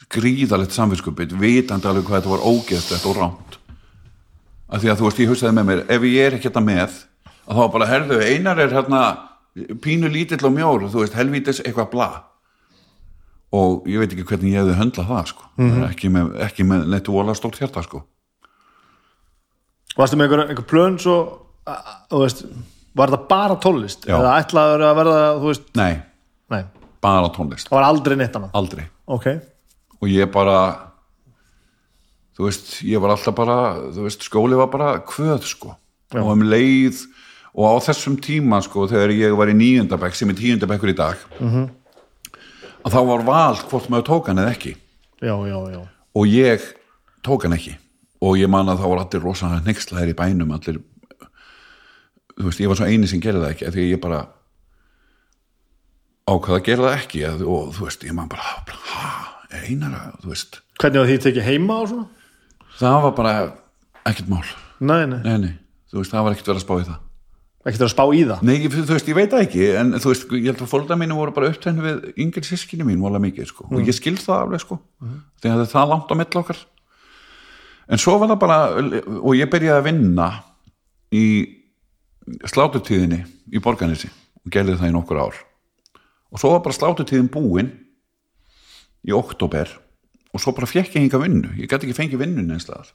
[0.10, 3.58] gríðalegt samvinskupið vitandi alveg hvað þetta var ógeðslegt og rámt
[4.70, 6.98] að því að þú veist, ég hugsaði með mér ef ég er ekki þetta með
[7.50, 9.02] að þá bara herðu, einar er hérna
[9.82, 12.08] pínu lítill og mjór, þú veist, helvítis eitthvað bla.
[13.58, 15.48] Og ég veit ekki hvernig ég hefði höndlað það sko.
[15.58, 15.84] Mhm.
[15.90, 18.04] ekki með, ekki með neittu vola stórt hjarta sko.
[19.98, 21.16] Varstu með einhver, einhver plön svo
[21.66, 22.44] að- þú veist,
[22.96, 25.66] var það bara tólist eða ætlaður að verða, þú veist?
[25.76, 26.02] Nei,
[26.54, 26.64] nei,
[27.02, 28.56] bara tónlist, það var aldrei neitt annað?
[28.60, 28.86] Aldrei.
[29.10, 29.28] Ok,
[30.00, 30.58] og ég bara
[32.38, 33.60] þú veist, ég var alltaf bara
[33.96, 35.76] þú veist, skóli var bara kvöð sko.
[36.10, 36.24] Já.
[36.24, 37.04] og um leið
[37.54, 41.18] og á þessum tíma sko, þegar ég var í níundabæk sem er tíundabækur í dag
[41.38, 41.68] -hmm.
[42.84, 44.76] að þá var val hvort maður tók hann eða ekki.
[45.22, 45.88] Já, já, já.
[46.16, 46.62] Og ég
[47.22, 47.78] tók hann ekki.
[48.22, 50.82] Og ég man að þá var allir rosalega nexlaðir í bænum allir
[52.40, 54.28] þú veist, ég var svo eini sem gerði það ekki því ég bara
[56.30, 58.48] ákvaða að gera það ekki að, og þú veist, ég man bara
[58.94, 59.12] ha,
[59.66, 60.62] einara, þú veist.
[60.80, 62.08] Hvernig var því tekið heima og svona?
[62.80, 63.36] Það var bara
[64.10, 64.42] ekkert mál.
[64.80, 65.54] Nei, nei, nei, nei,
[65.92, 67.06] þú veist, það var ekkert verið að spá í það.
[67.70, 68.44] Ekki að spá í það?
[68.48, 71.18] Nei, þú veist, ég veit það ekki en þú veist, ég held að fólkda mínu
[71.18, 73.68] voru bara upptæðinu við yngri sískinni mín, vola mikið, sko.
[73.68, 74.78] Og ég skil það alveg, sko.
[75.44, 76.62] Því að það langt á milli okkar.
[77.90, 78.60] En svo var það bara
[79.20, 80.30] og ég byrjaði að vinna
[81.12, 81.26] í
[82.48, 85.40] slátutíðinni í borganessi og gerði það í nokkur ár
[86.30, 87.72] og svo var bara slátutíðin búin
[89.08, 89.72] í oktober
[90.34, 91.54] og svo bara fekk ég enga vinnu.
[91.58, 92.92] Ég gæti ekki fengið vinnun einstæðar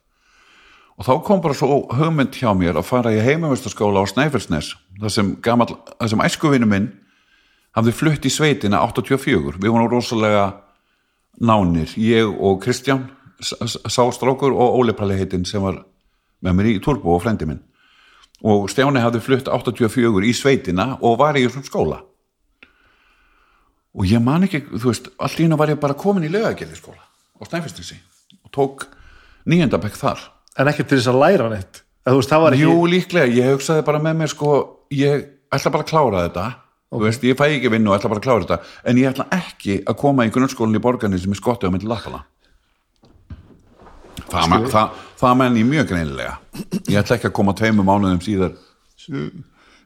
[0.95, 5.11] og þá kom bara svo hugmynd hjá mér að fara í heimavistaskóla á Snæfellsnes þar
[5.11, 6.93] sem, sem æskuvinu minn
[7.75, 10.53] hafði flutt í sveitina 84 við vorum rosalega
[11.43, 13.09] nánir, ég og Kristján
[13.43, 15.83] Sástrókur og Óli Palli heitinn sem var
[16.45, 17.59] með mér í Turbo og frendi minn.
[18.47, 21.99] Og Stjáni hafði flutt 84 í sveitina og var í þessum skóla
[23.95, 26.79] og ég man ekki, þú veist allt í hennu var ég bara komin í lögagerði
[26.79, 28.01] skóla á Snæfellsnesi
[28.43, 28.89] og tók
[29.47, 30.21] nýjöndabæk þar.
[30.59, 31.49] En ekki til þess að læra
[32.05, 34.53] það var ekki Jú, líklega, ég hugsaði bara með mér sko,
[34.93, 36.45] ég ætla bara að klára þetta.
[36.95, 38.77] Þú veist, ég fæ ekki vinnu og ætla bara að klára þetta.
[38.85, 41.91] En ég ætla ekki að koma í grunnskólinni í borgarni sem er skottið á myndi
[41.91, 42.23] lappala
[44.35, 46.37] það, man, það, það menn ég mjög greinilega.
[46.91, 48.55] Ég ætla ekki að koma tveimur mánuðum síðar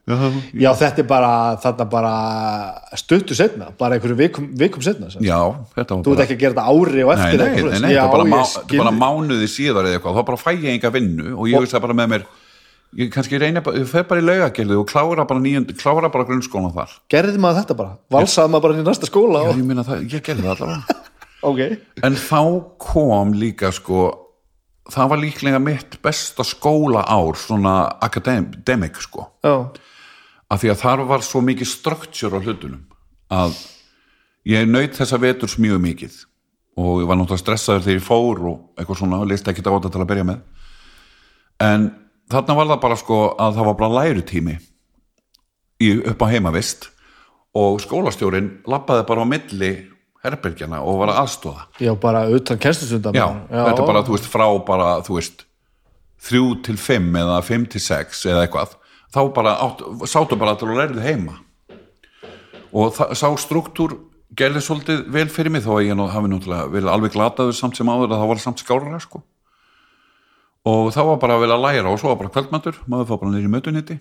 [0.09, 1.31] já, þetta er bara,
[1.63, 2.13] þarna bara
[2.99, 5.23] stuttu setna, bara einhverju vikum, vikum setna sem.
[5.27, 5.39] Já,
[5.77, 7.95] þetta var þú ert bara ekki að gera þetta ári og eftir nei, nei, nei,
[7.95, 10.51] já, þetta er bara, þetta skil er bara mánuði síðar eða eitthvað, þá bara fæ
[10.57, 12.29] ég enga vinnu og ég hugsa bara með mér
[12.99, 16.25] ég kannski reyna, bara- ég fer bara í laugagerði og klára bara nýjönd, klára bara
[16.29, 16.95] grunnskólan þar.
[17.13, 19.61] Gerði maður þetta bara, valsaði maður bara í næsta skóla Já, og...
[19.61, 20.97] ég meina það, ég gerði það allavega.
[21.49, 21.61] Ok,
[22.03, 22.41] en þá
[22.83, 24.09] kom líka sko
[24.91, 29.29] það var líklega mitt besta skóla ár svona akademik sko.
[29.45, 29.69] Já,
[30.49, 32.85] af því að þar var svo mikið struktúr á hlutunum
[33.33, 33.59] að
[34.49, 36.19] ég naut þessa veturs mjög mikið.
[36.79, 40.03] Og ég var náttúrulega stressaður þegar ég fór og eitthvað svona leist ekki þetta til
[40.03, 40.39] að byrja með.
[41.59, 41.89] En
[42.31, 44.57] þarna var það bara sko að það var bara lærutími
[46.12, 46.89] upp á heimavist.
[47.59, 49.73] Og skólastjórin lappaði bara á milli
[50.25, 54.29] herbergjana og var að aðstóða já, bara utan kennslustundar Já, þetta er bara, þú veist,
[54.31, 55.45] frá bara, þú veist,
[56.29, 58.75] þrjú til fimm eða fimm til sex eða eitthvað,
[59.15, 61.39] þá bara átt, sátu bara allir og lærðu heima.
[62.73, 63.97] Og það, sá struktúr
[64.37, 67.89] gerði svolítið vel fyrir mig þó að ég hafi náttúrulega verið alveg glataður samt sem
[67.89, 69.23] áður að það var samt skárara sko.
[70.69, 73.33] Og þá var bara að vilja læra og svo var bara kvöldmættur, maður fór bara
[73.33, 73.99] nýri mötuniti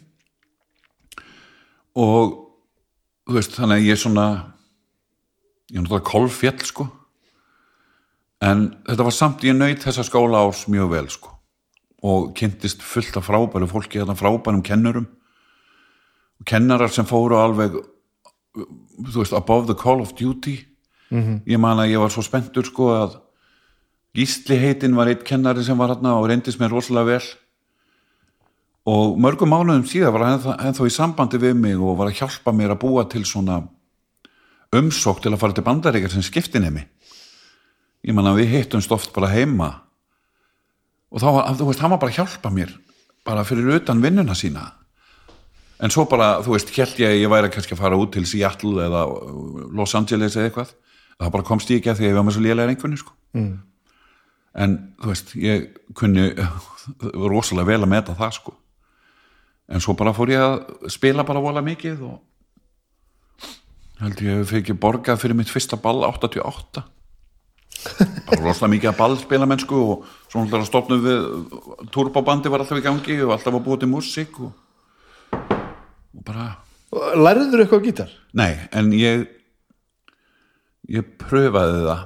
[1.98, 2.34] og
[3.26, 4.26] þú veist, þannig að ég svona
[5.72, 6.90] ég er náttúrulega kolfjall sko.
[8.44, 11.36] En þetta var samt ég nöyt þessa skóla árs mjög vel sko
[12.03, 15.07] og kynntist fullt af frábæru fólki þarna frábærum kennurum.
[16.45, 17.80] Kennarar sem fóru alveg
[18.53, 20.65] þú veist, above the call of duty.
[21.11, 21.41] -hmm.
[21.45, 23.19] ég man að ég var svo spenntur sko að
[24.18, 27.22] Gísli heitin var eitt kennari sem var hérna og reyndist mér rosalega vel.
[28.86, 32.52] Og mörgum mánuðum síðan var hann ennþá í sambandi við mig og var að hjálpa
[32.52, 33.68] mér að búa til svona
[34.74, 36.88] umsók til að fara til bandaríkar sem skiptinemi
[38.03, 39.69] ég man að við hittumst oft bara heima
[41.12, 42.74] og þá var, þú veist, hann var bara að hjálpa mér
[43.28, 44.66] bara fyrir utan vinnuna sína
[45.84, 48.86] en svo bara, þú veist, held ég ég væri kannski að fara út til Seattle
[48.88, 49.06] eða
[49.78, 50.76] Los Angeles eða eitthvað
[51.18, 53.16] það bara komst ég ekki að því að ég var með svo lélega einhvern sko.
[53.38, 53.54] mm.
[54.64, 55.68] en þú veist, ég
[55.98, 56.30] kunni
[57.34, 58.58] rosalega vel að meta það sko
[59.68, 62.22] en svo bara fór ég að spila bara vola mikið og
[64.02, 66.86] held ég að ég borgað fyrir mitt fyrsta ball 88
[68.28, 71.26] bara rosalega mikið að ballspila mennsku og svo náttúrulega stopnum við
[71.95, 74.52] turbobandi var alltaf í gangi og alltaf var búið til músík og,
[75.34, 76.49] og bara
[76.88, 78.12] Lærður þú eitthvað á gítar?
[78.38, 79.26] Nei, en ég
[80.88, 82.04] ég pröfaði það.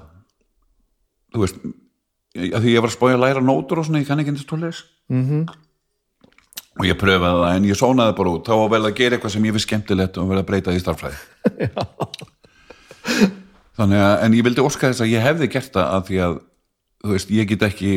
[1.32, 1.60] Þú veist
[2.42, 4.46] að því ég var að spója að læra nótur og svona, ég kann ekki eins
[4.46, 5.44] og tólis mhm.
[5.44, 5.68] Mm
[6.80, 8.48] og ég pröfaði það en ég sónaði bara út.
[8.48, 10.82] Þá var vel að gera eitthvað sem ég finnst skemmtilegt og verið að breyta því
[10.82, 11.68] starfræði
[13.78, 16.38] þannig að en ég vildi óska þess að ég hefði gert það að því að
[17.02, 17.94] þú veist, ég get ekki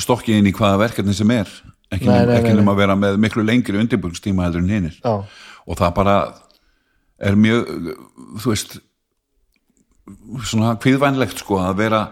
[0.00, 1.50] stokkið inn í hvaða verkefni sem er
[1.92, 2.08] ekki
[2.56, 6.16] nema að vera með miklu lengri undirbúrstíma heldur en hinnir og það bara
[7.22, 7.68] er mjög
[8.40, 8.78] þú veist
[10.48, 12.02] svona hviðvænlegt sko að vera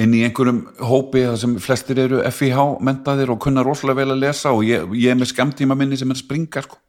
[0.00, 4.24] inn í einhverjum hópi það sem flestir eru FIH mentaðir og kunna rosalega vel að
[4.24, 6.80] lesa og ég, ég er með skamtíma minni sem er springa sko.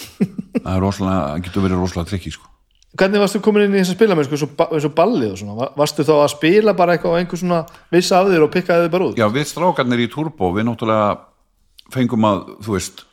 [0.62, 2.48] það er rosalega, getur verið rosalega trikki sko.
[2.96, 6.32] Hvernig varstu komin inn í þessa spilamennsku eins og ballið og svona, varstu þá að
[6.32, 7.60] spila bara eitthvað á einhver svona
[7.92, 9.20] viss af þér og pikkaði þið bara út?
[9.20, 11.10] Já, við strákarnir í Turbo, við náttúrulega
[11.92, 13.04] fengum að, þú veist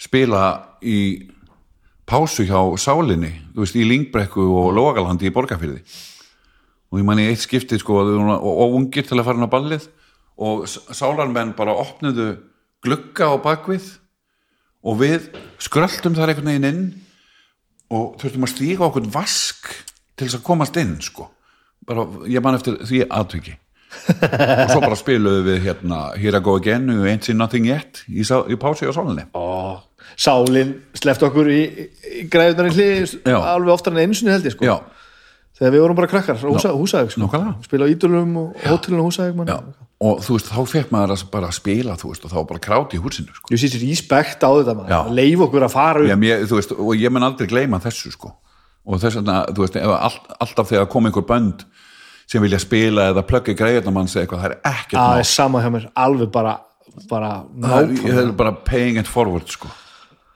[0.00, 0.42] spila
[0.80, 0.98] í
[2.08, 5.82] pásu hjá Sálinni, þú veist, í Lingbrekku og Lóagalhandi í Borgafyrði
[6.86, 9.88] og ég man í eitt skiptið sko og, ungir til að fara inn á ballið
[10.36, 12.36] og sálarmenn bara opnuðu
[12.84, 13.88] glugga á bakvið
[14.86, 15.26] og við
[15.62, 16.84] skröldum þar einhvern veginn inn
[17.94, 19.70] og þurftum að stíka okkur vask
[20.16, 21.28] til þess að komast inn sko.
[21.86, 23.54] Bara, ég man eftir því aðtöki
[24.06, 28.02] og svo bara spiluðu við hérna Here I Go Again og Ain't Seen Nothing Yet
[28.10, 29.78] í, í pási á sálinni oh,
[30.18, 31.60] Sálin sleft okkur í,
[32.02, 34.66] í græðunarinn hlið alveg oftar en einu sinni held ég sko.
[34.66, 34.76] Já
[35.56, 37.42] þegar við vorum bara krakkar húsæk, sko.
[37.64, 39.36] spila á ídölum og hótelun og húsæk
[39.96, 43.00] og þú veist, þá fekk maður bara að spila veist, og þá bara kráti í
[43.00, 43.52] húsinu sko.
[43.54, 46.10] ég sýttir íspekt á þetta leif okkur að fara upp.
[46.10, 48.34] Já, mér, veist, og ég menn aldrei gleyma þessu sko.
[48.84, 51.64] og þess að, þú veist, all, alltaf þegar kom einhver bönd
[52.26, 53.24] sem vilja spila eða
[53.88, 56.54] og mann segja eitthvað, það er ekkert það er sama hjá mér, alveg bara
[57.10, 58.12] bara nákvæmlega.
[58.12, 59.70] það er bara paying it forward sko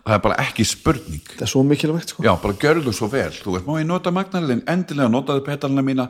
[0.06, 1.22] það er bara ekki spurning.
[1.34, 2.24] Það er svo mikilvægt sko.
[2.24, 6.08] Já, bara gjörðu svo vel, þú veist, má ég nota magnarlegin endilega notaðu petalina mína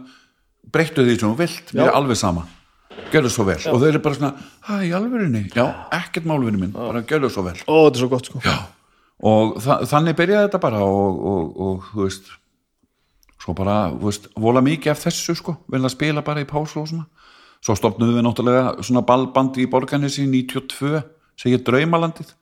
[0.71, 2.47] breyttu því sem þú vilt, við erum alveg sama.
[3.11, 3.71] Gjörðu svo vel, já.
[3.73, 4.33] og þau eru bara svona
[4.67, 5.65] hæ, í alvörinni, já,
[5.97, 7.57] ekkert málvinni minn bara gjörðu svo vel.
[7.67, 8.43] Ó, er svo gott sko.
[8.45, 8.59] Já.
[9.27, 12.31] og þa þannig byrjaði þetta bara og, og, og þú veist
[13.41, 16.83] svo bara, þú veist, vola mikið af þessu sko, vel að spila bara í pásu
[16.83, 17.09] og svona.
[17.61, 21.01] Svo stopnum við náttúrulega svona ballbandi í Borganissi 92
[21.41, 22.35] segja Draumalandið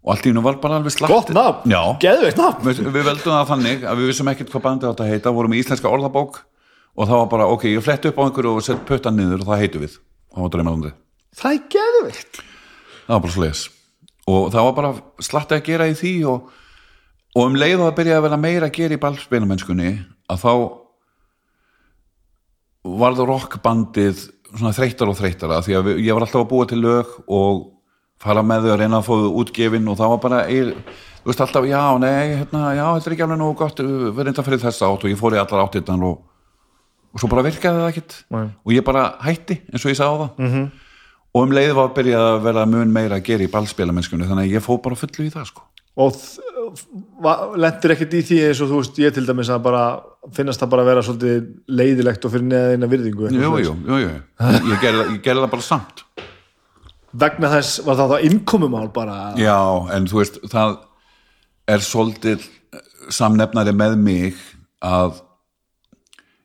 [0.00, 2.64] og allt í húnu var bara alveg slagt gott nafn, geðveikt nafn.
[2.70, 5.54] Við, við veldum það þannig að við vissum ekkert hvað bandi átt að heita vorum
[5.56, 6.40] í íslenska orðabók
[6.96, 9.52] og það var bara ok, ég flett upp á einhverju og sett pötan niður og
[9.52, 10.00] það heitu við.
[10.30, 10.92] Það var dreymalandi
[11.36, 12.40] það er geðveikt.
[13.06, 13.68] Það var bara sliðis
[14.30, 14.90] og það var bara
[15.26, 16.50] slagt að gera í því og,
[17.34, 19.90] og um leið og það byrjaði að vera meira að gera í ballspilamennskunni
[20.30, 20.52] að þá
[23.00, 26.50] var það rockbandið svona þreytar og þreytar að því að við, ég var alltaf að
[26.52, 27.64] búa til lög og
[28.20, 30.74] fara með þau að reyna að þau útgefin og það var bara, ég,
[31.22, 34.44] þú veist alltaf já, nei, hérna, já, þetta er ekki alveg nú gott við reynda
[34.46, 36.20] fyrir þess átt og ég fór í allar áttirnan og,
[37.14, 38.46] og svo bara virkaði það ekkit nei.
[38.52, 40.30] og ég bara hætti eins og ég sagði á það.
[40.36, 40.70] Mm -hmm.
[41.32, 44.48] og um leið var að byrja að vera mun meira að gera í ballspilamennskunni þannig
[44.48, 45.66] að ég fó bara fullu í það sko.
[46.00, 46.14] Og
[47.58, 50.00] lendur ekkert í því eins og þú veist, ég til dæmis að bara
[50.32, 54.10] finnast það bara að vera svolítið leiðilegt og fyrir neðina virðingu Jú, jú, jú,
[57.12, 59.18] vegna þess var það þá innkomumál bara?
[59.40, 59.58] Já
[59.94, 60.78] en þú veist það
[61.70, 62.46] er svolítið
[63.10, 64.40] samnefnari með mig
[64.84, 65.20] að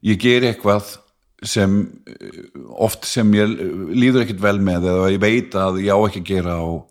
[0.06, 0.96] ég ger eitthvað
[1.46, 1.78] sem
[2.82, 3.56] oft sem ég
[3.94, 6.86] líður ekkert vel með eða ég veit að ég á ekki að gera og,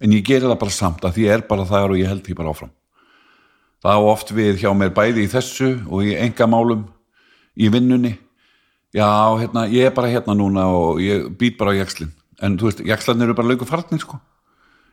[0.00, 2.36] en ég ger það bara samt að því er bara það og ég held því
[2.38, 2.72] bara áfram.
[3.82, 6.86] Það á oft við hjá mér bæði í þessu og í enga málum
[7.58, 8.16] í vinnunni.
[8.94, 12.70] Já hérna ég er bara hérna núna og ég být bara á jakslinn en þú
[12.70, 14.18] veist, jakslarnir eru bara lauku farnir sko.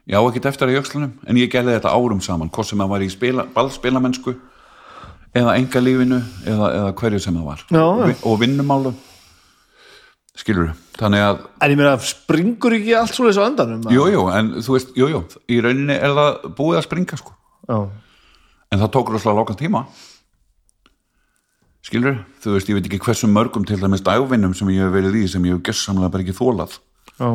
[0.05, 2.91] Ég á ekkert eftir að jakslunum en ég gerði þetta árum saman hvort sem að
[2.93, 4.35] var í spila, ballspilamennsku
[5.35, 7.65] eða enga lífinu eða, eða hverju sem það var.
[7.73, 8.17] Já, og, já.
[8.29, 8.93] og vinnumálu
[10.35, 13.85] skilur þannig að, En ég meina, springur ekki allt svoleiðis á endanum?
[13.91, 17.33] jú, jú, en þú veist jú, jú, í rauninni er það búið að springa sko.
[17.65, 17.77] Já.
[18.71, 19.85] en það tók rosalega lókan tíma.
[21.85, 25.17] Skilur þú veist, ég veit ekki hversu mörgum til dæmis dagvinnum sem ég hef verið
[25.21, 26.77] í sem ég hef gessamlega bara ekki þólað
[27.19, 27.29] Já.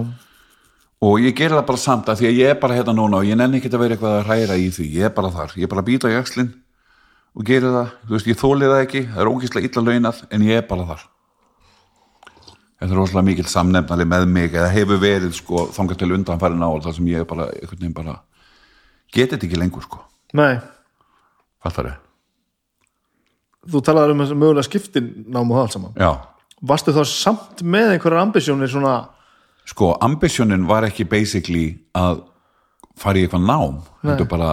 [1.01, 3.29] og ég geri það bara samt að því að ég er bara hérna núna og
[3.29, 4.89] ég nenni ekki að vera eitthvað að hræra í því.
[4.99, 6.51] Ég er bara þar, ég er bara að býta í axlinn
[7.35, 9.03] og geri það, þú veist, ég þóli það ekki.
[9.15, 11.07] Það er ógeðslega illa launað, en ég er bara þar.
[12.81, 16.63] Þetta er rosalega mikil samnefnali með mig, eða hefur verið sko, þangað til undan farin
[16.65, 18.15] ár þar sem ég er bara, einhvern veginn bara
[19.13, 20.01] geti þetta ekki lengur, sko,
[20.39, 20.55] Nei,
[21.65, 21.99] fattar þau?
[23.71, 25.97] Þú talaður um mögulega skiptin námu það allt saman.
[26.01, 26.11] já,
[26.61, 28.95] Varstu þá samt með einhverjar ambisjónir svona,
[29.69, 31.67] sko, ambisjonin var ekki basically
[31.97, 32.25] að
[33.01, 34.51] fara í eitthvað nám þetta er bara,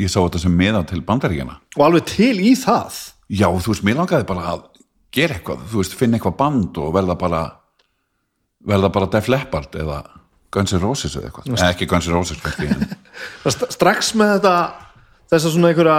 [0.00, 3.02] ég sá þetta sem meða til bandaríkjana og alveg til í það?
[3.32, 4.64] Já, þú veist, mér langaði bara að
[5.14, 7.42] gera eitthvað, þú veist, finna eitthvað band og verða bara
[8.64, 10.02] verða bara Def Leppard eða
[10.54, 12.40] Guns N' Roses eða eitthvað, eða ekki Guns N' Roses
[13.76, 14.56] strax með þetta
[15.34, 15.98] þess að svona einhverja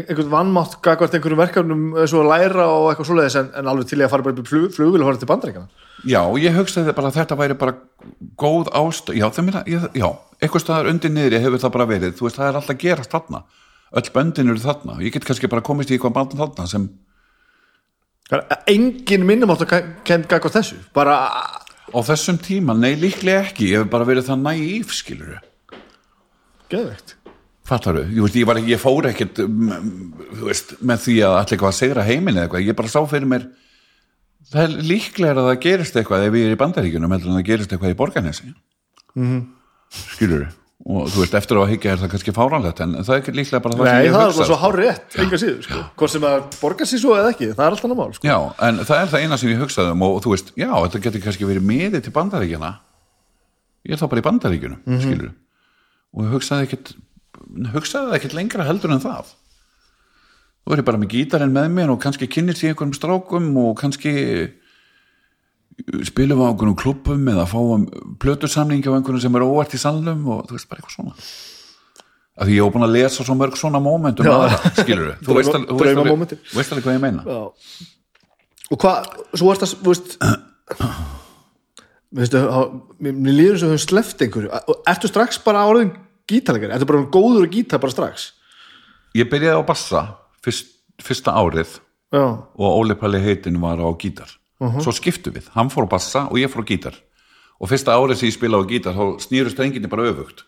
[0.00, 3.90] einhvern vannmátt gagvart einhverjum verkefnum eins og að læra og eitthvað svoleiðis en, en alveg
[3.90, 6.52] til í að fara bara upp í flug, flugvél og fara til bandaríkjana Já, ég
[6.52, 7.76] hugsaði bara að þetta væri bara
[8.36, 10.08] góð ást, já, það ég, já,
[10.42, 12.16] eitthvað staðar undir niðri hefur það bara verið.
[12.18, 13.40] Þú veist, það er alltaf gerast þarna.
[13.94, 16.84] Öll böndin eru þarna, ég get kannski bara komist í eitthvað band þarna sem,
[18.68, 20.76] engin minnum átt að kenda gagvart þessu.
[20.96, 21.16] Bara,
[21.88, 23.72] á þessum tíma, nei, líklega ekki
[27.64, 30.08] hef bara Fattar þú, ég, ég, ég fór ekkert mm,
[30.38, 33.00] þú veist, með því að allir eitthvað að segra heiminn eða eitthvað, ég bara sá
[33.08, 33.46] fyrir mér
[34.50, 37.48] það er líklega að það gerist eitthvað ef ég er í bandaríkjunum heldur en það
[37.48, 38.52] gerist eitthvað í borgarnesi.
[39.14, 39.42] Mm -hmm.
[40.14, 40.46] skilur
[40.84, 43.32] og þú veist, eftir á að higgja er það kannski fáránlegt en það er ekki
[43.32, 45.78] líklega bara það Nei, sem ég það er alveg svo hár rétt, enga síður sko.
[45.96, 48.26] hvort sem að borga sér svo eða ekki, það er alltaf námál sko.
[48.28, 48.36] Já,
[48.68, 51.24] en það er það eina sem ég hugsaði um og, þú veist, já, þetta getur
[51.24, 52.72] kannski verið miðið til bandaríkjana
[53.88, 55.32] ég er þá bara í bandaríkjunum, mm skilur
[56.12, 56.92] og ég hugsaði ekkert
[57.74, 59.32] hugsaði ekkert lengra heldur en það.
[60.64, 63.74] Þú er ég bara með gítarinn með mér og kannski kynnist í einhverjum strákum og
[63.80, 64.12] kannski
[66.06, 67.84] spilum við á einhverjum klubbum eða fáum
[68.22, 71.16] plötusamningi á einhverjum sem er óvart í salnum og þú veist, bara eitthvað svona.
[72.34, 75.36] Af því ég hef búin að lesa svo mörg svona momentum aðra, skilur þú þú
[75.38, 75.76] veist alveg- þú
[76.74, 77.22] alveg hvað ég meina.
[77.28, 77.42] Já.
[78.74, 80.16] og hvað, svo varst að þú veist
[82.14, 84.50] mér líður eins og höfum sleppt einhverju.
[84.90, 85.92] Ertu strax bara áriðin
[86.30, 88.30] gítalegari ertu bara góður að gíta bara strax?
[89.14, 90.04] Ég byrjaði á bassa
[90.44, 90.70] fyrst,
[91.02, 91.78] fyrsta árið
[92.14, 94.30] já, og Óli Palli heitin var á gítar.
[94.80, 96.96] Svo skiptu við, hann fór á bassa og ég fór á gítar.
[97.60, 100.46] Og fyrsta árið sem ég spilaði á gítar þá snýru strenginni bara öfugt.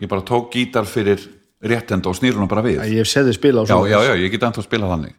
[0.00, 1.24] Ég bara tók gítar fyrir
[1.62, 2.80] réttenda og snýru hann bara við.
[2.88, 4.92] Ég hef séð þið spila á já, svo já, já, ég get ennþá að spila
[4.92, 5.18] þannig.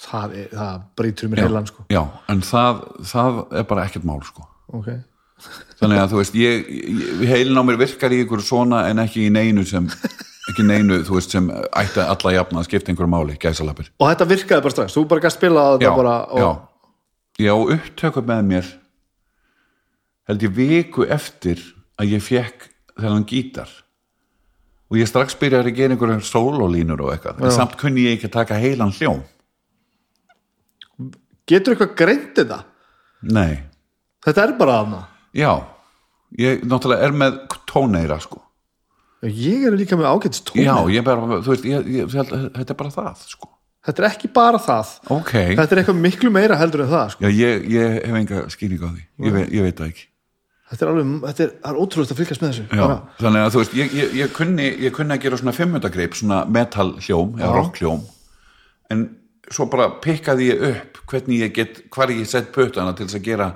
[0.00, 1.82] Það, er, það brýtur mér heilan sko.
[1.92, 2.00] já,
[2.32, 2.78] en það,
[3.10, 4.46] það er bara ekkert mál sko.
[4.72, 4.88] Ok,
[5.80, 6.66] þannig að þú veist, ég,
[7.22, 9.86] ég heilin á mér virkar í ykkur svona en ekki í neinu sem
[10.50, 13.90] ekki neinu, þú veist, sem ætti alla jafna að skipta einhverju máli, gæsalapir.
[14.00, 16.50] Og þetta virkaði bara strax þú bara gæst spila já, bara og, já,
[17.46, 18.72] ég á upptöku með mér
[20.30, 21.62] held ég viku eftir
[22.00, 22.66] að ég fekk
[23.00, 23.70] þennan gítar.
[24.90, 28.28] Og ég strax byrjaði að gera einhverjum sólólínur og eitthvað, en samt kunni ég ekki
[28.28, 29.22] að taka heilan hljóm.
[31.48, 32.60] Getur eitthvað greint þetta?
[33.30, 33.62] Nei,
[34.24, 35.00] þetta er bara aðna
[35.36, 35.50] já
[36.38, 37.38] ég náttúrulega er með
[37.70, 38.42] tóneira sko.
[39.26, 42.78] Ég er líka með ágætist tón já, ég bara, þú veist, ég, ég, þetta er
[42.78, 43.50] bara það sko,
[43.86, 44.94] þetta er ekki bara það.
[45.16, 45.34] Ok.
[45.34, 47.26] Þetta er eitthvað miklu meira heldur en það sko.
[47.26, 49.02] já, ég, ég hef enga skýring á því.
[49.26, 50.06] Ég, veit, ég veit það ekki.
[50.70, 52.64] Þetta er alveg, þetta er, er ótrúlega að fylgjast með þessu.
[52.78, 52.86] Já,
[53.18, 56.44] þannig að þú veist, ég, ég, ég, kunni, ég kunni að gera svona fimmundagreip, svona
[56.46, 58.04] metal hljóm eða rock hljóm
[58.90, 59.06] en
[59.50, 63.26] svo bara pikkaði ég upp hvernig ég get, hvar ég sett pötana til þess að
[63.26, 63.48] gera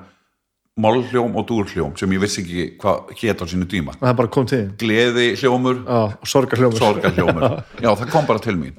[0.74, 3.94] málhljóm og dúrhljóm sem ég vissi ekki hvað hét á sínu tíma.
[4.00, 7.46] Það bara kom til gleði hljómur, já, og sorgar hljómur sorgarhljómur.
[7.84, 8.74] Já, það kom bara til mín.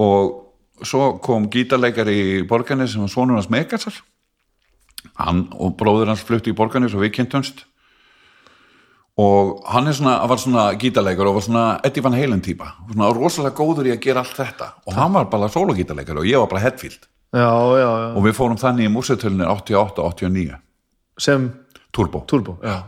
[0.00, 4.00] Og svo kom gítarleikari í borgarni sem var sonur hans Megasar.
[5.20, 7.66] Hann og bróður hans flutti í borgarni og við kynntumst.
[9.20, 13.12] Og hann er svona, var svona gítarleikar og var svona Eddie Van Halen típa svona
[13.16, 14.72] rosalega góður í að gera allt þetta.
[14.88, 17.04] Og hann var bara sólogítarleikar og ég var bara Hetfield.
[17.36, 20.62] Já, já, já, og við fórum þannig í músitölunir 88-89
[21.18, 21.48] sem
[21.96, 22.82] Turbo turbo já.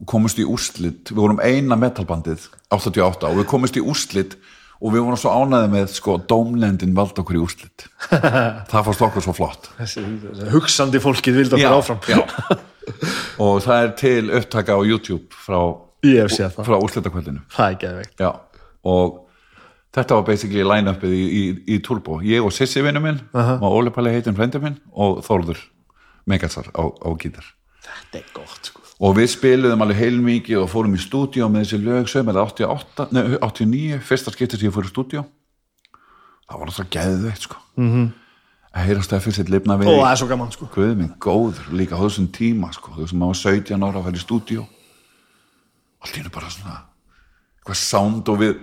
[0.00, 4.36] og komumst í úrslit, við vorum eina metalbandið 88 og við komumst í úrslit
[4.84, 7.86] og við vorum svo ánæði með sko Dómlendin vald okkur í úrslit
[8.70, 10.04] það fannst okkur svo flott Þessi,
[10.52, 12.20] hugsandi fólkið vildi okkur áfram já.
[13.42, 15.60] og það er til upptaka á YouTube frá,
[16.60, 18.30] frá úrslitakvöldinu það er geðveikt já.
[18.84, 19.20] og
[19.94, 21.44] þetta var basically line-upið í, í,
[21.76, 23.58] í Turbo ég og Sissi vinnu minn Aha.
[23.60, 25.62] og Óli Palli heitinn frendi minn og Þórður
[26.30, 27.46] Megasar á, á gítar
[27.84, 28.82] þetta er gott sko.
[29.04, 33.06] Og við spiluðum alveg heilmikið og fórum í stúdíó með þessi lög sögum eða 88,
[33.12, 35.24] nei, 89 fyrsta skipti sem ég fór í stúdíó.
[36.44, 37.60] Það var alltaf geðveitt sko.
[37.80, 38.08] Mm -hmm.
[38.74, 40.68] að heyrast það fyrst eitt lifna við og það er svo gaman sko.
[40.74, 44.04] Guð minn góður líka á þessum tíma sko, þú veist maður var 17 ára að
[44.04, 44.66] fara í stúdíó.
[46.00, 46.76] Allt í hennu bara svona
[47.58, 48.54] eitthvað sound og við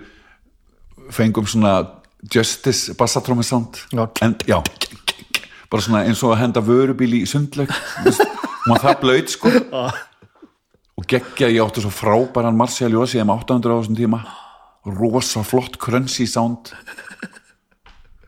[1.10, 1.88] fengum svona
[2.34, 3.76] Justice bassatrómi sound.
[3.92, 4.08] Já.
[4.22, 4.62] en, já.
[5.70, 8.22] Bara svona eins og að henda vörubíl í veist,
[8.64, 9.52] hún var það blöyt sko.
[11.00, 14.22] Og geggja ég átti svo frábæran Marcial Jósi um 800 á þessum tíma.
[14.86, 16.72] Rosa flott crunchy sound.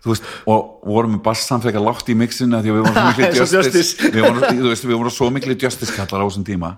[0.05, 4.11] Veist, og vorum með bassan frekar lágt í mixinu því að við vorum miklu justice,
[4.13, 4.43] við vorum,
[4.75, 6.75] við vorum svo miklu justice kallar á þessum tíma.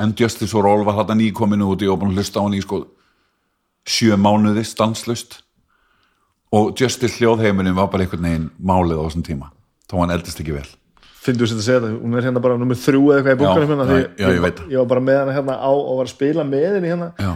[0.00, 2.62] En Justice og Roll var þetta nýkominu út og búin að hlusta á hann í
[2.62, 2.84] sko
[3.88, 5.40] sjö mánuði stanslust
[6.54, 9.50] og Justice hljóðheimurinn var bara einhvern veginn málið á þessum tíma
[9.90, 10.68] þá hann eldist ekki vel
[11.20, 13.40] finnst þú sér að segja það, hún er hérna bara nummer þrjú eða eitthvað í
[13.44, 14.60] búkanum hérna já, já, ég það.
[14.72, 17.08] ég var bara með hana hérna á og var að spila með henni hérna.
[17.20, 17.32] Já.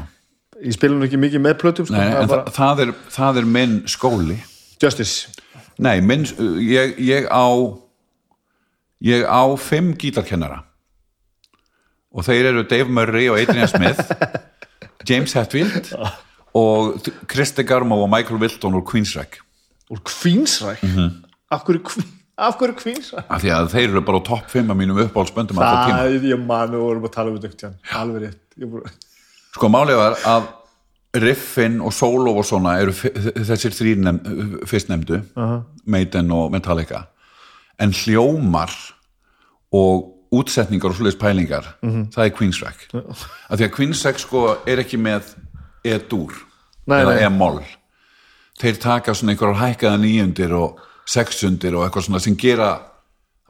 [0.64, 3.48] ég spila nú ekki mikið með plötum sko, Nei, það bara, það, er, það er
[3.58, 4.38] minn skóli.
[4.80, 5.28] Justice.
[5.84, 6.24] Nei, minn,
[6.64, 7.44] ég, ég á
[9.04, 10.62] ég á fimm gítarkennara.
[12.14, 14.00] Og þeir eru Dave Murray og Adrian Smith
[15.08, 15.90] James Hetfield
[16.54, 19.42] og Kristi Garmo og Michael Wilton úr Queensrÿche
[19.92, 21.08] úr Queensræk Mhm.
[21.52, 24.70] af hverju Queen- af hverju Queensræk af því að þeir eru bara á topp 5
[24.70, 25.98] af mínum uppáhaldsböndum alltaf tíma.
[26.02, 28.70] það ég manu og vorum að tala um þetta alveg rétt.
[28.72, 28.92] Bara-
[29.54, 30.48] Sko málið var að
[31.22, 35.20] riffin og solo og svona eru þessir þrýr nefn, fyrstnefndu
[35.86, 37.04] Maiden og Metallica.
[37.78, 38.70] En hljómar
[39.72, 41.68] og útsetningar og svoleiðis pælingar
[42.10, 45.22] það er Queensrÿche af því að Queensrÿche sko er ekki með
[46.86, 47.14] Nei, eða.
[47.28, 47.62] E-moll.
[48.58, 52.74] Þeir taka svona einhverjar hækkaða nýjundir og sexundir og eitthvað svona sem gera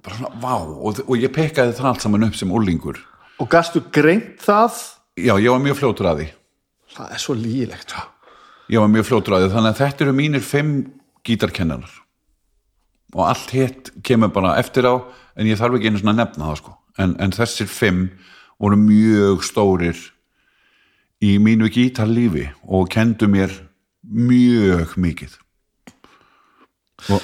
[0.04, 3.00] bara svona, vá, og, og ég pekkaði það allt saman upp sem úlingur
[3.40, 4.80] og gastu greint það?
[5.18, 6.28] Já, ég var mjög fljótur að því.
[6.94, 8.10] Það er svo lígilegt sko.
[8.70, 10.72] ég var mjög fljótur að því þannig að þetta eru mínir fimm
[11.26, 11.92] gítarkennarar.
[13.14, 14.94] Og allt hitt kemur bara eftir á
[15.36, 16.74] en ég þarf ekki einu svona að nefna það sko.
[16.98, 18.08] En, en þessir fimm
[18.62, 20.00] voru mjög stórir
[21.22, 23.52] í mínu gítarlífi og kendu mér
[24.02, 25.38] mjög mikið.
[27.10, 27.22] Og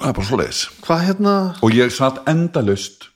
[0.00, 0.66] það er bara svoleiðis.
[0.84, 1.38] Hvað hérna?
[1.62, 3.10] Og ég satt endalust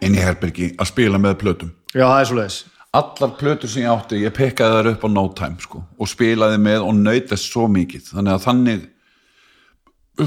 [0.00, 1.74] inn í herbergi að spila með plötum.
[1.94, 2.62] Já það er svo leiðis
[2.94, 6.60] allar plötur sem ég átti, ég pekkaði þar upp á no time sko, og spilaði
[6.62, 8.84] með og þess svo mikið, þannig að þannig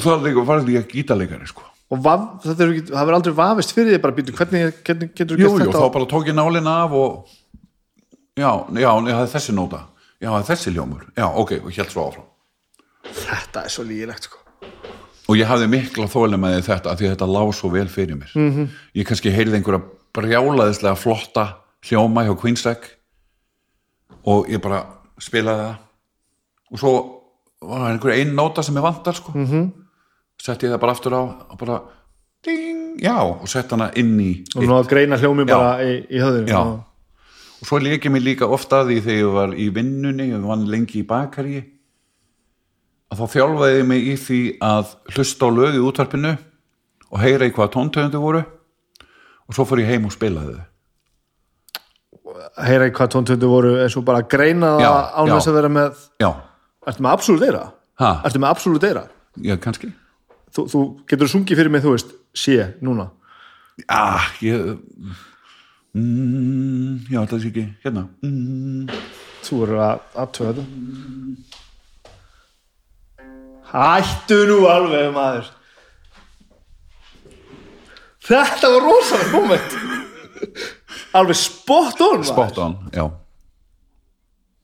[0.03, 1.63] það er líka gítarleikari sko.
[1.87, 5.39] og vaf, þetta er það verður aldrei vafist fyrir því bara býtu hvernig getur, gert
[5.39, 5.79] jú, þetta?
[5.79, 7.29] þá bara tók ég nálina af og
[8.35, 9.85] já, já, ég hafði þessi nóta
[10.19, 12.27] já, það er þessi ljómur, já, ok og hélt svo áfram.
[13.07, 14.36] Þetta er svo lígilegt sko.
[15.27, 18.15] Og ég hafði mikla þólum með þetta af því að þetta lá svo vel fyrir
[18.15, 18.51] mér Mhm.
[18.51, 18.67] -hmm.
[18.95, 19.81] ég kannski heyrði einhverja
[20.13, 21.47] brjálaðislega flotta
[21.87, 22.95] hljóma hjá Queensrÿche
[24.25, 24.85] og ég bara
[25.19, 25.75] spilaði það
[26.71, 26.93] og svo
[27.61, 29.45] var það einhver einn nóta sem ég vantar sko mm.
[29.45, 29.71] -hmm.
[30.41, 31.81] setti ég það bara aftur á og bara
[32.45, 36.19] ding, já, og sett hana inn í og nú að greina hljómi bara í, í
[36.19, 36.59] höðinu Já.
[37.61, 40.67] og svo leikið mér líka ofta að því þegar ég var í vinnunni og vann
[40.69, 41.63] lengi í bakari
[43.07, 46.33] að þá þjálfaði ég mig í því að hlusta á lög í útvarpinu
[47.07, 48.41] og heyra í hvað tóntöfundu voru
[49.47, 50.65] og svo fór ég heim og spilaði þau
[52.67, 55.33] heyra í hvað tóntöndi voru eins og bara greina Já, það án já.
[55.35, 56.29] þess að vera með já,
[56.89, 57.63] ertu með absoluteira?
[58.01, 58.09] Ha?
[58.27, 59.03] ertu með absoluteira?
[59.43, 59.93] já, kannski
[60.57, 62.55] Þú, þú getur sungið fyrir mig, þú veist, sé,
[62.85, 63.09] núna
[63.93, 64.77] ah, ég
[65.93, 68.91] mm, já, þetta er ekki hérna mm,
[69.45, 71.65] þú verður að aðtöða þetta
[73.77, 75.53] hættu nú alveg maður.
[78.27, 79.77] Þetta var rosalega moment
[81.17, 82.29] alveg spot on maður.
[82.31, 83.05] spot on, já.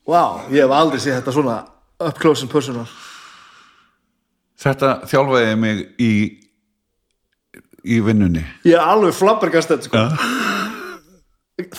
[0.09, 1.58] Wow, ég hef aldrei séð þetta svona
[2.03, 2.88] up close and personal.
[4.64, 6.14] Þetta þjálfaði mig í
[7.83, 8.43] í vinnunni.
[8.67, 10.03] Ég er alveg flabbergast þetta sko.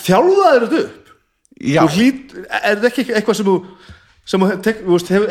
[0.05, 1.13] þjálfaðir þetta upp?
[1.55, 3.55] Já, hlýt, er þetta ekki eitthvað sem þú
[4.25, 4.81] sem þú tek,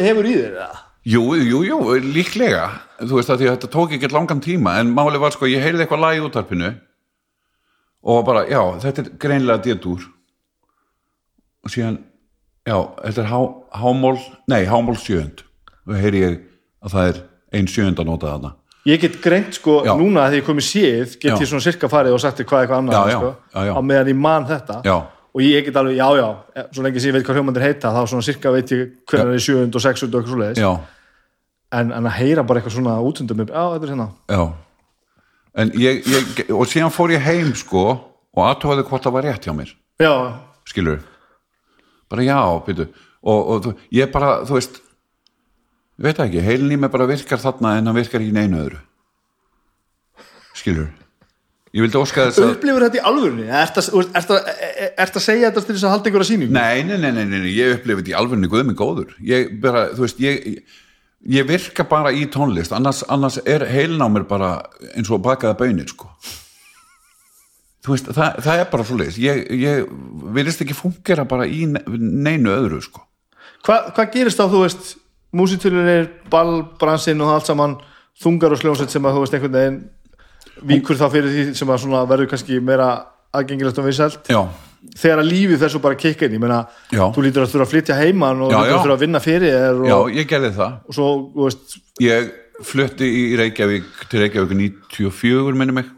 [0.00, 0.82] hefur í þér eða?
[1.04, 2.64] Jú, jú, jú, líklega
[3.02, 5.60] þú veist að því að þetta tók ekki langan tíma en máli var sko, ég
[5.60, 6.70] heyrði eitthvað lag í útarpinu
[8.04, 10.06] og bara, já, þetta er greinlega djötur
[11.64, 11.98] og síðan
[12.64, 13.40] já, þetta er há,
[13.82, 14.16] hámól
[14.48, 15.44] nei, hámól sjöund
[15.84, 16.38] og heyri ég
[16.84, 17.22] að það er
[17.58, 18.54] ein sjöunda notað þarna
[18.88, 19.94] ég get greint sko Já.
[19.96, 21.36] núna að því ég komið séð get Já.
[21.40, 24.18] ég svona sirka farið og sagt þér hvað eitthvað annað Já, sko, á meðan ég
[24.20, 24.96] man þetta Já.
[25.34, 28.02] Og ég get alveg, já, já, svo lengi sem ég veit hvað hljómandir heita þá
[28.10, 30.60] svona cirka veit ég hvernig það er 700 og 600 og eitthvað svoleiðis.
[30.62, 30.70] Já,
[31.80, 34.08] en, en að heyra bara eitthvað svona útundum já, þetta er hérna.
[35.78, 37.84] Ég, ég, og síðan fór ég heim sko
[38.34, 39.74] og aðtóðið hvort það var rétt hjá mér.
[40.02, 40.14] Já,
[40.70, 41.02] skilur
[42.10, 42.88] bara já, byrju
[43.24, 44.82] og, og ég bara, þú veist
[45.98, 48.82] veit það ekki, heilin í mig bara virkar þarna en hann virkar í neinu öðru.
[50.54, 50.92] Skilur
[51.74, 53.48] ég vildi óska þess að upplifur þetta í alvörunni?
[53.50, 56.54] Ert að, ert að, segja þetta til þess að halda einhverja sýningu?
[56.54, 59.14] Nei, nei, nei, nei, ég upplifi þetta í alvörinu guð mig góður.
[59.26, 60.62] Ég bara, veist, ég
[61.24, 64.50] ég virka bara í tónlist annars, annars er heilin á mér bara
[64.94, 66.10] eins og bakaða bönir, sko.
[67.84, 69.88] Veist, það, það er bara svo ég, ég
[70.36, 73.04] virðist ekki fungera bara í ne- neinu öðru, sko.
[73.64, 74.94] Hva, hvað gerist þá, þú veist
[75.34, 77.76] músitúlunir, ballbransinn og allt saman
[78.20, 79.78] þungar og sljónsett sem að þú veist einhvern veginn
[80.62, 82.92] víkur þá fyrir því sem verður kannski meira
[83.34, 84.30] aðgengilegt og vinsælt.
[84.30, 84.42] Já,
[85.00, 86.60] þegar að lífið þessu bara kikka inn ég meina,
[86.92, 89.82] þú lítur að þurfa að flytja heiman og lítur að þurfa að vinna fyrir þér
[89.88, 90.78] já, og, ég gerði það.
[90.84, 92.32] Og svo, þú veist ég
[92.64, 94.56] flutti í Reykjavík til Reykjavík
[94.94, 95.92] 94 minni mig.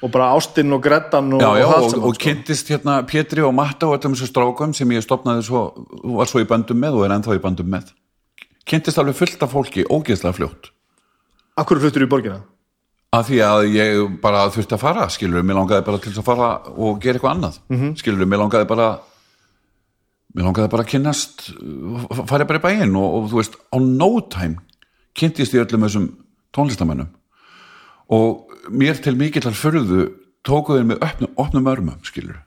[0.00, 3.52] Og bara ástinn og grettan og, já, já, og og, og kynntist hérna Pétri og
[3.52, 5.66] Matta og öllum þessu strákum sem ég stopnaði svo,
[6.16, 7.92] var svo í bandum með og er ennþá í bandum með.
[8.64, 10.72] Kynntist alveg fullt af fólki ógeðslega fljótt.
[11.60, 12.40] Akkur fluttur í borgina?
[13.10, 16.50] Að því að ég bara þurfti að fara skilur, mér langaði bara til að fara
[16.70, 17.94] og gera eitthvað annað, mm -hmm.
[17.98, 18.90] skilur, mér langaði bara
[20.34, 23.76] mér langaði bara að kynnast uh, fara bara í bæinn og, og þú veist, á
[23.82, 24.62] no time
[25.14, 26.06] kynntist ég öllum þessum
[26.54, 27.10] tónlistamennum
[28.10, 30.06] og mér til mikillar fyrðu
[30.46, 32.38] tókuðu með opnum, opnum örmum, skilur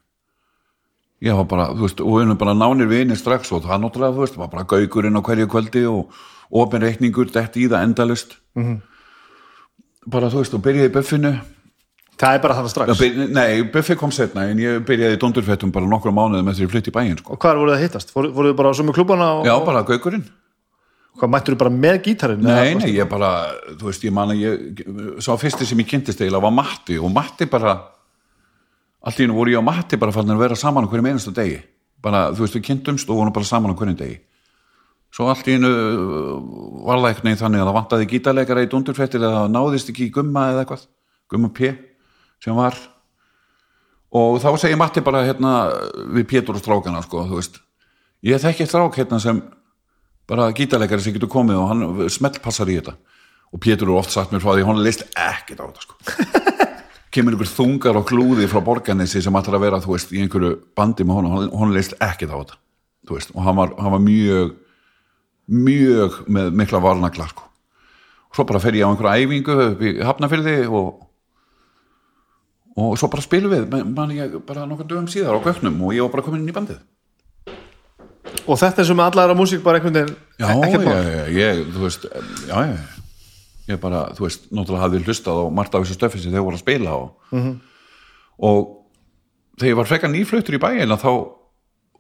[1.24, 4.16] ég var bara, þú veist, og við erum bara nánir vinir strax og það náttúrulega,
[4.16, 6.16] þú veist, var bara gaugurinn á hverju kvöldi og
[6.52, 8.82] opin reikningur dett í það endalust -hmm.
[10.12, 11.34] Bara, þú veist, og byrjaði í buffinu
[12.14, 15.20] Það er bara það strax Já, byr, nei, Buffi kom setna en ég byrjaði í
[15.22, 17.34] dondurfettum bara nokkra mánuði með því að flytti í bæinn sko.
[17.34, 18.14] Og hvað voruð það að hittast?
[18.14, 20.28] Fóruð þið bara á sömu klubana og, Já, bara gaugurinn
[21.14, 22.46] og hvað mættur þið bara með gítarinn?
[22.46, 23.32] Nei, nei, ég bara,
[23.80, 24.84] þú veist, ég man að ég
[25.22, 27.76] sá fyrsti sem ég kynntist eiginlega var Matti og Matti bara
[29.04, 31.60] allt í hennu voru ég og Matti bara fann að vera saman hverjum einasta degi
[32.04, 34.18] bara, þú veist, við kynntumst og vorum bara saman hverjum degi
[35.14, 35.72] svo allt í hennu
[36.88, 40.14] var það eitthvað þannig að það vantaði gítarleikara í dondurfettir eða það náðist ekki í
[40.14, 40.88] gumma eða eitthvað
[41.34, 41.74] gumma P
[42.44, 42.78] sem var.
[44.14, 45.54] Og þá segir Matti bara hérna
[46.14, 47.62] við Pétur og strákana sko, þú veist
[48.26, 49.42] ég þekki strák hérna sem
[50.30, 52.98] bara gítarleikari sem getur komið og hann smellpassar í þetta.
[53.54, 55.98] Og Pétur er oft sagt mér frá því hann leist ekkert á þetta sko.
[57.14, 60.56] Kemur einhver þungar og klúði frá borganessi sem ætlar að vera, þú veist, í einhverju
[60.74, 62.58] bandi með honum, hann, hann leist ekkert á þetta
[63.12, 64.54] veist, og hann var, hann var mjög
[65.54, 67.46] mjög með mikla varnagla sko.
[68.30, 71.04] Og svo bara fer ég á einhverja æfingu upp í Hafnafyrði og
[72.74, 76.02] og svo bara spilum við man ég bara nokkur dögum síðar á göknum og ég
[76.08, 76.80] var bara komin inn í bandið.
[78.50, 80.96] Og þetta er sem með alla aðra músík bara einhvern veginn Já, ekkert mál.
[80.98, 82.08] ég, ég, þú veist
[82.50, 82.80] já, já,
[83.70, 86.58] ég bara, þú veist náttúrulega hafði hlustað og margt af þessu stöfi sem þeir voru
[86.58, 87.38] að spila og,
[88.42, 88.64] og
[89.60, 91.12] þegar ég var frekar nýfluttur í bæin að þá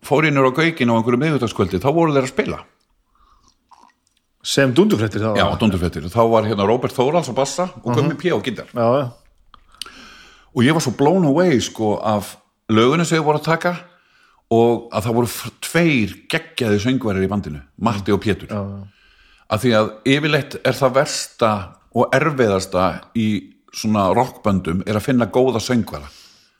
[0.09, 2.63] fór ég nýr á gaukin á einhverju miðvitaðskvöldi, þá voru þeir að spila
[4.43, 5.59] Sem dundufrættir það Já, var.
[5.61, 8.27] dondurfettir, þá var hérna Robert Þórals á bassa og Gummi P.
[8.27, 9.11] á já.
[10.53, 12.35] og ég var svo blown away sko af
[12.69, 13.75] lögunum sem ég voru að taka
[14.51, 15.29] og að það voru
[15.63, 18.83] tveir geggjaði söngverðir í bandinu, Matti og Pétur Já, já.
[19.47, 21.53] að því að yfirleitt er það versta
[21.93, 23.29] og erfiðasta í
[23.73, 26.11] svona rockböndum er að finna góða söngvara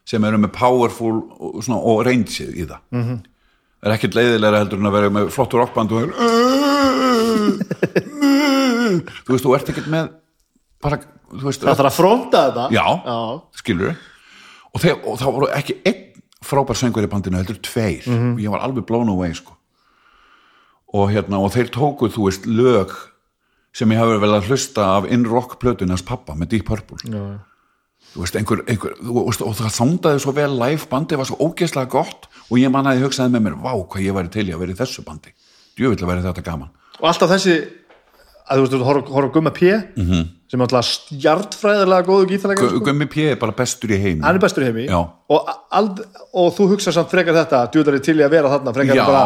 [0.08, 3.20] sem eru með powerful og, og rangeið í það mm -hmm.
[3.84, 6.43] er ekkert leiðilega heldur en að vera með flottur rockband og er
[7.64, 10.10] þú veist, þú ert ekkert með
[10.84, 11.00] bara,
[11.32, 12.66] þú veist Það þarf að fronta þetta.
[12.76, 13.18] Já, Já.
[13.62, 13.94] skilur
[14.74, 16.02] og, þeir, og það voru ekki einn
[16.44, 18.04] frábær söngur í bandinu, heldur tveir.
[18.10, 19.56] Og ég var alveg blown away sko.
[20.94, 22.92] og hérna, og þeir tóku þú veist, lög
[23.74, 27.00] sem ég hafi vel að hlusta af In Rock plötunars pappa með Deep Purple.
[27.10, 27.40] Já.
[28.14, 31.40] þú veist, einhver, einhver þú veist, og það þándaði svo vel live bandi var svo
[31.42, 34.62] ógeðslega gott og ég mannaði hugsaði með mér, vá, hvað ég væri til í að
[34.62, 35.34] vera í þessu bandi.
[35.80, 36.70] Djövill að vera þetta gaman
[37.04, 37.58] Og alltaf þessi
[38.44, 40.24] að þú veist, þú horf horf á Gumma P -hmm.
[40.52, 44.22] sem er alltaf stjartfræðilega góðu gítarleikar Gu- Gummi P er bara bestur í heimi.
[44.22, 44.88] Hann er bestur í heimi.
[44.90, 46.00] Og, ald,
[46.34, 49.24] og þú hugsa samt frekar þetta djúðari til í að vera þarna frekar bara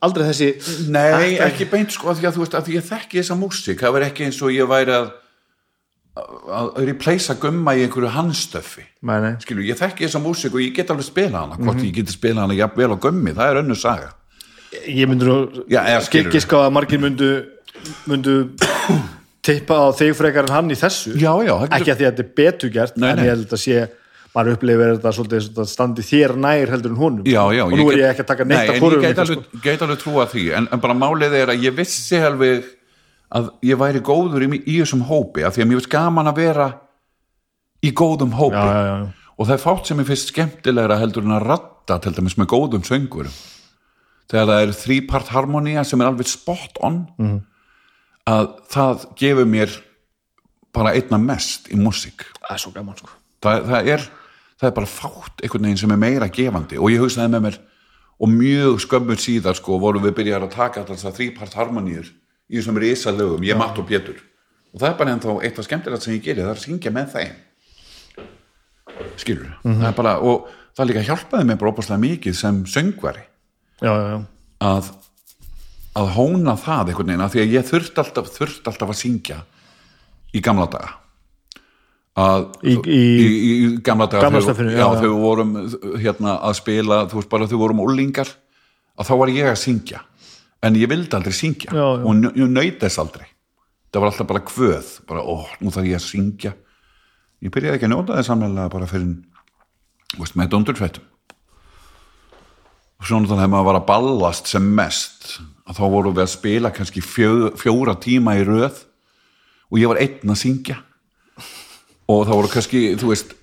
[0.00, 3.80] aldrei þessi Nei, ekki beint sko að veist að ég þekki þessa músík.
[3.80, 5.10] Það var ekki eins og ég væri að
[6.12, 8.10] að replacea gumma í einhverju
[9.22, 9.36] nei.
[9.40, 12.44] skilur, ég þekki þessa músík og ég get alveg spila hana hvort ég geti spila
[12.44, 14.10] hana jafnvel á gummi það er önnu saga
[14.72, 16.36] ég eða skilurðu.
[16.36, 17.32] giska að margir myndu
[18.08, 18.36] myndu
[19.42, 21.16] tippa á þig frekar en hann í þessu.
[21.18, 23.62] Já, já, ekki að því að þetta er betur gert Nei, en ég held að
[23.62, 23.80] sé
[24.32, 27.26] maður upplifir þetta svolítið svona standi þér nær heldur en honum.
[27.28, 29.10] Já, já, og nú er ég ekki að taka neitt Nei, af en ég get
[29.10, 29.62] ykkar, alveg, sko.
[29.66, 32.70] get alveg trúa því en, en bara málið er að ég vissi alveg
[33.32, 36.40] að ég væri góður í, í þessum hópi af því að mér finnst gaman að
[36.40, 36.68] vera
[37.82, 38.62] í góðum hópi.
[38.62, 42.38] Já, og það er fátt sem ég finnst skemmtilegra heldur en að ratta til dæmis
[42.38, 43.36] með góðum söngurum
[44.32, 47.40] þegar það er þrípart harmonía sem er alveg spot on Mhm.
[48.26, 49.76] að það gefur mér
[50.72, 52.24] bara einna mest í músík.
[52.48, 52.58] Það
[52.96, 53.10] sko.
[53.42, 54.06] Það, það, er,
[54.60, 56.78] það er bara fátt einhvern veginn sem er meira gefandi.
[56.78, 57.58] Og ég hugsaði með mér
[58.22, 62.08] og mjög skömmur síðar sko vorum við byrjar að taka að þrípart harmoníur
[62.48, 64.16] í þessum risa lögum, ég, Matt og Pétur.
[64.72, 66.90] Og það er bara ennþá eitt af skemmtilegt sem ég geri það er að syngja
[66.94, 67.34] með þeim.
[69.20, 73.24] Skilur það er bara, og það líka hjálpaði mér bara opaslega mikið sem söngvari
[73.82, 74.18] já, já,
[74.62, 74.90] að
[76.00, 79.40] að hóna það einhvern veginn af því að ég þurft alltaf, þurft alltaf að syngja
[80.32, 80.94] í gamla daga.
[82.16, 85.52] Að Í- í- í, gamla daga Gamla þegar- steffinu, já, já, þegar við vorum
[86.00, 88.28] hérna að spila, þú veist bara þegar við vorum úlingar
[88.98, 90.00] að þá var ég að syngja.
[90.62, 91.72] En ég vildi aldrei syngja.
[92.04, 93.26] Og n- ég naut þess aldrei.
[93.92, 96.54] Það var alltaf bara kvöð bara, ó, nú þarf ég að syngja.
[97.42, 99.16] Ég byrjaði ekki að njóta þess samlega bara fyrir
[100.18, 101.02] veist, með dundurfættum
[103.02, 105.24] og svo náttúrulega þegar maður var að ballast sem mest
[105.66, 108.84] að þá vorum við að spila kannski fjó, fjóra tíma í röð
[109.72, 110.76] og ég var einn að syngja.
[112.12, 113.34] Og það voru kannski, þú veist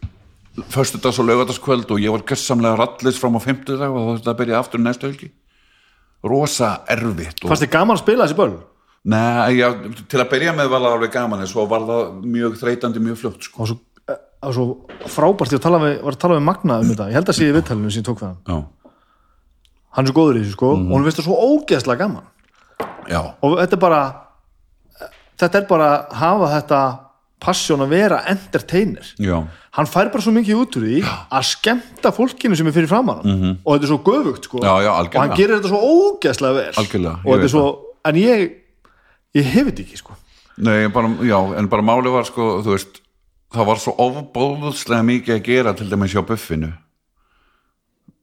[0.72, 4.84] föstudags og laugardagskvöld og ég var gössamlega rallis fram á fimmtudag og þetta byrjaði aftur
[4.84, 5.30] næstu helgi.
[6.24, 8.58] Rosa erfitt og, fannst þið gaman að spila þessi börn?
[9.12, 9.70] Nei, já,
[10.12, 13.22] til að byrja með var það alveg gaman en svo var það mjög þreytandi mjög
[13.22, 13.64] fljótt sko.
[13.64, 14.20] og svo, eh,
[14.56, 14.66] svo
[15.08, 17.08] frábært ég að tala við, var að tala við Magna um þetta.
[17.12, 18.68] Ég held að sé í viðtalinu sem ég tók við
[19.96, 20.72] hann er svo góður í þessu sko.
[20.76, 20.90] Mhm.
[20.92, 22.26] og hann finnst það svo ógeðslega gaman.
[23.10, 24.02] Já, og þetta er bara
[25.40, 26.82] þetta er bara að hafa þetta
[27.40, 29.14] passion að vera entertainer.
[29.18, 29.38] Já.
[29.72, 33.22] Hann fær bara svo mikið út úr því að skemmta fólkinu sem er fyrir framann
[33.24, 34.58] mm og þetta er svo göfugt sko.
[34.60, 34.66] Mhm.
[34.66, 36.74] Já, og hann gerir þetta svo ógeðslega vel.
[36.84, 37.68] Algjörlega, og ég er svo,
[38.06, 38.52] en ég
[39.36, 40.18] ég hef þetta ekki sko.
[40.60, 43.00] Nei, bara, já, en bara máli var sko, veist,
[43.54, 46.74] það var svo ofbóðslega mikið að gera til dæmis hjá buffinu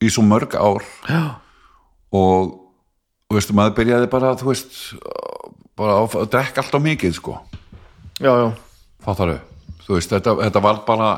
[0.05, 0.85] í svo mörg ár.
[1.09, 1.41] Já,
[2.15, 2.53] og,
[3.27, 4.77] þú veist, maður byrjaði bara, þú veist,
[5.79, 7.39] bara að drekka alltaf mikið, sko,
[8.21, 8.47] já, já,
[9.05, 9.41] fattar þau,
[9.87, 11.11] þú veist, þetta, þetta var bara,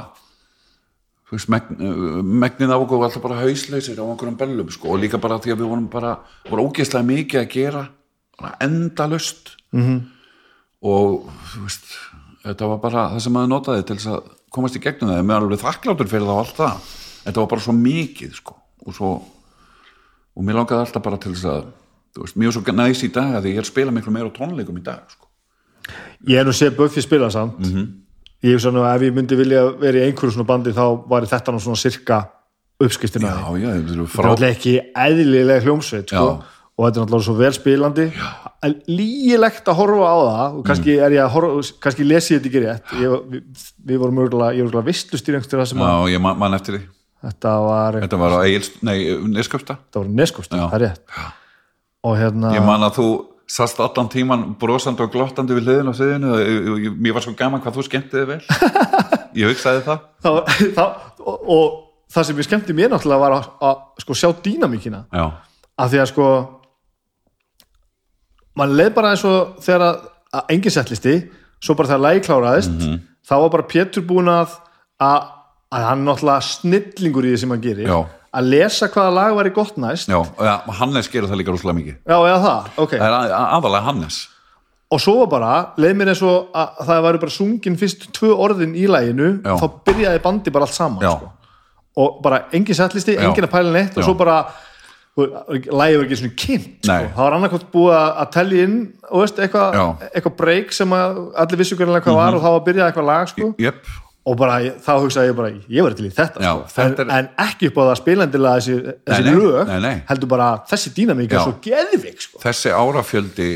[1.28, 1.82] þú veist, megn,
[2.44, 5.54] megnið á okkur var alltaf bara hausleysir á einhverjum bellum, sko, og líka bara því
[5.54, 6.16] að við vorum bara,
[6.48, 7.84] voru ógeðslega mikið að gera,
[8.62, 10.00] endalust -hmm.
[10.82, 11.86] og, þú veist,
[12.44, 15.36] þetta var bara það sem maður notaði til þess að komast í gegnum það, mér
[15.36, 16.92] er alveg þakkláttur fyrir það og allt það,
[17.24, 19.10] þetta var bara svo mikið, sko, og svo,
[20.38, 21.64] og mér langaði alltaf bara til þess að,
[22.14, 24.78] þú veist, er svo næs í dag að ég er að spila miklu meira tónleikum
[24.78, 25.26] í dag, sko.
[26.28, 27.86] ég er nú sé Buffy spila samt Mhm.
[28.44, 31.52] ég hef svona ef ég myndi vilja vera í einhverju svona bandi þá var þetta
[31.52, 32.28] nú svona sirka
[32.80, 34.50] uppskristina Já, já, eru þetta er frá...
[34.52, 36.16] ekki eðlilega hljómsveit sko.
[36.38, 36.44] Já.
[36.78, 38.04] og þetta er náttúrulega svo vel spilandi
[38.62, 41.02] en lígilegt að horfa á það og kannski Mm.
[41.06, 43.42] er horfa, kannski lesi ég þetta ekki rétt ég, við,
[43.86, 44.54] við vorum örgulega,
[45.50, 46.82] til það sem að Já, ég man, man eftir því.
[47.24, 48.40] Þetta var, Þetta var á
[49.34, 49.76] Neskjöpsta.
[49.88, 50.62] þetta var neskost Já.
[50.68, 51.18] það er rétt
[52.08, 53.06] og hérna Ég man að þú
[53.48, 57.62] sast allan tíman brosandi og glottandi við hliðin á sviðinu og mér var svo gaman
[57.64, 58.40] hvað þú skemmtiði vel.
[59.38, 60.02] Ég hugsaði það.
[60.22, 60.38] það,
[60.76, 60.90] það,
[61.24, 65.90] og, og það sem ég skemmti mér náttúrulega var að, að sko, sjá dýnamíkina af
[65.92, 66.28] því að sko
[68.58, 69.98] mann leið bara eins og þegar að,
[70.38, 71.14] að engin settlisti
[71.62, 72.96] svo bara þegar lægi kláraðist Mhm.
[73.28, 74.54] þá var bara Pétur búin að
[75.00, 75.28] að,
[75.74, 77.98] að hann er náttúrulega snillingur í því sem hann gerir Já.
[78.38, 81.76] að lesa hvaða lag var í gott næst já, ja, Hannes gerir það líka rúslega
[81.76, 81.96] mikið.
[82.08, 84.18] já eða það, ok Það er að, aðalega Hannes.
[84.90, 88.08] og svo var bara, leið mér eins og að, að það væri bara sungin fyrst
[88.16, 89.56] tvö orðin í læginu Já.
[89.60, 91.30] þá byrjaði bandi bara allt saman sko.
[91.98, 93.28] og bara engin settlisti, Já.
[93.28, 94.38] engin að pæla neitt og svo bara
[95.18, 96.94] lægi var ekki svona kynnt sko.
[96.94, 98.76] Það var annarkvæmt búið að telja inn
[99.10, 99.74] eitthvað.
[99.74, 100.10] Mhm.
[100.14, 103.28] eitthva break sem allir vissu hvernig hvað var og þá var að byrja eitthvað lag
[103.28, 103.48] sko.
[103.58, 103.80] Jöp,
[104.26, 106.82] og bara, þá hugsaði ég bara ég var til í þetta, Já, sko.
[106.82, 110.02] en, er- en ekki upp á það spilandilega þessi, þessi nei, lög nei, nei.
[110.08, 112.38] heldur bara þessi dýnamík er svo geðvik sko.
[112.42, 113.50] þessi árafjöldi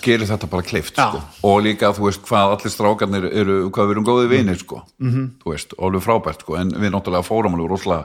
[0.00, 1.20] gerir þetta bara kleift sko.
[1.44, 4.82] og líka þú veist hvað allir strákarnir eru, hvað við erum góðið vinir sko.
[4.98, 5.10] Mhm.
[5.14, 5.30] -hmm.
[5.44, 6.56] þú veist, alveg frábært sko.
[6.56, 8.04] en við náttúrulega fórum alveg rosalega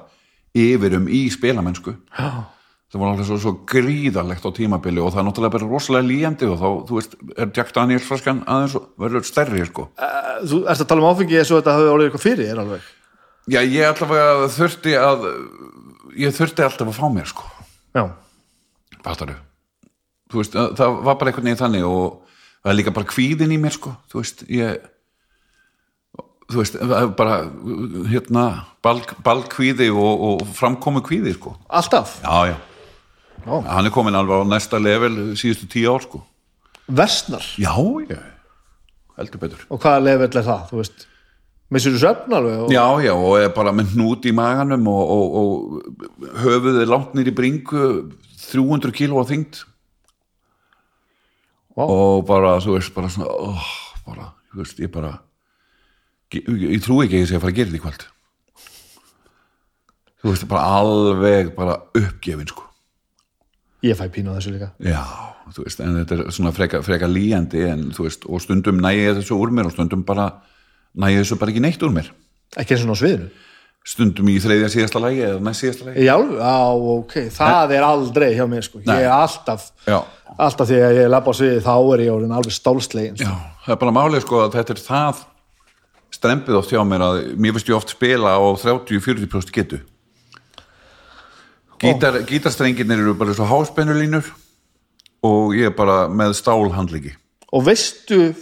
[0.56, 2.44] yfir um í spilamennsku Já.
[2.90, 6.48] Það var alveg svo, svo gríðarlegt á tímabili og það er náttúrulega bara rosalega líjandi
[6.50, 9.90] og þá, þú veist, er Jack Daniels fraskan aðeins og verður stærri sko.
[10.50, 12.88] þú ert að tala um áfengi eins og þetta hafi orðið eitthvað fyrir þér alveg
[13.54, 15.28] já, ég allavega þurfti að
[16.18, 17.46] ég þurfti alltaf að fá mér sko.
[17.94, 18.04] já,
[19.04, 19.38] fattaru
[20.30, 23.60] þú veist, það, var bara einhvern veginn þannig og það er líka bara kvíðin í
[23.62, 24.82] mér sko, þú veist, ég
[26.50, 27.38] þú veist, er bara
[28.10, 28.48] hérna,
[28.86, 31.54] balk, balkvíði og, og framkomu kvíði sko.
[31.70, 32.58] alltaf, já, já,
[33.46, 33.62] Já.
[33.64, 36.24] hann er komin alveg á næsta level síðustu tíu ár sko.
[36.88, 37.46] versnar?
[37.58, 37.74] Já,
[38.10, 38.20] já,
[39.18, 39.64] heldur betur.
[39.70, 41.08] Og hvaða level er það, þú veist?
[41.70, 42.74] Missur þú svefn alveg og...
[42.74, 47.16] já, já, og er bara með hnút í maganum og, og, og höfuð er langt
[47.16, 47.90] nýr í bringu
[48.50, 49.64] 300 kíló á þyngd.
[51.78, 51.84] Vá.
[51.86, 53.68] og bara, þú veist, bara svona oh,
[54.04, 55.14] bara, þú veist, ég bara
[56.34, 58.08] ég, ég trúi ekki að ég sé að fara að gera þetta í kvöld.
[60.20, 62.69] Þú veist, bara alveg bara uppgefin, sko
[63.86, 64.72] ég fæ pínu á þessu líka.
[64.84, 65.04] Já,
[65.56, 68.92] þú veist, en þetta er svona freka, freka líjandi, en þú veist, og stundum næ
[68.98, 70.32] ég þessu úr mér og stundum bara
[70.96, 72.12] næ ég þessu bara ekki neitt úr mér.
[72.60, 73.30] Ekki eins og á sviðinu?
[73.90, 76.04] Stundum í þriðja síðasta lagi eða næst síðasta lagi.
[76.04, 76.60] Já, á,
[77.00, 80.02] ok, það er aldrei hjá mér sko, ég er alltaf já,
[80.36, 83.30] alltaf því að ég labba á sviði þá er ég alveg stálslegin sko.
[83.32, 85.24] já, það er bara málið sko að þetta er það
[86.20, 89.80] strempið oft hjá mér að mér finnst ég oft spila á 30-40% getu
[91.80, 94.28] Gítar, gítarstrengirnir eru bara svo háspennulínur
[95.24, 97.14] og ég er bara með stálhandliki
[97.56, 98.34] og veistu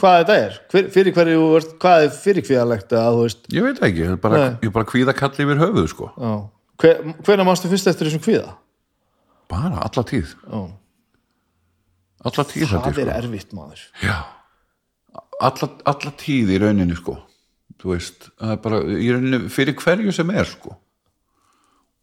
[0.00, 0.56] hvað þetta er?
[0.72, 1.44] Hver, fyrir hverju,
[1.80, 3.44] hvað er fyrir kvíðalegt að þú veist?
[3.54, 4.48] Ég veit ekki, ég er bara, Nei.
[4.60, 6.08] ég er bara kvíða kalli yfir höfuð sko.
[6.82, 8.56] Hver, hvernig mástu fyrst eftir þessum kvíða?
[9.52, 10.34] Bara alla tíð.
[10.44, 10.64] Já.
[12.26, 13.14] alla tíð það er sko.
[13.14, 13.84] erfitt maður.
[14.02, 14.16] Já,
[15.48, 17.16] alla, alla tíð í rauninni sko.
[17.80, 20.76] Þú veist, það er bara í rauninni fyrir hverju sem er sko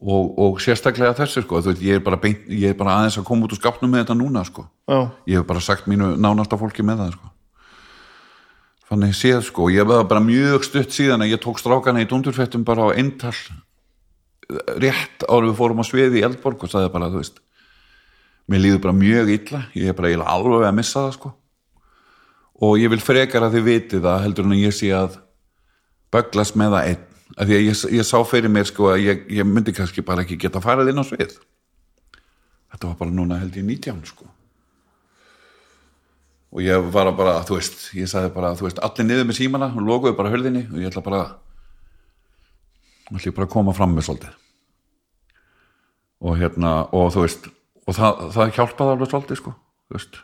[0.04, 3.48] og, og sérstaklega þessu sko veist, ég er beint, ég er bara aðeins að koma
[3.48, 4.66] út úr skapnum með þetta núna sko.
[4.90, 5.00] Já,
[5.30, 7.32] ég hef bara sagt mínu nánasta fólki með það sko.
[8.90, 12.66] Þannig séð sko, ég var bara mjög stutt síðan að ég tók strákana í dundurfettum
[12.68, 13.34] bara á eintal
[14.84, 17.40] rétt en við fórum á sviði í Eldborg og sagði bara, þú veist
[18.52, 21.34] mér líður bara mjög illa, ég er bara eiginlega alveg að missa það sko.
[22.64, 25.18] Og ég vil frekar að þið vitið það heldur en að ég sé að
[26.14, 29.26] böglast með það einn af því að ég, ég sá fyrir mér sko að ég,
[29.40, 31.38] ég myndi kannski bara ekki geta farið inn á svið.
[32.74, 34.28] Þetta var bara núna held ég 19 sko.
[36.54, 39.72] Og ég var bara, þú veist ég sagði bara, þú veist, allir niður með símana
[39.74, 41.24] og lokuðu bara hörðinni og ég ætla bara
[43.10, 44.36] ætla ég bara að koma fram með svolítið.
[46.24, 47.50] Og hérna og þú veist,
[47.88, 49.56] og það, það hjálpaði alveg svolítið sko,
[49.90, 50.22] þú veist.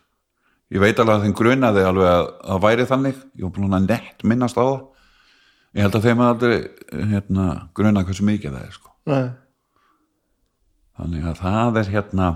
[0.69, 3.89] Ég veit alveg að þeim grunaði alveg að það væri þannig, ég var búin að
[3.89, 4.77] nett minnast á það
[5.75, 6.56] ég held að þeim að aldrei
[7.14, 8.89] hérna, grunaði hversu mikið það er sko
[10.99, 12.30] þannig að það er hérna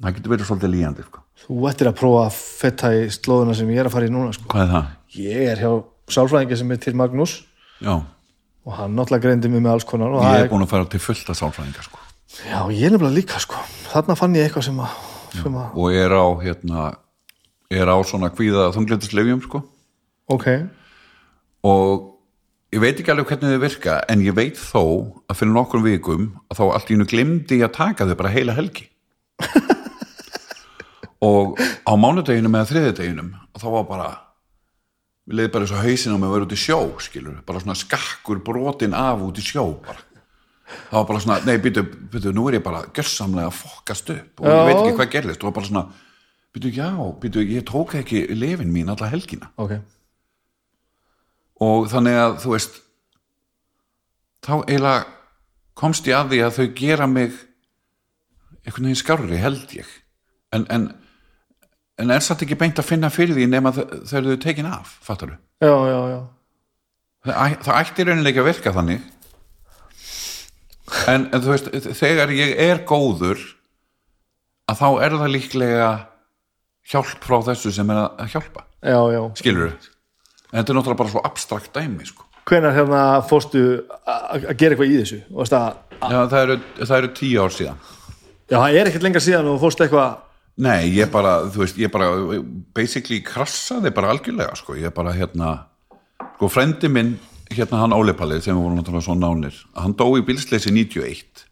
[0.00, 1.22] það getur verið svolítið líjandi sko.
[1.40, 4.34] Þú ættir að prófa að fetta í slóðuna sem ég er að fara í núna
[4.36, 4.48] sko.
[4.52, 4.90] hvað er það?
[5.20, 5.70] Ég er hjá
[6.16, 7.34] sálfræðingi sem er til Magnús
[7.80, 11.00] Já, og hann náttúrulega greindi mig með alls konar ég er búin að fara til
[11.00, 12.02] fullta sálfræðinga sko.
[12.44, 13.60] Já, ég er nefnilega líka sko.
[13.90, 14.98] Þarna fann ég eitthvað sem að,
[15.40, 16.86] sem að og er á hérna,
[17.72, 19.62] er á svona kvíða þungletuslefjum sko.
[20.30, 20.46] Ok,
[21.66, 22.19] og
[22.70, 24.82] ég veit ekki alveg hvernig þau virka en ég veit þó
[25.26, 28.34] að fyrir nokkrum vikum að þá allt í hennu glimdi ég að taka þau bara
[28.34, 28.86] heila helgi.
[31.30, 34.10] Og á mánudeginum eða þriðudeginum þá var bara
[35.26, 37.60] við leiði bara eins og hausinn á mig að vera út í sjó skilur, bara
[37.60, 40.06] svona skakkur brotin af út í sjó bara.
[40.70, 44.42] Það var bara svona, nei, býtu, býtu, nú er ég bara gjörsamlega að fokkast upp
[44.44, 44.66] og ég Já.
[44.68, 45.42] veit ekki hvað gerðist.
[45.42, 45.82] Og bara svona,
[46.54, 46.90] býtu, já,
[47.20, 49.50] býtu, ég tók ekki lifin mín alla helgina.
[49.58, 49.80] Ok
[51.60, 52.78] og þannig að þú veist
[54.46, 55.04] þá eiginlega
[55.80, 57.36] komst ég að því að þau gera mig
[58.64, 59.86] einhvern veginn skárri held ég.
[60.52, 60.88] En, en,
[62.00, 65.34] en er satt ekki beint að finna fyrir því nema þau- þau tekin af, fattar
[65.60, 66.20] Já, já, já.
[67.24, 69.08] Það, það ætti ekki að virka þannig.
[71.10, 71.68] En, en þú veist
[72.00, 73.38] þegar ég er góður
[74.70, 75.90] að þá er það líklega
[76.90, 78.64] hjálp frá þessu sem er að hjálpa.
[78.82, 79.20] Já, já.
[79.38, 79.74] Skilur
[80.50, 82.26] en þetta er náttúrulega bara svo abstrakt dæmi sko.
[82.50, 83.62] Hvenær hérna fórstu
[84.08, 85.20] að gera eitthvað í þessu?
[85.30, 87.86] Já, það eru, það eru tíu ár síðan.
[88.50, 90.18] Já, það er ekkert lengar síðan og fórstu eitthvað
[90.60, 92.10] Nei, ég bara, þú veist, ég bara
[92.76, 95.54] basically krassaði bara algjörlega sko, ég bara hérna
[96.34, 97.14] sko, frendi minn,
[97.48, 101.46] hérna hann Óli Palli sem við vorum náttúrulega svo nánir hann dó í bílsleysi 91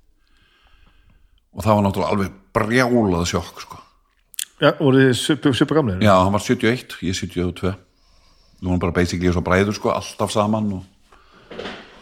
[1.55, 3.81] og það var náttúrulega alveg brjálað sjokk sko.
[4.59, 6.03] Já, voru þið super, gamlir?
[6.03, 7.73] Já, hann var 71, ég 72
[8.59, 10.85] við vorum bara basically svo bræður sko, alltaf saman og,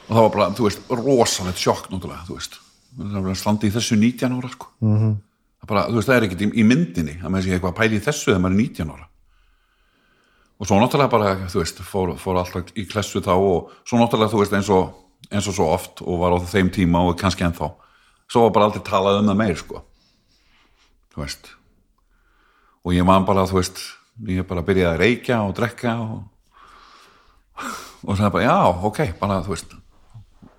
[0.06, 2.60] og það var bara, þú veist, rosalegt sjokk náttúrulega, þú veist.
[2.96, 4.70] Það var að standa í þessu 19 ára sko.
[4.80, 5.16] mm -hmm.
[5.60, 7.96] það, bara, veist, það er ekkert í, í myndinni að maður sé eitthvað að pæla
[7.96, 9.08] í þessu þegar maður er 19 ára.
[10.58, 14.32] Og svo náttúrulega bara, þú veist, fór, fór alltaf í klessu þá og svo náttúrulega,
[14.32, 17.44] þú veist, eins og eins og svo oft og var á þeim tíma og kannski
[17.46, 17.72] ennþá.
[18.30, 19.82] Svo var bara aldrei talað um það meir sko.
[21.14, 21.50] Þú veist.
[22.86, 23.82] Og ég man bara, þú veist
[24.26, 26.16] ég bara byrjaði að reykja og drekka og,
[28.06, 29.76] og sagði bara, já, ok, bara, þú veist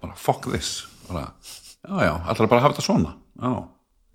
[0.04, 0.86] bara fuck this.
[1.08, 1.32] Bara,
[1.82, 3.16] já, já, ætlar bara hafa þetta svona?
[3.40, 3.52] Já,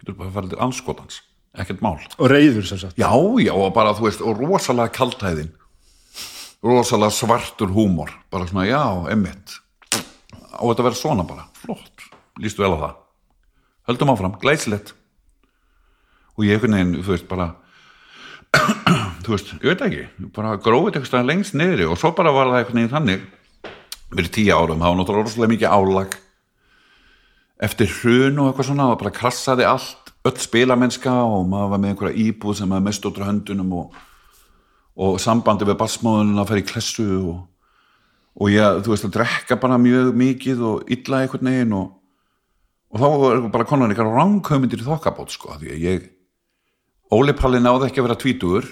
[0.03, 1.99] getur bara að fara til anskotans ekkert mál.
[2.17, 3.01] Og reyður sem sagt.
[3.01, 3.11] Já,
[3.43, 5.53] já, og bara, þú veist, og rosalega kaltæðin
[6.63, 8.13] rosalega svartur húmor.
[8.31, 9.59] Bara svona, já, emmitt
[10.53, 11.49] á þetta vera svona bara?
[11.59, 12.05] Flott,
[12.39, 12.99] lístu vel á það.
[13.91, 14.93] Höldum áfram, glæsilegt.
[16.39, 17.49] Og ég einhvern veginn, þú veist, bara
[19.25, 22.59] þú veist, ég veit ekki bara grófið eitthvað lengst niðri og svo bara var það
[22.61, 23.25] einhvern veginn þannig
[24.13, 26.17] fyrir tíu árum, það var náttúrulega rosalega mikið álag
[27.63, 31.93] eftir hrun og eitthvað svona, það bara krassaði allt öll spilamennska og maður var með
[31.93, 33.97] einhverja íbúð sem maður mest ótrú höndunum og,
[35.03, 37.41] og sambandi við bassmóðunum að fara í klessu og,
[38.39, 41.89] og ég, þú veist, að drekka bara mjög mikið og illa einhvern veginn og,
[42.93, 46.11] og þá var bara konar einhverja rángkömyndir í þokkabót, sko, því að ég
[47.13, 48.71] Óli Palli náði ekki að vera tvítugur.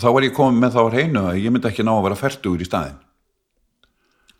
[0.00, 2.18] Þá var ég komið með þá að reynu að ég myndi ekki ná að vera
[2.20, 2.98] fertugur í staðin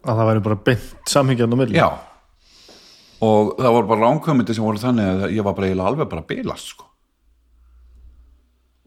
[0.00, 1.80] að það væri bara beint samhengjan á milli.
[1.80, 1.88] Já.
[3.20, 6.28] Og það voru bara ránkvömyndi sem voru þannig að ég var bara eiginlega alveg bara
[6.28, 6.86] bilast sko.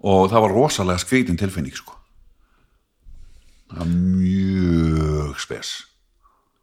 [0.04, 1.94] og það var rosalega skrítin tilfinning sko.
[3.72, 5.70] það var mjög spes.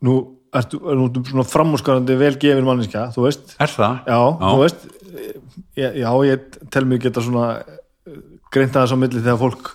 [0.05, 0.17] Nú
[0.53, 3.55] ertu, er nú svona framúskarandi velgefin manniska, þú veist.
[3.61, 4.03] Er það?
[4.05, 4.89] já, þú veist
[5.77, 7.63] já, ég tel mig geta svona
[8.51, 9.73] greinta þess á milli þegar fólk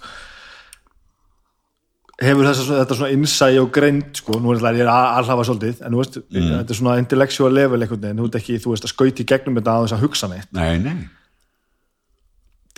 [2.22, 5.46] hefur þessa, þetta svona innsæi og greind sko, nú er þetta ég er að alhafa
[5.50, 8.88] svolítið en veist, þetta er svona intellectual level einhvern veginn, þú veist ekki, þú veist
[8.88, 11.06] að skauti í gegnum þetta að þess að hugsa neitt, Nei, nei.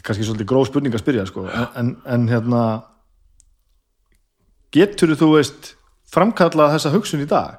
[0.07, 2.61] Kannski svolítið gróð spurning að spyrja sko, en, en, en hérna
[4.73, 5.73] getur þú veist
[6.13, 7.57] framkallað þessa hugsun í dag?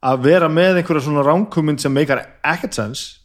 [0.00, 3.19] Að vera með einhverja svona ránkumynd sem meikar ekkert sens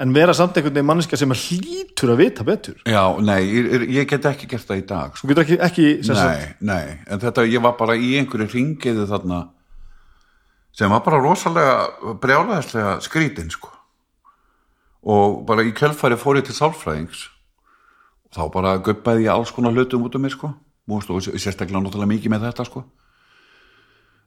[0.00, 2.76] en vera samt einhvern veginn manneska sem er hlýtur að vita betur.
[2.88, 5.26] Já, nei, ég, ég get ekki gert það í dag sko.
[5.26, 8.48] þú getur ekki, ekki sem sagt, Nei, nei, en þetta, ég var bara í einhverju
[8.54, 9.42] ringiðu þarna
[10.76, 13.72] sem var bara rosalega brjálæðislega skrítin sko.
[15.00, 17.26] Og bara í kjölfæri fór ég til sálfræðings.
[18.28, 20.52] Og þá bara guppaði ég alls konar hlutum út um mig sko.
[20.90, 22.84] Og sérstaklega náttúrulega mikið með þetta sko.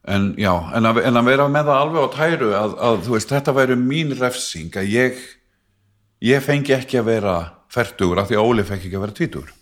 [0.04, 3.14] En já, en að, en að vera með það alveg á tæru að, að þú
[3.16, 5.22] veist, þetta væri mín refsing að ég
[6.24, 7.36] ég fengi ekki að vera
[7.74, 9.54] færtugur af því að Óli fekk ekki að vera tvítugur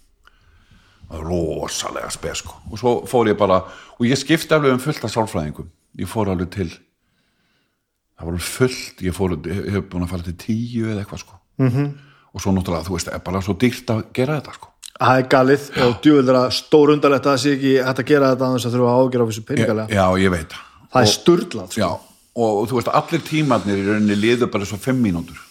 [1.11, 2.55] það var rosalega spes sko.
[2.71, 3.61] og svo fór ég bara
[3.97, 8.47] og ég skipti alveg um fullt af sálfræðingum ég fór alveg til það var alveg
[8.47, 11.39] fullt ég, fór, ég hef búin að fara til tíu eða eitthvað sko.
[11.59, 11.89] -hmm.
[12.33, 14.67] og svo náttúrulega þú veist er bara svo dýrt að gera þetta sko.
[14.99, 18.31] það er galið og djúvildur að stór undarlegt að það sé ekki hægt að gera
[18.31, 20.53] þetta þess að þurfa að ágjöra á þessu peningalega já ég veit
[20.91, 21.81] það er sturlað sko.
[21.81, 21.89] já,
[22.35, 25.50] og, og þú veist allir tímarnir í rauninni liðu bara svo fimm mínútur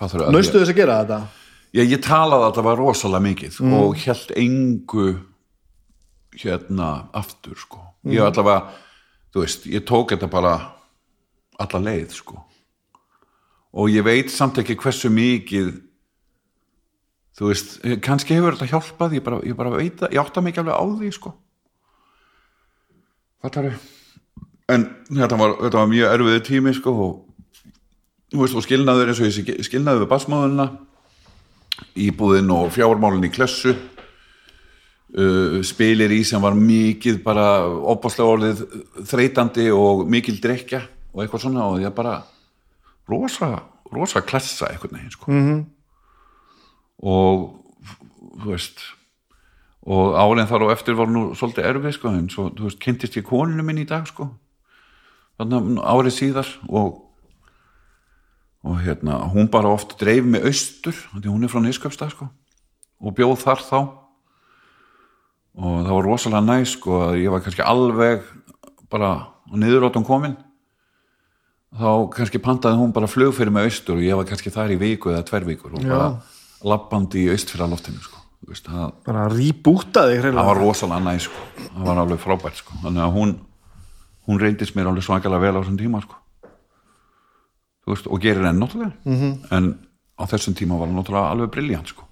[0.00, 1.20] naustu þess að gera þetta
[1.76, 5.06] Já, ég talaði að það var rosalega mikið og held engu
[6.36, 7.82] hérna aftur sko.
[8.08, 8.70] Ég allavega,
[9.32, 10.52] þú veist, ég tók þetta bara
[11.60, 12.38] alla leið sko.
[13.76, 15.74] Og ég veit samt ekki hversu mikið
[17.36, 20.62] þú veist, kannski hefur þetta hjálpað, ég bara, ég bara veit það, ég átta mikið
[20.62, 21.34] alveg á því sko.
[23.44, 23.74] Fattaru?
[24.72, 27.25] En þetta var, þetta var mjög erfiði tími sko og
[28.32, 30.66] þú veist, og skilnaður eins og ég skilnaður við basmáðuna
[32.06, 33.74] íbúðin og fjármálin í klessu
[35.16, 38.64] uh, spilir í sem var mikið bara opaslega orðið
[39.08, 40.82] þreytandi og mikil drekja
[41.12, 42.18] og eitthvað svona og ég bara
[43.08, 43.52] rosa,
[43.92, 45.32] rosa klessa eitthvað neginn sko.
[45.32, 45.64] mm -hmm.
[47.02, 47.50] og
[48.42, 48.80] þú veist
[49.86, 53.16] og árin þar og eftir var nú svolítið erfið sko en svo, þú veist, kynntist
[53.16, 54.30] ég koninu minn í dag sko
[55.38, 57.05] þannig árið síðar og
[58.66, 62.26] og hérna, hún bara oft dreif mig austur, hún er frá Nýskapstað sko,
[62.98, 63.78] og bjóð þar þá.
[65.56, 68.26] Og það var rosalega næst sko, að ég var kannski alveg
[68.92, 69.12] bara
[69.54, 70.36] niðurótum komin
[71.76, 74.78] þá kannski pantaði hún bara flug fyrir mig austur og ég var kannski þar í
[74.80, 75.90] viku eða tver vikur og Já.
[75.90, 76.08] bara
[76.66, 81.42] lappandi í austfyrraloftinu sko, Þú veist, það, bara rýbúta þig það var rosalega næst sko,
[81.66, 83.34] það var alveg frábært sko, þannig að hún
[84.26, 86.22] hún reyndist mér alveg svakalega vel á þessum tíma sko
[87.94, 89.34] veist, og gerir enn náttúrulega -hmm.
[89.50, 89.78] en
[90.18, 92.02] á þessum tíma var hann náttúrulega alveg briljant sko.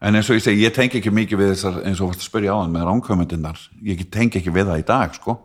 [0.00, 2.30] en eins og ég segi, ég tengi ekki mikið við þessar eins og varst að
[2.30, 5.38] spyrja á hann með ránkvæmendinnar ég tengi ekki við það í dag sko.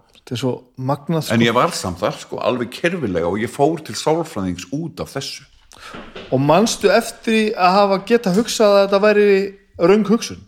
[0.77, 1.33] magnað sko.
[1.33, 5.09] en ég var samt þar sko, alveg kerfilega og ég fór til sálfræðings út af
[5.15, 5.43] þessu
[6.31, 10.45] og manstu eftir að hafa geta hugsað að þetta væri röng hugsun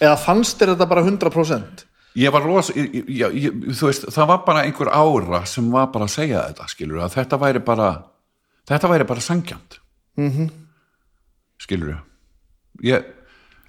[0.00, 4.28] eða fannst þér þetta bara 100% ég var rosa, ég, ég, ég, þú veist það
[4.30, 7.88] var bara einhver ára sem var bara að segja þetta skilur, að þetta væri bara
[8.68, 9.78] þetta væri bara sangjant
[10.16, 10.50] mm -hmm.
[11.58, 11.96] skilur
[12.82, 13.04] ég,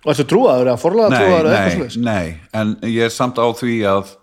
[0.05, 1.97] og þetta trúaður eða forlaða nei, trúaður eða eitthvað svoleiðis?
[2.05, 2.27] nei.
[2.53, 4.13] En ég er samt á því að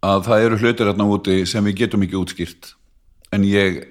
[0.00, 2.72] að það eru hlutir hérna úti sem við getum ekki útskýrt.
[3.36, 3.82] En ég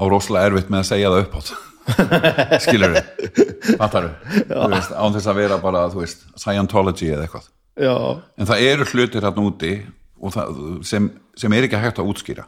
[0.00, 1.52] á rosalega erfitt með að segja það upphátt.
[2.64, 7.48] Skilur við fattar við, án þess að vera bara þú veist, Scientology eða eitthvað.
[7.80, 7.94] Já,
[8.36, 9.72] en það eru hlutir hérna úti
[10.20, 11.06] það, sem,
[11.38, 12.44] sem er ekki hægt að útskýra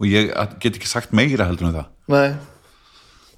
[0.00, 2.30] og ég get ekki sagt meira heldur en það nei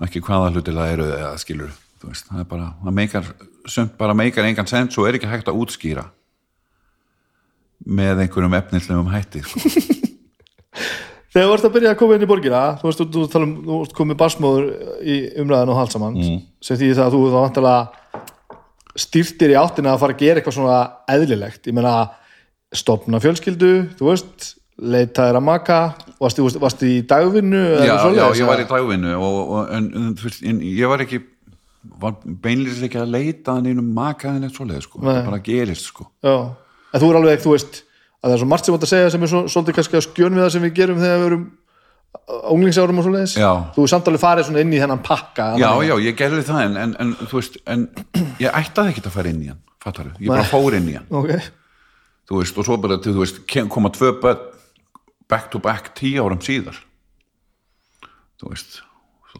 [0.05, 1.73] ekki hvaða hlutir það eru eða skilur
[2.05, 3.31] veist, það er bara, það meikar
[3.70, 6.05] sumt bara meikar engan sens og er ekki hægt að útskýra
[7.84, 9.60] með einhverjum efnislegum hætti sko.
[11.34, 13.47] Þegar þú ert að byrja að koma inn í borgina þú veist, þú, þú, tala
[13.49, 14.66] um, þú ert komið barsmóður
[15.02, 16.36] í umræðan og halsamann mm.
[16.62, 18.20] sem því það að þú þá vantilega
[19.05, 20.76] stýrtir í áttina að fara að gera eitthvað svona
[21.10, 21.94] eðlilegt, ég meina
[22.74, 25.78] stopna fjölskyldu, þú veist leitaðir að maka
[26.24, 30.12] varstu, varstu, í dagvinnu já, já, ég var í dagvinnu og, og, en, en,
[30.50, 31.22] en ég var ekki
[32.00, 35.10] var beinlýs ekki að leita að neinum makaðin eitt svoleið sko, Nei.
[35.10, 36.06] það bara gerist sko.
[36.24, 36.36] Já,
[36.94, 37.82] en þú er alveg, þú veist
[38.24, 40.06] að það er svo margt sem ert að segja sem er svo, svolítið kannski að
[40.06, 41.44] skjön við það sem við gerum þegar við erum
[42.54, 43.34] unglingsárum og svoleiðis.
[43.74, 46.62] Þú er samt alveg farið svona inn í þennan pakka já, já, ég gerði það
[46.62, 47.84] en, en, en þú veist, en
[48.40, 51.10] ég ættaði ekki að fara inn í hann fattar ég bara fór inn í hann.
[51.20, 51.34] Ok,
[52.30, 53.42] þú veist, og svo bara til, þú veist,
[53.74, 54.53] koma tvö börn
[55.34, 56.78] back to back tíu árum síðar.
[58.38, 58.82] Þú veist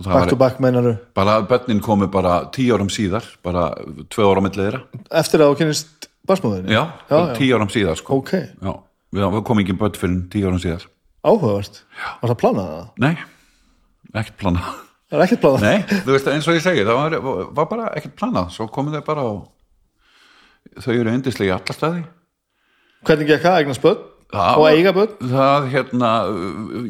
[0.03, 3.71] back to back meinaru bara börnin komu bara tíu árum síðar bara
[4.11, 4.81] tvö ára milli þeirra.
[5.21, 7.35] Eftir að þú kynist barsmóðinni já, já, já.
[7.39, 8.19] tíu árum síðar sko.
[8.19, 8.73] Ok, já,
[9.15, 10.89] við, komum ekki börn fyrir tíu árum síðar.
[11.25, 11.85] Áhugavert.
[12.21, 12.89] Var það planað það?
[13.05, 13.15] nei,
[14.15, 14.73] ekkert planað.
[15.05, 15.65] Það er ekkert planað.
[15.69, 18.93] Nei, þú veist, eins og ég segi það var, var bara ekkert planað, svo komu
[18.95, 22.03] þau bara og þau eru endislega í alla staði.
[23.05, 24.03] Hvernig gekk það, eignast börn
[24.35, 25.17] Það og eiga börn?
[25.31, 26.11] það hérna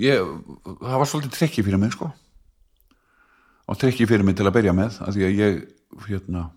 [0.00, 2.10] ég, það var svolítið trikki fyrir mig sko.
[3.68, 5.64] Og trikki fyrir mig til að byrja með að ég
[6.08, 6.48] hérna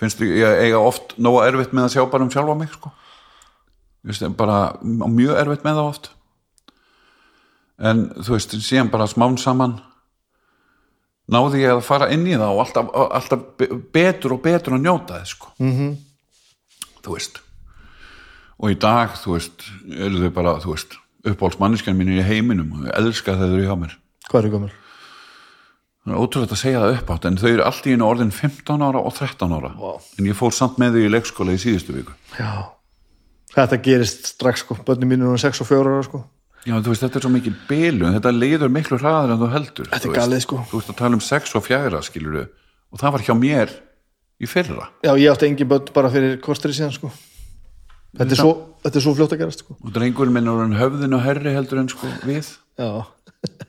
[0.00, 2.90] finnst ég ég eiga oft nóga erfitt með að sjá bara um sjálfa mig sko.
[4.02, 6.10] Ég veist, bara mjög erfitt með það oft.
[7.82, 9.78] En þú veist síðan bara smán saman
[11.32, 14.84] náði ég að fara inn í það og alltaf, alltaf be- betur og betur að
[14.84, 15.52] njóta þess sko.
[15.58, 15.96] Mm -hmm.
[17.04, 17.41] þú veist
[18.62, 20.94] og í dag, þú veist, eru þau bara, þú veist,
[21.26, 23.96] uppáhaldsmanneskjan mín í heiminum og ég elska þau eru hjá mér.
[24.28, 24.76] hvað er gömur?
[26.02, 28.82] Það er ótrúlega að segja það uppátt, en þau eru allt í einu orðin 15
[28.82, 29.72] ára og 13 ára.
[29.78, 29.92] Vá.
[30.18, 32.14] En ég fór samt með þau í leikskóla í síðustu viku.
[32.38, 32.50] já,
[33.54, 36.24] þetta gerist strax sko, börnum mínu er 6 og 4 ára sko
[36.62, 39.48] Já, þú veist, þetta er svo mikil bilu, en þetta leiður miklu hraðar en þú
[39.50, 39.88] heldur.
[39.90, 40.58] Þetta er galið, sko.
[40.70, 42.44] Þú veist að tala um 6 og 4, skilur þau,
[42.94, 43.72] og það var hjá mér
[44.38, 44.86] í fyrra.
[45.02, 47.10] já, ég átti engin börn bara fyrir korstri síðan sko
[48.18, 48.52] þetta er svo,
[48.84, 49.76] þetta er svo fljótt að gerast sko.
[49.80, 52.52] Og drengurinn minn er höfðin og herri heldur en sko við.
[52.80, 52.90] já,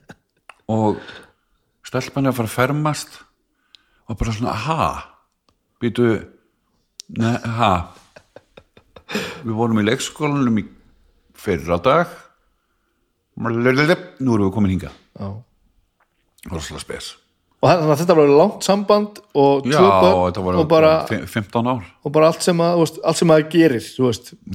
[0.76, 1.02] og
[1.88, 3.20] stelpan er að fara að fermast
[4.10, 4.88] og bara svona, ha
[5.84, 6.08] býtu
[7.20, 7.74] ne, ha
[9.44, 10.68] við vorum í leikskólanum í
[11.38, 12.08] fyrra dag.
[13.34, 15.28] Nú erum við komin hinga já.
[16.52, 17.14] Rosalega spes
[17.64, 21.85] og þannig að þetta var langt samband og var og, bara, fi- 15 ár.
[22.03, 23.80] og bara allt sem að, allt sem að gerir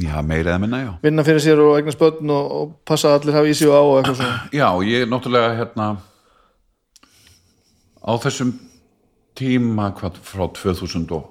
[0.04, 0.90] já, meira eða minna, já.
[1.06, 3.74] Vinna fyrir sér og eignast börn og, og passa að allir hafa í sig og
[3.74, 4.36] á og eitthvað svona.
[4.60, 5.88] Já, ég er náttúrulega hérna
[8.04, 8.52] á þessum
[9.38, 11.24] tíma hvað frá 2000 og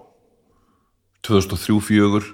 [1.28, 2.34] 2003-2004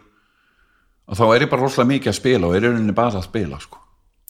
[1.03, 3.59] og þá er ég bara rosalega mikið að spila og er rauninni bara að spila
[3.59, 3.79] sko.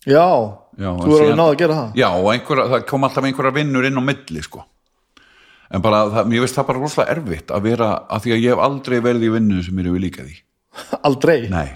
[0.10, 0.26] já,
[0.74, 1.90] Já, þú er alveg síðan- náð að gera það.
[2.02, 4.64] Já og einhver, það kom alltaf einhverja vinnur inn á milli sko.
[5.74, 8.54] En bara, það, mér veist það bara rosalega erfitt að vera, að því að ég
[8.54, 10.36] hef aldrei verið í vinnu sem mér hefur líka því.
[11.08, 11.68] Aldrei, nei,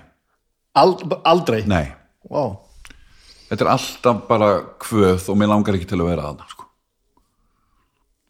[0.77, 1.64] Ald, aldrei?
[1.69, 1.88] Nei,
[2.30, 2.43] Vá.
[3.50, 4.50] þetta er alltaf bara
[4.82, 6.66] kvöð og mér langar ekki til að vera þarna sko.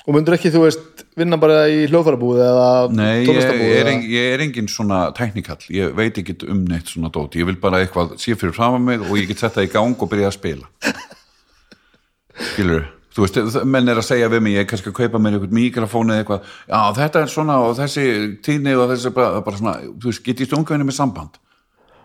[0.07, 4.43] og myndur ekki, þú veist, vinna bara í hljóðfærabúð eða Nei, ég er, ég er
[4.45, 8.35] engin svona teknikall, ég veit ekki um neitt svona dót, ég vil bara eitthvað sé
[8.39, 10.71] fyrir fram að mig og ég get sett það í gang og byrja að spila.
[12.53, 15.19] Skilur þú veist, það- menn er að segja við mig ég er kannski að kaupa
[15.23, 16.41] mér eitthvað mikrofón eða eitthvað.
[16.69, 18.05] Já, þetta er svona og þessi
[18.45, 21.39] tíni og þessi bara, bara svona, þú veist, get ég stungveinu með samband?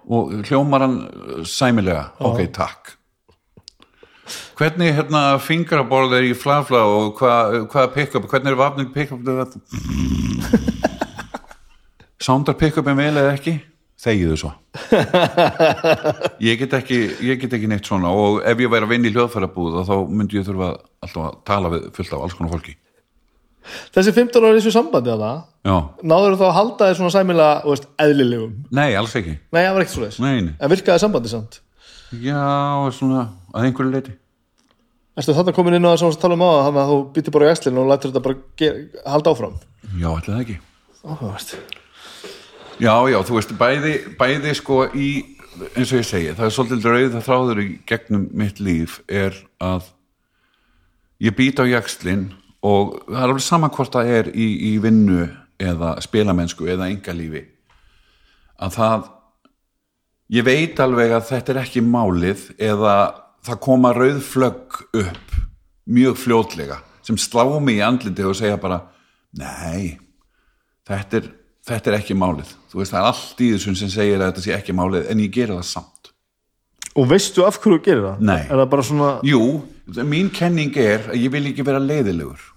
[0.08, 2.94] Og hljómar hann uh, sæmilega, ok, takk.
[4.56, 9.20] Hvernig hérna fingraborð er í flafla og hvað hva pick-up, hvernig er vafning pick-up
[12.22, 13.56] soundar pick-upin vel eða ekki
[14.02, 14.52] þegiðu svo.
[16.42, 19.14] Ég get ekki ég get ekki neitt svona og ef ég væri að vinna í
[19.14, 20.70] hljóðfærabúð þá myndi ég þurfa
[21.04, 22.74] alltaf að tala við fullt af alls konar fólki.
[23.94, 25.36] Þessi 15 ára í þessu sambandi að það
[25.68, 25.76] já,
[26.10, 29.36] náður þá að halda þér svona sæmilega þú veist, eðlilegum, nei, alls ekki.
[29.54, 30.56] Nei, það var ekkert svo þess nei, nei.
[30.58, 31.60] en virkaði sambandi samt?
[32.24, 32.42] Já,
[32.96, 33.22] svona
[33.54, 34.16] að einhverju leiti
[35.12, 37.36] Erstu þarna komin inn á það sem við tala um á þannig að þú býttir
[37.36, 38.72] bara í æslinu og lætur þetta bara
[39.12, 39.58] halda áfram?
[40.00, 40.58] Já, það ekki.
[41.04, 41.80] Áhugavert
[42.80, 45.08] Já, já, þú veist, bæði, bæði sko í
[45.76, 49.36] eins og ég segi, það er svolítið rauð það þráður í gegnum mitt líf er
[49.62, 49.90] að
[51.22, 52.30] ég být á jakslinn
[52.64, 55.26] og það er alveg saman hvort það er í, í vinnu
[55.62, 57.44] eða spilamennsku eða engalífi
[58.62, 59.10] að það
[60.32, 62.96] ég veit alveg að þetta er ekki málið eða
[63.44, 65.36] það koma rauð flögg upp
[65.92, 68.80] mjög fljótlega sem slá mig í andliti og segja bara
[69.36, 69.98] nei,
[70.88, 71.30] þetta er,
[71.68, 74.44] þetta er ekki málið þú veist það er allt í þessum sem segir að þetta
[74.46, 76.10] sé ekki málið en ég gera það samt
[76.92, 78.24] og veistu af hverju þú gerir það?
[78.28, 78.40] Nei.
[78.42, 79.42] er það bara svona Jú,
[80.08, 82.48] mín kenning er að ég vil ekki vera leiðilegur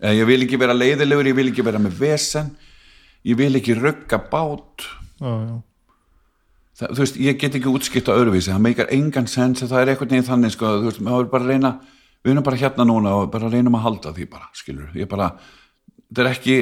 [0.00, 2.54] eða ég vil ekki vera leiðilegur, ég vil ekki vera með vesen
[3.26, 4.86] ég vil ekki rugga bát
[5.20, 5.56] já, já.
[6.80, 9.92] það, þú veist, ég get ekki útskipt á öðruvísi það meikar engan sens það er
[9.92, 11.74] eitthvað neginn þannig sko, þú veist, maður er bara að reyna
[12.20, 15.34] við erum bara hérna núna og bara reynum að halda því bara, skilur, ég bara
[16.08, 16.56] þetta er ekki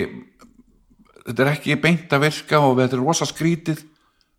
[1.29, 3.85] þetta er ekki beint að virka og þetta er rosa skrítið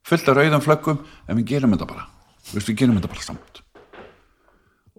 [0.09, 2.06] fullt af rauðum flöggum en við gerum þetta bara,
[2.51, 3.61] við gerum þetta bara samt.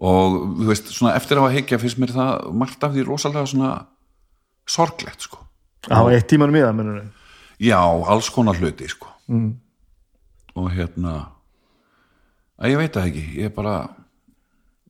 [0.01, 3.71] Og þú veist, svona eftir að higgja finnst mér það margt af því rosalega svona
[4.69, 5.43] sorglegt, sko.
[5.89, 7.01] Á eitt tímanum í það mennur
[7.61, 9.09] Já, alls konar hluti sko.
[9.29, 9.51] mm.
[10.57, 11.13] og hérna
[12.57, 13.25] að ég veit það ekki.
[13.43, 13.75] Ég bara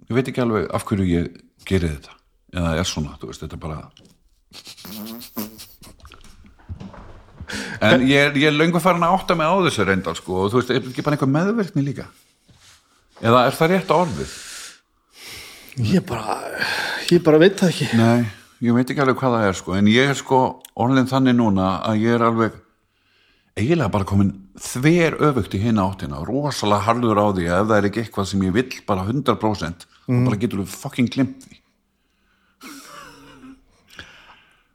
[0.07, 2.15] ég veit ekki alveg af hverju ég gerir þetta.
[2.55, 3.79] Eða er svona, þú veist, þetta er bara
[7.87, 10.61] en ég ég er löngu farin að átta mig á þessu reyndar sko, og þú
[10.61, 12.07] veist, er ekki bara einhver meðverkni líka?
[13.21, 14.35] Eða er það rétt orðið?
[15.91, 16.37] Ég bara
[17.11, 17.89] ég bara veit það ekki.
[17.99, 18.25] Nei,
[18.65, 20.41] ég veit ekki alveg hvað það er sko, en ég er sko
[20.75, 22.59] orðin þannig núna að ég er alveg
[23.59, 27.77] eiginlega bara komin þver öfugt í hinn áttina, rosalega harður á því að ef það
[27.77, 30.23] er ekki eitthvað sem ég vill bara 100% mm.
[30.27, 31.60] bara getur þú fucking glimt því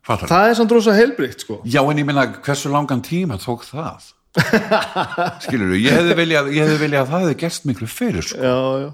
[0.06, 1.58] Fattar það er samt rosa heilbrikt sko.
[1.66, 4.12] Já, en ég meina hversu langan tíma tók það?
[5.46, 8.38] Skilur þú, ég hefði viljað viljað að það hefði gerst miklu fyrir sko.
[8.38, 8.88] já, já.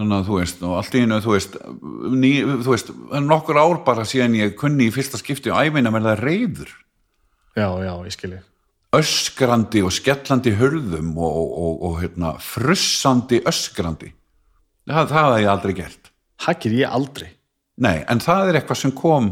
[0.00, 1.56] Þannig að þú veist, og allt í einu þú veist,
[2.14, 2.30] ný,
[2.62, 2.92] þú veist
[3.26, 6.70] nokkur ár bara síðan ég kunni í fyrsta skipti á æfina verða reyður
[7.58, 8.40] já, já, ég skilji
[8.96, 14.10] öskrandi og skellandi hurðum og, og, og, og hérna, frussandi öskrandi.
[14.90, 16.10] Það, það hafði ég aldrei gert.
[16.40, 17.28] Það ger ég aldrei?
[17.80, 19.30] Nei, en það er eitthvað sem kom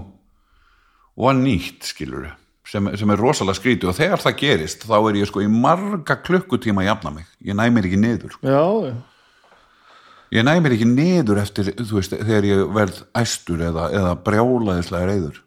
[1.19, 2.29] og var nýtt, skilur
[2.69, 3.91] sem, sem er rosalega skrítið.
[3.91, 7.59] Og þegar það gerist þá er ég sko í marga klukkutíma að jafna mig, ég
[7.59, 8.37] næ mér ekki niður.
[8.37, 8.47] Sko.
[8.47, 8.97] já, já.
[10.39, 15.09] Ég næ mér ekki niður eftir þú veist, þegar ég verð æstur eða, eða brjálaðislega
[15.09, 15.39] reyður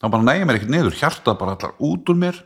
[0.00, 0.96] þá bara næ ég mér ekki niður.
[0.98, 2.40] Hjartað bara allar út úr mér.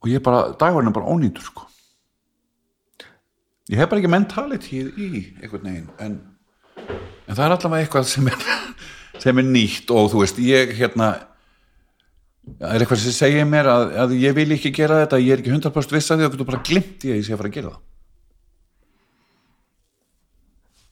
[0.00, 1.66] Og ég bara, dagurinn er bara ónýtur sko.
[3.70, 5.10] Ég hef bara ekki mentalitíð í
[5.42, 6.14] einhvern veginn en,
[6.80, 8.48] en það er allavega eitthvað sem er
[9.20, 11.10] sem er nýtt og þú veist, ég hérna
[12.60, 15.52] er eitthvað sem segir mér að, að ég vil ekki gera þetta ég er ekki
[15.54, 17.56] 100% viss að því og þú bara glimt ég að ég sé að fara að
[17.58, 17.86] gera það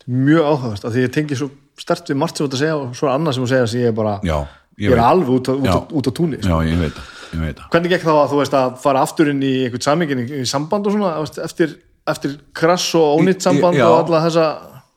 [0.08, 1.48] mjög áhugast af því ég tengi svo
[1.78, 3.66] stert við margt sem þú ert að segja og svo er annað sem þú segja
[3.73, 4.36] sem ég er bara já,
[4.81, 5.05] ég er veit.
[5.08, 5.74] alveg út, út, Já.
[6.00, 6.48] út á túnni sko.
[6.48, 9.02] já, ég veit það, ég veit það hvernig gekk þá að þú veist að fara
[9.05, 11.74] aftur inn í einhvern samingin í, samband og svona veist, eftir,
[12.08, 13.84] eftir krass og ónýtt samband já.
[13.89, 14.47] og alla þessa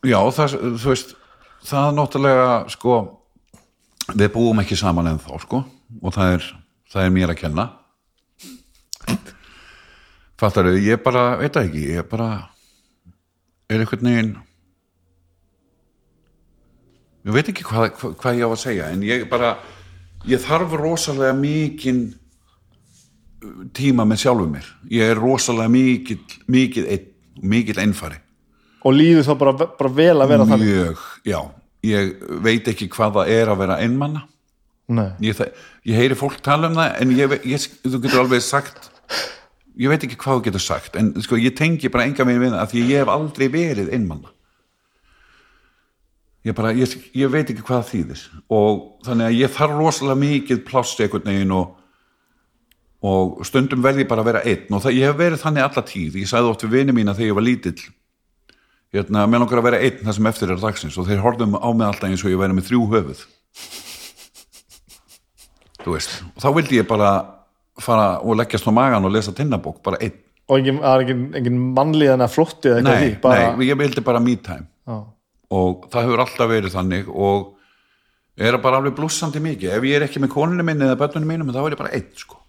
[0.01, 1.11] Já, það, þú veist,
[1.69, 2.95] það er náttúrulega, sko,
[4.15, 5.63] við búum ekki saman ennþá, sko,
[6.01, 6.47] og það er,
[6.91, 7.67] það er mér að kenna.
[10.41, 12.29] Fattar þau, ég bara, veit það ekki, ég bara,
[13.69, 14.31] er einhvern veginn,
[17.27, 19.53] ég veit ekki hvað, hvað, hvað ég á að segja, en ég bara,
[20.29, 22.03] ég þarf rosalega mikinn
[23.77, 24.67] tíma með sjálfum mér.
[24.93, 27.07] Ég er rosalega mikið, mikið einn,
[27.41, 28.19] mikið einfari.
[28.81, 31.39] og líður þá bara, bara vel að vera þannig mjög, já
[31.85, 34.25] ég veit ekki hvað það er að vera einmanna
[35.23, 35.39] ég,
[35.87, 38.91] ég heyri fólk tala um það en ég, ég, þú getur alveg sagt
[39.79, 42.55] ég veit ekki hvað þú getur sagt en sko, ég tengi bara enga megin við
[42.57, 44.33] það því ég hef aldrei verið einmanna
[46.45, 48.23] ég bara, ég, ég veit ekki hvað það þýðir.
[48.57, 51.77] Og þannig að ég þarf rosalega mikið pláss einhvern veginn og
[53.01, 54.67] og stundum verði ég bara að vera einn.
[54.69, 56.17] Og það, ég hef verið þannig alla tíð.
[56.21, 57.79] Ég sagði oft við vini mína þegar ég var lítill
[58.95, 61.69] hérna, með langar að vera einn það sem eftir er dagsins og þeir horfðum á
[61.71, 63.21] mig alltaf eins og ég væri með þrjú höfuð.
[65.81, 67.13] Þú veist og þá vildi ég bara
[67.81, 70.19] fara og leggjast á magan og lesa tinnabók, bara einn.
[70.51, 74.21] Og engin, engin, engin mannlíðan að flotti eða eitthvað því bara, nei, ég vildi bara
[74.21, 74.67] me time.
[74.87, 74.97] Já.
[75.51, 77.49] og það hefur alltaf verið þannig og
[78.41, 79.75] er bara alveg blússandi mikið.
[79.77, 82.09] Ef ég er ekki með konunni minni eða börnunni mínum þá er ég bara einn
[82.17, 82.39] sko.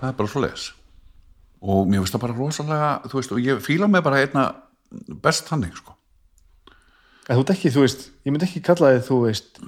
[0.00, 0.66] Það er bara svo leis
[1.60, 4.44] og mér finnst það bara rosalega þú veist, og ég fíla mig bara einna
[5.22, 5.94] best þannig sko.
[7.28, 9.60] En þú ert ekki, þú veist, ég myndi ekki kalla þið, þú veist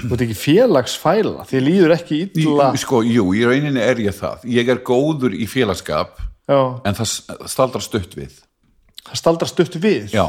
[0.00, 2.70] þú ert ekki félagsfæla þið líður ekki illa.
[2.72, 4.46] Í- sko, jú, í rauninni er ég það.
[4.48, 6.16] Ég er góður í félagskap
[6.48, 7.12] já, en það
[7.52, 8.40] staldrar stutt við.
[9.06, 10.08] Það staldra stutt við?
[10.14, 10.24] Já,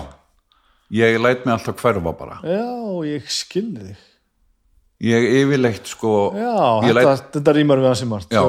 [0.91, 2.39] ég læt mig alltaf hverfa bara.
[2.43, 2.67] Já
[3.07, 4.07] ég skilði þig
[5.01, 8.41] ég yfirleitt sko já, þetta, læt, þetta rýmar við að sem margt já,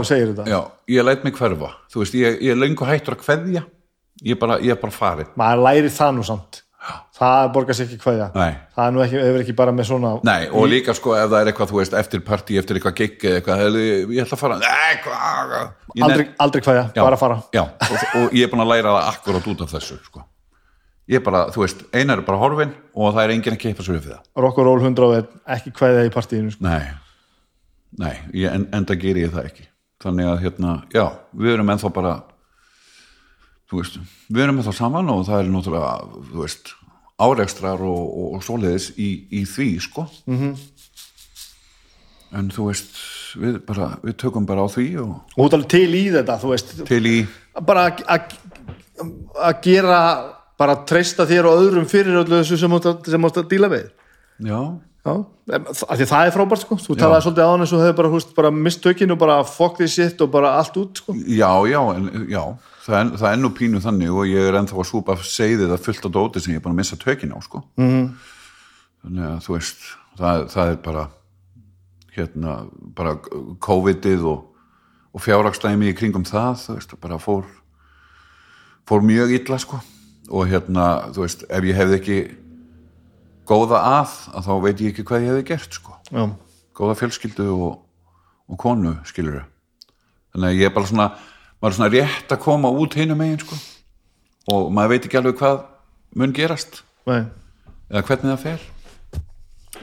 [0.53, 0.59] já,
[0.93, 3.65] ég læt mig hverfa þú veist, ég, ég löngu hættur að kveðja
[4.23, 6.63] ég er bara, bara farin maður læri það nú samt.
[7.15, 8.25] Það borgar sér ekki kveðja.
[8.35, 8.55] Nei.
[8.75, 11.51] það er nú ekki, ekki bara með svona Nei, og líka sko ef það er
[11.53, 13.77] eitthvað, þú veist, eftir partí, eftir eitthvað gig eða eitthvað,
[14.17, 15.55] ég ætla að fara Nei, hvað?
[15.95, 17.39] Ég aldrei, aldrei kveðja, Já, bara fara.
[17.55, 20.25] Já, og, og ég er búin að læra það akkurat út af þessu sko.
[21.11, 23.83] Ég er bara, þú veist, einar er bara horfin og það er enginn að keipa
[23.83, 26.63] upp við það rock og roll 100 og einn, ekki kveðja í partíinu sko.
[26.63, 26.93] Nei,
[27.99, 29.69] nei, ég, en, enda geri ég það ekki
[30.03, 31.05] Þannig að, hérna, já,
[31.39, 32.13] við erum ennþá bara
[33.71, 33.99] þú veist,
[34.29, 36.73] við erum ennþá saman og það er náttúrulega, þú veist
[37.23, 40.39] árekstrar og, og, og svoleiðis í, í því, sko -hmm.
[40.39, 40.55] Mhm.
[42.33, 42.95] En þú veist,
[43.37, 46.49] við bara, við tökum bara á því og og þú alveg til í þetta, þú
[46.49, 47.27] veist til í
[47.67, 47.91] bara
[49.43, 49.99] að gera
[50.61, 52.95] bara treysta þér og öðrum fyrir öllu þessu sem þú
[53.29, 53.93] ert að díla við.
[54.43, 54.59] Já,
[55.03, 55.17] Já,
[55.99, 56.77] því það er frábært sko.
[56.79, 59.81] Þú talaði svolítið á hann eins og hefur bara, bara mist tökinn og bara fuck
[59.81, 61.15] this shit og bara allt út sko.
[61.27, 62.43] Já, já, en, já.
[62.85, 65.83] Það, er, það er nú pínu þannig og ég er ennþá að súpa segðið að
[65.89, 67.65] fullt á dóti sem ég er bara að missa tökin á sko.
[67.79, 68.07] mm.
[69.03, 69.85] þannig að þú veist
[70.19, 71.05] það, það er bara
[72.15, 72.57] hérna,
[72.99, 73.17] bara
[73.67, 74.67] COVID-ið og,
[75.15, 77.47] og fjárhagslæmi í kringum það þú veist, bara fór
[78.87, 79.79] fór mjög illa sko
[80.31, 82.19] og hérna, þú veist, ef ég hefði ekki
[83.49, 85.97] góða að, að þá veit ég ekki hvað ég hefði gert sko.
[86.13, 86.25] Já,
[86.79, 87.73] góða fjölskyldu og,
[88.49, 89.43] og konu skilur
[90.33, 91.09] þannig að ég er bara svona
[91.63, 93.59] maður er svona rétt að koma út hinum megin sko.
[94.53, 95.61] og maður veit ekki alveg hvað
[96.19, 96.83] mun gerast.
[97.09, 97.25] Nei.
[97.93, 98.65] Eða hvernig það fer.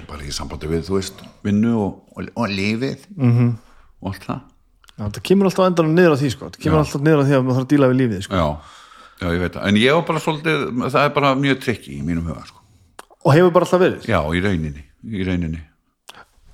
[0.10, 3.08] Bara í sambandi við, þú veist, vinnu og, og, og lífið.
[3.16, 3.54] -hmm.
[4.02, 4.42] og allt það.
[5.00, 6.50] Já, það kemur alltaf endan niður á því sko.
[6.50, 8.36] Það kemur alltaf niður á því að maður þarf að díla við lífið sko.
[8.36, 8.48] já,
[9.20, 12.04] já, ég veit það, en ég var bara svolítið það er bara mjög trikki í
[12.06, 12.64] mínum huga sko.
[13.26, 15.66] og hefur bara alltaf verið já, í rauninni, í rauninni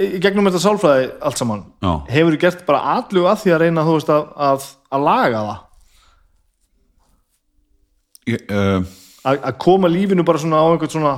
[0.01, 1.91] í gegnum þetta sálfræði allt saman Já.
[2.09, 5.61] hefur þú gert bara allu að því að reyna veist, að, að, að laga það
[8.33, 8.81] ég, uh,
[9.23, 11.15] að, að koma lífinu bara svona á einhvern svona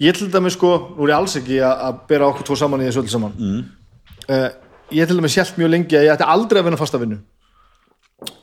[0.00, 2.80] ég til dæmis sko, nú er ég alls ekki að, að bera okkur tvo saman
[2.80, 3.60] í þessu öll saman mm.
[4.96, 7.20] ég til dæmis sjálf mjög lengi að ég ætti aldrei að vinna fasta vinnu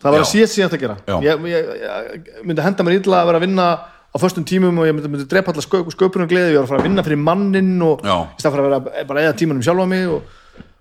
[0.01, 0.95] það var að síðan síðan að gera.
[1.07, 1.15] Já.
[1.27, 3.67] ég, ég, ég myndi henda mér illa að vera að vinna
[4.07, 6.71] á föstum tímum og ég myndi, myndi drepa allar sköp, sköpunum gleði, ég var að
[6.71, 8.15] fara að vinna fyrir mannin og Já.
[8.33, 10.23] í stað fyrir að vera bara eða tímanum sjálfa mig og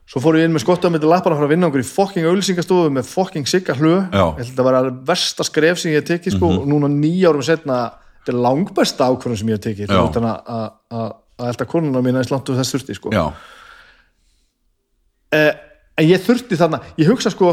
[0.07, 2.29] svo fór ég inn með skotta með lappar að fara að vinna okkur í fokking
[2.31, 3.93] auðlýsingastofu með fokking sigga hlu
[4.39, 7.81] ég það var versta skref sem ég hef tekið sko, og núna nýja árum setna
[8.23, 9.93] þetta er langbesta ákvörðum sem ég hef tekið.
[10.07, 13.11] Utan að- að elda konuna mína eins langt og þess þurfti sko.
[15.33, 15.53] eh,
[15.99, 17.51] en ég þurfti þarna ég hugsa sko,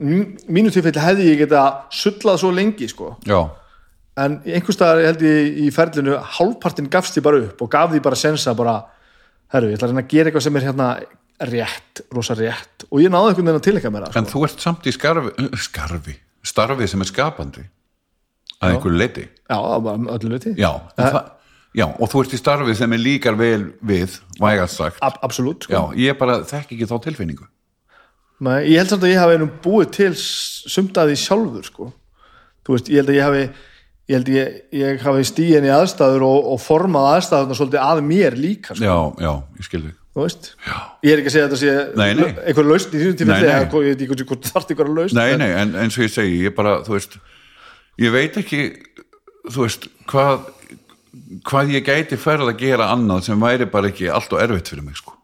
[0.00, 1.62] mínu tilfelli hefði ég geta
[1.94, 3.14] sullað svo lengi sko.
[3.28, 3.40] Já,
[4.20, 7.92] en í einhvers staðar held ég í ferlinu hálfpartin gafst ég bara upp og gaf
[7.92, 8.78] því bara sensa bara,
[9.54, 10.90] herru, ég ætla að reyna að gera eitthvað sem er hérna
[11.52, 12.86] rétt, rosa rétt.
[12.90, 14.32] Og ég náði einhvern veginn að tilhengja mér það en sko.
[14.38, 17.64] þú ert samt í skarfi, skarfi starfi sem er skapandi
[18.60, 21.18] að einhverju leiti já, öllu viti já, en það,
[21.76, 25.02] já, og þú ert í starfi sem er líkar vel við, vægast sagt.
[25.04, 25.74] Ab absolutt sko.
[25.76, 27.48] já, ég bara þekk ekki þá tilfinningu
[28.44, 31.92] Nei, ég held samt að ég hafi einum búið til sumtaði sjálfur sko.
[32.66, 33.44] þú veist, ég held að ég hafi
[34.06, 38.36] ég held ég, ég hafi stíðin í aðstæður og, og formað aðstæðurna svolítið að mér
[38.38, 38.84] líka sko.
[38.84, 40.50] já, já, ég skil þig þú veist,
[41.04, 42.28] ég er ekki að segja að þetta sé Nei, nei.
[42.46, 43.48] einhver lausn í þínum tíma nei.
[43.48, 46.54] ég veit ekki hvort þarf einhver lausn nei, nei, en eins og ég segi, ég
[46.56, 47.18] bara þú veist,
[48.00, 48.62] ég veit ekki
[49.50, 50.46] þú veist, hvað
[51.48, 54.86] hvað ég gæti ferð að gera annað sem væri bara ekki allt og erfitt fyrir
[54.86, 55.15] mig sko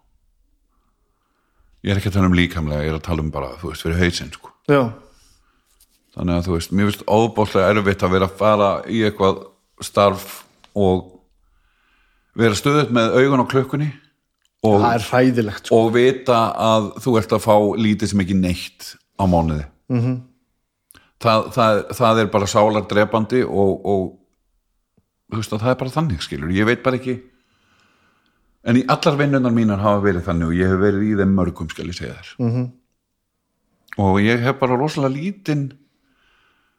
[1.83, 3.87] ég er ekki að tala um líkamlega, ég er að tala um bara þú veist,
[3.87, 4.83] fyrir hausinn sko já,
[6.17, 9.43] þannig að þú veist, mér finnst óbáslega erfitt að vera að fara í eitthvað
[9.83, 10.29] starf
[10.79, 11.09] og
[12.39, 13.91] vera stöðut með augun á klukkunni
[14.63, 15.81] og, það er hræðilegt sko.
[15.81, 19.99] og vita að þú ert að fá lítið sem ekki neitt á mánuði -hmm.
[19.99, 20.15] Mhm.
[21.21, 24.03] það, það, það er bara sálar drepandi og, og
[25.33, 27.21] þú veist að það er bara þannig skilur, ég veit bara ekki
[28.65, 31.71] en í allar vinnunar mínar hafa verið þannig og ég hef verið í þeim mörgum
[31.73, 32.69] skal ég segja þér -hmm.
[34.05, 35.73] og ég hef bara rosalega lítinn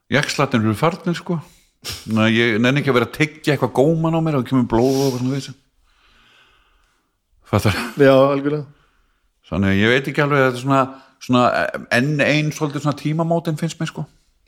[0.09, 1.39] jakslatin eru farnir sko
[2.07, 4.99] Ná, ég nenni ekki að vera að tyggja eitthvað góman á mér og kemur blóð
[5.01, 5.59] og eitthvað svona
[7.43, 8.65] Fattar já, algjörlega
[9.49, 10.83] Þannig að ég veit ekki alveg að þetta er svona,
[11.19, 11.41] svona
[11.91, 14.05] enn einn svolítið svona tímamótin finnst mér sko.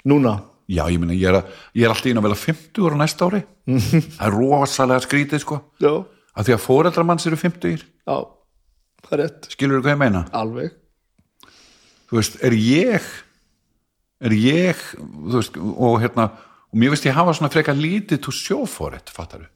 [0.08, 2.98] núna, Já, ég meina, ég er, að, ég er alltaf inn að vera 50 ára
[2.98, 3.42] næsta ári.
[4.16, 5.60] það er rosalega skrítið sko.
[5.84, 5.92] já,
[6.36, 8.18] Af því að fóreldrar manns eru 50 já
[9.06, 9.48] það er rétt.
[9.54, 10.24] Skilur hvað ég meina?
[10.36, 10.76] Alveg.
[12.10, 13.10] Þú veist, er ég
[14.26, 16.30] er ég þú veist, og hérna
[16.72, 19.50] og mér veist ég hafa svona frekar lítið to show for it, fattar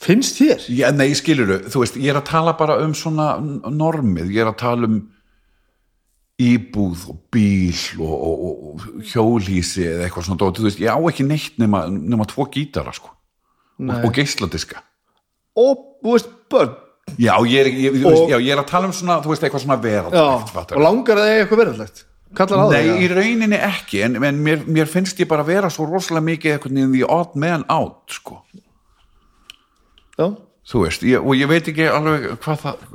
[0.00, 0.66] finnst þér?
[0.72, 4.52] Já, nei, skilur þú veist, ég er að tala bara um svona normið, ég er
[4.52, 5.00] að tala um
[6.40, 10.98] íbúð og bíl og, og, og, og hjólísi eða eitthvað svona þú veist, ég á
[11.10, 13.12] ekki neitt nema, nema tvo gítara, sko.
[13.80, 14.80] Og, og geisladiska
[15.56, 16.76] og, þú veist, börn.
[17.18, 19.64] Já ég, er, ég, Og- já, ég er að tala um svona, þú veist, eitthvað
[19.64, 21.58] svona já, veraldlegt, og langar það eitthvað
[22.62, 26.22] á Nei, í rauninni ekki, en, en mér, mér finnst ég bara vera svo rosalega
[26.28, 28.38] mikið eitthvað niður the odd man out, sko.
[30.20, 30.28] Já,
[30.70, 32.88] þú veist, ég, og ég veit ekki alveg hvað það,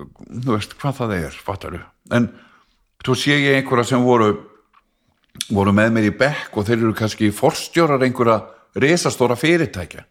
[0.45, 1.83] þú veist, hvað það er fattaru,
[2.15, 2.29] en
[3.03, 4.31] svo sé ég einhverja sem voru
[5.51, 8.39] voru með mér í bekk og þeir eru kannski forstjórar einhverja
[8.79, 10.05] risastóra fyrirtækja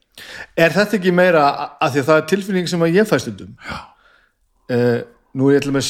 [0.57, 1.45] Er þetta ekki meira
[1.83, 3.57] að því að það er tilfinning sem að ég fæst stundum?
[3.65, 3.79] Já.
[5.35, 5.89] nú er ég til með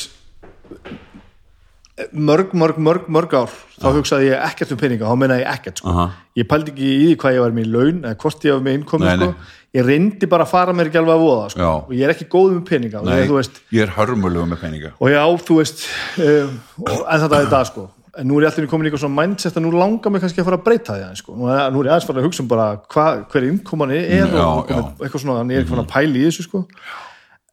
[2.11, 5.79] mörg, mörg, mörg, mörg ár þá hugsaði ég ekkert um peninga, þá meina ég ekkert
[5.79, 5.93] sko.
[5.93, 6.07] Aha.
[6.35, 8.79] ég pældi ekki í því hvað ég var með laun eða hvort ég var með
[8.79, 9.29] innkomi Nei, sko.
[9.31, 9.53] nei.
[9.79, 11.69] ég reyndi bara að fara mér ekki alveg að voða sko.
[11.85, 14.91] Og ég er ekki góð með peninga Nei, ég, veist, ég er hörmulegu með peninga
[14.99, 15.85] og já, þú veist
[16.25, 17.87] um, og, en þetta er það sko
[18.19, 20.43] en nú er ég alltaf komin í eitthvað svona mindset að nú langar mig kannski
[20.43, 21.37] að fara að breyta því aðeins sko.
[21.39, 24.45] nú, er, er ég aðeins fara að hugsa um bara hva, hver innkoman er Já,
[24.45, 24.79] og já.
[25.01, 26.63] eitthvað svona, þannig ég er eitthvað að pæla í þessu sko.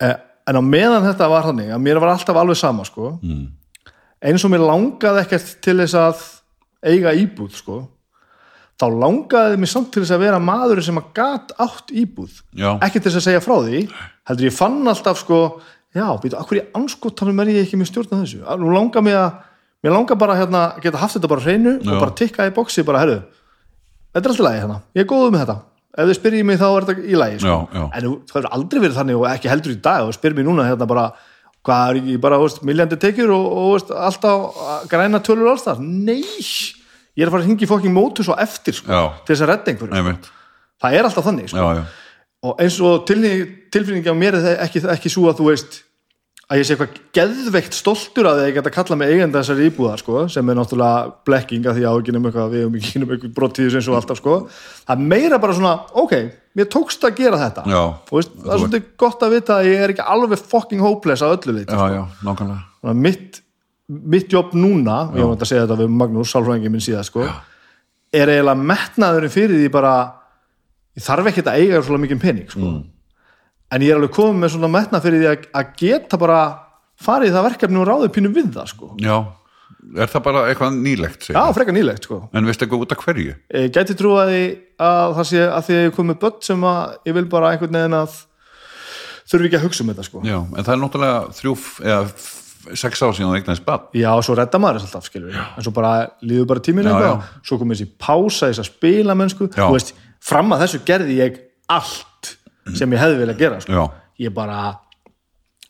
[0.02, 0.14] eh,
[0.52, 3.16] en á meðan þetta var þannig að mér var alltaf alveg sama sko.
[3.22, 3.42] mm.
[4.30, 6.24] eins og mér langaði ekkert til þess að
[6.92, 7.82] eiga íbúð sko.
[8.82, 12.76] þá langaði mér samt til þess að vera maður sem að gat átt íbúð Já.
[12.82, 13.86] ekki til þess að segja frá því
[14.30, 15.42] heldur ég fann alltaf sko
[15.92, 19.18] já, býtu, akkur ég anskotanum er ég ekki með stjórn að þessu, nú langar mér
[19.20, 19.40] að
[19.84, 22.84] mér langar bara hérna, að geta haft þetta bara hreinu og bara tikka í boxi,
[22.86, 23.20] bara herru
[24.14, 25.58] þetta er alltaf lagi hérna, ég er góður með þetta.
[25.92, 27.56] Ef þið spyrjið mig þá er þetta í lagi sko.
[27.96, 30.46] En þú- það hefur aldrei verið þannig og ekki heldur í dag og spyrir mig
[30.48, 31.06] núna hérna bara
[31.66, 36.24] hvað er ekki bara, miljandi tekjur og, og veist, alltaf græna tölur alls það, nei.
[37.12, 38.88] Ég er að fara að hringi fokking mótus og eftir sko,
[39.26, 39.94] til þess að redda einhverju.
[40.82, 41.58] Það er alltaf þannig sko.
[41.60, 41.84] Já, já,
[42.48, 45.82] og eins og tilfinning, tilfinningi á mér er ekki, ekki svo að þú veist
[46.52, 50.24] að ég sé eitthvað geðveikt stoltur að ég geta kalla mig eigenda þessari íbúðar sko,
[50.32, 52.00] sem er náttúrulega blekking að því að
[52.52, 54.36] við hefum ekki um eitthvað brottíðis eins og alltaf sko.
[54.90, 56.16] það meira bara svona ok,
[56.60, 57.80] mér tókst að gera þetta Já.
[57.80, 61.24] og veist, það er svolítið gott að vita að ég er ekki alveg fucking hopeless
[61.24, 62.04] að öllu leiti já, já,
[62.84, 63.44] að mitt,
[63.88, 67.30] mitt jobb núna ég var að segja þetta við Magnús, sálfræðingi minn síðan sko,
[68.12, 69.94] er eiginlega metnaðurinn fyrir því bara
[71.00, 72.80] ég þarf ekki að eiga svolítið mikið pening sko.
[73.72, 76.40] En ég er alveg komið með svona metnað fyrir því að, geta bara
[77.02, 78.90] farið það verkefni og ráðið pínu við það sko.
[79.02, 79.16] já,
[79.98, 82.20] er það bara eitthvað nýlegt segir já, frekar nýlegt sko.
[82.34, 83.38] en veistu eitthvað út af hverju?
[83.56, 84.36] Ég gæti trú að,
[84.82, 87.80] að það sé að því að ég komið börn sem að ég vil bara einhvern
[87.80, 88.20] veginn að
[89.32, 90.24] þurfi ekki að hugsa um þetta sko.
[90.28, 92.06] já, en það er náttúrulega þrjú eða
[92.78, 95.40] sex ár síðan þú eignaðist bad Já, svo redda maður þess alltaf, skilur við.
[95.58, 99.16] En svo bara líður bara tíminu Já, eitthvað, svo komið þessi pása, þess að spila
[99.18, 101.40] mennsku, þú veist, fram að þessu gerði ég
[101.72, 102.34] allt
[102.78, 103.86] sem ég hefði viljað gera, sko.
[104.22, 104.62] Ég bara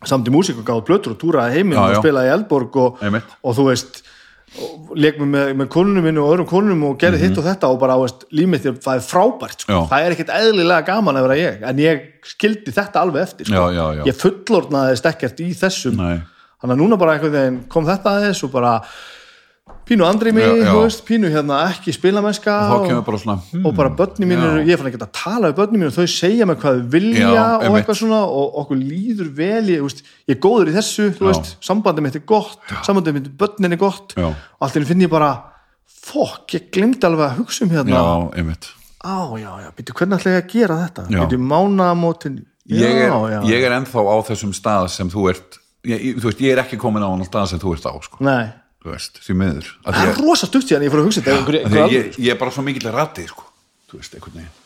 [0.08, 3.04] samt í músík og gáði plötur og túraði heiminn og spilaði í Eldborg og,
[3.46, 4.02] og þú veist,
[4.98, 7.96] leik með, með, konunum minni og öðrum konunum og gerði hitt og þetta og bara,
[8.36, 9.78] límið þér, það er frábært, sko.
[9.78, 9.88] Mhm.
[9.94, 12.04] Það er ekkert eðlilega gaman að vera ég, en ég
[12.34, 13.56] skildi þetta alveg eftir, sko.
[13.56, 14.04] Já, já, já.
[14.10, 16.20] Ég fullornaðist ekkert í þessum Nei.
[16.60, 17.18] þannig að núna bara
[17.72, 18.76] kom þetta aðeins og bara
[19.92, 20.72] pínu andri mig, Já, já.
[20.72, 24.30] þú veist, pínu hérna ekki spilamennska þá og, kemur bara svona hmm, og bara börni
[24.30, 26.80] mín eru, ég fann ekki að tala við börni mín og þau segja mig hvað
[26.80, 30.42] þau vilja Já, og eitthvað svona og okkur líður vel ég, þú veist, ég er
[30.48, 31.30] góður í þessu, þú Já.
[31.32, 34.30] veist sambandið mitt er gott, sambandið mitt börnin er gott Já.
[34.32, 35.32] og allt í finn ég bara
[36.02, 38.00] fokk, ég glemdi alveg að hugsa um hérna.
[38.00, 38.72] Já, einmitt.
[39.02, 41.06] Á, já, já, býttu, hvernig ætla ég að gera þetta?
[41.10, 41.20] Já.
[41.24, 42.40] býttu mánamótin
[42.70, 45.58] já, ég er, já, ég er ennþá á þessum stað sem þú ert
[45.90, 48.22] ég, þú veist, ég er ekki komin á hann stað sem þú ert á sko,
[48.26, 49.68] nei, þú veist, því miður.
[49.86, 52.06] Af það er rosa stutt síðan ég fór að hugsa þetta einhver, einhver alveg, ég,
[52.26, 53.46] ég er bara svo mikill ratti sko,
[53.92, 54.58] þú veist, einhvern veginn.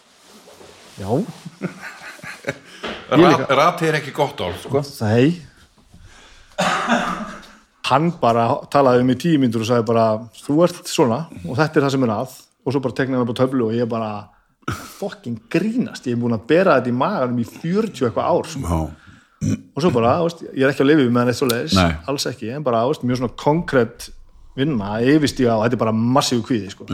[0.96, 1.10] Já,
[3.16, 4.82] Rat, ratti er ekki gott orð sko.
[5.06, 5.28] Nei.
[7.86, 10.06] Hann bara talaði um í tíu myndur og sagði bara
[10.40, 12.38] þú ert svona og þetta er það sem er að.
[12.66, 14.10] Og svo bara teknaði hann upp á töflu og ég bara
[14.96, 18.64] fucking grínast, ég er búin að bera þetta í maganum í 40 eitthvað ár sko.
[18.66, 18.80] já,
[19.44, 22.28] og svo bara, veist, ég er ekki að lifa með hann eitt svo leiðis, alls
[22.30, 24.10] ekki en bara veist, mjög svona konkrétt
[24.56, 26.88] vinna yfirstíga og þetta er bara massífu kvíði sko.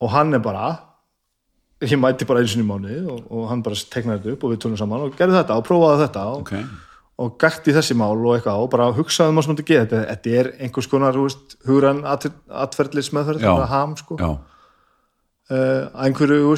[0.00, 0.70] og hann er bara
[1.80, 4.52] ég mæti bara einu sinni í mánuði og, og hann bara teknaði þetta upp og
[4.52, 6.52] við tölum saman og gerði þetta og prófaði þetta og, ok.
[7.24, 10.00] og gætti þessi mál og eitthvað og bara hugsaði um að sem þetta geða þetta,
[10.10, 11.20] þetta er einhvers konar
[11.68, 14.18] hugrann atferðlis meðferð þetta ham sko.
[14.20, 14.28] Já,
[15.50, 16.56] uh, að einhverju,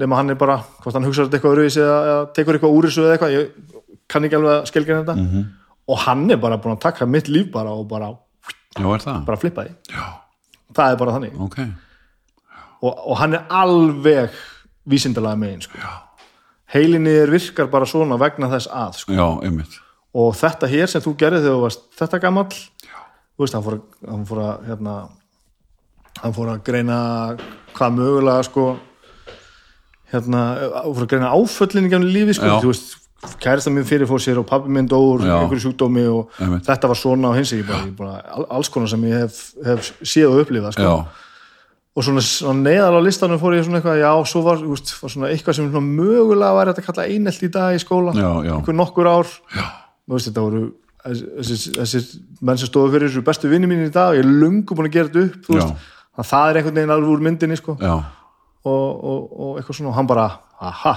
[0.00, 2.88] nema hann er bara hvort hann hugsaði þetta eitthvað öruvísi eða, eða tekur eitthvað úr
[2.88, 3.76] þessu eða eitthvað ég
[4.08, 5.16] kann ekki alveg að skilgja þetta.
[5.16, 5.44] Mhm.
[5.88, 8.10] og hann er bara búin að taka mitt líf bara og bara,
[8.76, 8.82] já,
[9.24, 9.70] bara flippa því.
[9.88, 10.04] Já,
[10.74, 11.38] það er bara þannig.
[11.40, 11.58] Ok.
[12.82, 14.30] Og, og hann er alveg
[14.88, 15.78] vísindalega megin sko.
[16.74, 19.12] heilinni er virkar bara svona vegna þess að sko.
[20.14, 23.74] Og þetta hér sem þú gerði þegar þú varst þetta gamall þú veist, hann fór,
[23.78, 24.94] að- hann fór að hérna,
[26.22, 26.98] hann fór að greina
[27.74, 28.78] hvað mögulega sko
[30.12, 30.42] hérna,
[30.84, 32.96] fór að greina áföllin í lífi sko, þú veist
[33.42, 35.40] kærasta minn fyrir fór sér og pabbi minn Já.
[35.42, 36.64] einhverju sjúkdómi og Einmitt.
[36.68, 39.40] þetta var svona á hins ég bara, ég bara, all- alls konar sem ég hef,
[39.64, 41.06] hef séð og upplifað sko.
[41.98, 45.10] Og svona, svona neðal á listanum fór ég svona eitthvað, já, svo var, veist, var
[45.10, 48.30] svona eitthvað sem svona mögulega var þetta að kalla einelt í dag í skóla, Já,
[48.46, 48.54] já.
[48.54, 49.26] einhver nokkur ár
[50.06, 50.62] veist, þetta voru
[51.08, 54.86] þessir menn sem stóðu fyrir þessu bestu vinni mín í dag, ég er lungu búin
[54.86, 55.50] að gera þetta upp
[56.28, 60.06] það er einhvern veginn alveg úr myndinni sko, og, og, og eitthvað svona, og hann
[60.06, 60.28] bara,
[60.60, 60.94] aha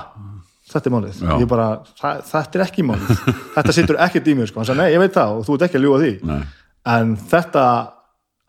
[0.71, 1.31] þetta er málið, Já.
[1.41, 1.67] ég bara
[1.99, 3.23] það, þetta er ekki málið,
[3.55, 5.65] þetta situr ekkert í mér sko, hann sagði, nei, ég veit það og þú ert
[5.67, 6.11] ekki að ljúga því.
[6.31, 6.41] Nei.
[6.91, 7.65] En þetta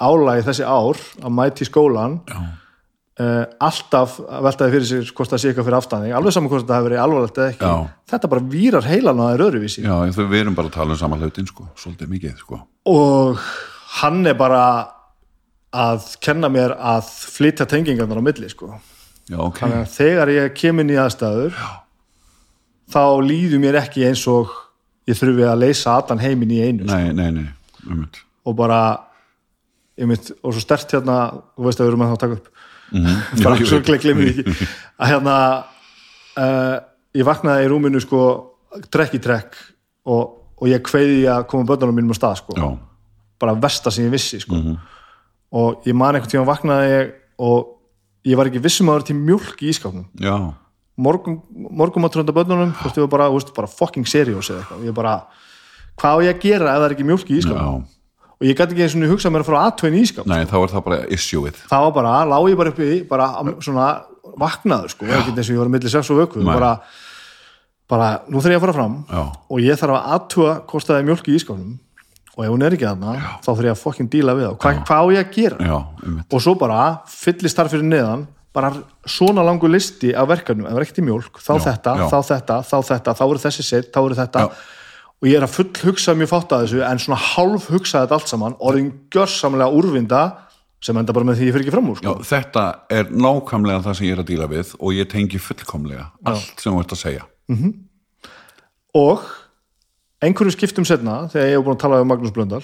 [0.03, 5.69] álagi þessi ár að mæti skólan uh, alltaf veltaði fyrir sér hvort það sé eitthvað
[5.69, 7.93] fyrir aftan alveg saman hvort það hefur verið alvarlegt eða ekki, Já.
[8.15, 9.85] þetta bara vírar heilan á þær öðruvísi.
[9.85, 12.63] Já, þau við erum bara að tala um saman hlutin sko, svolítið mikið sko.
[12.93, 13.45] Og
[14.01, 14.65] hann er bara
[15.73, 18.75] að kenna mér að flytja tengingarnar á milli sko.
[19.31, 21.69] Já, ok, þannig að þegar ég kem inn í aðstæður Já.
[22.93, 24.53] Þá líður mér ekki eins og
[25.09, 26.99] ég þurfi að leysa allan heiminn í einu sko.
[26.99, 27.49] nei, nei, nei
[27.89, 28.21] einmitt.
[28.47, 28.83] og bara
[29.99, 31.19] einmitt, og svo stert hérna
[31.57, 32.49] þú veist að við erum að það taka upp.
[32.93, 34.69] Já, bara ég svo glemir ekki
[35.01, 35.37] að hérna
[36.37, 36.77] uh,
[37.17, 38.23] ég vaknaði í rúminu sko
[38.93, 39.59] trekk í trekk
[40.09, 42.57] og, og ég kveiði að koma börnunum mínum á stað sko.
[42.57, 42.69] Já,
[43.41, 44.61] bara versta sem ég vissi sko.
[45.53, 47.73] Og ég man einhvern tíma vaknaði ég og
[48.29, 50.37] ég var ekki vissum að það var til mjólk í ískapnum já,
[50.97, 51.41] morgun,
[51.73, 54.85] morgum að trönda börnunum þú veist, ég var bara, veist, bara fucking seriós eða eitthvað.
[54.89, 55.15] Ég bara,
[56.01, 57.85] hvað á ég að gera ef það er ekki mjólk í ískapnum
[58.43, 60.57] og ég gæti ekki eins og hugsa mér að fara aðtöðin í ískap Nei, þá
[60.59, 61.61] er það bara issue-ið.
[61.71, 63.29] Var bara, lá ég bara uppi bara
[63.63, 63.87] svona
[64.43, 66.73] vaknaður sko, ekki eins og ég var að milli sex og vöku bara,
[67.91, 69.23] bara, nú þarf ég að fara fram Já,
[69.53, 71.73] og ég þarf að aðtuga hvort það er mjólk í ískapnum
[72.33, 73.15] og ef hún er ekki þarna
[73.45, 75.67] þá þarf ég að fokkin díla við það Hva, hvað á ég að gera?
[75.69, 75.77] Já,
[76.33, 76.79] og svo bara
[77.13, 78.71] fyllist þar fyrir neðan bara
[79.09, 82.07] svona langur listi af verkefnum ef það er ekkert í mjólk, þá Já, þetta, já.
[82.13, 84.49] þá þetta þá þetta, þá eru þessi set, þá eru þetta Já.
[85.23, 88.19] og ég er að full hugsa mjög fátt að þessu en svona hálf hugsa þetta
[88.19, 90.23] allt saman orðin gjörsamlega úrvinda
[90.83, 92.27] sem enda bara með því ég fyrir ekki fram úr Já, sko.
[92.27, 96.59] þetta er nákvæmlega það sem ég er að díla við og ég tengi fullkomlega allt
[96.61, 97.29] sem þú ert að segja
[98.99, 99.23] og
[100.23, 102.63] einhverju skiptum setna þegar ég hef búin að tala um Magnús Blöndal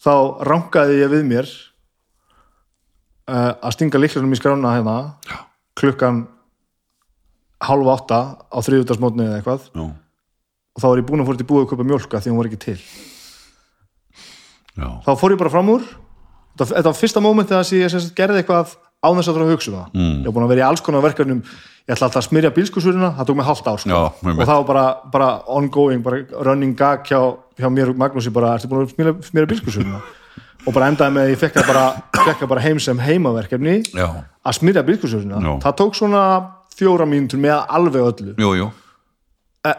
[0.00, 0.12] þá
[0.46, 1.50] rankaði ég við mér
[3.30, 4.96] uh, að stinga líklarnum í skrána hérna
[5.28, 5.38] Já.
[5.78, 6.24] klukkan
[7.60, 9.64] hálfa átta á þriðutarsmótni eða eitthvað.
[9.74, 9.86] Já,
[10.70, 12.50] og þá var ég búin að fór til búið að kaupa mjólka því hún var
[12.50, 12.78] ekki til.
[14.80, 15.90] Já, þá fór ég bara fram úr.
[16.54, 19.52] Þetta, þetta var fyrsta móment þegar ég sem gerði eitthvað á þess að þurfa að
[19.54, 19.92] hugsa um það.
[19.96, 20.16] Mm.
[20.16, 21.42] ég var búin að vera í alls konar verkefnum.
[21.88, 23.90] Ég ætla alltaf að smyrja bílskursurina, það tók mig hálft ár sko.
[23.90, 24.00] Já,
[24.30, 27.18] og það var bara, bara ongoing, bara running gag hjá,
[27.58, 30.02] hjá mér og Magnúsi bara, ertu búin að smyrja bílskursurina
[30.66, 31.84] og bara endaði með að ég fekk það bara,
[32.18, 34.06] fekk það bara heim sem heimaverkefni já,
[34.44, 35.52] að smyrja Já.
[35.64, 36.24] það tók svona
[36.76, 38.68] fjóra mínútur með alveg öllu jú, jú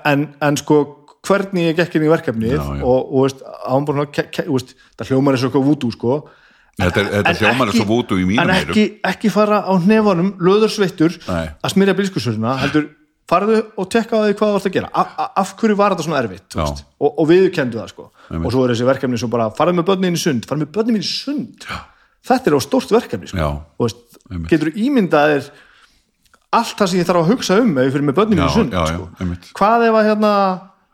[0.05, 0.81] en, en sko
[1.25, 2.83] hvernig ég gekk inn í verkefnið Já, já.
[2.85, 3.43] og, og veist,
[4.33, 6.21] ke, veist, það hljómar eins og eitthvað vútú sko
[6.81, 9.73] Þetta, er, þetta En hljómar er svo vútu í mínum en ekki, ekki fara á
[9.83, 11.51] hnefanum löður sveittur Nei.
[11.61, 12.87] að smyrja bílskursurina heldur
[13.31, 15.95] farðu og tekka á því hvað þú vart að gera a, a, af hverju var
[15.95, 18.45] þetta svona erfitt og, og við kendu það sko Einmitt.
[18.45, 20.99] og svo er þessi verkefni sem bara farðu með börnin í sund farðu með börnin
[20.99, 21.77] í sund Já.
[22.31, 23.51] þetta er á stórt verkefni sko.
[23.81, 25.47] Og getur ímyndaðir
[26.51, 28.75] allt það sem ég þarf að hugsa um ef ég fyrir með börnin í sund
[28.75, 29.07] sko.
[29.61, 30.33] hvað ef að hérna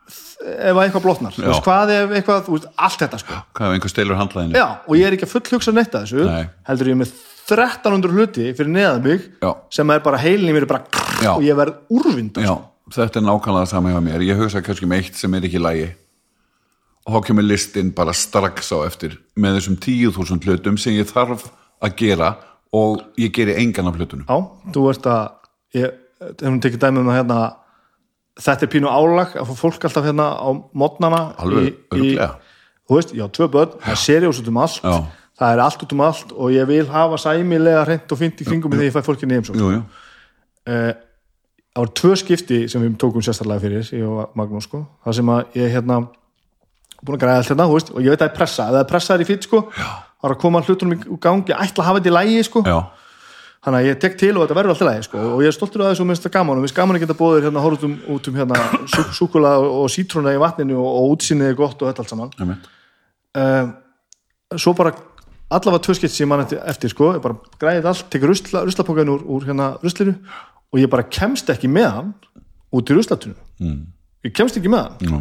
[0.07, 3.91] ef að eitthvað blotnar, veist, hvað ef eitthvað veist, allt þetta sko Hvað ef einhver
[3.91, 4.59] stelur handlæðinu?
[4.61, 6.45] Já, og ég er ekki að full hugsa neitt að þessu Nei.
[6.69, 7.15] heldur ég með
[7.47, 9.49] 1300 hluti fyrir neðan mig Já.
[9.73, 11.31] sem er bara heilin í mér bara Já.
[11.35, 12.55] og ég verð úrvinda Já,
[12.93, 14.25] þetta er nákvæmlega það hjá mér.
[14.27, 15.87] Ég hugsa kannski með eitt sem er ekki lægi
[17.07, 21.47] og þá kemur listin bara strax á eftir með þessum 10.000 hlutum sem ég þarf
[21.81, 22.33] að gera
[22.75, 24.27] og ég geri engan af hlutunum.
[24.27, 24.37] Já,
[24.75, 25.23] þú veist að
[25.79, 25.95] ég
[26.41, 27.37] hefum tekið dæmi um að hérna
[28.41, 32.27] þetta er pínu álag að fá fólk alltaf hérna á modnana Alveg, örugglega.
[32.89, 34.95] þú veist, já, tvö börn, það er seriós út um allt Já.
[35.39, 38.47] það er allt út um allt og ég vil hafa sæmilega hreint og fínt í
[38.49, 39.81] kringum þegar ég fæ fólkinni heimsókn Jú, jú,
[41.77, 45.29] það var tvö skipti sem við tókum sérstaklega fyrir ég og Magnús sko, það sem
[45.29, 45.97] að ég hérna
[47.05, 48.63] búin að græða allt hérna, veist, og ég veit að það er pressa.
[48.65, 51.53] Ef það er pressa er í fýtt sko, þá er að koma hlutunum í gangi,
[51.53, 52.77] ætla að hafa þetta í lægi sko, já,
[53.67, 55.25] þannig að ég tek til og þetta verður alltaf lægi sko.
[55.35, 56.57] og ég er stoltur af þessu og minnst það gaman.
[56.57, 59.85] Og minnst gaman að geta bóðir hérna horfum um, út um hérna sú, súkula og
[59.93, 62.57] sítrúna í vatninu og, og útsinnið er gott og þetta allt saman.
[63.37, 63.71] Um,
[64.57, 64.95] svo bara
[65.53, 69.13] allavega tvö skipt sem ég man eftir, sko, ég bara græðið allt, tek rusla, ruslapókan
[69.13, 70.17] úr, úr hérna ruslinu
[70.73, 72.13] og ég bara kemst ekki með hann
[72.75, 73.81] út í ruslatunum mm.
[74.27, 74.97] ég kemst ekki með hann.
[75.07, 75.19] Já.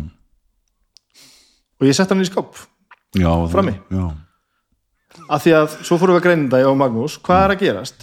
[1.80, 2.64] og ég sett hann í skáp
[3.16, 3.72] Já, Frammi?
[3.94, 4.06] Já,
[5.32, 7.62] af því að svo fórum við að greina þetta ég og Magnús, hvað er að
[7.62, 8.02] gerast?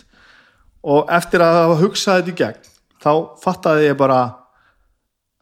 [0.83, 2.72] Og eftir að hafa hugsað þetta í gegn
[3.03, 3.11] þá
[3.43, 4.22] fattaði ég bara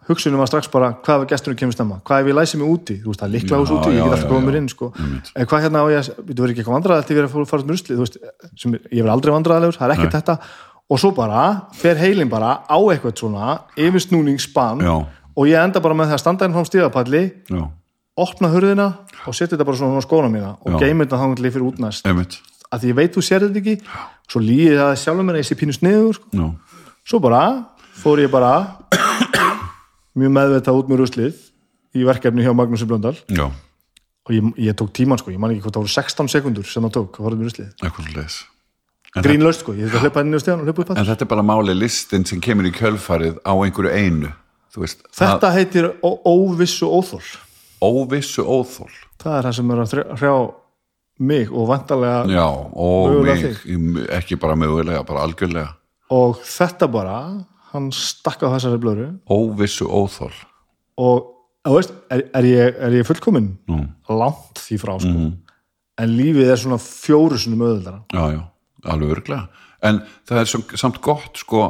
[0.10, 2.98] hugsunum var strax bara hvað ef gesturinn kemur stemma, hvað ef ég læsi mig úti?
[3.04, 4.46] Þú veist það er líkla hús Já, úti, ég já, get alltaf já.
[4.48, 4.90] mér inn sko.
[4.98, 7.48] en hvað hérna á ég, að- þú verður ekki eitthvað vandræðalegt ég verið að fór-
[7.52, 8.18] fara út með rusli, þú veist
[8.64, 10.36] sem, er- ég verð aldrei vandræðalegur, það er ekkert þetta
[10.92, 11.44] og svo bara,
[11.78, 14.96] fer heilin bara á eitthvað svona, yfir snúningsspan Já.
[15.08, 17.62] og ég enda bara með það að standa inn frá stíðapalli, já,
[18.20, 18.88] opna hurðina
[19.24, 22.08] og setja þetta bara svona á skóna mína og geima þetta þannig fyrir útnæst
[22.72, 23.74] að því ég veit þú sér þetta ekki.
[24.32, 26.46] Svo líði það sjálfur mér að ég sé pínu sniður sko.
[27.04, 27.42] Svo bara
[28.00, 28.52] fór ég bara
[30.16, 31.42] mjög meðvitað út með ruslið
[32.00, 33.18] í verkefni hjá Magnúsi Blöndal.
[34.28, 36.84] Og ég, ég tók tíman sko, ég man ekki hvort það voru 16 sekundur sem
[36.88, 37.86] það tók að fara út með ruslið
[39.20, 41.26] grínlaust sko, ég þurfti að hlaupa inn í stíðan og hlaupa upp að en þetta
[41.26, 44.32] er bara máli listin sem kemur í kjölfarið á einhverju einu
[44.78, 47.42] veist, þetta heitir ó- óvissu óþól það,
[47.84, 50.36] óvissu óþól það er það sem er að hrjá
[51.22, 55.76] mig og vantarlega Já, og mig, ekki bara mögulega, bara algjörlega.
[56.10, 57.18] Og þetta bara,
[57.74, 60.32] hann stakk á þessari blöru óvissu óþól
[60.98, 61.28] og
[61.68, 63.86] veist, er, er, ég, er ég fullkomin Mm.
[64.10, 65.28] langt því frá sko.
[66.02, 68.42] en lífið er svona fjóru sinni möðuldara Já, já,
[68.84, 69.48] alveg örglega
[69.82, 71.64] en það er samt gott sko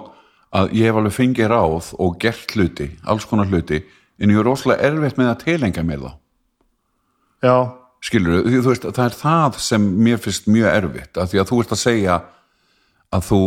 [0.52, 3.80] að ég hef alveg fengið ráð og gert hluti, alls konar hluti
[4.22, 6.12] en ég er rosalega erfitt með að tilenga mér þá.
[7.42, 7.56] Já,
[8.04, 11.52] skilur þú, þú veist, það er það sem mér finnst mjög erfitt, af því að
[11.52, 12.18] þú ert að segja
[13.12, 13.42] að þú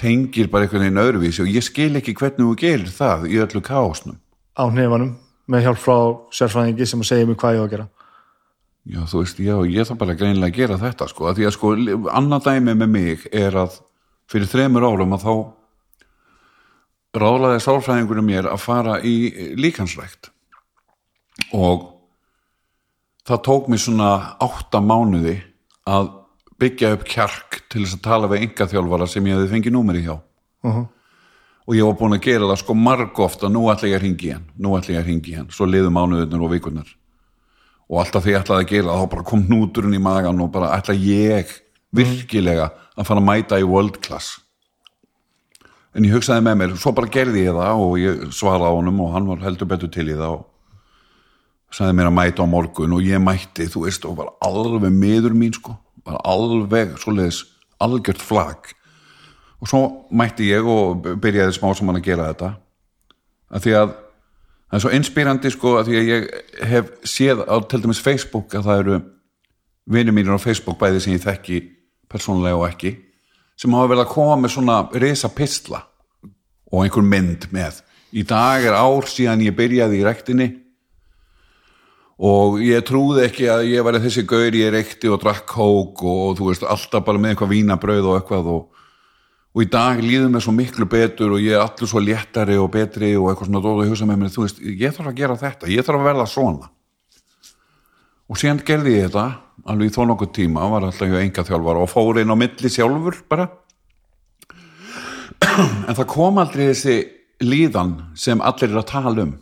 [0.00, 3.60] tengir bara einhvern veginn öðruvísi og ég skil ekki hvernig þú gerir það í öllu
[3.64, 4.20] káosnum
[4.56, 5.10] á hnefanum
[5.50, 5.98] með hjálp frá
[6.36, 7.86] sérfræðingi sem að segja mig hvað ég á að gera
[8.90, 11.54] Já, þú veist, já, ég þarf bara greinilega að gera þetta sko, að því að
[11.56, 11.72] sko,
[12.18, 13.78] annað dæmi með mig er að
[14.30, 15.34] fyrir þremur árum að þá
[17.20, 19.14] ráðlaði sálfræðingurum mér að fara í
[19.58, 20.30] líkansrækt
[21.56, 21.86] og
[23.26, 24.10] það tók mér svona
[24.42, 25.36] átta mánuði
[25.90, 26.14] að
[26.60, 30.16] byggja upp kjark til þess að tala við engaþjálfara sem ég hefði fengið númeri hjá.
[30.66, 30.82] Uh
[31.70, 34.32] og ég var búin að gera það sko margóft að nú ætla ég að ringi
[34.34, 36.88] hann, nú ætla ég að ringi hann svo liðu mánuðurnir og vikurnar
[37.90, 40.70] og alltaf því ég ætlaði að gera þá bara kom hnúturinn í magan og bara
[40.76, 41.50] ætla ég
[41.96, 44.38] virkilega að fara að mæta í world class.
[45.90, 49.00] En ég hugsaði með mér, svo bara gerði ég það og ég svaraði á honum
[49.02, 52.94] og hann var heldur betur til í það og sagði mér að mæta á morgun
[52.94, 55.74] og ég mætti, þú veist, og var alveg miður mín sko,
[56.06, 57.42] var alveg svoleiðis
[57.82, 58.70] algjört flag
[59.60, 59.82] og svo
[60.14, 62.54] mætti ég og byrjaði smá saman að gera þetta.
[63.50, 63.96] Að því að
[64.70, 66.26] það er svo inspírandi sko að því að ég
[66.70, 68.98] hef séð á til dæmis Facebook að það eru
[69.90, 71.60] vinir mínir á Facebook bæði sem ég þekki
[72.10, 72.94] persónulega og ekki
[73.58, 75.82] sem hafa verið að koma með svona risa pistla
[76.70, 77.82] og einhver mynd með.
[78.14, 80.48] Í dag er ár síðan ég byrjaði í rektinni
[82.20, 86.18] og ég trúði ekki að ég væri þessi gaur ég reykti og drakk kók og,
[86.30, 88.64] og þú veist alltaf bara með eitthvað vínabrauð og eitthvað og,
[89.50, 92.70] og í dag líður mér svo miklu betur og ég er allur svo léttari og
[92.74, 95.38] betri og eitthvað svona dóð og hugsa með mér þú veist ég þarf að gera
[95.40, 96.68] þetta, ég þarf að verða svona.
[98.30, 99.24] Og síðan gerði ég þetta
[99.66, 102.70] alveg í þó nokkuð tíma, var alltaf hjá enga þjálfar og fór inn á milli
[102.70, 103.48] sjálfur bara.
[105.88, 106.96] En það kom aldrei þessi
[107.42, 109.34] líðan sem allir er að tala um.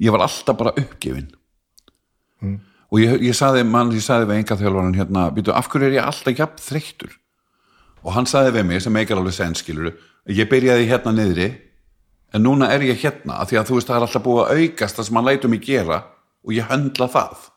[0.00, 1.28] Ég var alltaf bara uppgefin.
[2.88, 5.98] Og ég, ég saði mann, ég saði við enga þjálfarinn hérna, býtu, af hverju er
[5.98, 7.12] ég alltaf jafn þreyttur
[8.06, 9.94] og hann saði við mig sem meikar alveg senskilur
[10.30, 11.48] ég byrjaði hérna niðri
[12.34, 14.60] en núna er ég hérna af því að þú veist það er alltaf búið að
[14.60, 15.98] aukast það sem hann lætur mig gera
[16.46, 17.50] og ég höndla það.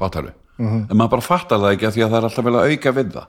[0.00, 2.56] Fattar við en maður bara fattar það ekki af því að það er alltaf vel
[2.56, 3.28] að auka við það.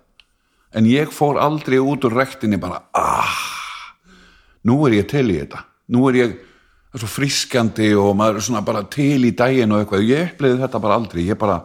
[0.74, 3.38] En ég fór aldrei út úr rektinni bara ah,
[4.68, 5.64] nú er ég til í þetta.
[5.94, 6.36] Nú er ég
[6.94, 10.62] er svo frískandi og maður er svona bara til í daginn og eitthvað, ég upplifði
[10.62, 11.24] þetta bara aldrei.
[11.26, 11.60] Ég bara,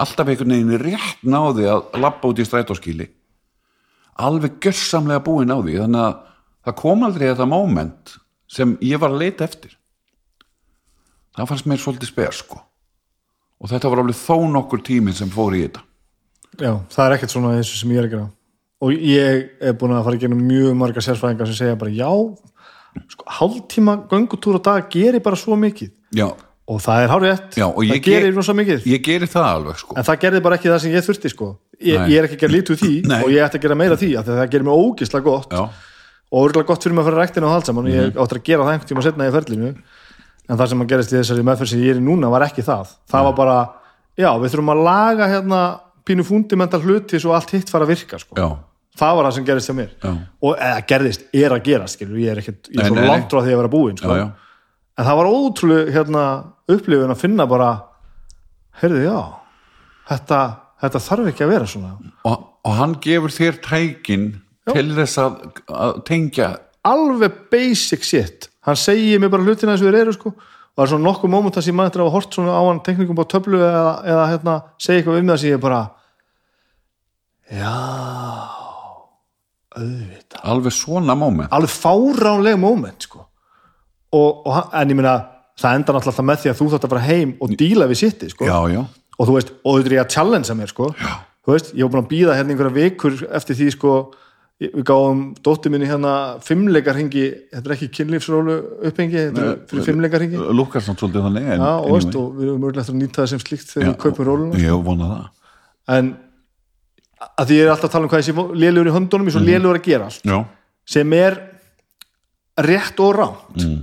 [0.00, 3.08] alltaf einhvern veginn rétt náði að labba út í strætóskíli
[4.22, 6.14] alveg gjörsamlega búin á því þannig að
[6.66, 8.14] það kom aldrei þetta moment
[8.50, 9.74] sem ég var að leita eftir.
[11.36, 12.62] Það fannst mér svolítið spes sko.
[13.60, 15.82] Og þetta var alveg þó nokkur tími sem fór í þetta.
[16.56, 18.28] Já, það er ekkert svona þessu sem ég er að gera.
[18.84, 22.10] Og ég er búin að fara að gera mjög marga sérfræðingar sem segja bara já
[23.12, 25.92] sko, hálftíma göngutúr á dag gerir bara svo mikið.
[26.16, 26.28] Já,
[26.66, 27.12] og það er
[27.56, 28.86] Já, og það gerir rosa mikið.
[28.86, 29.96] ég geri það alveg sko.
[29.96, 31.48] En það gerði bara ekki það sem ég þurfti sko.
[31.80, 32.08] Ég, Nei.
[32.10, 33.22] ég er ekki að gera úr því Nei.
[33.22, 35.62] og ég ætti að gera meira því að það gerir mig ógislega gott já,
[36.32, 37.98] og örgulega gott fyrir mig að fara ræktina og halda saman og Mhm.
[38.00, 39.68] ég átti að gera það einhvern tíma setna í ferlinu
[40.48, 42.62] en það sem að gerist í þessari meðferð sem ég er í núna var ekki
[42.62, 43.58] það það var bara,
[44.16, 45.60] já við þurfum að laga hérna
[46.06, 48.34] pínu fundamental hluti svo allt hitt fara að virka sko.
[48.38, 48.48] já,
[48.96, 50.12] það var það sem gerist hjá mér Já.
[50.42, 53.02] og eða gerðist, er að gera skilur, ég er ekkert, ég Nei, er svo nei,
[53.02, 53.10] nei.
[53.10, 54.12] langt frá því að vera búinn sko.
[54.98, 57.82] en það var ótrúlega hérna, upplifun að finna bara
[58.80, 59.18] heyrðu, já
[60.08, 60.40] þetta,
[60.82, 61.94] þetta þarf ekki að vera svona.
[62.28, 64.26] Og, og hann gefur þér tækin
[64.72, 65.38] til þess að,
[65.70, 66.50] að tengja.
[66.86, 68.50] Alveg basic shit.
[68.66, 70.34] Hann segir mér bara hlutina eins og þeir eru sko.
[70.36, 72.82] Og það er svona nokkuð móment að sem maður eftir að hort svona á hann
[72.84, 75.80] teknikum á töflu eða, eða hérna, segja eitthvað um það sem ég bara
[77.56, 77.76] já
[79.76, 80.42] auðvitað.
[80.52, 81.52] Alveg svona moment.
[81.54, 83.24] Alveg fáránleg moment sko.
[84.16, 85.16] og, og en ég meina
[85.56, 88.00] það enda náttúrulega alltaf með því að þú þátt að fara heim og díla við
[88.02, 88.46] sitti sko.
[88.48, 88.82] já, já,
[89.16, 90.92] og þú veist, og þetta er ég að challengea mér sko.
[91.46, 93.96] þú veist, ég var búin að býða hérna einhverja vikur eftir því sko.
[94.56, 98.54] Við gáum dóttir minni hérna fimmleikarhingi, þetta er ekki kynlífsrólu
[98.88, 101.92] upphengi, þetta er fyrir fimmleikarhingi lúkar samt svolítið þannig en, já, og, anyway.
[101.98, 104.62] veist, og við erum mörgulegt að nýta það sem slíkt þegar við kaupum róluna.
[104.62, 105.26] Ég vona það.
[105.98, 106.08] En
[107.26, 109.34] að því ég er alltaf að tala um hvað ég sé lélugur í höndunum, ég
[109.34, 110.24] er svo lélugur að gera allt.
[110.24, 110.38] Já,
[110.96, 111.38] sem er
[112.56, 113.76] rétt og ránt mm.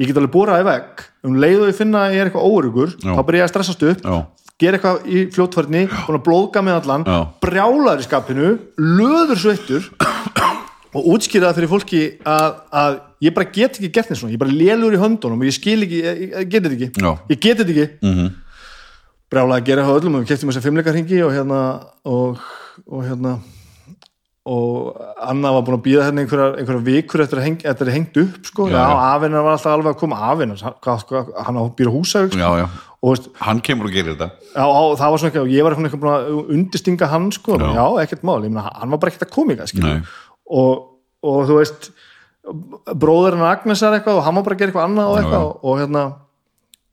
[0.00, 1.04] ég get alveg borað í vegg.
[1.26, 3.12] Um leið og ég finna að ég er eitthvað óurugur Já.
[3.12, 4.16] þá byrja ég að stressast upp, já,
[4.60, 7.18] gera eitthvað í fljótfærni, búin að blóðga með allan Já.
[7.44, 9.90] brjálaður í skapinu löður sveittur
[10.96, 14.44] og útskýra það fyrir fólki að, að ég bara get ekki gert svona, ég er
[14.46, 16.90] bara lélugur í höndunum og ég skil ekki, ég, ég, get þetta ekki.
[17.04, 17.12] Já.
[17.32, 17.88] ég get þetta ekki.
[18.06, 18.34] Mm
[19.32, 21.60] brjálaði að gera eitthvað öllum og við keftum þess að fimmleikarhingi og hérna
[22.06, 22.42] og,
[22.86, 23.36] og hérna
[24.46, 28.20] og Anna var búin að býða hérna einhverjar, einhverjar vikur eftir að, eftir að hengt
[28.22, 29.08] upp sko, Já, já, já.
[29.16, 32.66] afinnar var alltaf alveg að koma afinnar, hvað, hann á býra húsaug já, já
[33.06, 34.28] og hann kemur og gerir þetta.
[34.56, 37.66] Já, á, það var svona ekki ég var eitthvað búin að undistinga hann sko, Já.
[37.76, 39.96] já, ekkert mál, ég meina, hann var bara ekkert að koma í það Nei.
[40.60, 40.86] og,
[41.22, 41.90] og þú veist
[42.96, 45.46] bróðurinn Agnesar eitthvað og hann var bara að gera eitthvað annað og Já, eitthvað.
[45.62, 46.04] og hérna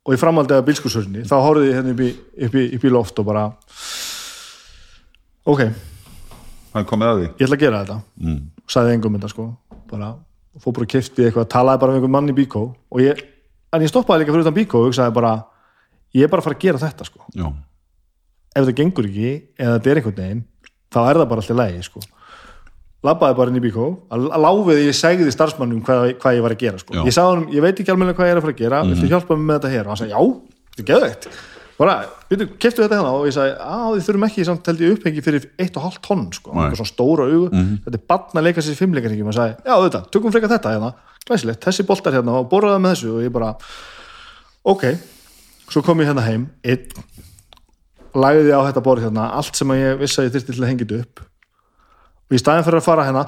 [0.04, 2.08] og ég framaldi að bílskursurni þá horfði ég hérna upp í,
[2.46, 3.44] upp, í, upp í loft og bara
[5.48, 5.62] ok,
[6.74, 7.26] hann komið að því.
[7.38, 7.98] Ég ætla að gera þetta.
[8.24, 8.38] Mm.
[8.74, 9.46] sagði engum þetta sko.
[9.90, 10.10] Bara,
[10.62, 12.62] fór bara að kifti eitthvað, talaði bara með einhvern mann í bíkó.
[12.90, 13.20] Og ég,
[13.74, 15.34] en ég stoppaði líka fyrir utan bíkó og hugsaði bara,
[16.14, 17.24] ég er bara að fara að gera þetta sko.
[17.34, 17.46] Já,
[18.54, 20.42] ef það gengur ekki eða þetta er einhvern veginn
[20.94, 22.04] þá er það bara alltaf lægi sko.
[23.04, 26.62] labbaði bara inn í bíkó að láfið ég segði starfsmannum hvað, hvað ég var að
[26.62, 26.94] gera sko.
[27.04, 28.78] Ég sagði honum, ég veit ekki alveg hvað ég er að fara að gera.
[28.78, 29.02] Mm -hmm.
[29.02, 29.84] viltu hjálpa mig með þetta hér?
[29.84, 30.22] Og hann sagði, já,
[30.70, 31.28] þetta er geðveikt.
[31.76, 31.94] Bara,
[32.30, 33.12] byrju, keftu þetta hérna.
[33.12, 36.50] Og ég sagði, að þið þurfum ekki samt held ég upphengi fyrir 1,5 tonn sko,
[36.54, 37.50] eitthvað svona stóra augu.
[37.84, 40.72] Þetta er barn að leika sér fimmleikar og hann sagði, já þetta, tökum frekar þetta
[40.72, 40.94] hérna.
[41.28, 43.10] Glæsilegt, þessi boltar hérna og borraða með þessu.
[43.18, 43.52] Og ég bara,
[44.64, 44.84] ok
[45.74, 47.04] svo kom ég hérna heim, einn
[48.14, 50.86] lagði á þetta borð hérna allt sem ég vissi að ég þyrfti til að hengja
[50.86, 51.24] þetta upp.
[52.24, 53.24] Og í staðin fyrir að fara hérna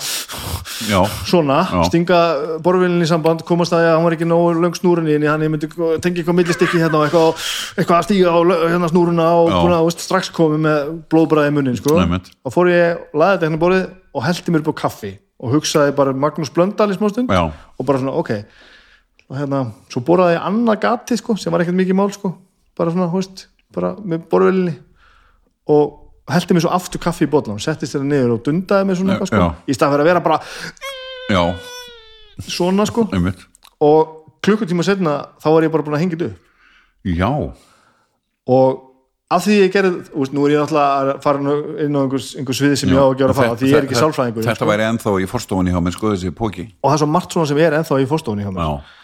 [0.86, 1.80] já, svona, Já.
[1.90, 2.20] stinga
[2.64, 5.44] borðvílinni í samband, komast að því að hann var ekki nógu löng snúrunni inni, hann
[5.44, 5.68] ég myndi
[6.04, 7.44] tengi eitthvað millistikki hérna og eitthvað,
[7.76, 8.38] eitthvað að stíga á
[8.72, 11.98] hérna snúruna og að veist, strax komið með blóðbræði í munnin sko.
[12.00, 13.84] Og fór ég, laði þetta hérna borðið
[14.16, 17.88] og hellti mér upp á kaffi og hugsaði bara Magnús Blöndal í smástund já, og
[17.88, 18.32] bara svona, ok
[19.26, 22.32] og hérna, svo boraði ég annað gati sko, sem var ekkert mikið mál sko.
[22.78, 24.76] Bara svona, hú veist, bara með borðvelinni
[25.72, 25.96] og
[26.30, 29.26] hellti mér svo aftur kaffi í botlan, settist þetta niður og dundaði mér svona Já,
[29.30, 29.48] sko, já.
[29.66, 30.40] í stað fyrir að vera bara
[31.30, 31.42] já,
[32.46, 33.06] svona sko.
[33.14, 33.44] Einmitt.
[33.82, 34.12] Og
[34.46, 36.42] klukkutíma setna þá var ég bara búin að hengja upp.
[37.06, 37.30] Já,
[38.46, 38.82] og
[39.30, 42.60] af því ég gerði, veist, nú er ég náttúrulega að fara inn á einhvers, einhvers
[42.60, 44.68] sviði sem ég á að gera að fara, því ég er ekki sálfræðingur þetta sko.
[44.70, 47.50] væri ennþá í forstofunni hjá mér sko þessi póki og það er svo margt svona
[47.50, 48.62] sem er ennþá í fórstofunni hjá mér.
[48.62, 49.02] Já,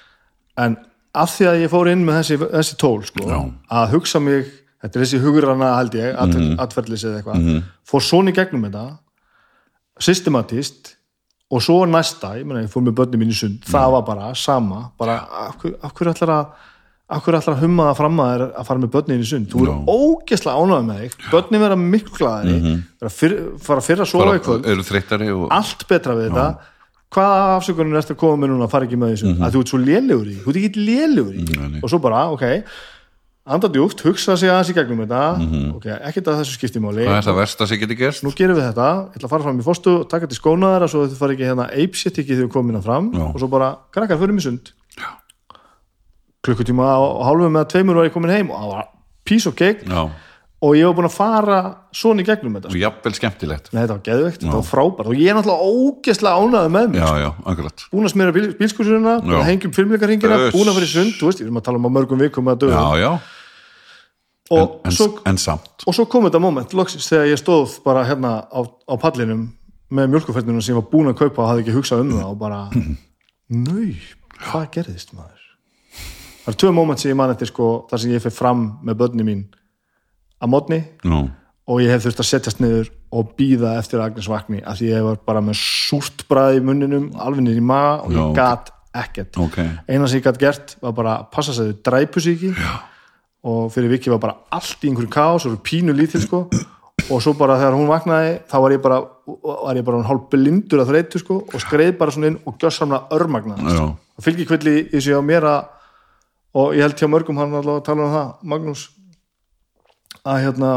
[0.56, 0.76] en
[1.12, 3.28] af því að ég fór inn með þessi, þessi tól sko,
[3.68, 4.48] að hugsa mig
[4.82, 6.34] þetta er þessi hugurana held ég at,
[6.66, 8.86] atferðlis eða eitthvað, fór svona í gegnum þetta
[10.02, 10.96] systematist
[11.52, 14.34] og svo næsta, ég meina ég fór með börnum mín í sund, það var bara
[14.38, 16.68] sama bara af hverju, af hverju ætlar að
[17.12, 19.48] af hverju ætlar að humma það fram að þér að fara með börnin í sund,
[19.52, 19.74] þú er Já.
[19.92, 23.56] ógeslega ánægð með þig börnin vera miklu glæðari mm -hmm.
[23.66, 24.36] fara fyrr að sofa
[24.72, 24.84] eru
[25.36, 26.46] og allt betra við þetta
[27.12, 28.66] hvaða afsökunum er eftir að koma með núna?
[28.66, 29.34] Að fara ekki með þessu.
[29.38, 31.78] Að þú ert svo lélugur í, þú ert ekki lélugur í Nei, nei.
[31.82, 32.44] og svo bara, ok.
[33.52, 35.22] Anda djúpt, hugsa sig aðeins í gegnum þetta.
[35.74, 38.22] Ok, ekkert að þessu skiptimáli það er það versta sem getur gerst?
[38.22, 40.90] Nú gerum við þetta, ég ætla að fara fram í fórstu taka til skóna þeirra,
[40.92, 43.10] svo þau fara ekki hérna apeshit ekki þegar við komum hérna fram.
[43.18, 43.24] Já.
[43.26, 44.70] og svo bara, krakkar, förum í sund.
[46.42, 48.86] Klukkutíma á hálfum með tveimur var ég komin heim og það var
[49.50, 50.02] of cake já,
[50.62, 51.58] og ég var búin að fara
[51.96, 52.70] svona í gegnum þetta.
[52.70, 53.70] Og jafnvel skemmtilegt.
[53.72, 55.10] Nei, þetta var geðveikt, þetta var frábært.
[55.10, 57.86] Og ég er náttúrulega ógeðslega ánæði með mig já, já, akkurat.
[57.90, 59.48] Búin að smera bíl, bílskursurina, búin að Já.
[59.50, 61.88] hengja um filmleikarhingina búin að fara í sund, þú veist, ég erum að tala um
[61.90, 62.78] að mörgum vikum að dögum.
[62.78, 63.12] Já, já,
[64.52, 65.84] og, en, svo, en samt.
[65.86, 69.46] og svo kom þetta moment loksins þegar ég stóð bara hérna á, á pallinum
[69.92, 72.38] með mjölkuferðinu sem ég var búin að kaupa og hafði ekki hugsað um það og
[72.40, 73.88] bara nau,
[74.42, 75.40] hvað gerðist maður?
[76.42, 78.98] Það eru tvö moment sem ég man eftir sko, þar sem ég fyrir fram með
[79.02, 79.42] börni mín
[80.42, 81.22] að modni Nú,
[81.70, 85.06] og ég hef þurft að setjast niður og býða eftir að Agnes vakni því ég
[85.06, 89.38] var bara með súrt bræði í munninum alveg niður í maga og ég gat ekkert.
[89.40, 89.58] Ok.
[89.88, 92.52] Eina sem ég gat gert var bara að passa sig að þau dræpu sig ekki
[92.56, 92.72] Já.
[93.48, 96.46] og fyrir viki var bara allt í einhverju kaos og pínu lítil sko.
[97.10, 100.82] Og svo bara þegar hún vaknaði þá var ég bara, var ég bara hálf blindur
[100.84, 103.86] að þreytu sko og skreið bara svona inn og gjössamlega örmagnaði Já.
[104.16, 105.70] það fylgir kvilli í þessu á mér að
[106.62, 108.84] og ég held hjá mörgum hann allavega að tala um það Magnús
[110.28, 110.72] að hérna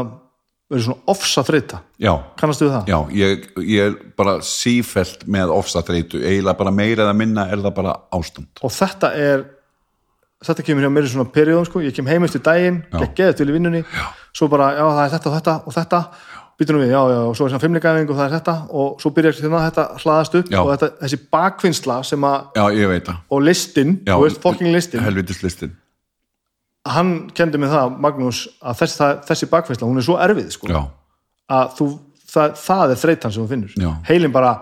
[0.66, 2.88] verður svona ofsa þreyta já, kannastu við það?
[2.90, 7.76] já, ég, ég er bara sífelt með ofsatreitu eiginlega bara meira eða minna er það
[7.76, 8.50] bara ástand.
[8.66, 9.44] Og þetta er
[10.46, 11.82] þetta kemur hjá mér í svona perióðum sko.
[11.84, 13.84] ég kem heim eftir daginn, gekk geðið til í vinnunni.
[14.36, 16.02] Svo bara, já það er þetta og þetta og þetta.
[16.56, 18.52] Býtum við, já, já, og svo er svona fimmleikæfing og það er þetta.
[18.80, 20.60] Og svo byrjar þetta, þetta hlaðast upp Já.
[20.62, 23.18] og þetta, þessi bakvinnsla sem að já, ég veit það.
[23.28, 25.74] Og listin, Já, þú veist, fucking listin helvitislistin
[26.94, 30.68] hann kendi mig það, Magnús að þessi, það, þessi bakvinnsla, hún er svo erfið sko,
[30.70, 30.80] já,
[31.56, 31.86] að þú,
[32.32, 33.90] það, það er þreytan sem þú finnur, Já.
[34.08, 34.52] heilin bara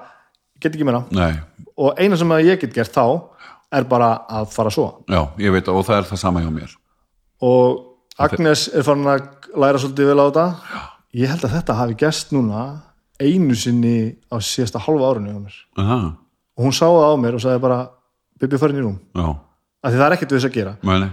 [0.62, 1.32] get ekki meira, nei,
[1.76, 3.04] og eina sem ég get gert þá,
[3.74, 6.74] er bara að fara svo já, ég veit og það er það sama hjá mér.
[7.44, 7.80] Og
[8.22, 9.24] Agnes er farin að
[9.58, 10.44] læra svolítið vel á þetta.
[11.18, 12.60] Ég held að þetta hafi gerst núna
[13.18, 15.56] einu sinni á síðasta halva árinu hjá mér.
[15.82, 15.98] Aha,
[16.54, 17.80] og hún sá það á mér og sagði bara
[18.38, 19.26] Bibi farin í rúm, já,
[19.82, 20.76] af því það er ekkert við þess að gera.
[20.86, 21.10] Meni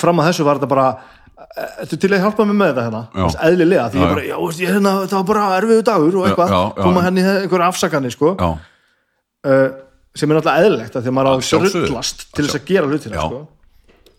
[0.00, 0.88] fram að þessu var þetta bara
[1.80, 3.30] Ertu til að hjálpa mig með þetta hérna?
[3.46, 6.24] Eðlilega, því Já, ég bara, já, veist, ég, hérna, það var bara erfiðu dagur og
[6.30, 9.66] eitthvað, koma henni einhverja afsakanir, sko, uh,
[10.16, 11.88] sem er náttúrulega eðlilegt, því að maður á Að að sjálfsögðu.
[11.90, 13.40] rullast til þess að gera hlutina, sko.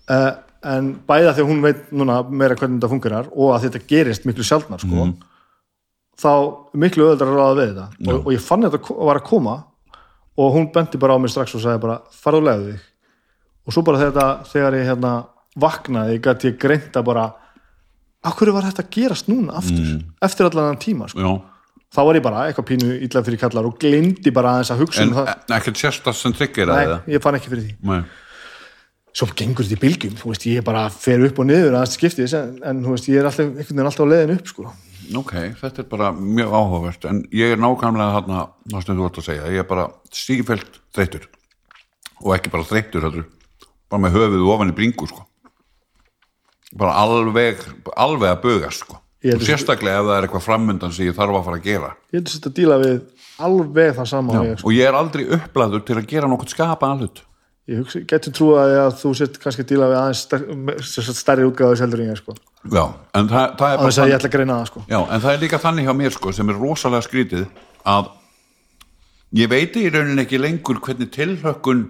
[0.07, 0.31] Uh,
[0.73, 4.25] en bæða því að hún veit núna meira hvernig þetta fungerar og að þetta gerist
[4.29, 5.15] miklu sjaldnar, sko, Mhm.
[6.21, 6.31] þá
[6.73, 7.87] miklu öðuldar að ráða við þetta.
[8.13, 9.63] Og, og ég fann þetta ko- var að koma
[10.37, 12.41] og hún benti bara á mig strax og sagði bara, farðu
[13.67, 13.73] og
[15.61, 17.27] vaknaði, gæti ég greint að bara
[18.25, 19.97] af hverju var þetta að gerast núna aftur?
[20.25, 21.35] Eftir allan tíma sko.
[21.93, 25.03] þá var ég bara eitthvað pínu illa fyrir kallar og gleymdi bara aðeins að hugsa
[25.03, 25.29] en um það.
[25.35, 27.75] en ekkert sérstast sem tryggir Nei, það ég fann ekki fyrir því.
[27.91, 28.01] Nei.
[29.17, 32.35] svo gengur þetta í bylgjum, þú veist, ég bara fer upp og niður aðeins skiptis
[32.37, 34.73] en, en veist, ég er alltaf, einhvern veginn alltaf á leiðin upp sko.
[35.21, 39.21] ok, þetta er bara mjög áhugavert en ég er nákvæmlega þarna það sem þú vart
[39.21, 41.29] að segja, ég er bara sífælt þreytur
[42.25, 43.09] og ekki bara þreytur
[43.87, 45.26] bara með höfuð ofan í bringu sko
[46.77, 47.61] bara alveg,
[47.95, 51.39] alveg að bugast sko held og sérstaklega ef það er eitthvað framundan sem ég þarf
[51.39, 52.99] að fara að gera ég þetta að díla við
[53.47, 54.67] alveg það sama og ég, sko.
[54.67, 57.23] og ég er aldrei upplæður til að gera nokkuð skapa hlut
[57.67, 62.03] ég getur trúið að þú sett kannski að díla við aðeins stær, stærri útgáðu seldur
[62.03, 62.37] en ég sko.
[62.63, 62.83] já,
[63.17, 64.83] en það, það er að að bara ég ætla að greina það sko.
[64.87, 67.45] Já, en það er líka þannig hjá mér sko sem er rosalega skrítið
[67.87, 68.11] að
[69.41, 71.83] ég veit í rauninni ekki lengur hvernig tilhlökkun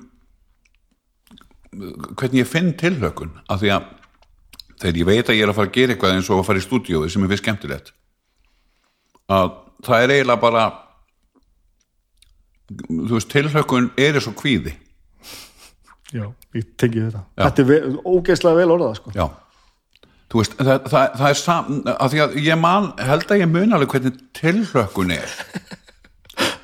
[2.18, 3.94] hvernig ég finn tilhlökkun af því að
[4.82, 6.62] þegar ég veit að ég er að fara að gera eitthvað eins og að fara
[6.62, 7.94] í stúdíói sem er fyrst skemmtilegt
[9.28, 10.68] að það er eiginlega bara
[12.68, 14.76] þú veist, tilhlökkun er svo kvíði.
[16.14, 16.24] Já,
[16.56, 17.24] ég tengi þetta.
[17.36, 17.44] Já.
[17.44, 19.14] þetta er vel, ógeðslega vel orðað sko.
[19.16, 19.26] Já,
[20.32, 23.52] þú veist, það, það, það er sam, að því að ég man, held að ég
[23.52, 25.40] mun alveg hvernig tilhlökkun er.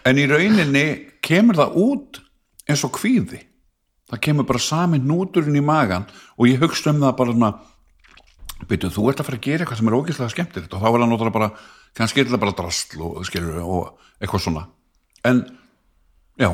[0.04, 0.86] En í rauninni
[1.24, 2.22] kemur það út
[2.68, 3.40] eins og kvíði.
[4.12, 6.04] Það kemur bara sami núturinn í magan
[6.36, 7.52] og ég hugst um það bara svona
[8.70, 11.00] byrju, þú ert að fara að gera eitthvað sem er ógeðslega skemmtilegt og þá var
[11.04, 11.50] það náttúrulega bara
[11.98, 14.64] kannski er það bara drastl og, skilur, og eitthvað svona.
[15.26, 15.42] En
[16.42, 16.50] já,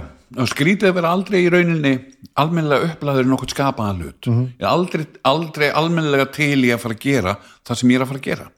[0.52, 1.94] skrítið að vera aldrei í rauninni
[2.40, 4.30] almennilega upplæður í nokkuð skapaðan hlut.
[4.30, 7.36] Ég er aldrei, aldrei almennilega til í að fara að gera
[7.68, 8.50] það sem ég er að fara að gera.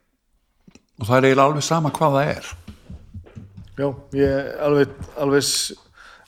[1.01, 2.51] Og það er eiginlega alveg sama hvað það er.
[3.81, 3.87] Já,
[4.19, 4.91] ég alveg,
[5.23, 5.73] alveg s-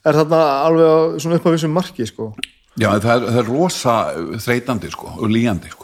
[0.04, 2.32] er þarna alveg svona upp á vissum marki sko.
[2.80, 3.94] já, það er, það er rosa
[4.42, 5.83] þreytandi sko, og líjandi sko.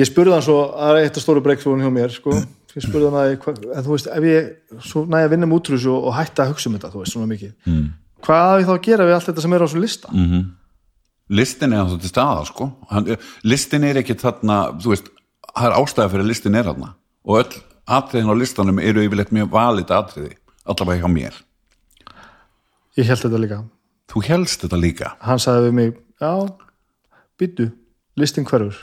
[0.00, 2.36] Ég spurði hann svo að eitt af stóru breykþróun hjá mér sko.
[2.72, 3.32] ég spurði hann að
[3.76, 6.54] en þú veist, ef ég svo næja að vinna með útrús og, og hætta að
[6.54, 7.88] hugsa um þetta, þú veist, svona mikið mm.
[8.24, 10.46] hvað á ég þá að gera við allt þetta sem er á svona lista mm.
[11.40, 12.70] listin er það til staða sko.
[12.92, 13.10] Hann,
[13.44, 15.12] listin er ekki þarna þú veist,
[15.52, 17.60] það er ástæða fyrir að listin er þarna og öll
[17.98, 21.40] atriðin á listanum eru yfirleitt mjög valið atriði allavega hjá mér
[22.96, 23.60] ég held þetta líka,
[24.08, 26.32] þú helst þetta líka hann sagði við mig já,
[27.40, 27.68] byttu
[28.16, 28.80] listin hverfur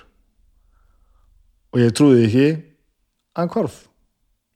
[1.73, 3.77] og ég trúði ekki að hann hvarf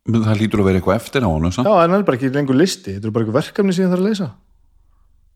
[0.03, 1.67] Men það lítur að vera eitthvað eftir á samt.
[1.67, 3.93] Já, en það er bara ekki lengur listi, þetta er bara eitthvað verkefni sem ég
[3.93, 4.27] þarf að leysa.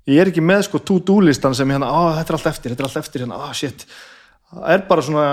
[0.07, 2.73] Ég er ekki með sko to-do listan sem ég hérna, á, þetta er allt eftir,
[2.73, 3.47] þetta er allt eftir hérna, á.
[4.47, 5.23] Það er bara svona,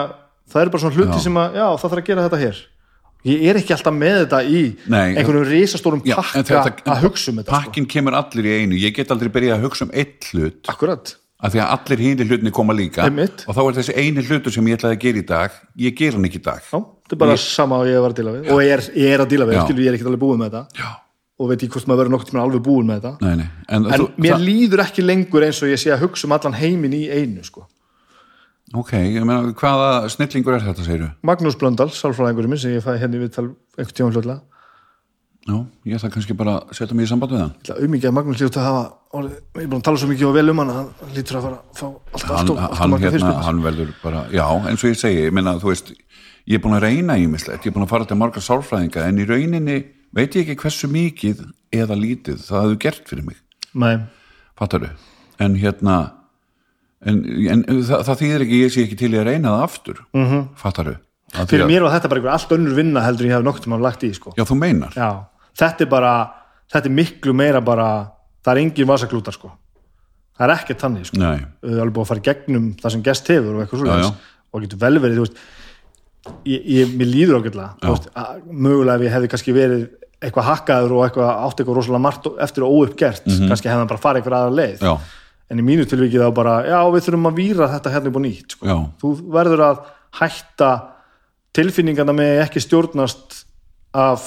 [0.51, 1.25] það er bara svona hluti Já.
[1.27, 2.63] sem að, já, það þarf að gera þetta hér.
[3.25, 7.39] Ég er ekki alltaf með þetta í Nei, einhvernum risastórum Já, pakka að hugsa um
[7.41, 7.57] þetta, sko.
[7.57, 11.15] pakkin kemur allir í einu ég get aldrei byrjað að hugsa um eitt hlut Akkurat.
[11.45, 13.45] Af því að allir hínir hlutinni koma líka Einmitt.
[13.47, 16.17] og þá er þessi eini hlutur sem ég ætlaði að gera í dag ég ger
[16.17, 18.49] hann ekki í dag Já, þetta er bara sama og ég var að díla við.
[18.55, 19.65] Og ég er, ég er að díla við, Já.
[19.69, 20.81] skilur, ég er ekki alveg búið með þetta.
[20.81, 20.89] Já.
[21.35, 23.13] Og veit ég hvort maður verður nokkuð tíma alveg búið með þetta.
[23.27, 23.49] Nei, nei.
[23.69, 26.35] En, En þú, mér það, líður ekki lengur eins og ég sé að hugsa um
[26.39, 27.67] allan heiminn í einu, sko.
[28.75, 31.11] ok, ég meina, hvaða snillingur er þetta, segirðu?
[31.27, 34.41] Magnús Blöndal, sálfræðingurinn minn sem ég fæði henni við tal einhvern tíma hlutlega
[35.45, 37.51] Já, ég ætla kannski bara að setja mig í samband við hann.
[37.53, 38.85] Ég ætla auðmikið að Magnús lítur að hafa
[39.19, 41.37] orðið, ég er búin að tala svo mikið og vel um hann að hann lítur
[41.37, 44.23] að fara að fá hann, allt og, allt hann, og marga hérna, hann verður bara,
[44.33, 45.93] já, eins og ég segi ég meina, þú veist,
[46.49, 49.21] ég er búin að reyna ímislegt, ég er búin að fara til margar sálfræðinga en
[49.21, 49.77] í rauninni
[50.17, 51.45] veit ég ekki hversu mikið
[51.77, 53.37] eða lítið það hefur gert fyrir mig,
[53.75, 53.97] Nei,
[54.57, 54.89] fattaru
[55.45, 55.99] en hérna
[57.05, 57.21] en,
[57.53, 60.25] en það, það þýðir ekki, ég sé ekki til í að reyna það aftur, mm
[60.31, 60.49] -hmm.
[60.57, 60.97] fattaru
[61.35, 63.43] Af því fyrir að- mér var þetta bara einhver allt önnur vinna heldur ég hef
[63.45, 64.33] nokkuð maður lagt í sko.
[64.39, 65.27] já, þú meinar, Já,
[65.59, 66.15] þetta er bara
[66.73, 67.89] þetta er miklu meira bara
[68.45, 69.51] það er engin vasaklútar sko.
[70.35, 71.21] Það er ekkert þannig sko.
[71.23, 71.45] Nei.
[71.63, 74.09] Við erum alveg búin að fara gegnum það sem gest hefur og eitthvað Já, svo
[74.09, 74.33] já.
[74.51, 75.37] og getur vel verið, veist
[76.49, 79.85] ég, ég, mér líður að, mögulega ef ég hefði kannski verið
[80.25, 84.01] eitthvað hakkaður og eitthvað átt eitthvað rosalega margt eftir og óuppgert, kannski hefði hann bara
[84.01, 84.85] farið eitthvað aðra leið.
[84.85, 84.95] Já,
[85.53, 88.23] en í mínu tilvikið þá bara, já við þurfum að víra þetta hérna upp á
[88.25, 88.79] nýtt sko.
[89.03, 89.83] Þú verður að
[90.21, 90.71] hætta
[91.55, 93.45] tilfinningarna með ekki stjórnast
[93.95, 94.25] af,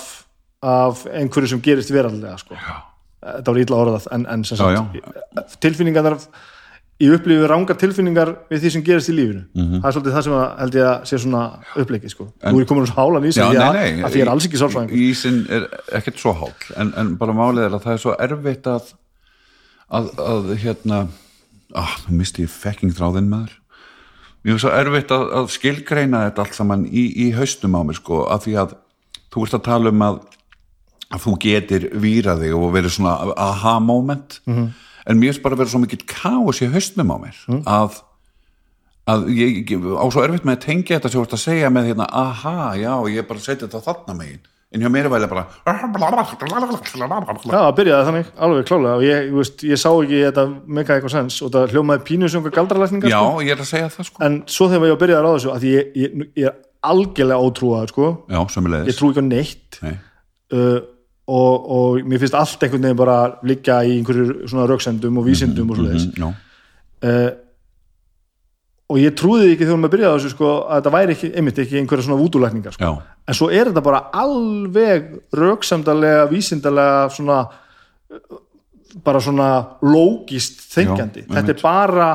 [0.61, 2.55] af einhverju sem gerist verallega sko.
[3.21, 4.43] þetta var ítla orðað en, en
[5.61, 6.17] tilfinningarnar
[6.97, 9.81] ég upplifi rángar tilfinningar við því sem gerist í lífinu Mhm.
[9.83, 11.41] það er svolítið það sem að, held ég að sé svona
[11.77, 12.25] uppleikið sko.
[12.43, 14.57] nú er komin úr hálan í sig Já, nei, nei, að því er alls ekki
[14.61, 18.15] sálfræðingur Ísinn er ekkert svo hál en, en bara málið er að það er svo
[18.19, 18.93] erfitt að
[19.91, 21.07] að, að hérna
[21.75, 23.53] ah, þú misti ég fekking þráðinn maður
[24.43, 27.99] mér er svo erfitt að, að skilgreina þetta allt saman í, í haustum á mér
[28.01, 28.73] sko, af því að
[29.33, 30.19] þú ert að tala um að
[31.13, 34.67] að þú getur výra þig og verið svona aha moment -hmm.
[35.05, 38.01] en mér er bara verið svo mikill káus í haustum á mér að
[39.07, 41.69] að ég, ég á svo erfitt með að tengja þetta sem þú ert að segja
[41.69, 44.43] með hérna, aha, já, ég bara setja þetta þarna megin
[44.75, 45.77] en hjá mér er væli bara Já,
[47.55, 51.37] það byrjaði þannig, alveg klálega og ég, veist, ég sá ekki þetta mega eitthvað sens
[51.45, 53.45] og það hljómaði pínu sem einhver galdralækningar já, sko.
[53.47, 55.67] ég er að segja það sko en svo þegar ég byrjaði að ráða þessu að
[55.69, 56.57] ég, ég, ég er
[56.91, 58.11] algjörlega ótrúaður sko.
[58.27, 59.95] já, ég sömulegis trú ekki á neitt Nei.
[60.51, 60.77] uh,
[61.27, 65.73] og, og mér finnst allt einhvern veginn bara liggja í einhverju svona rauksendum og vísindum
[65.73, 66.07] og svoleiðis.
[66.13, 67.29] Mm, já, uh,
[68.87, 71.79] og ég trúði ekki þegar maður byrjaði þessu sko, að þetta væri ekki, einmitt ekki
[71.81, 72.91] einhverja svona vúdulækningar sko.
[73.27, 77.41] en svo er þetta bara alveg rauksamdalega, vísindalega svona
[79.03, 79.49] bara svona
[79.83, 81.25] lógist þengjandi.
[81.27, 82.09] Já, þetta er bara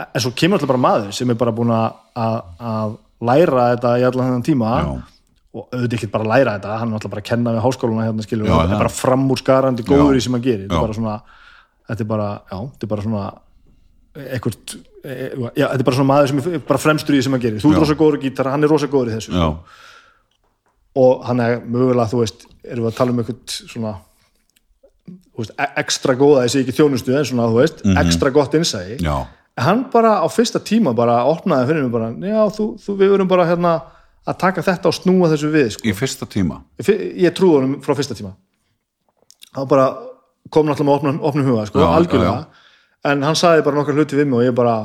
[0.00, 4.30] en svo kemur alltaf bara maður sem er bara búin að læra þetta í allan
[4.30, 4.74] þennan tíma.
[4.80, 5.19] Já,
[5.54, 8.22] og auðvitað ekki bara læra þetta hann er alltaf bara að kenna við háskóluna hérna
[8.26, 10.68] skilur Já, hann er bara framúrskarandi góður í sem hann gerir.
[10.68, 11.16] Þetta er bara svona
[11.90, 13.24] þetta er bara, já, þetta er bara svona
[14.14, 14.76] eitthvað,
[15.56, 17.62] já, þetta er bara svona maður sem er bara fremstur í því sem hann gerir.
[17.62, 19.34] Þú er rosa góður í gítar, hann er rosa góður í þessu.
[19.34, 19.48] Já,
[21.00, 23.92] og hann er mögulega, þú veist, erum við að tala um eitthvað svona
[25.40, 29.06] veist, e- ekstra góða þessi ekki þjónustu en svona, þú veist, ekstra gott innsæði Mhm.
[29.06, 29.26] já,
[29.58, 33.10] en hann bara á fyrsta tíma bara opnaði fyrir mig bara, já, þú, þú við
[33.14, 33.82] verum bara hérna
[34.28, 35.88] að taka þetta og snúa þessu við sko.
[35.88, 36.60] í fyrsta tíma?
[36.84, 38.34] Ég trúði honum frá fyrsta tíma.
[39.56, 39.88] Hann bara
[40.50, 42.46] kom náttúrulega með opnum, opnum huga, sko, Já, algjörlega.
[43.10, 44.76] en hann sagði bara nokkar hluti við mig og ég bara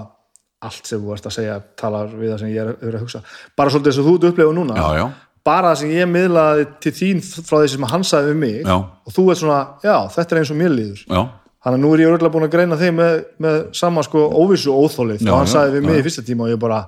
[0.65, 3.21] allt sem þú varst að segja talar við það sem ég er, er að hugsa.
[3.57, 4.75] Bara svolítið þess að þú ert upplefa núna.
[4.79, 5.05] Já, já,
[5.45, 8.55] bara það sem ég miðlaði til þín frá því sem hann sagði við mig.
[8.65, 8.77] Já.
[9.05, 11.03] og þú ert svona, já, þetta er eins og mér líður.
[11.05, 11.21] Já,
[11.65, 14.73] þannig að nú er ég örgulega búin að greina þig með, með sama sko óvissu
[14.73, 15.99] óþólið Já, og hann já, sagði við mig já.
[15.99, 16.79] í fyrsta tíma og ég bara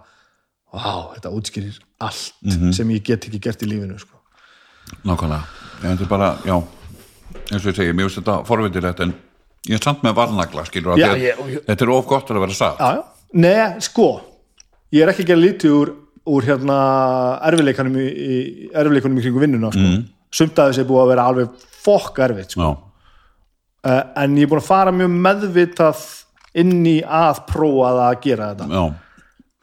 [0.74, 2.72] vá, þetta útskýrir allt Mhm.
[2.72, 4.16] sem ég get ekki gert í lífinu sko.
[5.06, 5.44] nákvæmlega
[5.84, 6.56] ég þetta er bara, já
[7.52, 9.14] eins og ég segi, mér finnst þetta forvitir rétt en
[9.68, 12.40] ég er samt með varnagla, skilur að Já, ég- ég- þetta er of gott að
[12.40, 13.04] vera sagt já, já.
[13.34, 14.22] Nei, sko
[14.94, 15.94] ég er ekki að gera lítið úr,
[16.28, 16.78] úr hérna
[17.44, 19.80] erfileikanum í, í erfileikunum í kringu vinnuna sko.
[19.80, 20.06] mm.
[20.32, 21.50] sumt að þessi er búið að vera alveg
[21.84, 22.78] fokk erfitt sko.
[23.84, 26.06] uh, en ég er búin að fara mjög meðvitað
[26.56, 28.94] inn í að prófa það að gera þetta já,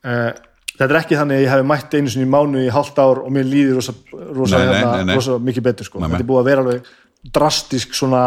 [0.05, 0.33] uh,
[0.79, 3.23] þetta er ekki þannig að ég hef mætt einu sinni í mánu í hálft ár
[3.25, 3.95] og mér líður rosa,
[4.35, 5.15] rosa, Nei, hérna, nei, nei.
[5.21, 6.03] rosa mikið betur sko.
[6.03, 6.93] Þetta er búið að vera alveg
[7.35, 8.23] drastisk svona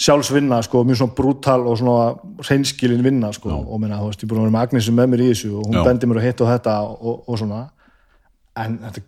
[0.00, 2.14] sjálfsvinna sko, mjög svona brútal og svona
[2.46, 3.52] hreinskilin vinna sko.
[3.52, 5.76] og minna, veist, ég búin að vera með Agnesi með mér í þessu og hún
[5.76, 5.84] Já.
[5.86, 7.60] bendir mér að hitta og þetta og, og svona
[8.64, 9.04] en þetta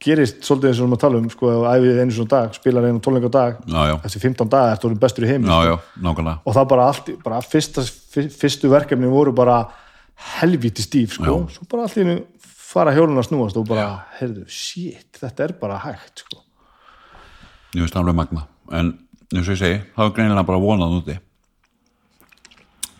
[0.00, 2.86] gerist svolítið eins og við erum að tala um sko, æfið einu svona dag, spilar
[2.88, 5.74] einu tónleika dag já, já, eftir 15 daga ertu orðin bestur í heimi já, já,
[6.06, 9.58] nákvæmlega og það bara allt, bara fyrsta, fyr- fyrstu verkefni voru bara
[10.40, 12.18] helvíti stíf sko, svo bara allt í einu
[12.70, 13.88] fara hjólun að snúast og bara,
[14.20, 16.42] heyrðu, shit, þetta er bara hægt sko.
[17.74, 18.94] ég veist alveg magna en
[19.34, 21.18] eins og ég segi, það er greinilega bara vonað úti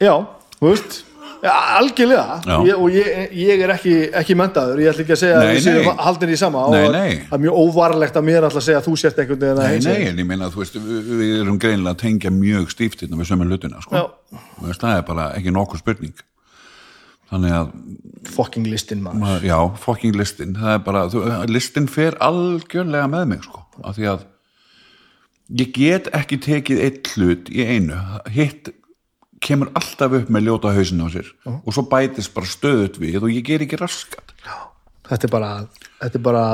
[0.00, 0.15] Já,
[0.57, 1.05] þú veist
[1.40, 2.57] Já, algjörlega Já.
[2.68, 5.52] Ég, og ég, ég er ekki, ekki mentaður ég ætla ekki að segja Nei, að
[5.55, 6.02] við séum nei.
[6.05, 7.12] haldin í sama Nei, og nei.
[7.31, 10.20] það er mjög óvarlegt að mér alltaf segja að þú sért að Nei, nei, en
[10.20, 13.49] ég meina að þú veist, við, erum greinilega að tengja mjög stíft hérna við sömu
[13.49, 13.97] hlutina, sko.
[13.97, 14.42] Já.
[14.66, 16.24] Veist, það er bara ekki nokkuð spurning.
[17.31, 17.70] Þannig að,
[18.34, 19.47] fucking listin maður.
[19.47, 24.10] Já, fucking listin, það er bara, þú, listin fer algjörlega með mig, sko, af því
[24.10, 24.26] að
[25.60, 27.99] ég get ekki tekið eitt hlut í einu,
[28.34, 28.73] hitt
[29.44, 33.33] kemur alltaf upp með ljóta hausinu á sér og svo bætist bara stöðut við og
[33.33, 34.34] ég ger ekki raskat.
[35.09, 35.52] þetta er bara,
[36.02, 36.44] þetta er bara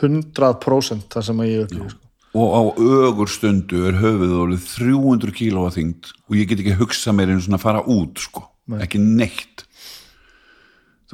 [0.00, 2.06] 100% það sem ég upplýði sko.
[2.40, 6.78] og á ögur stundu er höfuð orðið 300 kíló að þyngd og ég get ekki
[6.80, 8.46] hugsað mér einu svona að fara út sko,
[8.80, 9.66] ekki neitt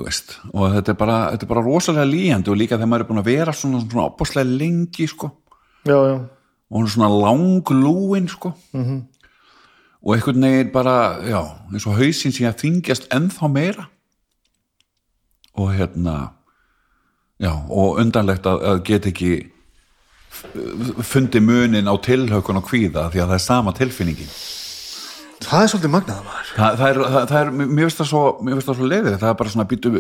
[0.05, 3.09] veist og þetta er bara, þetta er bara rosalega líjandi og líka þegar maður er
[3.09, 5.31] búin að vera svona, svona opaslega lengi sko.
[5.87, 6.17] Já, já,
[6.69, 8.53] og hún er svona langlúin sko.
[8.75, 9.03] -hmm.
[10.03, 11.41] og einhvern veginn bara já,
[11.73, 13.89] eins og hausinn sem að þingjast ennþá meira.
[15.55, 16.31] Og hérna
[17.41, 19.51] já, og undanlegt að, að get ekki
[20.31, 24.29] f- fundi munin á tilhökun og kvíða því að það er sama tilfinningin
[25.45, 26.55] það er svolítið magnað maður.
[26.57, 29.19] Það, það, er, það, það er, mér finnst það svo mér finnst það svo leiðið,
[29.21, 29.93] það er bara svona býtu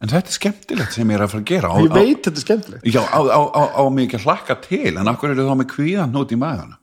[0.00, 1.70] en þetta er skemmtilegt sem ég er að fara að gera.
[1.70, 2.86] Á, ég veit þetta er skemmtilegt.
[2.88, 5.70] Já, á, á, á, á mig ekki að hlakka til en akkur eru þá með
[5.74, 6.80] kvíðan út í magana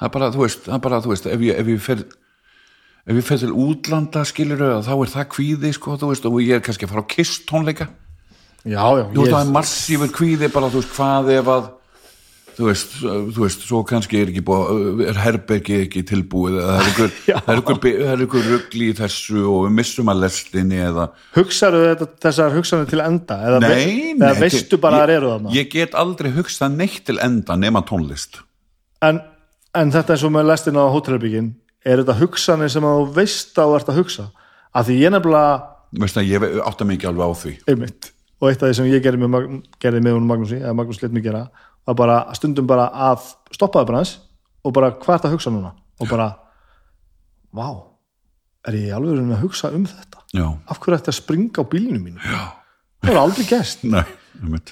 [0.00, 2.04] það er bara, þú veist, það er bara, þú veist ef ég, ef ég fer
[3.10, 6.56] ef ég fer til útlanda skilur þá er það kvíði, sko, þú veist og ég
[6.56, 7.88] er kannski að fara á kiss tónleika
[8.64, 11.68] já, já, þú veist, ég, það er massífur kvíði bara, þú veist, hvað ef að
[12.60, 17.48] þú veist, þú veist, svo kannski er ekki búið, er herbergi ekki tilbúið eða það
[17.54, 21.06] er er er ykkur rugli í þessu og við missum að lestinni eða
[21.36, 25.14] hugsaðu þetta, þessar hugsanir til enda eða, Nei, eða nei, veistu ég- bara að það
[25.16, 25.54] eru þarna?
[25.56, 28.42] Ég get aldrei hugsað neitt til enda nema tónlist.
[29.00, 29.22] En,
[29.74, 31.50] en þetta eins og með lestin á hótelherbyggin
[31.88, 34.30] er þetta hugsanir sem þú veist að þú ert að hugsa?
[34.76, 35.60] Að því ég nefnilega
[36.00, 37.52] Veist að ég átta ekki alveg á því.
[37.72, 38.12] Einmitt.
[38.40, 39.46] Og eitt af því sem ég gerði með,
[39.82, 41.48] gerði með Magnúsi eða Magnús let mig gera
[41.88, 44.16] var bara stundum bara að stoppaði bara hans
[44.64, 45.72] og bara hvað er það að hugsa núna?
[46.00, 46.28] Og bara,
[47.56, 47.66] vá
[48.68, 50.24] er ég alveg að hugsa um þetta?
[50.36, 52.42] Já, af hverju ætti að springa á bílinu mínu Já.
[53.04, 53.46] það var aldrei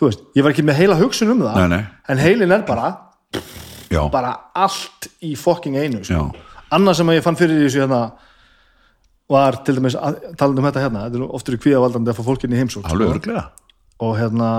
[0.06, 1.84] veist, ég var ekki með heila hugsun um það Nei, nei.
[2.08, 2.92] en heilin er bara
[3.90, 6.28] já, bara allt í fucking einu sko.
[6.74, 8.00] Annað sem ég fann fyrir þessu hérna
[9.28, 11.04] var til dæmis að, talandi um þetta hérna.
[11.06, 13.44] Þetta er oftur í kvíðavaldandi að fá fólkinni alveg örglega
[14.04, 14.50] og hérna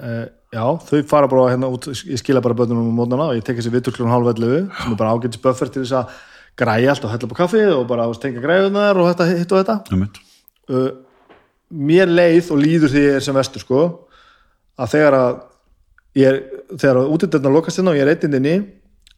[0.00, 0.14] e,
[0.54, 3.58] já, þau fara bara hérna út ég skila bara börnunum um mótnana og ég tek
[3.58, 6.20] þessi vitur klun hálf 11 sem er bara ágætis buffer til þess að
[6.60, 9.64] græja allt og hella upp á kaffi og bara tengja græðunar og þetta hitt og
[9.64, 9.98] þetta.
[10.70, 10.90] Uh,
[11.74, 13.82] mér leið og líður því ég er sem vestur sko
[14.78, 15.42] að þegar að
[16.18, 16.40] ég er,
[16.74, 18.56] þegar að útidörna lokast hérna og ég er eitt inni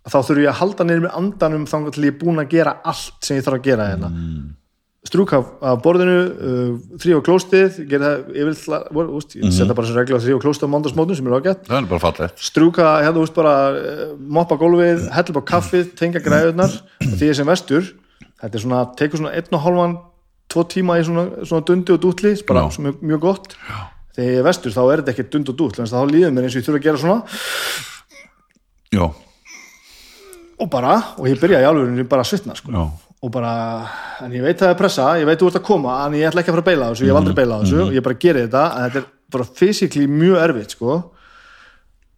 [0.07, 2.77] þá þurfi ég að halda niður með andanum þangar til ég er búin að gera
[2.87, 4.11] allt sem ég þarf að gera hérna.
[4.13, 4.47] Mm.
[5.07, 8.11] Strúk af, af borðinu uh, þrý á klóstið ég gera
[8.59, 11.67] það úst, ég setja bara þessu regla þrý á klóstið á mándagsmótum sem er ágætt.
[11.71, 11.83] Bara
[12.43, 17.39] strúka, hérna, veist bara uh, moppa gólfið, hella upp á kaffið tengja græðunar, því ég
[17.39, 17.93] sem vestur.
[18.43, 19.99] Þetta er svona, tekur svona einn og hálfan
[20.53, 23.55] tvo tíma í svona, svona dundi og dútli bara sem er mjög gott.
[23.67, 23.79] Já.
[24.17, 26.57] þegar ég er vestur þá er þetta ekki dund og dútl þá líður mér eins
[26.57, 27.23] og ég þurfa að gera svona.
[28.95, 29.07] Já,
[30.57, 32.73] og bara, og ég byrja í alveg bara að svitna sko.
[32.73, 32.85] já,
[33.27, 33.53] og bara,
[34.23, 36.43] en ég veit það er pressa ég veit þú ert að koma, en ég ætla
[36.43, 38.19] ekki að fara að beila á þessu ég hef aldrei beila á þessu, ég bara
[38.23, 39.07] geri þetta en þetta er
[39.37, 40.91] bara fysikli mjög erfitt sko.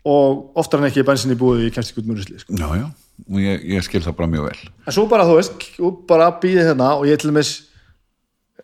[0.09, 2.51] og oftar en ekki er bensin í búið ég kemst ekki út mjög sko.
[2.61, 2.87] já, já
[3.27, 5.53] og ég, ég skil það bara mjög vel en svo bara þú veist,
[6.09, 7.51] bara býðið hérna og ég til dæmis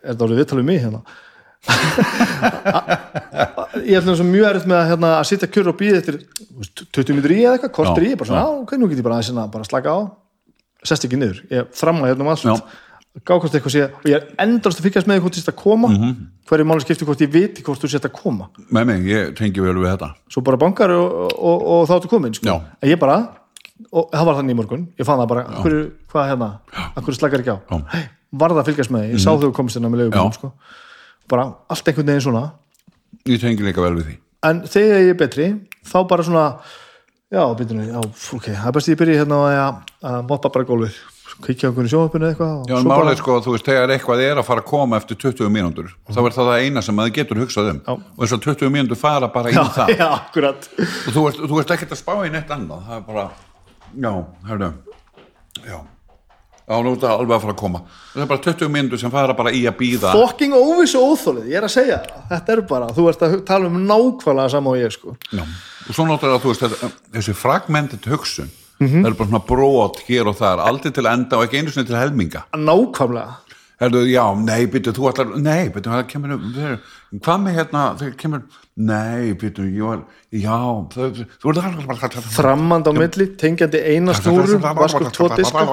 [0.02, 1.00] er þetta orðið viðtalið mig hérna
[3.88, 6.60] ég ætlum svo mjög erfitt með að, hérna, að sitja kjör og býða eftir þú
[6.60, 8.70] veist, 20 minnur í eða eitthvað, kortur Já, í bara svona, já, ok,
[10.84, 12.74] sest ekki niður, ég þramma hérna um allt.
[13.24, 15.88] Gákvæmst eitthvað sé og ég er endast að fylgjast með hvort þú sést að koma.
[15.88, 16.14] Mhm.
[16.50, 18.48] hverju máli skipti hvort ég viti hvort þú sést að koma?
[18.74, 20.08] Með mig, ég tengi vel við þetta.
[20.28, 22.56] Svo bara bankar og, og, og þá ertu komin sko.
[22.82, 23.20] En ég bara,
[23.92, 24.88] og það var þannig í morgun.
[24.98, 26.50] Ég fann það bara, hverju, hvað hérna?
[26.98, 27.58] Hverju slakar ekki á.
[27.70, 27.86] Mhm.
[27.94, 30.52] hey, varð að fylgjast með ég sá þau komst hérna með leigubílum sko.
[31.30, 32.44] bara allt einhvern veginn svona.
[33.24, 34.16] Ég tengi líka vel við því.
[34.42, 35.46] En þegar ég er betri,
[35.86, 36.58] þá bara svona
[37.34, 37.98] já, byrjunni, já,
[38.38, 38.46] ok.
[38.52, 39.82] Það er best ég byrja hérna að,
[40.12, 41.02] að moppa bara gólfið.
[41.42, 44.46] Kvikja okkur í sjónvarpinu eða eitthvað Já, málið sko, þú veist, þegar eitthvað er að
[44.46, 47.70] fara að koma eftir 20 mínútur, þá er það það eina sem maður getur hugsað
[47.72, 47.80] um.
[47.82, 47.94] Já.
[47.96, 49.90] og þess að 20 mínútur fara bara í já, það.
[50.02, 50.68] já, akkurat.
[50.78, 52.86] Og þú veist, þú veist ekkert að spá í neitt annað.
[52.86, 53.26] Það er bara,
[54.06, 54.12] já,
[54.52, 54.70] hörðu
[55.64, 57.84] já, já, nú er það alveg að fara að koma.
[58.14, 61.50] Það er bara 20 mínútur sem fara bara í að býða fokking óviss og óþólið,
[61.50, 64.78] ég er að segja þetta er bara, þú ert að tala um nákvæmlega sama
[65.88, 69.04] og svo náttúrulega, þú veist, þetta, þessi fragmentit hugsun Mhm.
[69.04, 71.86] það er bara svona brot hér og þar, aldrei til enda og ekki einu sinni
[71.86, 72.44] til helminga.
[72.52, 73.36] Nákvæmlega.
[73.80, 76.74] Herðu, já, nei, býttu, þú ætlar, nei, býttu, það kemur, þeir,
[77.18, 78.42] hvað með hérna, þeir kemur,
[78.76, 80.58] nei, býttu, ég var, já,
[80.94, 85.64] það, þú er framand á milli, tengjandi eina snúru vaskur tvo diska.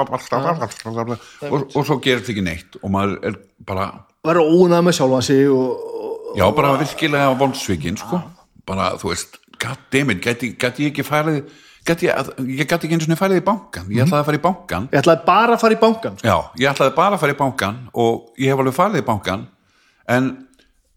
[1.52, 3.38] og, svo gerist ekki neitt og maður er
[3.70, 3.88] bara,
[4.26, 5.46] verður ónað með sjálfa sig
[6.42, 8.24] já, bara virkilega vonsvikinn, sko,
[8.66, 11.42] bara, þú veist, goddammit, gæti, ég ekki farið,
[11.88, 14.44] gæti ég, ég gæti ekki einu svona farið í bankan, ég ætlaði að fara í
[14.46, 16.28] bankan, ég ætlaði bara að fara í bankan sko.
[16.28, 19.48] Já, ég ætlaði bara að fara í bankan og ég hef alveg farið í bankan
[20.16, 20.30] en,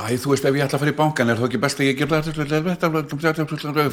[0.01, 1.89] æ, þú veist, ef ég ætla að fara í bankan er það ekki best að
[1.89, 2.09] ég ger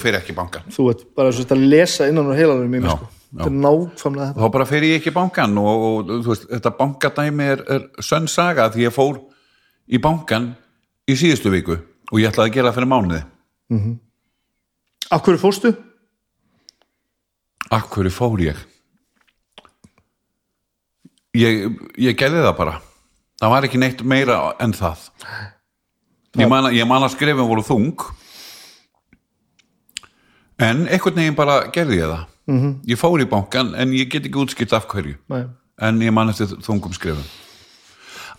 [0.02, 3.12] fyrir ekki bankan þú veit, bara svo að lesa innan á heilanum Já, sko.
[3.32, 4.42] þetta er nákvæmlega þetta.
[4.42, 8.28] Þá bara fyrir ég ekki í bankan og, og veist, þetta bankadæmi er, er sönn
[8.32, 9.22] saga því ég fór
[9.92, 10.52] í bankan
[11.08, 11.78] í síðustu viku
[12.12, 13.22] og ég ætlaði að gera það fyrir mánuði.
[13.72, 14.11] Af
[15.10, 15.74] hverju fórstu?
[17.72, 18.62] Hverju fór ég?
[21.38, 22.80] Ég, ég gerði það bara
[23.42, 25.08] það var ekki neitt meira en það
[26.38, 28.04] ég man, ég man að skrifin voru þung
[30.62, 32.74] en einhvern veginn bara gerði ég það -hmm.
[32.86, 35.48] ég fór í bankan en ég get ekki útskipt af hverju Nei.
[35.82, 37.26] en ég man eftir þungum skrifin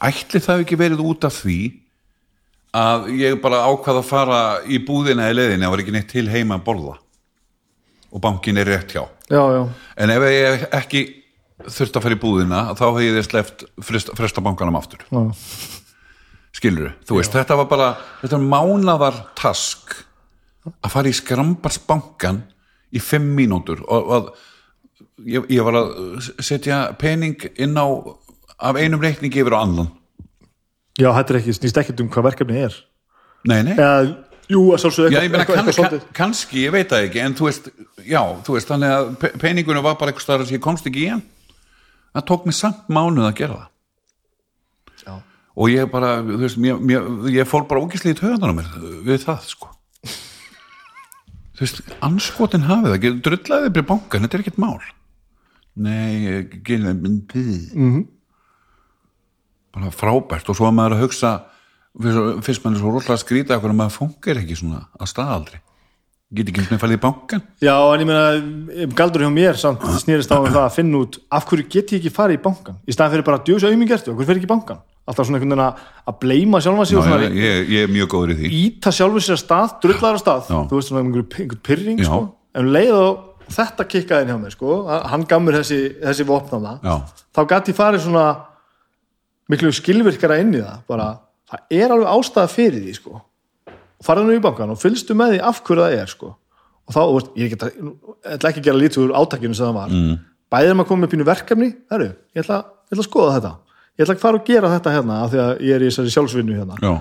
[0.01, 1.82] ætli það ekki verið út af því
[2.73, 6.29] að ég bara ákvað að fara í búðina í leiðinni, það var ekki neitt til
[6.33, 6.95] heima að borða.
[8.13, 9.05] Og bankin er rétt hjá.
[9.33, 9.63] Já, já,
[9.97, 11.03] En ef ég ekki
[11.69, 15.05] þurft að fara í búðina þá hef ég þið sleft fresta, fresta bankanum aftur.
[15.09, 15.21] Já.
[16.53, 19.95] skilur þú veist, þetta var bara þetta er mánadar task
[20.69, 22.43] að fara í skrambarsbankan
[22.93, 23.81] í fimm mínútur.
[23.89, 27.87] Og, og ég, ég var að setja pening inn á
[28.63, 29.89] af einum reikningi yfir á annan
[31.01, 32.77] já þetta er ekki, snýst ekkert um hvað verkefni er.
[33.49, 34.13] Nei, nei, eða,
[34.53, 36.15] jú, að sjálfsögðu já, eitthvað, ég meina eitthvað, kann, eitthvað kann, svolítið.
[36.19, 37.69] kannski, ég veit það ekki en þú veist,
[38.07, 41.05] já, þú veist þannig að pe- peningunum var bara eitthvað starf sem ég komst ekki
[41.07, 41.23] í hann.
[42.13, 43.69] Það tók mig samt mánuð að gera það.
[45.03, 45.15] Já.
[45.57, 48.69] og ég bara, þú veist, mér, mér, ég fór bara ógislið í töðanum mér
[49.09, 49.73] við það, sko.
[51.53, 54.79] Þú veist, anskotin hafið það drullaði bara í bankan, þetta er ekkert mál.
[55.83, 57.05] Nei, það
[57.75, 58.03] mm
[59.75, 60.49] bara frábært.
[60.49, 61.33] Og svo að maður að hugsa
[62.45, 65.61] fyrst- mann er svo rótlega að skrýta hvernig maður funkar ekki svona að staðaldri.
[66.33, 69.83] Get ekki eins og fælið í bankan já, en ég meina, galdur hjá mér samt
[70.01, 72.79] snýrist á um það að finna út af hverju get ég ekki farið í bankan
[72.89, 75.27] í staðan fyrir bara að djósa auðmingert, af hverju fer ég ekki í bankan alltaf
[75.29, 78.33] svona einhvern veginn að- að bleima sjálfan sig Já, ég, ég, ég er mjög góður
[78.33, 78.49] í því.
[78.65, 80.43] íta sjálfur sér að stað, drullar að stað.
[80.49, 80.59] Já.
[80.71, 82.21] þú veist svona einhver, einhver pyrring sko.
[82.55, 83.13] en um leið og
[83.53, 86.97] þetta kikkaði inn hjá mér sko, að hann gaf mér þessi, þessi vopnaða, Já.
[87.37, 88.25] þá gæti ég farið svona
[89.51, 91.09] miklu skilvirkara inn í það bara,
[91.51, 93.23] það er alveg ástæða fyrir því sko,
[93.73, 96.31] og farið nú í bankan og fylgstu með því af hverju það er sko
[96.83, 100.17] og þá, veist, ég ætla ekki að gera lítið úr átakinu sem það var, mm.
[100.53, 103.53] bæðið maður komið með pínu verkefni, herru, ég ætla, ég ætla að skoða þetta
[103.99, 106.15] ég ætla að fara og gera þetta hérna af því að ég er í þessari
[106.15, 106.93] sjálfsvinnu hérna Já.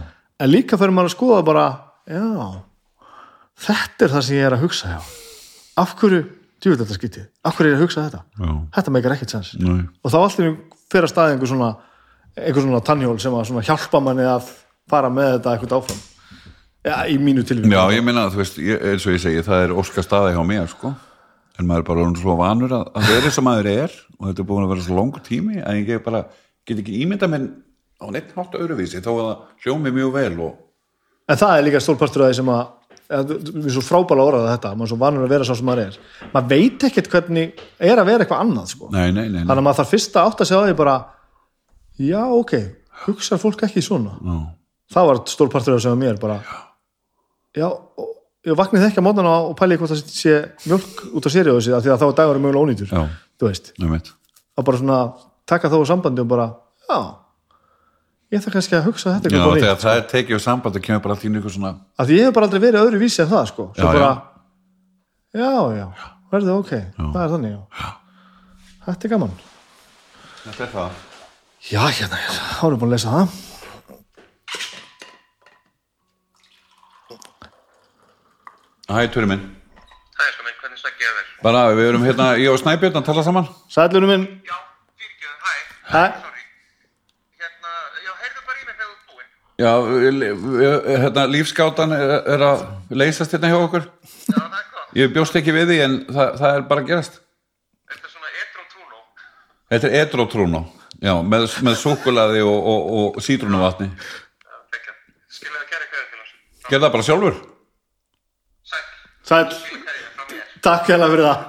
[0.43, 1.65] en líka fyrir maður að skoða bara
[2.11, 2.25] já,
[3.65, 4.99] þetta er það sem ég er að hugsa já.
[5.81, 6.25] af hverju,
[6.61, 8.51] djúvel þetta skytið af hverju er ég að hugsa þetta Já.
[8.77, 9.79] þetta meikar ekkert sens Nei.
[9.87, 10.51] og þá allir
[10.91, 11.71] fyrir að staði einhver svona
[12.37, 14.49] einhver svona tannhjól sem að svona hjálpa manni að
[14.91, 16.01] fara með þetta eitthvað áfram.
[16.81, 19.65] Já, í mínu tilvíð Já, ég meina, þú veist, ég, eins og ég segi það
[19.67, 20.93] er óska staði hjá mér, sko.
[21.59, 23.99] En maður er bara orðinn svo vanur að, að vera sem maður er.
[24.17, 26.23] Og þetta er búin að vera svo langur tími að ég bara
[26.65, 27.51] get ekki ímynda minn
[28.01, 30.59] á neitt hátt öðruvísi þó að það hljómi mjög vel og
[31.31, 32.61] en það er líka stórpartur af því sem að
[33.11, 35.81] við erum svo frábæla orðað þetta maður er svo vanur að vera svo sem maður
[35.83, 35.97] er.
[36.31, 38.91] Maður veit ekkert hvernig er að vera eitthvað annað sko.
[38.93, 39.41] nei, nei, nei,
[42.07, 42.53] já, ok,
[43.05, 44.17] hugsa fólk ekki svona?
[44.21, 44.37] Já.
[44.95, 46.39] það var stórpartur af því sem að mér bara.
[47.57, 47.67] Já,
[48.47, 51.75] ég vaknið ekki að mótana og pæli hvort það sé mjölk út á séri því
[51.77, 53.01] að þá er dagur mjög ónýtur Já,
[53.37, 55.01] þú veist, að bara svona
[55.49, 56.47] taka þá úr sambandi og bara,
[56.87, 56.99] já
[58.31, 61.03] ég þarf kannski að hugsa þetta Já, þegar það er tekið á samband og kemur
[61.03, 63.45] bara allt í einhver svona að ég hef bara aldrei verið öðru vísi en það
[63.51, 63.67] sko.
[63.75, 64.11] Svo bara,
[65.35, 65.85] já, já,
[66.31, 66.73] verður ok?
[66.97, 67.93] Það er þannig, já.
[68.87, 69.39] Þetta er gaman.
[70.47, 71.10] Þetta er það
[71.69, 73.39] já, hérna, þá erum við búin að lesa það
[78.91, 79.43] Hæ, Turi minn
[80.21, 81.27] er sko minn, hvernig snakki ég að vel?
[81.45, 84.57] Bara, við erum hérna, ég og Snæbjörn að tala saman sælurum minn, Já,
[84.99, 85.37] fyrirgeðu,
[85.93, 86.03] Hæ?
[86.25, 86.43] Sorry.
[87.41, 89.29] Hérna, já, heyrðu bara í mig þegar þú ert búinn.
[89.61, 89.71] Já,
[91.05, 92.65] hérna, lífskátan er, er að
[93.03, 94.93] leysast hérna hjá okkur Já, það er gott.
[94.99, 97.17] Ég bjóst ekki við því en það, það er bara gerast
[97.91, 99.01] Þetta er svona etro trúnó.
[99.71, 100.63] Þetta er edrótrúnó
[101.01, 102.81] Já, með, með súkulaði og, og,
[103.17, 104.93] og sítrúnuvatni Já, tekja.
[105.33, 106.33] Skilaðu kæri kæri til hans.
[106.69, 107.35] Gerð það bara sjálfur
[108.71, 108.83] Sæl.
[109.31, 110.43] Sæl, Skilaðu kæri frá mér.
[110.67, 111.39] takk hérna fyrir það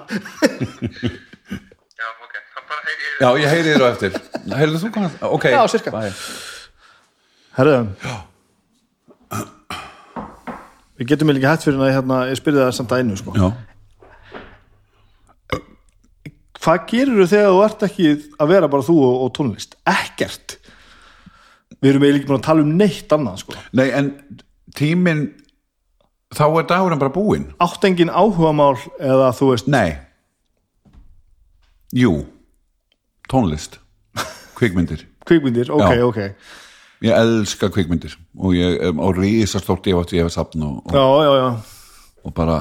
[2.00, 2.34] Já, ok.
[2.54, 3.16] Það bara heyri ég.
[3.20, 4.16] Já, ég heyri þér á eftir
[4.62, 5.18] Heyrðu þú hvað?
[5.36, 5.92] Ok Já, sirka.
[5.98, 6.14] Bye.
[7.58, 7.76] Herðu
[11.02, 13.32] Við getum ekki hætt fyrir að hérna, ég spyrði það samt að einu sko.
[13.34, 13.46] Já,
[16.62, 18.08] Hvað gerir þú þegar þú ert ekki
[18.38, 19.74] að vera bara þú og, og tónlist?
[19.90, 20.56] Ekkert.
[21.82, 23.56] Við erum eiginlega ekki búin að tala um neitt annað sko.
[23.74, 24.12] nei en
[24.78, 25.24] tíminn
[26.32, 27.48] þá er dagurinn bara búinn.
[27.60, 29.66] Átt engin áhugamál eða þú veist?
[29.72, 29.96] Nei.
[31.92, 32.22] Jú.
[33.28, 33.80] Tónlist.
[34.58, 35.06] Kvikmyndir.
[35.26, 36.04] Kvikmyndir, ok, Já.
[36.06, 36.20] ok.
[37.02, 40.92] Ég elska kvikmyndir og ég er á rísastórt ég átti ég hef sapn og, og,
[40.94, 41.48] Já, já, já.
[42.22, 42.58] og bara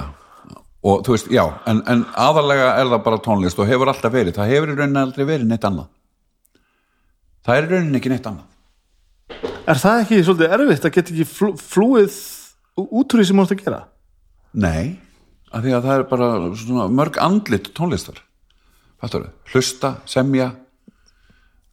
[0.81, 4.37] og þú veist, já, en, en aðalega er það bara tónlist og hefur alltaf verið.
[4.37, 5.91] Það hefur í rauninni aldrei verið neitt annað.
[7.45, 8.47] Það er í rauninni ekki neitt annað.
[9.69, 12.17] Er það ekki svolítið erfitt að geta ekki flú, flúið
[12.81, 13.83] út úr því sem ert að gera?
[14.51, 14.97] Nei,
[15.51, 16.31] af því að það er bara
[16.63, 18.17] svona mörg andlit tónlistar.
[19.01, 19.37] Fattar þau?
[19.53, 20.49] Hlusta, semja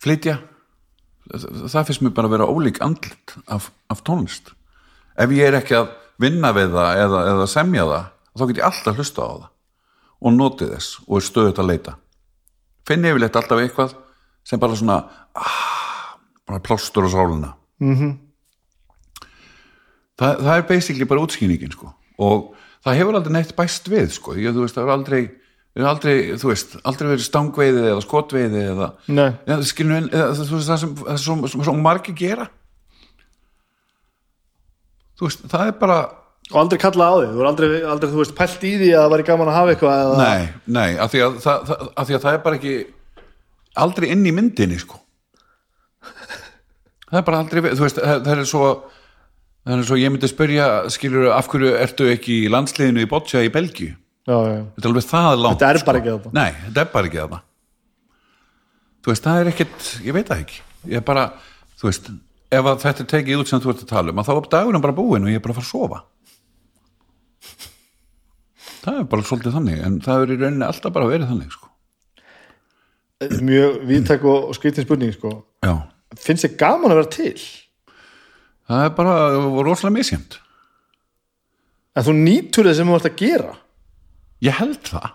[0.02, 0.38] flytja.
[1.28, 4.52] Það finnst mér bara að vera ólík andlit af, af tónlist.
[5.18, 5.90] Ef ég er ekki að
[6.22, 8.06] vinna við það eða, eða semja það,
[8.38, 9.48] þá get ég alltaf hlusta á það
[10.18, 11.96] og notið þess og er stöðut að leita.
[12.88, 13.98] Finn yfirleitt alltaf eitthvað
[14.48, 15.02] sem bara svona
[15.36, 16.16] ah,
[16.48, 17.52] bara plástur á sáluna
[20.18, 21.92] það, það er basically bara útskýningin sko.
[22.18, 24.36] og það hefur aldrei neitt bæst við sko.
[24.38, 25.22] ég, þú veist, það er aldrei,
[25.92, 31.64] aldrei þú veist, aldrei verið stangveiði eða skotveiði eða, eða, sem, það sem, sem, sem,
[31.68, 32.48] sem margir gera.
[35.18, 35.98] Þú veist, það er bara
[36.48, 39.02] Og aldrei kalla á því, þú er aldrei, aldrei þú veist, pælt í því að
[39.02, 40.20] það væri gaman að hafa eitthvað eða...
[40.22, 40.46] nei,
[40.78, 42.76] nei, af því að það, það, af því að það er bara ekki
[43.84, 45.00] aldrei inn í myndinni sko.
[47.08, 48.62] Það er bara aldrei þú veist, það, það er svo
[49.68, 53.44] það er svo ég myndi spyrja, skilur af hverju ertu ekki í landsliðinu í Boccia
[53.44, 53.92] í Belgíu?
[54.28, 56.32] Þetta er alveg það langt Þetta er bara ekki þarna.
[56.36, 57.36] nei, þetta er bara ekki það
[58.98, 60.60] þú veist, það er ekkit ég veit það ekki,
[60.92, 61.24] ég er bara
[61.80, 62.10] þú veist,
[62.58, 65.24] ef þetta tekið út sem þú ert að tala um, þá er dagurinn bara búinn
[65.28, 66.00] og ég er bara að fara að sofa
[68.82, 71.70] það er bara svolítið þannig en það er í rauninni alltaf bara verið þannig sko.
[73.42, 75.32] mjög víðtæk og, skritin spurning, sko.
[76.18, 77.40] Finnst þér gaman að vera til?
[78.68, 79.16] það er bara
[79.64, 80.38] rosalega misjönd
[81.98, 83.54] En þú nýtur þess sem þú ert að gera?
[84.44, 85.08] ég held það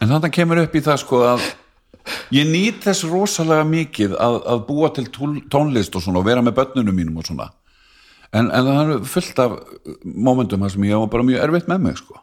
[0.00, 1.46] en þannig kemur upp í það sko að
[2.34, 5.06] ég nýt þess rosalega mikið að, að búa til
[5.50, 7.48] tónlist og svona og vera með börnunum mínum og svona
[8.36, 9.58] en, en það er fullt af
[10.04, 12.22] momentum þar sem ég var bara mjög erfitt með mig sko.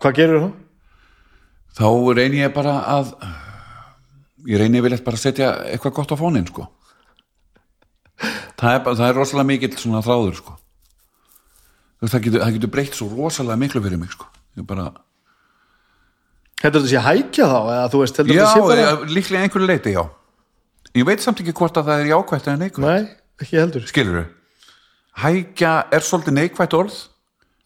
[0.00, 0.50] Hvað gerir þú?
[1.76, 3.12] þá reyni ég bara að
[4.48, 6.66] ég reyni yfirleitt bara að setja eitthvað gott á fónin sko
[8.60, 10.56] það er, það er rosalega mikill svona þráður sko
[12.00, 14.90] það getur, getur breytt svo rosalega miklu fyrir mig sko ég bara
[16.60, 17.60] Heldur þetta sé hækja þá?
[17.96, 18.88] Veist, Já, bara...
[19.08, 20.02] líklega einhverju leiti, já
[20.92, 23.86] Ég veit samt ekki hvort að það er jákvætt eða neikvætt Nei, ekki heldur.
[23.88, 24.39] Skilur þau?
[25.20, 26.98] Hækja er svolítið neikvætt orð.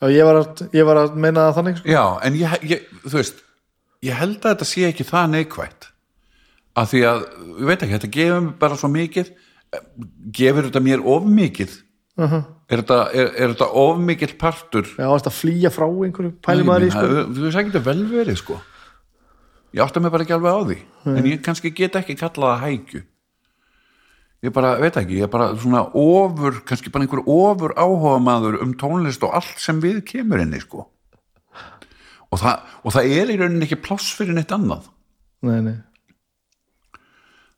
[0.03, 1.91] Já, ég var að, ég var að meina það þannig, sko.
[1.95, 3.43] Já, en ég, ég, þú veist
[4.05, 5.87] Ég held að þetta sé ekki það neikvætt.
[6.77, 7.23] Af því að,
[7.55, 9.31] ég veit ekki, þetta gefur mér bara svo mikið.
[10.35, 11.79] Gefur þetta mér of mikið?
[12.21, 12.35] Uh
[12.71, 14.87] er, þetta, er, er þetta of mikill partur?
[14.99, 17.09] Já, að flýja frá einhverju pælum aðri, sko.
[17.09, 18.61] Þú veist, það getur vel verið sko.
[19.75, 20.79] Ég átta mig bara ekki alveg á því.
[21.15, 23.03] En ég kannski get ekki kallað það hækju
[24.45, 28.59] ég bara, veit ekki ég er bara svona ofur, kannski bara einhver ofur áhuga maður
[28.65, 30.87] um tónlist og allt sem við kemur inni sko.
[32.35, 34.89] Og það, og það er í rauninni ekki pláss fyrir neitt annað.
[35.45, 35.77] Nei, nei.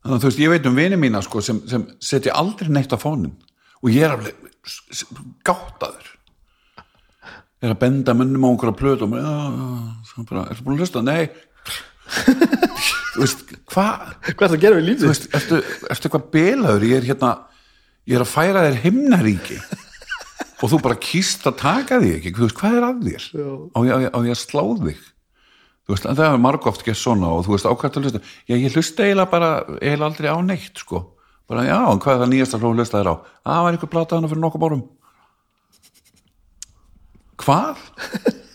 [0.02, 2.94] þannig að þú veist, ég veit um vini mína sko sem, sem setja aldrei neitt
[2.94, 3.34] á fónin
[3.82, 4.34] og ég er alveg
[5.46, 6.12] gáttaður.
[7.64, 10.76] Er að benda mönnum á einhverja plötu og maður, já, já, svo bara, ertu búin
[10.76, 11.02] að hlusta?
[11.06, 11.22] Nei
[13.72, 15.08] hvað Hvað er það að gera við þú lífið?
[15.10, 15.58] veist, ertu,
[15.90, 17.32] ertu eitthvað belaður ég er hérna,
[18.06, 19.58] ég er að færa þér himnaríki.
[20.64, 23.26] Og þú bara kýst að taka því ekki, þú veist, hvað er að þér?
[23.76, 25.02] Á ég, á ég, að slá þig?
[25.86, 28.20] Þú veist, en það er margóft gert svona og þú veist, ákvæmt að hlusta.
[28.48, 31.02] Já, ég hlusta eiginlega bara, eiginlega aldrei á neitt sko,
[31.46, 33.14] bara, já, en hvað er það nýjasta hlóð hlusta þér á,
[33.46, 34.82] að það var einhver plata hana fyrir nokkuð bórum
[37.44, 37.84] hvað?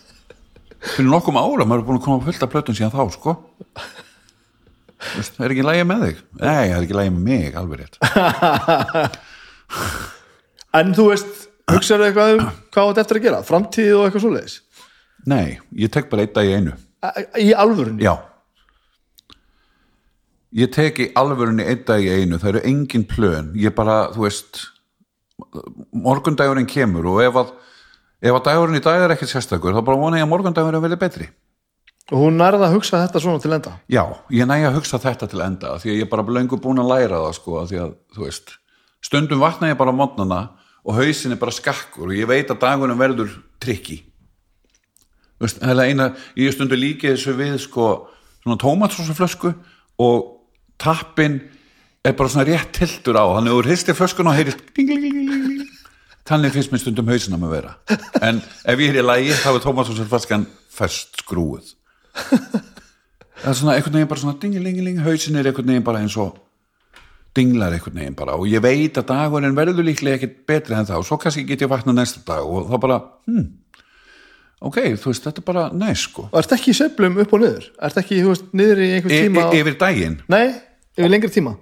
[0.92, 3.36] fyrir nokkum ára, maður er búin að koma að fullta plötun síðan þá, sko
[5.12, 6.20] Veist, er ekki lægi með þig?
[6.40, 7.96] Nei, það er ekki lægi með mig, alveg rétt.
[10.72, 14.54] En þú veist, hugsaðu eitthvað um hvað þetta eftir að gera, framtíð og eitthvað svoleiðis?
[15.28, 16.76] Nei, ég tek bara einn dag í einu.
[17.36, 18.06] Í alvörunni?
[18.06, 18.14] Já.
[20.56, 23.50] Ég tek í alvörunni einn dag í einu, það eru engin plön.
[23.60, 24.62] Ég bara, þú veist
[25.92, 27.52] morgundagurinn kemur og ef að
[28.22, 30.98] ef að dagurinn í dag er ekkert sérstakur þá bara vona ég að morgundagurinn verði
[31.00, 31.28] betri
[32.10, 33.76] Og hún nærða að hugsa þetta svona til enda?
[33.92, 34.02] Já,
[34.34, 36.90] ég næg að hugsa þetta til enda því að ég er bara löngu búin að
[36.90, 38.56] læra það sko, því að, þú veist,
[39.06, 40.40] stundum vakna ég bara mótnana
[40.82, 44.02] og hausin er bara skakkur og ég veit að dagurinn verður trikki
[45.42, 46.04] Þú veist, það er eina,
[46.38, 47.86] ég stundu líkið þessu við sko,
[48.44, 49.50] svona tómatsósuflösku
[49.98, 50.20] og
[50.78, 51.40] tappin
[52.06, 53.26] er bara svona rétt tiltur á.
[53.26, 54.54] Þannig að þú hristir flöskun og heyrir
[56.30, 57.74] þannig finnst mér stundum hausin að mér vera.
[58.22, 61.74] En ef ég er í lægi þá er tómatsósuflöskan fest skrúið
[62.12, 66.36] það er svona einhvern veginn bara svona dingilingiling, hausin er einhvern veginn bara eins og
[67.36, 68.36] dinglar einhvern veginn bara.
[68.36, 71.64] Og ég veit að dagurinn verður líklega ekkert betri en það og svo kannski get
[71.64, 73.50] ég vakna næsta dag og þá bara, hm
[74.62, 76.28] ok, þú veist, þetta er bara næs sko.
[76.30, 77.68] Og ert ekki í sveiflum upp og niður?
[77.82, 80.44] Ert ekki, þú veist, niður í einhver e tíma e yfir daginn, Nei,
[80.98, 81.56] yfir lengri tíma.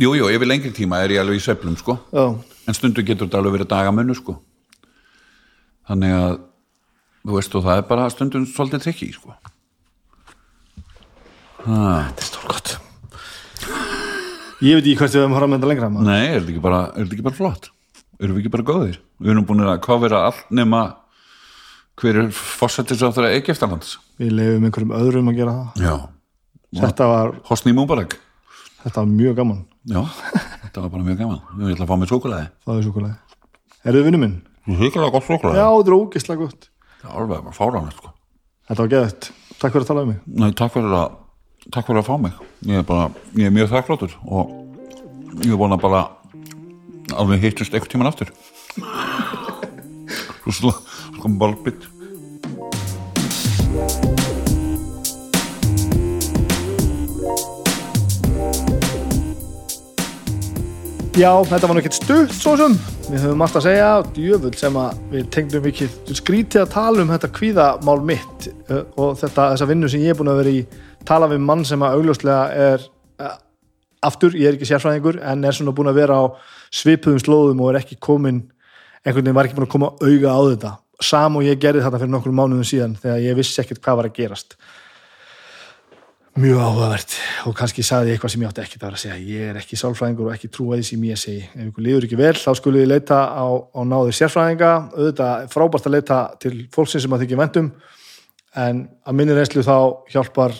[0.00, 1.98] Jú, jú, yfir lengri tíma er ég alveg í sveiflum sko.
[2.10, 2.24] Já,
[2.66, 4.36] en stundum getur þetta alveg verið dagamunnu sko.
[5.90, 6.36] Þannig að
[7.20, 9.34] þú veist og það er bara stundum svolítið trikki sko
[11.64, 12.76] þetta er stórgott
[14.60, 16.08] Ég veit ekki hvert við höfum horfað með þetta lengra maður.
[16.10, 17.68] Nei, er þetta ekki bara, er þetta ekki bara flott?
[18.20, 18.96] Erum við ekki bara góðir?
[19.24, 20.80] Við erum búin að kofera allt nema
[22.00, 23.94] hver er fórsættis á þeirra Egyptalands?
[24.20, 25.94] Við leifum einhverjum öðrum að gera það Já.
[26.82, 28.18] Þetta var, Hosni Múbarak?
[28.82, 30.02] þetta var mjög gaman Já,
[30.66, 31.40] þetta var bara mjög gaman.
[31.64, 32.50] Ég ætla að fá mér súkulæði.
[32.68, 33.16] Það er súkulega
[33.90, 34.36] Erðu vinnu minn?
[34.68, 35.56] Hyggilega gott súkulæði.
[35.56, 36.68] Já, þetta er ógislega gott
[37.00, 38.12] Það er alveg bara fáránlega, sko.
[38.68, 41.16] Þetta var geðvægt Takk fyrir að tala um mig Nei, takk fyrir að,
[41.74, 42.34] takk fyrir að fá mig.
[42.66, 44.50] Ég er bara, ég er mjög þakkláttur og
[45.44, 46.02] ég er búin að bara
[47.14, 48.32] alveg hittust eitthvað tíman aftur.
[50.44, 50.74] Svo slá,
[51.16, 51.88] sko balbit.
[61.20, 62.78] Já, þetta var ekkert stutt svo sem
[63.10, 67.08] Við höfum allt að segja djöfull sem að við tengdum mikið skrítið að tala um
[67.10, 70.60] þetta kvíðamál mitt uh, og þetta, þessa vinnu sem ég er búin að vera í
[71.08, 72.84] tala við mann sem að augljóslega er
[73.20, 73.36] uh,
[74.06, 76.24] aftur, ég er ekki sérfræðingur en er svona búin að vera á
[76.74, 78.44] svipuðum slóðum og er ekki komin
[79.04, 80.76] einhvern veginn var ekki búin að koma auga á þetta.
[81.00, 84.08] Sam og ég gerði þetta fyrir nokkur mánuðum síðan þegar ég vissi ekkert hvað var
[84.10, 84.56] að gerast.
[86.40, 87.14] Mjög áhugavert
[87.48, 89.16] og kannski sagði ég eitthvað sem ég átti ekki að segja.
[89.18, 91.40] Ég er ekki sálfræðingur og ekki trúa því sem ég segi.
[91.56, 94.70] Ef ykkur líður ekki vel þá skulle ég leita á, á náði sérfræðinga.
[94.94, 97.72] Auðvitað frábært að leita til fólksins sem að þykja vendum
[98.60, 99.76] en að minni reynslu þá
[100.12, 100.54] hjálpar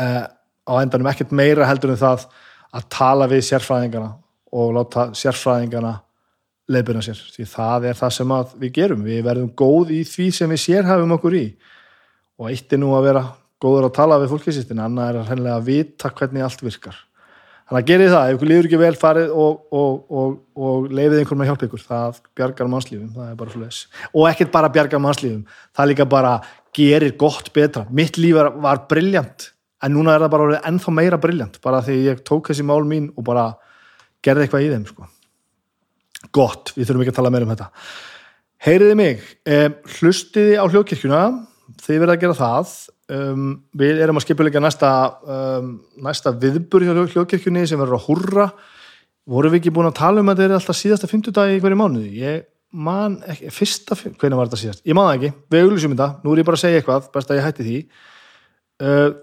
[0.00, 0.24] eh,
[0.64, 2.26] á endanum ekkert meira heldur en það
[2.74, 4.10] að tala við sérfræðingana
[4.54, 5.94] og láta sérfræðingana
[6.70, 7.20] leiðbuna sér.
[7.34, 9.06] Því það er það sem við gerum.
[9.06, 11.46] Við verðum góð í því sem við sérhæfum okkur í.
[12.40, 13.24] Og eitt er nú að vera
[13.62, 16.96] góður að tala við en annað er hennilega að vita hvernig allt virkar.
[17.64, 21.22] Þannig að gerið það, ef ykkur líður ekki vel farið og, og, og, og leiðið
[21.22, 23.78] einhvern með að hjálpa ykkur, það bjargar mannslífum það er bara svoleiðis,
[24.10, 25.40] og ekkert bara bjargar mannslífum
[25.78, 26.34] það líka bara
[26.76, 29.48] gerir gott betra, mitt líf var brilljant
[29.84, 32.82] en núna er það bara orðið ennþá meira brilljant, bara því ég tók þessi mál
[32.88, 33.50] mín og bara
[34.24, 35.08] gerði eitthvað í þeim sko.
[36.34, 37.66] gott, við þurfum ekki að tala meira um þetta.
[38.64, 41.24] Heyriði mig eh, hlustiði á hljókirkjuna
[41.84, 42.76] þið verða að gera það.
[43.14, 44.90] Um, við erum að skipuleika næsta,
[45.28, 48.46] um, næsta viðbur hjá hljókirkjunni sem verður að hurra
[49.28, 51.78] vorum við ekki búin að tala um að þetta er alltaf síðasta fymtudag í hverju
[51.80, 52.10] mánuði?
[52.22, 54.82] Ég man ekki, fyrsta, hvernig var þetta síðast?
[54.88, 57.30] Ég man það ekki, við auglýsum þetta, nú er ég bara að segja eitthvað best
[57.30, 57.76] að ég hætti því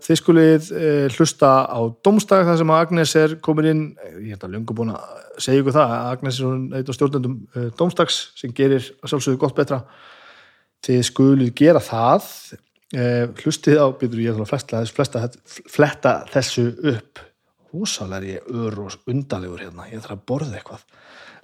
[0.02, 3.84] þið skulið uh, hlusta á domstag þar sem Agnes er komin inn.
[4.22, 7.38] Ég held að löngu búin að segja ykkur það að Agnes er eitt á stjórnendum
[7.80, 9.84] domstags sem gerir að sjálfsögðu gott betra.
[10.86, 12.30] Þið skulið gera það.
[12.92, 14.82] Eh, hlustið á, býtur ég að flesta,
[15.72, 17.22] flesta, þessu upp.
[17.72, 20.84] Húsalega er ég ör og undalegur hérna, ég þarf að borða eitthvað.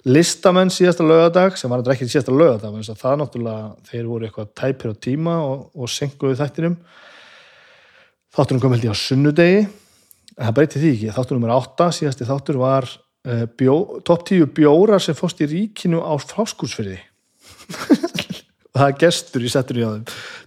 [0.08, 4.94] Listamenn síðasta lögadag sem var ekki síðasta lögadag, það náttúrulega þeir voru eitthvað tæpir á
[5.08, 6.76] tíma og, og senkuðu þættinum
[8.38, 9.66] þáttunum kom held ég á sunnudegi.
[10.38, 13.76] Það breyti því ekki, þáttunum er 8 síðasti þáttur var uh, bjó,
[14.06, 17.00] top 10 bjórar sem fóst í ríkinu á fráskúsfyrði
[18.78, 20.04] það er gestur í settur í á þeim.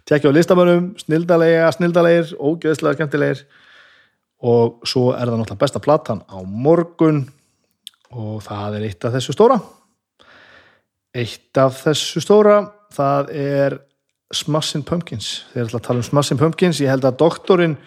[0.08, 3.44] Tekja á listamönnum, snildalega, snildalegir ógeðslega skemmtilegir.
[4.42, 7.26] Og svo er það náttúrulega besta platan á morgun.
[8.12, 9.60] Og það er eitt af þessu stóra.
[11.12, 12.62] Eitt af þessu stóra
[12.96, 13.78] það er
[14.36, 15.44] Smashing Pumpkins.
[15.54, 16.80] Þeir ætla að tala um Smashing Pumpkins.
[16.84, 17.78] Ég held að doktorinn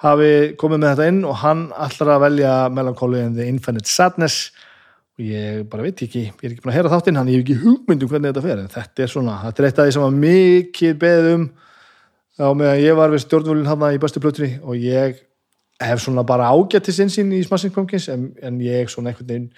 [0.00, 4.50] hafi komið með þetta inn og hann ætlar að velja Melancholy and the Infinite Sadness.
[5.18, 7.44] Og ég bara veit ekki, ég er ekki búin að heyra þáttinn hann, ég hef
[7.44, 8.62] ekki hugmynd um hvernig þetta fer.
[8.62, 11.50] En þetta er svona, þetta er eitt af því sem var mikið beðið um
[12.40, 14.54] á meðan ég var við stjórnvölin hann í bestu plötunni.
[14.64, 15.20] Og ég
[15.80, 19.50] hef svona bara ágættis insýn í Smashing Pumpkins en, en ég svona einhvern veginn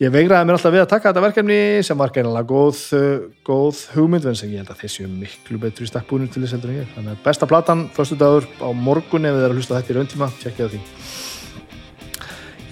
[0.00, 3.82] ég veigraði mér alltaf við að taka þetta verkefni sem var gænilega góð, uh, góð
[3.92, 6.88] hugmynd en ég held að þessi er miklu betri stakkbúinu til þess heldur en ég.
[6.94, 9.98] Þannig að besta platan, förstu dagur á morgun ef þið er að hlusta þetta í
[9.98, 10.82] rauntíma, tjekkja því.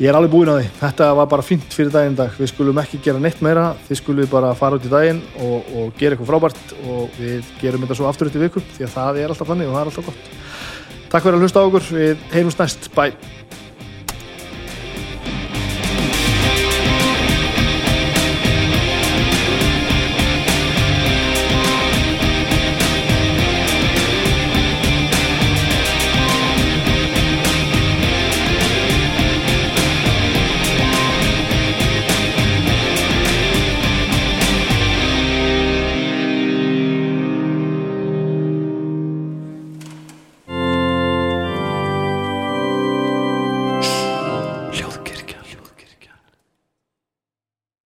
[0.00, 0.68] Ég er alveg búinn á því.
[0.80, 2.32] Þetta var bara fínt fyrir daginn dag.
[2.40, 3.66] Við skulum ekki gera neitt meira.
[3.84, 7.84] Þið skulum bara fara út í daginn og, og gera eitthvað frábært og við gerum
[7.84, 9.92] þetta svo aftur út í viku því að það er alltaf þannig og það er
[9.92, 10.32] alltaf gott.
[11.10, 13.12] Takk fyrir að hlusta á okkur, við heyrumst næst, bye